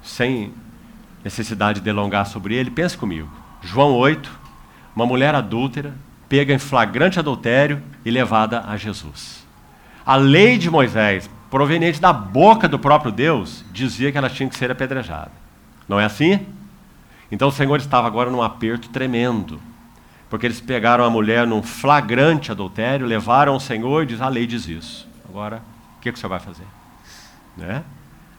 sem 0.02 0.52
necessidade 1.22 1.80
de 1.80 1.84
delongar 1.84 2.26
sobre 2.26 2.54
ele, 2.54 2.70
pense 2.70 2.96
comigo. 2.96 3.30
João 3.60 3.92
8, 3.92 4.30
uma 4.96 5.06
mulher 5.06 5.34
adúltera, 5.34 5.94
pega 6.28 6.54
em 6.54 6.58
flagrante 6.58 7.18
adultério 7.18 7.82
e 8.04 8.10
levada 8.10 8.64
a 8.66 8.76
Jesus. 8.76 9.46
A 10.04 10.16
lei 10.16 10.56
de 10.56 10.70
Moisés, 10.70 11.28
proveniente 11.50 12.00
da 12.00 12.12
boca 12.12 12.66
do 12.66 12.78
próprio 12.78 13.12
Deus, 13.12 13.62
dizia 13.72 14.10
que 14.10 14.16
ela 14.16 14.30
tinha 14.30 14.48
que 14.48 14.56
ser 14.56 14.70
apedrejada. 14.70 15.30
Não 15.86 16.00
é 16.00 16.04
assim? 16.04 16.46
Então 17.32 17.48
o 17.48 17.52
Senhor 17.52 17.78
estava 17.78 18.06
agora 18.06 18.30
num 18.30 18.42
aperto 18.42 18.90
tremendo, 18.90 19.58
porque 20.28 20.44
eles 20.44 20.60
pegaram 20.60 21.02
a 21.02 21.08
mulher 21.08 21.46
num 21.46 21.62
flagrante 21.62 22.52
adultério, 22.52 23.06
levaram 23.06 23.56
o 23.56 23.60
Senhor 23.60 24.02
e 24.02 24.06
diz: 24.06 24.20
a 24.20 24.28
lei 24.28 24.46
diz 24.46 24.68
isso. 24.68 25.08
Agora, 25.26 25.62
o 25.96 26.00
que, 26.02 26.12
que 26.12 26.18
o 26.18 26.20
Senhor 26.20 26.28
vai 26.28 26.40
fazer? 26.40 26.66
Né? 27.56 27.82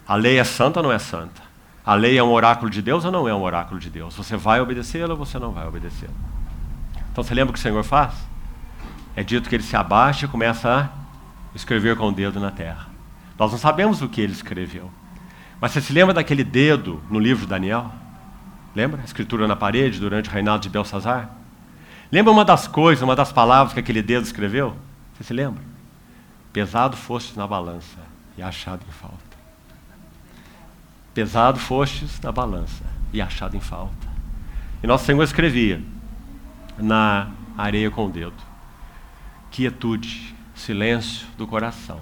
A 0.07 0.15
lei 0.15 0.37
é 0.37 0.43
santa 0.43 0.79
ou 0.79 0.83
não 0.83 0.91
é 0.91 0.99
santa? 0.99 1.41
A 1.83 1.95
lei 1.95 2.19
é 2.19 2.23
um 2.23 2.31
oráculo 2.31 2.69
de 2.69 2.83
Deus 2.83 3.03
ou 3.03 3.11
não 3.11 3.27
é 3.27 3.33
um 3.33 3.41
oráculo 3.41 3.79
de 3.79 3.89
Deus? 3.89 4.15
Você 4.15 4.37
vai 4.37 4.61
obedecê-la 4.61 5.13
ou 5.13 5.17
você 5.17 5.39
não 5.39 5.51
vai 5.51 5.67
obedecê-la? 5.67 6.13
Então 7.11 7.23
você 7.23 7.33
lembra 7.33 7.49
o 7.49 7.53
que 7.53 7.59
o 7.59 7.61
Senhor 7.61 7.83
faz? 7.83 8.13
É 9.15 9.23
dito 9.23 9.49
que 9.49 9.55
ele 9.55 9.63
se 9.63 9.75
abaixa 9.75 10.25
e 10.25 10.29
começa 10.29 10.69
a 10.71 11.55
escrever 11.55 11.97
com 11.97 12.09
o 12.09 12.11
dedo 12.11 12.39
na 12.39 12.51
terra. 12.51 12.87
Nós 13.39 13.51
não 13.51 13.57
sabemos 13.57 14.03
o 14.03 14.07
que 14.07 14.21
ele 14.21 14.33
escreveu. 14.33 14.91
Mas 15.59 15.71
você 15.71 15.81
se 15.81 15.91
lembra 15.91 16.13
daquele 16.13 16.43
dedo 16.43 17.01
no 17.09 17.19
livro 17.19 17.43
de 17.43 17.49
Daniel? 17.49 17.91
Lembra? 18.75 19.01
A 19.01 19.05
escritura 19.05 19.47
na 19.47 19.55
parede 19.55 19.99
durante 19.99 20.29
o 20.29 20.31
reinado 20.31 20.63
de 20.63 20.69
Belsazar? 20.69 21.29
Lembra 22.11 22.31
uma 22.31 22.45
das 22.45 22.67
coisas, 22.67 23.01
uma 23.01 23.15
das 23.15 23.31
palavras 23.31 23.73
que 23.73 23.79
aquele 23.79 24.01
dedo 24.01 24.23
escreveu? 24.23 24.75
Você 25.13 25.23
se 25.23 25.33
lembra? 25.33 25.63
Pesado 26.51 26.95
fostes 26.95 27.35
na 27.35 27.47
balança 27.47 27.99
e 28.37 28.41
achado 28.41 28.83
em 28.87 28.91
falta. 28.91 29.17
Pesado 31.13 31.59
fostes 31.59 32.19
na 32.21 32.31
balança 32.31 32.83
e 33.11 33.21
achado 33.21 33.55
em 33.55 33.59
falta. 33.59 34.07
E 34.81 34.87
nosso 34.87 35.05
Senhor 35.05 35.23
escrevia: 35.23 35.81
na 36.77 37.31
areia 37.57 37.89
com 37.91 38.07
o 38.07 38.09
dedo. 38.09 38.33
Quietude, 39.51 40.35
silêncio 40.55 41.27
do 41.37 41.45
coração. 41.45 41.99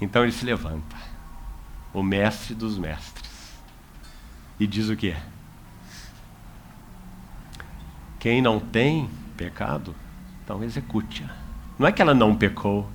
Então 0.00 0.22
ele 0.22 0.32
se 0.32 0.44
levanta, 0.44 0.96
o 1.92 2.02
mestre 2.02 2.54
dos 2.54 2.78
mestres, 2.78 3.52
e 4.58 4.66
diz 4.66 4.88
o 4.88 4.96
quê? 4.96 5.16
Quem 8.18 8.42
não 8.42 8.58
tem 8.58 9.08
pecado, 9.36 9.94
então 10.44 10.62
execute-a. 10.64 11.28
Não 11.78 11.86
é 11.86 11.92
que 11.92 12.02
ela 12.02 12.14
não 12.14 12.34
pecou. 12.34 12.88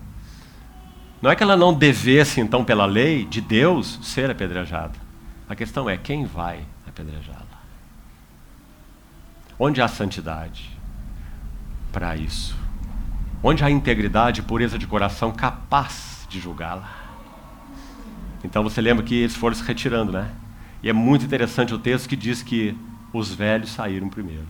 Não 1.22 1.32
é 1.32 1.36
que 1.36 1.44
ela 1.44 1.56
não 1.56 1.74
devesse, 1.74 2.41
então, 2.41 2.66
pela 2.66 2.86
lei 2.86 3.24
de 3.24 3.40
Deus, 3.40 3.98
ser 4.04 4.30
apedrejada. 4.30 5.00
A 5.48 5.56
questão 5.56 5.90
é 5.90 5.95
quem 5.95 6.26
vai 6.26 6.66
apedrejá-la. 6.86 7.62
Onde 9.58 9.82
há 9.82 9.88
santidade? 9.88 10.70
Para 11.94 12.18
isso. 12.18 12.56
onde 13.44 13.64
há 13.64 13.70
integridade 13.70 14.40
e 14.40 14.44
pureza 14.44 14.80
de 14.80 14.88
coração 14.88 15.32
capaz 15.32 16.26
de 16.30 16.40
julgá-la. 16.40 16.90
Então 18.44 18.64
você 18.64 18.80
lembra 18.82 19.04
que 19.04 19.16
eles 19.16 19.36
foram 19.36 19.56
se 19.56 19.64
retirando, 19.64 20.14
né? 20.14 20.32
E 20.82 20.90
é 20.90 20.94
muito 20.94 21.26
interessante 21.26 21.74
o 21.74 21.80
texto 21.80 22.08
que 22.08 22.16
diz 22.16 22.41
que 22.41 22.76
os 23.12 23.34
velhos 23.34 23.72
saíram 23.72 24.10
primeiro. 24.10 24.48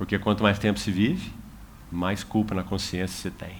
Porque 0.00 0.18
quanto 0.18 0.42
mais 0.42 0.58
tempo 0.58 0.78
se 0.78 0.90
vive, 0.90 1.30
mais 1.92 2.24
culpa 2.24 2.54
na 2.54 2.62
consciência 2.62 3.18
se 3.18 3.30
tem. 3.30 3.54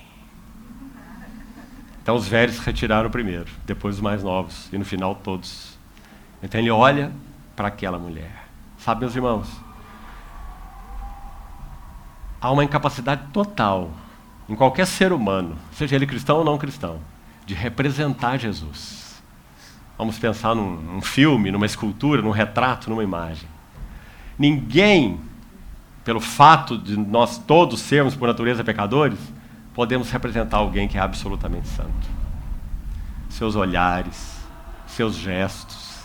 Então 2.02 2.16
os 2.16 2.26
velhos 2.26 2.58
retiraram 2.60 3.10
primeiro, 3.10 3.50
depois 3.66 3.96
os 3.96 4.00
mais 4.00 4.22
novos, 4.22 4.72
e 4.72 4.78
no 4.78 4.84
final 4.86 5.14
todos. 5.14 5.78
Então 6.42 6.58
ele 6.58 6.70
olha 6.70 7.12
para 7.54 7.68
aquela 7.68 7.98
mulher. 7.98 8.46
Sabe, 8.78 9.00
meus 9.00 9.14
irmãos? 9.14 9.48
Há 12.40 12.50
uma 12.50 12.64
incapacidade 12.64 13.26
total 13.34 13.90
em 14.48 14.56
qualquer 14.56 14.86
ser 14.86 15.12
humano, 15.12 15.58
seja 15.72 15.94
ele 15.94 16.06
cristão 16.06 16.38
ou 16.38 16.44
não 16.44 16.56
cristão, 16.56 17.00
de 17.44 17.52
representar 17.52 18.38
Jesus. 18.38 19.22
Vamos 19.98 20.18
pensar 20.18 20.54
num, 20.54 20.74
num 20.74 21.02
filme, 21.02 21.50
numa 21.50 21.66
escultura, 21.66 22.22
num 22.22 22.30
retrato, 22.30 22.88
numa 22.88 23.04
imagem. 23.04 23.46
Ninguém, 24.38 25.20
pelo 26.04 26.20
fato 26.20 26.78
de 26.78 26.96
nós 26.96 27.38
todos 27.38 27.80
sermos 27.80 28.14
por 28.14 28.28
natureza 28.28 28.64
pecadores, 28.64 29.18
podemos 29.74 30.10
representar 30.10 30.58
alguém 30.58 30.88
que 30.88 30.98
é 30.98 31.00
absolutamente 31.00 31.68
santo. 31.68 32.08
Seus 33.28 33.54
olhares, 33.54 34.40
seus 34.86 35.14
gestos, 35.14 36.00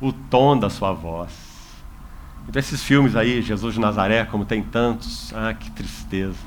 o 0.00 0.12
tom 0.12 0.58
da 0.58 0.70
sua 0.70 0.92
voz. 0.92 1.32
Então, 2.48 2.58
esses 2.60 2.82
filmes 2.82 3.14
aí, 3.14 3.42
Jesus 3.42 3.74
de 3.74 3.80
Nazaré, 3.80 4.24
como 4.24 4.44
tem 4.44 4.62
tantos, 4.62 5.34
ah, 5.34 5.52
que 5.52 5.70
tristeza. 5.70 6.38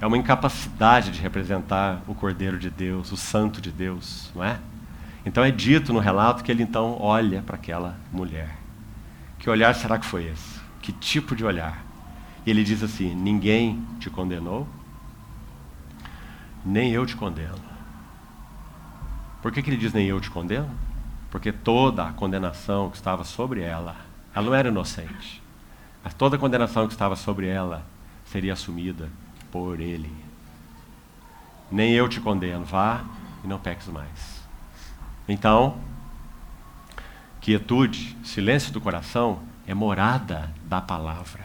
É 0.00 0.06
uma 0.06 0.16
incapacidade 0.16 1.10
de 1.10 1.20
representar 1.20 2.02
o 2.06 2.14
Cordeiro 2.14 2.56
de 2.56 2.70
Deus, 2.70 3.10
o 3.10 3.16
Santo 3.16 3.60
de 3.60 3.72
Deus, 3.72 4.30
não 4.34 4.44
é? 4.44 4.58
Então 5.26 5.44
é 5.44 5.50
dito 5.50 5.92
no 5.92 5.98
relato 5.98 6.44
que 6.44 6.52
ele 6.52 6.62
então 6.62 6.96
olha 7.00 7.42
para 7.42 7.56
aquela 7.56 7.96
mulher. 8.12 8.56
Que 9.38 9.50
olhar 9.50 9.74
será 9.74 9.98
que 9.98 10.06
foi 10.06 10.26
esse? 10.26 10.57
Que 10.88 10.92
tipo 10.92 11.36
de 11.36 11.44
olhar? 11.44 11.84
E 12.46 12.50
ele 12.50 12.64
diz 12.64 12.82
assim: 12.82 13.14
Ninguém 13.14 13.86
te 14.00 14.08
condenou, 14.08 14.66
nem 16.64 16.90
eu 16.92 17.04
te 17.04 17.14
condeno. 17.14 17.60
Por 19.42 19.52
que, 19.52 19.62
que 19.62 19.68
ele 19.68 19.76
diz 19.76 19.92
nem 19.92 20.06
eu 20.06 20.18
te 20.18 20.30
condeno? 20.30 20.70
Porque 21.30 21.52
toda 21.52 22.08
a 22.08 22.12
condenação 22.14 22.88
que 22.88 22.96
estava 22.96 23.22
sobre 23.22 23.60
ela, 23.60 23.96
ela 24.34 24.46
não 24.46 24.54
era 24.54 24.68
inocente, 24.68 25.42
mas 26.02 26.14
toda 26.14 26.36
a 26.36 26.38
condenação 26.38 26.86
que 26.86 26.94
estava 26.94 27.16
sobre 27.16 27.46
ela 27.46 27.84
seria 28.24 28.54
assumida 28.54 29.10
por 29.52 29.80
ele. 29.80 30.10
Nem 31.70 31.92
eu 31.92 32.08
te 32.08 32.18
condeno, 32.18 32.64
vá 32.64 33.04
e 33.44 33.46
não 33.46 33.58
peques 33.58 33.88
mais. 33.88 34.42
Então, 35.28 35.76
quietude, 37.42 38.16
silêncio 38.24 38.72
do 38.72 38.80
coração 38.80 39.46
é 39.68 39.74
morada 39.74 40.50
da 40.64 40.80
palavra. 40.80 41.44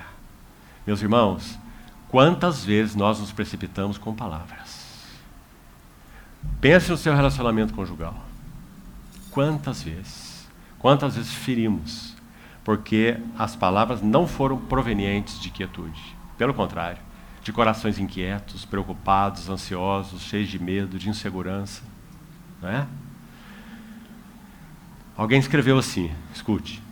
Meus 0.87 1.01
irmãos, 1.01 1.59
quantas 2.07 2.63
vezes 2.63 2.95
nós 2.95 3.19
nos 3.19 3.33
precipitamos 3.33 3.97
com 3.97 4.15
palavras? 4.15 4.81
Pense 6.61 6.89
no 6.89 6.95
seu 6.95 7.13
relacionamento 7.13 7.73
conjugal. 7.73 8.15
Quantas 9.29 9.83
vezes? 9.83 10.47
Quantas 10.79 11.15
vezes 11.15 11.33
ferimos? 11.33 12.15
Porque 12.63 13.17
as 13.37 13.57
palavras 13.57 14.01
não 14.01 14.25
foram 14.25 14.57
provenientes 14.57 15.37
de 15.39 15.49
quietude. 15.49 16.15
Pelo 16.37 16.53
contrário, 16.53 17.01
de 17.41 17.51
corações 17.51 17.99
inquietos, 17.99 18.63
preocupados, 18.63 19.49
ansiosos, 19.49 20.21
cheios 20.21 20.47
de 20.47 20.59
medo, 20.59 20.97
de 20.97 21.09
insegurança. 21.09 21.83
Não 22.61 22.69
é? 22.69 22.87
Alguém 25.17 25.39
escreveu 25.39 25.77
assim, 25.77 26.09
escute. 26.33 26.82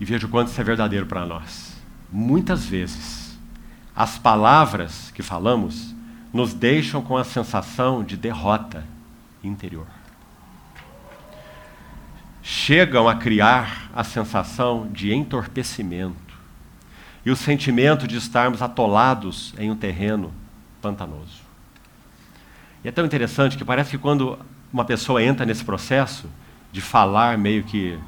E 0.00 0.04
veja 0.04 0.26
o 0.26 0.30
quanto 0.30 0.48
isso 0.48 0.60
é 0.60 0.64
verdadeiro 0.64 1.06
para 1.06 1.26
nós. 1.26 1.76
Muitas 2.10 2.64
vezes, 2.64 3.38
as 3.94 4.18
palavras 4.18 5.10
que 5.10 5.22
falamos 5.22 5.94
nos 6.32 6.54
deixam 6.54 7.02
com 7.02 7.16
a 7.16 7.24
sensação 7.24 8.04
de 8.04 8.16
derrota 8.16 8.84
interior. 9.42 9.86
Chegam 12.42 13.08
a 13.08 13.16
criar 13.16 13.90
a 13.94 14.04
sensação 14.04 14.88
de 14.92 15.12
entorpecimento 15.12 16.16
e 17.24 17.30
o 17.30 17.36
sentimento 17.36 18.06
de 18.06 18.16
estarmos 18.16 18.62
atolados 18.62 19.52
em 19.58 19.70
um 19.70 19.76
terreno 19.76 20.32
pantanoso. 20.80 21.42
E 22.84 22.88
é 22.88 22.92
tão 22.92 23.04
interessante 23.04 23.56
que 23.56 23.64
parece 23.64 23.90
que 23.90 23.98
quando 23.98 24.38
uma 24.72 24.84
pessoa 24.84 25.22
entra 25.22 25.44
nesse 25.44 25.64
processo 25.64 26.28
de 26.70 26.80
falar 26.80 27.36
meio 27.36 27.64
que 27.64 27.98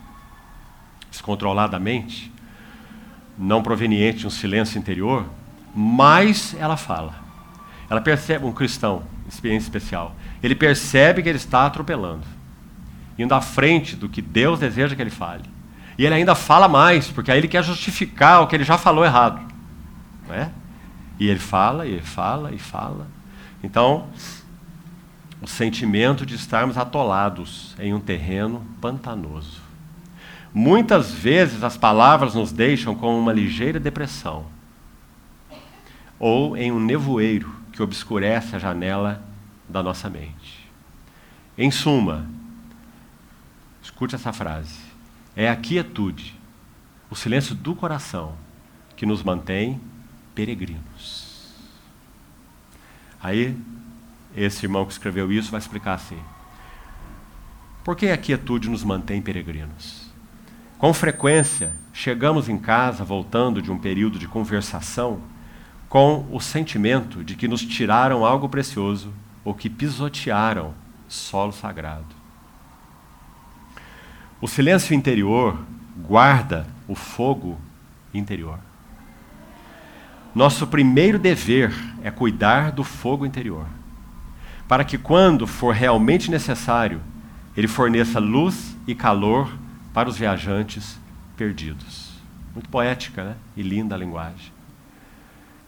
descontroladamente, 1.11 2.33
não 3.37 3.63
proveniente 3.63 4.19
de 4.19 4.27
um 4.27 4.31
silêncio 4.31 4.79
interior, 4.79 5.27
mais 5.75 6.55
ela 6.59 6.77
fala. 6.77 7.15
Ela 7.89 8.01
percebe, 8.01 8.45
um 8.45 8.53
cristão, 8.53 9.03
experiência 9.29 9.67
especial, 9.67 10.15
ele 10.43 10.55
percebe 10.55 11.23
que 11.23 11.29
ele 11.29 11.39
está 11.39 11.67
atropelando, 11.67 12.25
indo 13.19 13.35
à 13.35 13.41
frente 13.41 13.97
do 13.97 14.09
que 14.09 14.23
Deus 14.23 14.61
deseja 14.61 14.95
que 14.95 15.03
ele 15.03 15.11
fale. 15.11 15.45
E 15.99 16.07
ele 16.07 16.15
ainda 16.15 16.35
fala 16.35 16.69
mais, 16.69 17.09
porque 17.09 17.31
aí 17.31 17.39
ele 17.39 17.49
quer 17.49 17.63
justificar 17.63 18.43
o 18.43 18.47
que 18.47 18.57
ele 18.57 18.65
já 18.65 18.79
falou 18.79 19.05
errado. 19.05 19.41
Não 20.27 20.35
é? 20.35 20.51
E 21.19 21.29
ele 21.29 21.39
fala, 21.39 21.87
e 21.87 21.93
ele 21.93 22.03
fala, 22.03 22.53
e 22.53 22.59
fala. 22.59 23.07
Então, 23.63 24.07
o 25.43 25.47
sentimento 25.47 26.25
de 26.25 26.35
estarmos 26.35 26.79
atolados 26.79 27.75
em 27.79 27.93
um 27.93 28.01
terreno 28.01 28.65
pantanoso. 28.81 29.61
Muitas 30.53 31.13
vezes 31.13 31.63
as 31.63 31.77
palavras 31.77 32.35
nos 32.35 32.51
deixam 32.51 32.95
com 32.95 33.19
uma 33.19 33.33
ligeira 33.33 33.79
depressão, 33.79 34.47
ou 36.19 36.57
em 36.57 36.73
um 36.73 36.81
nevoeiro 36.81 37.55
que 37.73 37.83
obscurece 37.83 38.57
a 38.57 38.59
janela 38.59 39.23
da 39.69 39.83
nossa 39.83 40.11
mente. 40.11 40.69
Em 41.57 41.71
suma, 41.71 42.27
escute 43.83 44.15
essa 44.15 44.33
frase: 44.33 44.79
é 45.37 45.49
a 45.49 45.57
quietude, 45.57 46.35
o 47.09 47.15
silêncio 47.15 47.55
do 47.55 47.75
coração, 47.75 48.35
que 48.97 49.07
nos 49.07 49.23
mantém 49.23 49.81
peregrinos. 50.35 51.55
Aí, 53.23 53.57
esse 54.35 54.65
irmão 54.65 54.85
que 54.87 54.93
escreveu 54.93 55.31
isso 55.31 55.51
vai 55.51 55.61
explicar 55.61 55.95
assim: 55.95 56.19
por 57.85 57.95
que 57.97 58.09
a 58.09 58.17
quietude 58.17 58.69
nos 58.69 58.83
mantém 58.83 59.21
peregrinos? 59.21 60.00
Com 60.81 60.95
frequência, 60.95 61.75
chegamos 61.93 62.49
em 62.49 62.57
casa 62.57 63.05
voltando 63.05 63.61
de 63.61 63.71
um 63.71 63.77
período 63.77 64.19
de 64.19 64.27
conversação 64.27 65.21
com 65.91 66.27
o 66.33 66.41
sentimento 66.41 67.23
de 67.23 67.37
que 67.37 67.47
nos 67.47 67.61
tiraram 67.61 68.25
algo 68.25 68.49
precioso 68.49 69.13
ou 69.45 69.53
que 69.53 69.69
pisotearam 69.69 70.73
solo 71.07 71.53
sagrado. 71.53 72.07
O 74.41 74.49
silêncio 74.49 74.95
interior 74.95 75.59
guarda 75.99 76.67
o 76.89 76.95
fogo 76.95 77.61
interior. 78.15 78.59
Nosso 80.35 80.67
primeiro 80.67 81.19
dever 81.19 81.75
é 82.03 82.11
cuidar 82.11 82.73
do 82.73 82.85
fogo 82.85 83.27
interior, 83.27 83.67
para 84.67 84.83
que, 84.83 84.97
quando 84.97 85.47
for 85.47 85.75
realmente 85.75 86.31
necessário, 86.31 87.03
ele 87.55 87.69
forneça 87.69 88.19
luz 88.19 88.75
e 88.87 88.95
calor 88.95 89.53
para 89.93 90.09
os 90.09 90.17
viajantes 90.17 90.99
perdidos. 91.37 92.11
Muito 92.55 92.69
poética 92.69 93.25
né? 93.25 93.37
e 93.57 93.63
linda 93.63 93.95
a 93.95 93.99
linguagem 93.99 94.61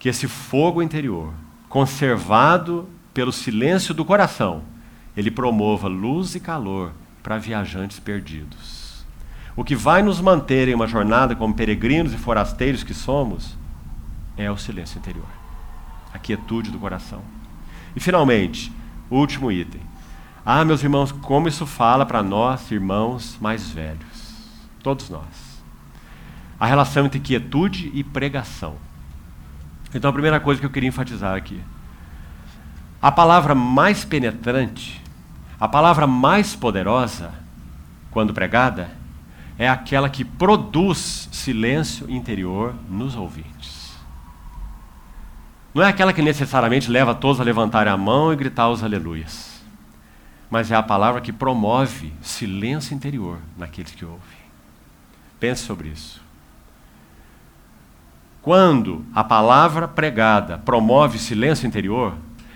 que 0.03 0.09
esse 0.09 0.27
fogo 0.27 0.83
interior, 0.83 1.33
conservado 1.69 2.89
pelo 3.15 3.31
silêncio 3.31 3.95
do 3.95 4.05
coração, 4.05 4.65
ele 5.17 5.31
promova 5.31 5.87
luz 5.87 6.35
e 6.35 6.41
calor 6.41 6.91
para 7.23 7.39
viajantes 7.39 8.01
perdidos. 8.01 9.05
O 9.55 9.63
que 9.63 9.77
vai 9.77 10.03
nos 10.03 10.21
manter 10.21 10.67
em 10.67 10.75
uma 10.75 10.89
jornada 10.89 11.37
como 11.37 11.55
peregrinos 11.55 12.13
e 12.13 12.19
forasteiros 12.19 12.83
que 12.83 12.93
somos 12.93 13.57
é 14.37 14.51
o 14.51 14.57
silêncio 14.57 14.99
interior, 14.99 15.29
a 16.13 16.19
quietude 16.19 16.73
do 16.73 16.81
coração. 16.81 17.23
E 17.95 18.01
finalmente, 18.01 18.73
último 19.09 19.53
item. 19.53 19.83
Ah, 20.45 20.65
meus 20.65 20.83
irmãos, 20.83 21.13
como 21.13 21.47
isso 21.47 21.65
fala 21.65 22.05
para 22.05 22.25
nós, 22.25 22.73
irmãos 22.73 23.39
mais 23.41 23.71
velhos, 23.71 24.12
todos 24.83 25.09
nós. 25.09 25.63
A 26.59 26.67
relação 26.67 27.07
entre 27.07 27.21
quietude 27.21 27.91
e 27.95 28.05
pregação. 28.05 28.77
Então, 29.95 30.11
a 30.11 30.13
primeira 30.13 30.41
coisa 30.41 30.61
que 30.61 30.67
eu 30.67 30.71
queria 30.71 30.89
enfatizar 30.89 31.37
aqui. 31.37 31.61
A 33.01 33.11
palavra 33.11 33.55
mais 33.55 34.05
penetrante, 34.05 35.03
a 35.59 35.67
palavra 35.67 36.07
mais 36.07 36.55
poderosa, 36.55 37.33
quando 38.11 38.33
pregada, 38.33 38.91
é 39.59 39.69
aquela 39.69 40.09
que 40.09 40.25
produz 40.25 41.29
silêncio 41.33 42.11
interior 42.11 42.75
nos 42.89 43.15
ouvintes. 43.17 43.93
não 45.75 45.83
é 45.83 45.89
aquela 45.89 46.13
que 46.13 46.21
necessariamente 46.21 46.91
leva 46.91 47.15
todos 47.15 47.41
a 47.41 47.45
levantarem 47.45 47.93
a 47.93 47.97
mão 47.97 48.33
e 48.33 48.37
gritar 48.37 48.69
os 48.69 48.83
aleluias, 48.83 49.63
mas 50.51 50.71
é 50.71 50.77
a 50.77 50.83
palavra 50.83 51.21
que 51.21 51.33
promove 51.33 52.13
silêncio 52.21 52.95
interior 52.95 53.39
naqueles 53.57 53.93
que 53.93 54.05
ouvem. 54.05 54.42
Pense 55.43 55.65
sobre 55.65 55.89
isso. 55.89 56.23
Quando 58.41 59.05
a 59.13 59.25
palavra 59.25 59.89
pregada 59.89 60.59
promove 60.59 61.19
silêncio 61.19 61.67
interior, 61.67 62.15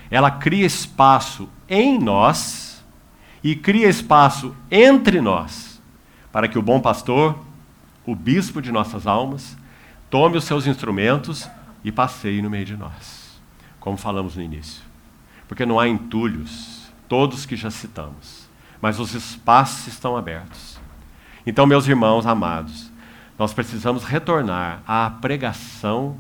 ela 0.08 0.30
cria 0.30 0.64
espaço 0.64 1.48
em 1.68 1.98
nós 1.98 2.84
e 3.42 3.56
cria 3.56 3.88
espaço 3.88 4.54
entre 4.70 5.20
nós 5.20 5.82
para 6.30 6.46
que 6.46 6.60
o 6.60 6.62
bom 6.62 6.80
pastor, 6.80 7.36
o 8.06 8.14
bispo 8.14 8.62
de 8.62 8.70
nossas 8.70 9.04
almas, 9.04 9.56
tome 10.08 10.36
os 10.36 10.44
seus 10.44 10.64
instrumentos 10.64 11.50
e 11.82 11.90
passeie 11.90 12.40
no 12.40 12.48
meio 12.48 12.66
de 12.66 12.76
nós, 12.76 13.40
como 13.80 13.96
falamos 13.96 14.36
no 14.36 14.42
início. 14.42 14.80
Porque 15.48 15.66
não 15.66 15.80
há 15.80 15.88
entulhos, 15.88 16.88
todos 17.08 17.44
que 17.46 17.56
já 17.56 17.68
citamos, 17.68 18.48
mas 18.80 19.00
os 19.00 19.12
espaços 19.12 19.88
estão 19.88 20.16
abertos. 20.16 20.76
Então, 21.47 21.64
meus 21.64 21.86
irmãos 21.86 22.27
amados, 22.27 22.90
nós 23.39 23.55
precisamos 23.55 24.02
retornar 24.02 24.82
à 24.86 25.09
pregação 25.09 26.16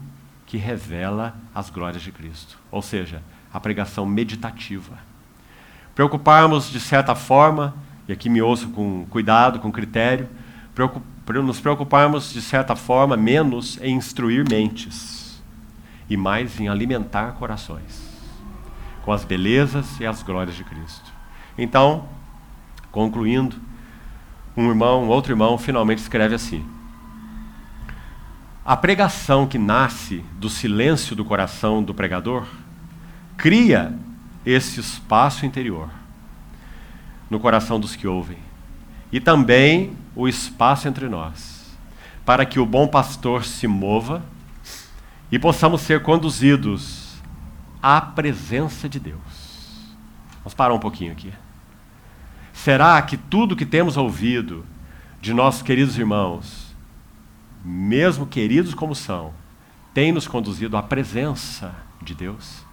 que 0.46 0.56
revela 0.56 1.34
as 1.54 1.68
glórias 1.68 2.02
de 2.02 2.12
Cristo, 2.12 2.56
ou 2.70 2.80
seja, 2.80 3.20
a 3.52 3.58
pregação 3.58 4.06
meditativa. 4.06 4.96
Preocuparmos, 5.94 6.70
de 6.70 6.78
certa 6.78 7.14
forma, 7.14 7.74
e 8.06 8.12
aqui 8.12 8.28
me 8.28 8.40
ouço 8.40 8.68
com 8.68 9.04
cuidado, 9.10 9.58
com 9.58 9.72
critério, 9.72 10.28
nos 11.42 11.60
preocuparmos, 11.60 12.32
de 12.32 12.40
certa 12.40 12.76
forma, 12.76 13.16
menos 13.16 13.80
em 13.82 13.96
instruir 13.96 14.48
mentes 14.48 15.42
e 16.08 16.16
mais 16.16 16.60
em 16.60 16.68
alimentar 16.68 17.32
corações 17.32 18.06
com 19.06 19.12
as 19.12 19.24
belezas 19.24 20.00
e 20.00 20.06
as 20.06 20.22
glórias 20.22 20.56
de 20.56 20.64
Cristo. 20.64 21.12
Então, 21.56 22.08
concluindo, 22.90 23.56
um 24.56 24.68
irmão, 24.68 25.04
um 25.04 25.08
outro 25.08 25.32
irmão, 25.32 25.58
finalmente 25.58 25.98
escreve 25.98 26.34
assim: 26.34 26.64
a 28.64 28.76
pregação 28.76 29.46
que 29.46 29.58
nasce 29.58 30.24
do 30.32 30.48
silêncio 30.48 31.14
do 31.14 31.24
coração 31.24 31.82
do 31.82 31.94
pregador 31.94 32.46
cria 33.36 33.94
esse 34.44 34.80
espaço 34.80 35.44
interior 35.44 35.88
no 37.28 37.38
coração 37.38 37.78
dos 37.78 37.94
que 37.94 38.06
ouvem 38.06 38.38
e 39.12 39.20
também 39.20 39.96
o 40.14 40.26
espaço 40.26 40.88
entre 40.88 41.08
nós, 41.08 41.76
para 42.24 42.44
que 42.46 42.58
o 42.58 42.66
bom 42.66 42.88
pastor 42.88 43.44
se 43.44 43.66
mova 43.66 44.22
e 45.30 45.38
possamos 45.38 45.82
ser 45.82 46.02
conduzidos 46.02 47.16
à 47.82 48.00
presença 48.00 48.88
de 48.88 48.98
Deus. 48.98 49.20
Vamos 50.38 50.54
parar 50.54 50.74
um 50.74 50.78
pouquinho 50.78 51.12
aqui. 51.12 51.32
Será 52.56 53.00
que 53.02 53.16
tudo 53.16 53.54
que 53.54 53.66
temos 53.66 53.96
ouvido 53.96 54.64
de 55.20 55.32
nossos 55.32 55.62
queridos 55.62 55.96
irmãos 55.96 56.66
mesmo 57.66 58.26
queridos 58.26 58.74
como 58.74 58.94
são, 58.94 59.34
tem 59.92 60.12
nos 60.12 60.28
conduzido 60.28 60.76
à 60.76 60.82
presença 60.82 61.74
de 62.00 62.14
Deus. 62.14 62.64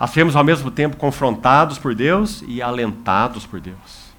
A 0.00 0.06
sermos 0.06 0.34
ao 0.34 0.42
mesmo 0.42 0.70
tempo 0.70 0.96
confrontados 0.96 1.78
por 1.78 1.94
Deus 1.94 2.42
e 2.48 2.62
alentados 2.62 3.44
por 3.44 3.60
Deus. 3.60 4.12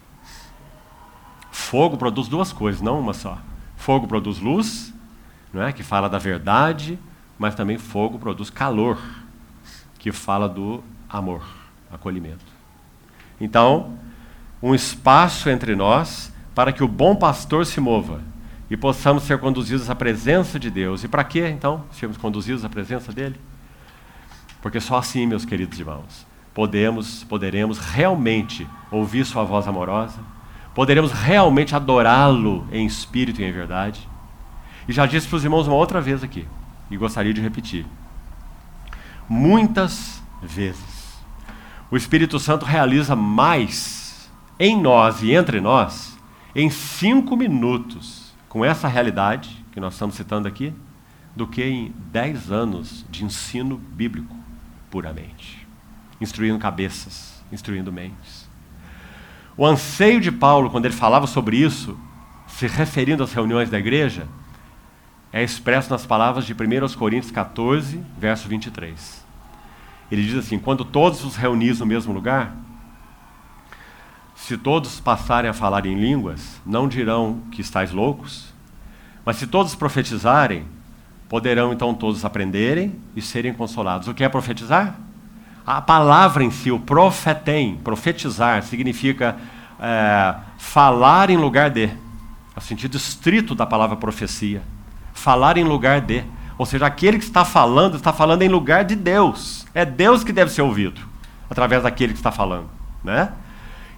Fogo 1.52 1.98
produz 1.98 2.28
duas 2.28 2.54
coisas, 2.54 2.82
não 2.82 3.00
uma 3.00 3.14
só. 3.14 3.40
Fogo 3.76 4.08
produz 4.08 4.38
luz, 4.38 4.94
não 5.52 5.64
é? 5.64 5.74
que 5.74 5.82
fala 5.82 6.08
da 6.08 6.20
verdade, 6.20 7.00
mas 7.38 7.56
também 7.56 7.80
fogo 7.80 8.20
produz 8.20 8.52
calor, 8.52 9.00
que 9.98 10.12
fala 10.12 10.48
do 10.48 10.84
amor, 11.10 11.44
acolhimento. 11.92 12.46
Então, 13.42 13.98
um 14.64 14.74
espaço 14.74 15.50
entre 15.50 15.76
nós 15.76 16.32
para 16.56 16.72
que 16.72 16.82
o 16.82 16.88
bom 16.88 17.14
pastor 17.14 17.66
se 17.66 17.82
mova 17.82 18.22
e 18.70 18.78
possamos 18.78 19.24
ser 19.24 19.38
conduzidos 19.38 19.90
à 19.90 19.94
presença 19.94 20.58
de 20.58 20.72
Deus. 20.72 21.04
E 21.04 21.08
para 21.10 21.26
quê, 21.26 21.50
então, 21.50 21.84
sermos 21.92 22.16
conduzidos 22.16 22.64
à 22.64 22.70
presença 22.70 23.12
dele? 23.12 23.36
Porque 24.62 24.80
só 24.80 24.98
assim, 24.98 25.28
meus 25.28 25.44
queridos 25.44 25.78
irmãos, 25.78 26.26
podemos, 26.54 27.26
poderemos 27.26 27.78
realmente 27.78 28.66
ouvir 28.90 29.26
sua 29.26 29.44
voz 29.44 29.68
amorosa, 29.68 30.20
poderemos 30.74 31.12
realmente 31.12 31.76
adorá-lo 31.76 32.66
em 32.72 32.86
espírito 32.86 33.42
e 33.42 33.44
em 33.44 33.52
verdade. 33.52 34.08
E 34.88 34.94
já 34.94 35.06
disse 35.06 35.28
para 35.28 35.36
os 35.36 35.44
irmãos 35.44 35.68
uma 35.68 35.76
outra 35.76 36.00
vez 36.00 36.24
aqui, 36.24 36.48
e 36.90 36.96
gostaria 36.96 37.34
de 37.34 37.42
repetir. 37.42 37.86
Muitas 39.28 40.24
vezes, 40.42 41.18
o 41.92 41.98
Espírito 41.98 42.40
Santo 42.40 42.66
realiza 42.66 43.14
mais 43.14 44.03
em 44.64 44.82
nós 44.82 45.22
e 45.22 45.34
entre 45.34 45.60
nós 45.60 46.18
em 46.56 46.70
cinco 46.70 47.36
minutos 47.36 48.34
com 48.48 48.64
essa 48.64 48.88
realidade 48.88 49.62
que 49.74 49.80
nós 49.80 49.92
estamos 49.92 50.16
citando 50.16 50.48
aqui, 50.48 50.74
do 51.36 51.46
que 51.46 51.62
em 51.62 51.94
10 52.14 52.50
anos 52.50 53.06
de 53.10 53.26
ensino 53.26 53.76
bíblico 53.76 54.34
puramente, 54.90 55.68
instruindo 56.22 56.58
cabeças, 56.60 57.44
instruindo 57.52 57.92
mentes. 57.92 58.48
O 59.58 59.66
anseio 59.66 60.22
de 60.22 60.32
Paulo, 60.32 60.70
quando 60.70 60.86
ele 60.86 60.94
falava 60.94 61.28
sobre 61.28 61.58
isso, 61.58 62.00
se 62.48 62.66
referindo 62.66 63.22
às 63.22 63.34
reuniões 63.34 63.70
da 63.70 63.78
igreja, 63.78 64.30
é 65.34 65.44
expresso 65.44 65.90
nas 65.90 66.06
palavras 66.06 66.46
de 66.46 66.54
1 66.54 66.98
Coríntios 66.98 67.32
14, 67.32 68.02
verso 68.18 68.48
23. 68.48 69.26
Ele 70.10 70.24
diz 70.24 70.38
assim: 70.38 70.58
Quando 70.58 70.86
todos 70.86 71.26
os 71.26 71.36
reunis 71.36 71.80
no 71.80 71.86
mesmo 71.86 72.14
lugar, 72.14 72.63
se 74.44 74.58
todos 74.58 75.00
passarem 75.00 75.50
a 75.50 75.54
falar 75.54 75.86
em 75.86 75.96
línguas, 75.96 76.62
não 76.66 76.86
dirão 76.86 77.44
que 77.50 77.62
estáis 77.62 77.94
loucos, 77.94 78.54
mas 79.26 79.38
se 79.38 79.48
todos 79.48 79.74
profetizarem, 79.74 80.66
poderão 81.30 81.72
então 81.72 81.94
todos 81.94 82.26
aprenderem 82.26 82.94
e 83.16 83.22
serem 83.22 83.54
consolados. 83.54 84.10
O 84.10 84.14
que 84.14 84.22
é 84.22 84.28
profetizar? 84.28 84.96
A 85.66 85.82
palavra 85.82 86.44
em 86.44 86.52
si, 86.52 86.70
o 86.70 86.78
profetem, 86.78 87.78
profetizar, 87.78 88.62
significa 88.64 89.38
é, 89.80 90.36
falar 90.58 91.30
em 91.30 91.38
lugar 91.38 91.70
de, 91.70 91.90
no 92.54 92.62
sentido 92.62 92.98
estrito 92.98 93.56
da 93.56 93.66
palavra 93.66 93.96
profecia. 93.96 94.62
Falar 95.14 95.58
em 95.58 95.64
lugar 95.64 96.02
de. 96.02 96.22
Ou 96.58 96.66
seja, 96.66 96.86
aquele 96.86 97.18
que 97.18 97.24
está 97.24 97.46
falando, 97.46 97.96
está 97.96 98.12
falando 98.12 98.42
em 98.42 98.50
lugar 98.50 98.84
de 98.84 98.98
Deus. 98.98 99.66
É 99.74 99.86
Deus 99.86 100.22
que 100.22 100.34
deve 100.34 100.52
ser 100.52 100.64
ouvido, 100.64 101.00
através 101.50 101.84
daquele 101.84 102.12
que 102.12 102.20
está 102.20 102.32
falando. 102.32 102.70
Né? 103.02 103.32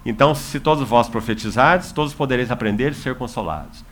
Então, 0.06 0.36
se 0.36 0.60
todos 0.60 0.88
vós 0.88 1.08
profetizardes, 1.08 1.90
todos 1.90 2.14
podereis 2.14 2.52
aprender 2.52 2.92
e 2.92 2.94
ser 2.94 3.16
consolados. 3.16 3.84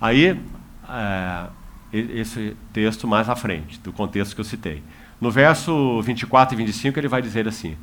Aí, 0.00 0.40
é, 0.88 1.46
esse 1.92 2.56
texto 2.72 3.06
mais 3.06 3.28
à 3.28 3.36
frente, 3.36 3.78
do 3.80 3.92
contexto 3.92 4.34
que 4.34 4.40
eu 4.40 4.44
citei. 4.46 4.82
No 5.20 5.30
verso 5.30 6.00
24 6.00 6.54
e 6.54 6.56
25, 6.56 6.98
ele 6.98 7.06
vai 7.06 7.20
dizer 7.20 7.46
assim: 7.46 7.76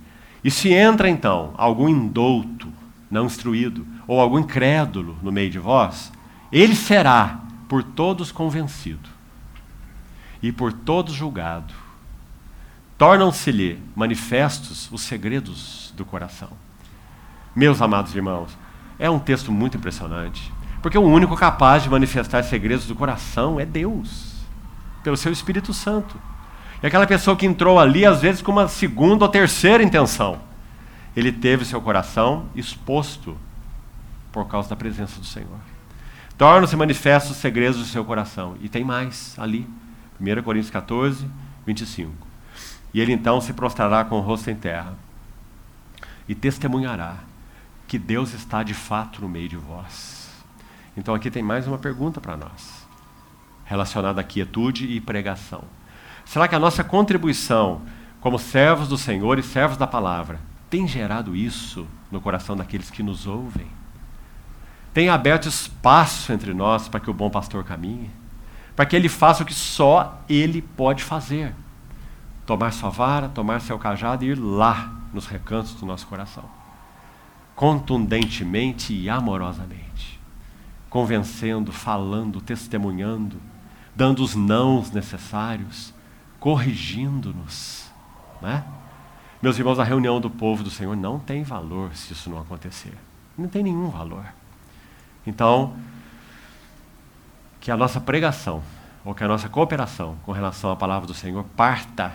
E 0.43 0.49
se 0.49 0.73
entra 0.73 1.07
então 1.07 1.53
algum 1.57 1.87
indouto, 1.87 2.67
não 3.09 3.27
instruído, 3.27 3.85
ou 4.07 4.19
algum 4.19 4.39
incrédulo 4.39 5.15
no 5.21 5.31
meio 5.31 5.51
de 5.51 5.59
vós, 5.59 6.11
ele 6.51 6.75
será 6.75 7.39
por 7.69 7.83
todos 7.83 8.31
convencido 8.31 9.09
e 10.41 10.51
por 10.51 10.73
todos 10.73 11.13
julgado. 11.13 11.73
Tornam-se-lhe 12.97 13.79
manifestos 13.95 14.89
os 14.91 15.03
segredos 15.03 15.93
do 15.95 16.03
coração. 16.03 16.49
Meus 17.55 17.81
amados 17.81 18.13
irmãos, 18.13 18.57
é 18.99 19.09
um 19.09 19.17
texto 19.17 19.49
muito 19.49 19.77
impressionante, 19.77 20.51
porque 20.81 20.97
o 20.97 21.03
único 21.03 21.37
capaz 21.37 21.83
de 21.83 21.89
manifestar 21.89 22.43
segredos 22.43 22.85
do 22.85 22.93
coração 22.93 23.57
é 23.59 23.65
Deus, 23.65 24.33
pelo 25.01 25.15
seu 25.15 25.31
Espírito 25.31 25.73
Santo. 25.73 26.19
E 26.83 26.87
aquela 26.87 27.07
pessoa 27.07 27.37
que 27.37 27.45
entrou 27.45 27.79
ali, 27.79 28.05
às 28.05 28.21
vezes, 28.21 28.41
com 28.41 28.51
uma 28.51 28.67
segunda 28.67 29.23
ou 29.23 29.31
terceira 29.31 29.81
intenção, 29.81 30.39
ele 31.15 31.31
teve 31.31 31.63
seu 31.63 31.79
coração 31.81 32.47
exposto 32.53 33.37
por 34.33 34.47
causa 34.47 34.67
da 34.67 34.75
presença 34.75 35.17
do 35.17 35.25
Senhor. 35.25 35.57
Tornam-se 36.37 36.75
manifestos 36.75 37.31
os 37.31 37.37
segredos 37.37 37.77
do 37.77 37.85
seu 37.85 38.03
coração. 38.03 38.57
E 38.61 38.67
tem 38.67 38.83
mais 38.83 39.33
ali, 39.39 39.65
1 40.19 40.43
Coríntios 40.43 40.69
14, 40.69 41.25
25. 41.65 42.11
E 42.93 42.99
ele 42.99 43.13
então 43.13 43.39
se 43.39 43.53
prostrará 43.53 44.03
com 44.03 44.17
o 44.17 44.21
rosto 44.21 44.49
em 44.49 44.55
terra 44.55 44.93
e 46.27 46.35
testemunhará 46.35 47.19
que 47.87 47.99
Deus 47.99 48.33
está 48.33 48.63
de 48.63 48.73
fato 48.73 49.21
no 49.21 49.29
meio 49.29 49.49
de 49.49 49.57
vós. 49.57 50.29
Então 50.97 51.13
aqui 51.13 51.29
tem 51.29 51.43
mais 51.43 51.67
uma 51.67 51.77
pergunta 51.77 52.21
para 52.21 52.37
nós, 52.37 52.87
relacionada 53.65 54.21
à 54.21 54.23
quietude 54.23 54.85
e 54.85 54.99
pregação. 55.01 55.63
Será 56.23 56.47
que 56.47 56.55
a 56.55 56.59
nossa 56.59 56.83
contribuição 56.83 57.81
como 58.19 58.39
servos 58.39 58.87
do 58.87 58.97
Senhor 58.97 59.37
e 59.37 59.43
servos 59.43 59.77
da 59.77 59.85
palavra 59.85 60.39
tem 60.69 60.87
gerado 60.87 61.35
isso 61.35 61.85
no 62.11 62.19
coração 62.19 62.55
daqueles 62.55 62.89
que 62.89 63.03
nos 63.03 63.27
ouvem? 63.27 63.67
Tem 64.93 65.09
aberto 65.09 65.47
espaço 65.47 66.31
entre 66.31 66.53
nós 66.53 66.87
para 66.87 66.99
que 66.99 67.09
o 67.09 67.13
bom 67.13 67.29
pastor 67.29 67.63
caminhe? 67.63 68.09
Para 68.75 68.85
que 68.85 68.95
ele 68.95 69.09
faça 69.09 69.43
o 69.43 69.45
que 69.45 69.53
só 69.53 70.21
ele 70.27 70.61
pode 70.61 71.03
fazer? 71.03 71.53
tomar 72.45 72.71
sua 72.71 72.89
vara, 72.89 73.27
tomar 73.27 73.59
seu 73.59 73.77
cajado 73.79 74.23
e 74.23 74.29
ir 74.29 74.35
lá 74.35 74.93
nos 75.13 75.25
recantos 75.25 75.73
do 75.73 75.85
nosso 75.85 76.05
coração, 76.07 76.43
contundentemente 77.55 78.93
e 78.93 79.09
amorosamente, 79.09 80.19
convencendo, 80.89 81.71
falando, 81.71 82.41
testemunhando, 82.41 83.37
dando 83.95 84.21
os 84.21 84.35
nãos 84.35 84.91
necessários, 84.91 85.93
corrigindo-nos, 86.39 87.89
né? 88.41 88.65
Meus 89.41 89.57
irmãos, 89.57 89.79
a 89.79 89.83
reunião 89.83 90.19
do 90.19 90.29
povo 90.29 90.63
do 90.63 90.69
Senhor 90.69 90.95
não 90.95 91.19
tem 91.19 91.43
valor 91.43 91.95
se 91.95 92.13
isso 92.13 92.29
não 92.29 92.39
acontecer. 92.39 92.93
Não 93.37 93.47
tem 93.47 93.63
nenhum 93.63 93.89
valor. 93.89 94.25
Então, 95.27 95.75
que 97.59 97.69
a 97.69 97.77
nossa 97.77 97.99
pregação, 97.99 98.63
ou 99.03 99.13
que 99.13 99.23
a 99.23 99.27
nossa 99.27 99.47
cooperação 99.49 100.17
com 100.25 100.31
relação 100.31 100.71
à 100.71 100.75
palavra 100.75 101.07
do 101.07 101.13
Senhor 101.13 101.43
parta 101.55 102.13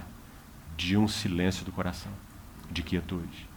de 0.77 0.97
um 0.97 1.07
silêncio 1.07 1.65
do 1.65 1.73
coração, 1.73 2.11
de 2.71 2.83
quietude. 2.83 3.49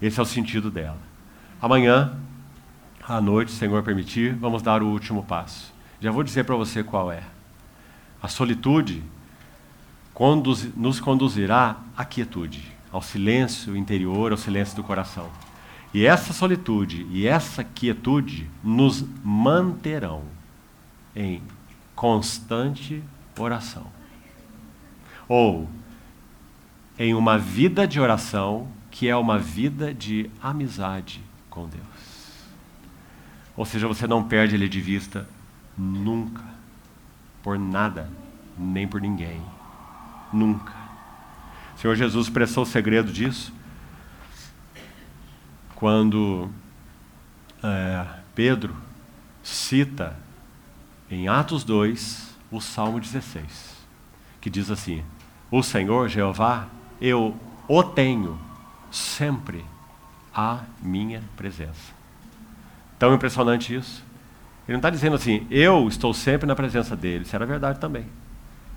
Esse 0.00 0.18
é 0.18 0.22
o 0.22 0.26
sentido 0.26 0.70
dela. 0.70 1.15
Amanhã, 1.60 2.14
à 3.02 3.18
noite, 3.18 3.50
Senhor 3.50 3.82
permitir, 3.82 4.34
vamos 4.34 4.60
dar 4.62 4.82
o 4.82 4.88
último 4.88 5.24
passo. 5.24 5.72
Já 6.00 6.10
vou 6.10 6.22
dizer 6.22 6.44
para 6.44 6.54
você 6.54 6.84
qual 6.84 7.10
é. 7.10 7.22
A 8.22 8.28
solitude 8.28 9.02
conduz, 10.12 10.68
nos 10.76 11.00
conduzirá 11.00 11.76
à 11.96 12.04
quietude, 12.04 12.70
ao 12.92 13.00
silêncio 13.00 13.74
interior, 13.74 14.32
ao 14.32 14.38
silêncio 14.38 14.76
do 14.76 14.82
coração. 14.82 15.30
E 15.94 16.04
essa 16.04 16.34
solitude 16.34 17.06
e 17.10 17.26
essa 17.26 17.64
quietude 17.64 18.50
nos 18.62 19.02
manterão 19.24 20.24
em 21.14 21.42
constante 21.94 23.02
oração. 23.38 23.86
Ou 25.26 25.66
em 26.98 27.14
uma 27.14 27.38
vida 27.38 27.86
de 27.86 27.98
oração 27.98 28.68
que 28.90 29.08
é 29.08 29.16
uma 29.16 29.38
vida 29.38 29.94
de 29.94 30.30
amizade 30.42 31.25
com 31.56 31.66
Deus. 31.66 31.82
Ou 33.56 33.64
seja, 33.64 33.88
você 33.88 34.06
não 34.06 34.22
perde 34.22 34.54
ele 34.54 34.68
de 34.68 34.78
vista 34.78 35.26
nunca, 35.76 36.44
por 37.42 37.58
nada, 37.58 38.10
nem 38.58 38.86
por 38.86 39.00
ninguém. 39.00 39.40
Nunca. 40.30 40.74
O 41.74 41.78
Senhor 41.78 41.96
Jesus 41.96 42.26
expressou 42.26 42.64
o 42.64 42.66
segredo 42.66 43.10
disso 43.10 43.54
quando 45.74 46.50
é, 47.62 48.06
Pedro 48.34 48.76
cita 49.42 50.14
em 51.10 51.26
Atos 51.26 51.64
2 51.64 52.36
o 52.50 52.60
Salmo 52.60 53.00
16, 53.00 53.76
que 54.42 54.50
diz 54.50 54.70
assim: 54.70 55.02
O 55.50 55.62
Senhor 55.62 56.08
Jeová, 56.08 56.68
eu 57.00 57.34
o 57.66 57.82
tenho 57.82 58.38
sempre 58.90 59.64
à 60.36 60.60
minha 60.82 61.22
presença. 61.36 61.94
Tão 62.98 63.14
impressionante 63.14 63.74
isso. 63.74 64.04
Ele 64.68 64.74
não 64.74 64.78
está 64.78 64.90
dizendo 64.90 65.16
assim, 65.16 65.46
eu 65.50 65.88
estou 65.88 66.12
sempre 66.12 66.46
na 66.46 66.54
presença 66.54 66.94
dele. 66.94 67.24
Isso 67.24 67.34
era 67.34 67.46
verdade 67.46 67.80
também. 67.80 68.04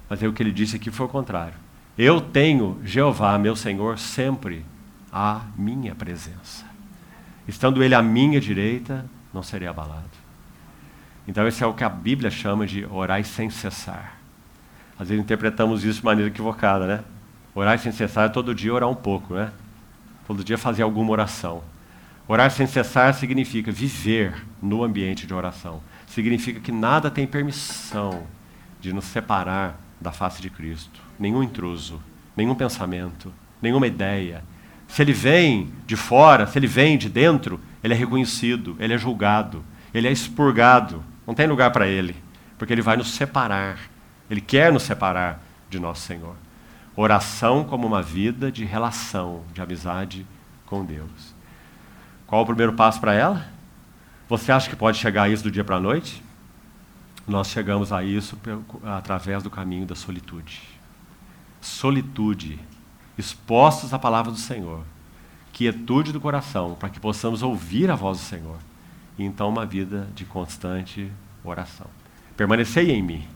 Mas 0.09 0.21
aí 0.21 0.29
o 0.29 0.33
que 0.33 0.41
ele 0.41 0.51
disse 0.51 0.77
aqui 0.77 0.89
foi 0.89 1.05
o 1.05 1.09
contrário. 1.09 1.55
Eu 1.97 2.21
tenho 2.21 2.79
Jeová, 2.83 3.37
meu 3.37 3.55
Senhor, 3.55 3.99
sempre 3.99 4.65
à 5.11 5.41
minha 5.57 5.93
presença. 5.93 6.65
Estando 7.47 7.83
ele 7.83 7.95
à 7.95 8.01
minha 8.01 8.39
direita, 8.39 9.05
não 9.33 9.43
serei 9.43 9.67
abalado. 9.67 10.05
Então, 11.27 11.47
esse 11.47 11.63
é 11.63 11.67
o 11.67 11.73
que 11.73 11.83
a 11.83 11.89
Bíblia 11.89 12.31
chama 12.31 12.65
de 12.65 12.85
orar 12.85 13.23
sem 13.23 13.49
cessar. 13.49 14.17
Às 14.97 15.09
vezes 15.09 15.23
interpretamos 15.23 15.83
isso 15.83 15.99
de 15.99 16.05
maneira 16.05 16.29
equivocada, 16.29 16.87
né? 16.87 17.03
Orar 17.53 17.77
sem 17.77 17.91
cessar 17.91 18.25
é 18.25 18.29
todo 18.29 18.55
dia 18.55 18.73
orar 18.73 18.89
um 18.89 18.95
pouco, 18.95 19.33
né? 19.33 19.51
Todo 20.29 20.43
dia 20.43 20.59
fazer 20.59 20.83
alguma 20.83 21.09
oração. 21.09 21.63
Orar 22.27 22.51
sem 22.51 22.67
cessar 22.67 23.15
significa 23.15 23.71
viver 23.71 24.45
no 24.61 24.83
ambiente 24.83 25.25
de 25.25 25.33
oração. 25.33 25.81
Significa 26.05 26.59
que 26.59 26.71
nada 26.71 27.09
tem 27.09 27.25
permissão 27.25 28.27
de 28.79 28.93
nos 28.93 29.05
separar 29.05 29.81
da 29.99 30.11
face 30.11 30.39
de 30.39 30.51
Cristo. 30.51 31.01
Nenhum 31.17 31.41
intruso, 31.41 31.99
nenhum 32.37 32.53
pensamento, 32.53 33.33
nenhuma 33.59 33.87
ideia. 33.87 34.43
Se 34.87 35.01
ele 35.01 35.13
vem 35.13 35.73
de 35.87 35.95
fora, 35.95 36.45
se 36.45 36.59
ele 36.59 36.67
vem 36.67 36.95
de 36.95 37.09
dentro, 37.09 37.59
ele 37.83 37.95
é 37.95 37.97
reconhecido, 37.97 38.77
ele 38.79 38.93
é 38.93 38.99
julgado, 38.99 39.65
ele 39.91 40.07
é 40.07 40.11
expurgado. 40.11 41.03
Não 41.25 41.33
tem 41.33 41.47
lugar 41.47 41.71
para 41.71 41.87
ele, 41.87 42.15
porque 42.55 42.71
ele 42.71 42.83
vai 42.83 42.97
nos 42.97 43.15
separar. 43.15 43.79
Ele 44.29 44.41
quer 44.41 44.71
nos 44.71 44.83
separar 44.83 45.41
de 45.71 45.79
nosso 45.79 46.01
Senhor. 46.01 46.35
Oração 46.95 47.63
como 47.63 47.87
uma 47.87 48.01
vida 48.01 48.51
de 48.51 48.65
relação, 48.65 49.43
de 49.53 49.61
amizade 49.61 50.25
com 50.65 50.83
Deus. 50.85 51.33
Qual 52.27 52.43
o 52.43 52.45
primeiro 52.45 52.73
passo 52.73 52.99
para 52.99 53.13
ela? 53.13 53.47
Você 54.27 54.51
acha 54.51 54.69
que 54.69 54.75
pode 54.75 54.97
chegar 54.97 55.23
a 55.23 55.29
isso 55.29 55.43
do 55.43 55.49
dia 55.49 55.63
para 55.63 55.77
a 55.77 55.79
noite? 55.79 56.23
Nós 57.27 57.47
chegamos 57.47 57.91
a 57.91 58.03
isso 58.03 58.37
através 58.83 59.41
do 59.41 59.49
caminho 59.49 59.85
da 59.85 59.95
solitude. 59.95 60.61
Solitude, 61.59 62.59
expostos 63.17 63.93
à 63.93 63.99
palavra 63.99 64.31
do 64.31 64.37
Senhor, 64.37 64.83
quietude 65.51 66.11
do 66.11 66.21
coração, 66.21 66.75
para 66.79 66.89
que 66.89 66.99
possamos 66.99 67.41
ouvir 67.41 67.89
a 67.89 67.95
voz 67.95 68.19
do 68.19 68.23
Senhor. 68.23 68.57
E 69.17 69.23
então 69.23 69.49
uma 69.49 69.65
vida 69.65 70.07
de 70.15 70.25
constante 70.25 71.11
oração. 71.43 71.87
Permanecei 72.37 72.91
em 72.91 73.01
mim, 73.01 73.27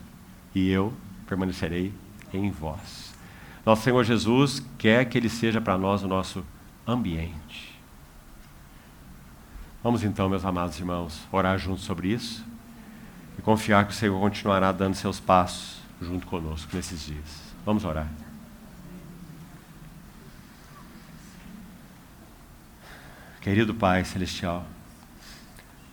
e 0.54 0.70
eu 0.70 0.94
permanecerei 1.26 1.92
em 2.32 2.50
vós. 2.50 3.03
Nosso 3.64 3.82
Senhor 3.82 4.04
Jesus 4.04 4.62
quer 4.76 5.06
que 5.06 5.16
Ele 5.16 5.28
seja 5.28 5.60
para 5.60 5.78
nós 5.78 6.02
o 6.02 6.08
nosso 6.08 6.44
ambiente. 6.86 7.74
Vamos 9.82 10.02
então, 10.02 10.28
meus 10.28 10.44
amados 10.44 10.78
irmãos, 10.78 11.20
orar 11.30 11.58
juntos 11.58 11.84
sobre 11.84 12.08
isso 12.08 12.44
e 13.38 13.42
confiar 13.42 13.86
que 13.86 13.92
o 13.92 13.94
Senhor 13.94 14.18
continuará 14.20 14.72
dando 14.72 14.94
seus 14.94 15.20
passos 15.20 15.82
junto 16.00 16.26
conosco 16.26 16.74
nesses 16.74 17.06
dias. 17.06 17.54
Vamos 17.64 17.84
orar. 17.84 18.08
Querido 23.40 23.74
Pai 23.74 24.04
Celestial, 24.06 24.64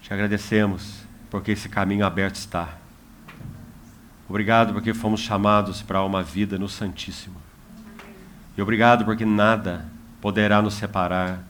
te 0.02 0.14
agradecemos 0.14 1.04
porque 1.30 1.52
esse 1.52 1.68
caminho 1.68 2.06
aberto 2.06 2.36
está. 2.36 2.78
Obrigado 4.30 4.72
porque 4.72 4.94
fomos 4.94 5.20
chamados 5.20 5.82
para 5.82 6.02
uma 6.02 6.24
vida 6.24 6.58
no 6.58 6.70
Santíssimo. 6.70 7.41
E 8.58 8.62
obrigado 8.62 9.06
porque 9.06 9.26
nada 9.26 9.86
poderá 10.20 10.62
nos 10.62 10.74
separar 10.74 11.44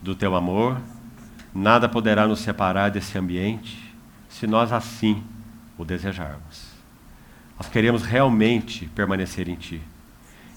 do 0.00 0.14
teu 0.14 0.34
amor, 0.34 0.80
nada 1.54 1.88
poderá 1.88 2.26
nos 2.26 2.40
separar 2.40 2.90
desse 2.90 3.18
ambiente, 3.18 3.94
se 4.28 4.46
nós 4.46 4.72
assim 4.72 5.22
o 5.76 5.84
desejarmos. 5.84 6.70
Nós 7.58 7.68
queremos 7.68 8.02
realmente 8.02 8.86
permanecer 8.94 9.48
em 9.48 9.54
Ti. 9.54 9.82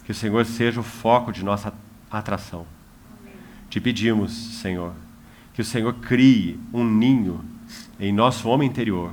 Que 0.06 0.12
o 0.12 0.16
Senhor 0.16 0.45
seja 0.45 0.80
o 0.80 0.84
foco 0.84 1.32
de 1.32 1.44
nossa 1.44 1.74
atração. 2.10 2.66
Te 3.70 3.82
pedimos, 3.82 4.32
Senhor, 4.32 4.94
que 5.54 5.62
o 5.62 5.66
Senhor 5.66 5.94
crie 5.95 6.60
um 6.72 6.84
ninho 6.84 7.44
em 8.00 8.14
nosso 8.14 8.48
homem 8.48 8.70
interior, 8.70 9.12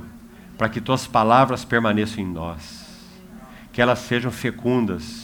para 0.59 0.69
que 0.69 0.81
Tuas 0.81 1.07
palavras 1.07 1.65
permaneçam 1.65 2.23
em 2.23 2.27
nós, 2.27 2.87
que 3.73 3.81
elas 3.81 4.01
sejam 4.01 4.31
fecundas 4.31 5.20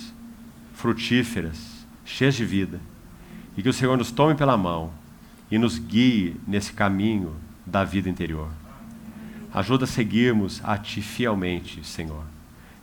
frutíferas, 0.86 1.84
cheias 2.04 2.36
de 2.36 2.44
vida. 2.44 2.80
E 3.56 3.62
que 3.62 3.68
o 3.68 3.72
Senhor 3.72 3.98
nos 3.98 4.12
tome 4.12 4.36
pela 4.36 4.56
mão 4.56 4.92
e 5.50 5.58
nos 5.58 5.80
guie 5.80 6.36
nesse 6.46 6.72
caminho 6.72 7.34
da 7.66 7.82
vida 7.82 8.08
interior. 8.08 8.48
Ajuda 9.52 9.82
a 9.82 9.88
seguirmos 9.88 10.60
a 10.62 10.78
Ti 10.78 11.02
fielmente, 11.02 11.84
Senhor. 11.84 12.22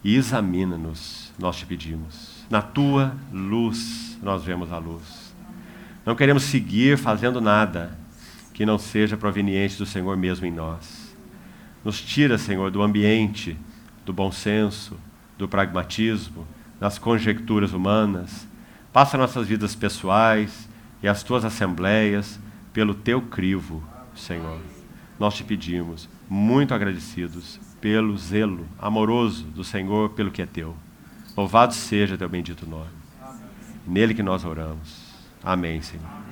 E 0.04 0.18
examina-nos, 0.18 1.32
nós 1.40 1.56
te 1.56 1.66
pedimos. 1.66 2.44
Na 2.50 2.62
Tua 2.62 3.16
luz 3.32 4.20
nós 4.22 4.44
vemos 4.44 4.70
a 4.74 4.78
luz. 4.78 5.34
Não 6.06 6.14
queremos 6.14 6.44
seguir 6.44 6.98
fazendo 6.98 7.40
nada 7.40 7.98
que 8.54 8.66
não 8.66 8.78
seja 8.78 9.16
proveniente 9.16 9.78
do 9.78 9.86
Senhor 9.86 10.18
mesmo 10.18 10.46
em 10.46 10.52
nós. 10.52 11.16
Nos 11.86 12.02
tira, 12.02 12.38
Senhor, 12.38 12.70
do 12.70 12.82
ambiente 12.82 13.56
do 14.06 14.12
bom 14.12 14.30
senso, 14.30 15.00
do 15.38 15.48
pragmatismo, 15.48 16.46
nas 16.84 17.00
conjecturas 17.00 17.72
humanas. 17.72 18.46
Passa 18.92 19.18
nossas 19.18 19.48
vidas 19.48 19.74
pessoais 19.74 20.68
e 21.02 21.08
as 21.08 21.24
tuas 21.24 21.46
assembleias 21.46 22.38
pelo 22.74 22.94
teu 22.94 23.22
crivo, 23.22 23.82
Senhor. 24.14 24.60
Nós 25.18 25.34
te 25.34 25.46
pedimos, 25.46 26.10
muito 26.30 26.74
agradecidos 26.74 27.58
pelo 27.80 28.18
zelo 28.18 28.68
amoroso 28.78 29.46
do 29.46 29.64
Senhor 29.64 30.10
pelo 30.10 30.30
que 30.30 30.42
é 30.42 30.46
teu. 30.46 30.76
Louvado 31.38 31.74
seja 31.74 32.18
teu 32.18 32.28
bendito 32.28 32.70
nome. 32.70 32.92
Nele 33.88 34.14
que 34.14 34.22
nós 34.22 34.44
oramos. 34.44 35.14
Amém, 35.42 35.82
Senhor. 35.82 36.23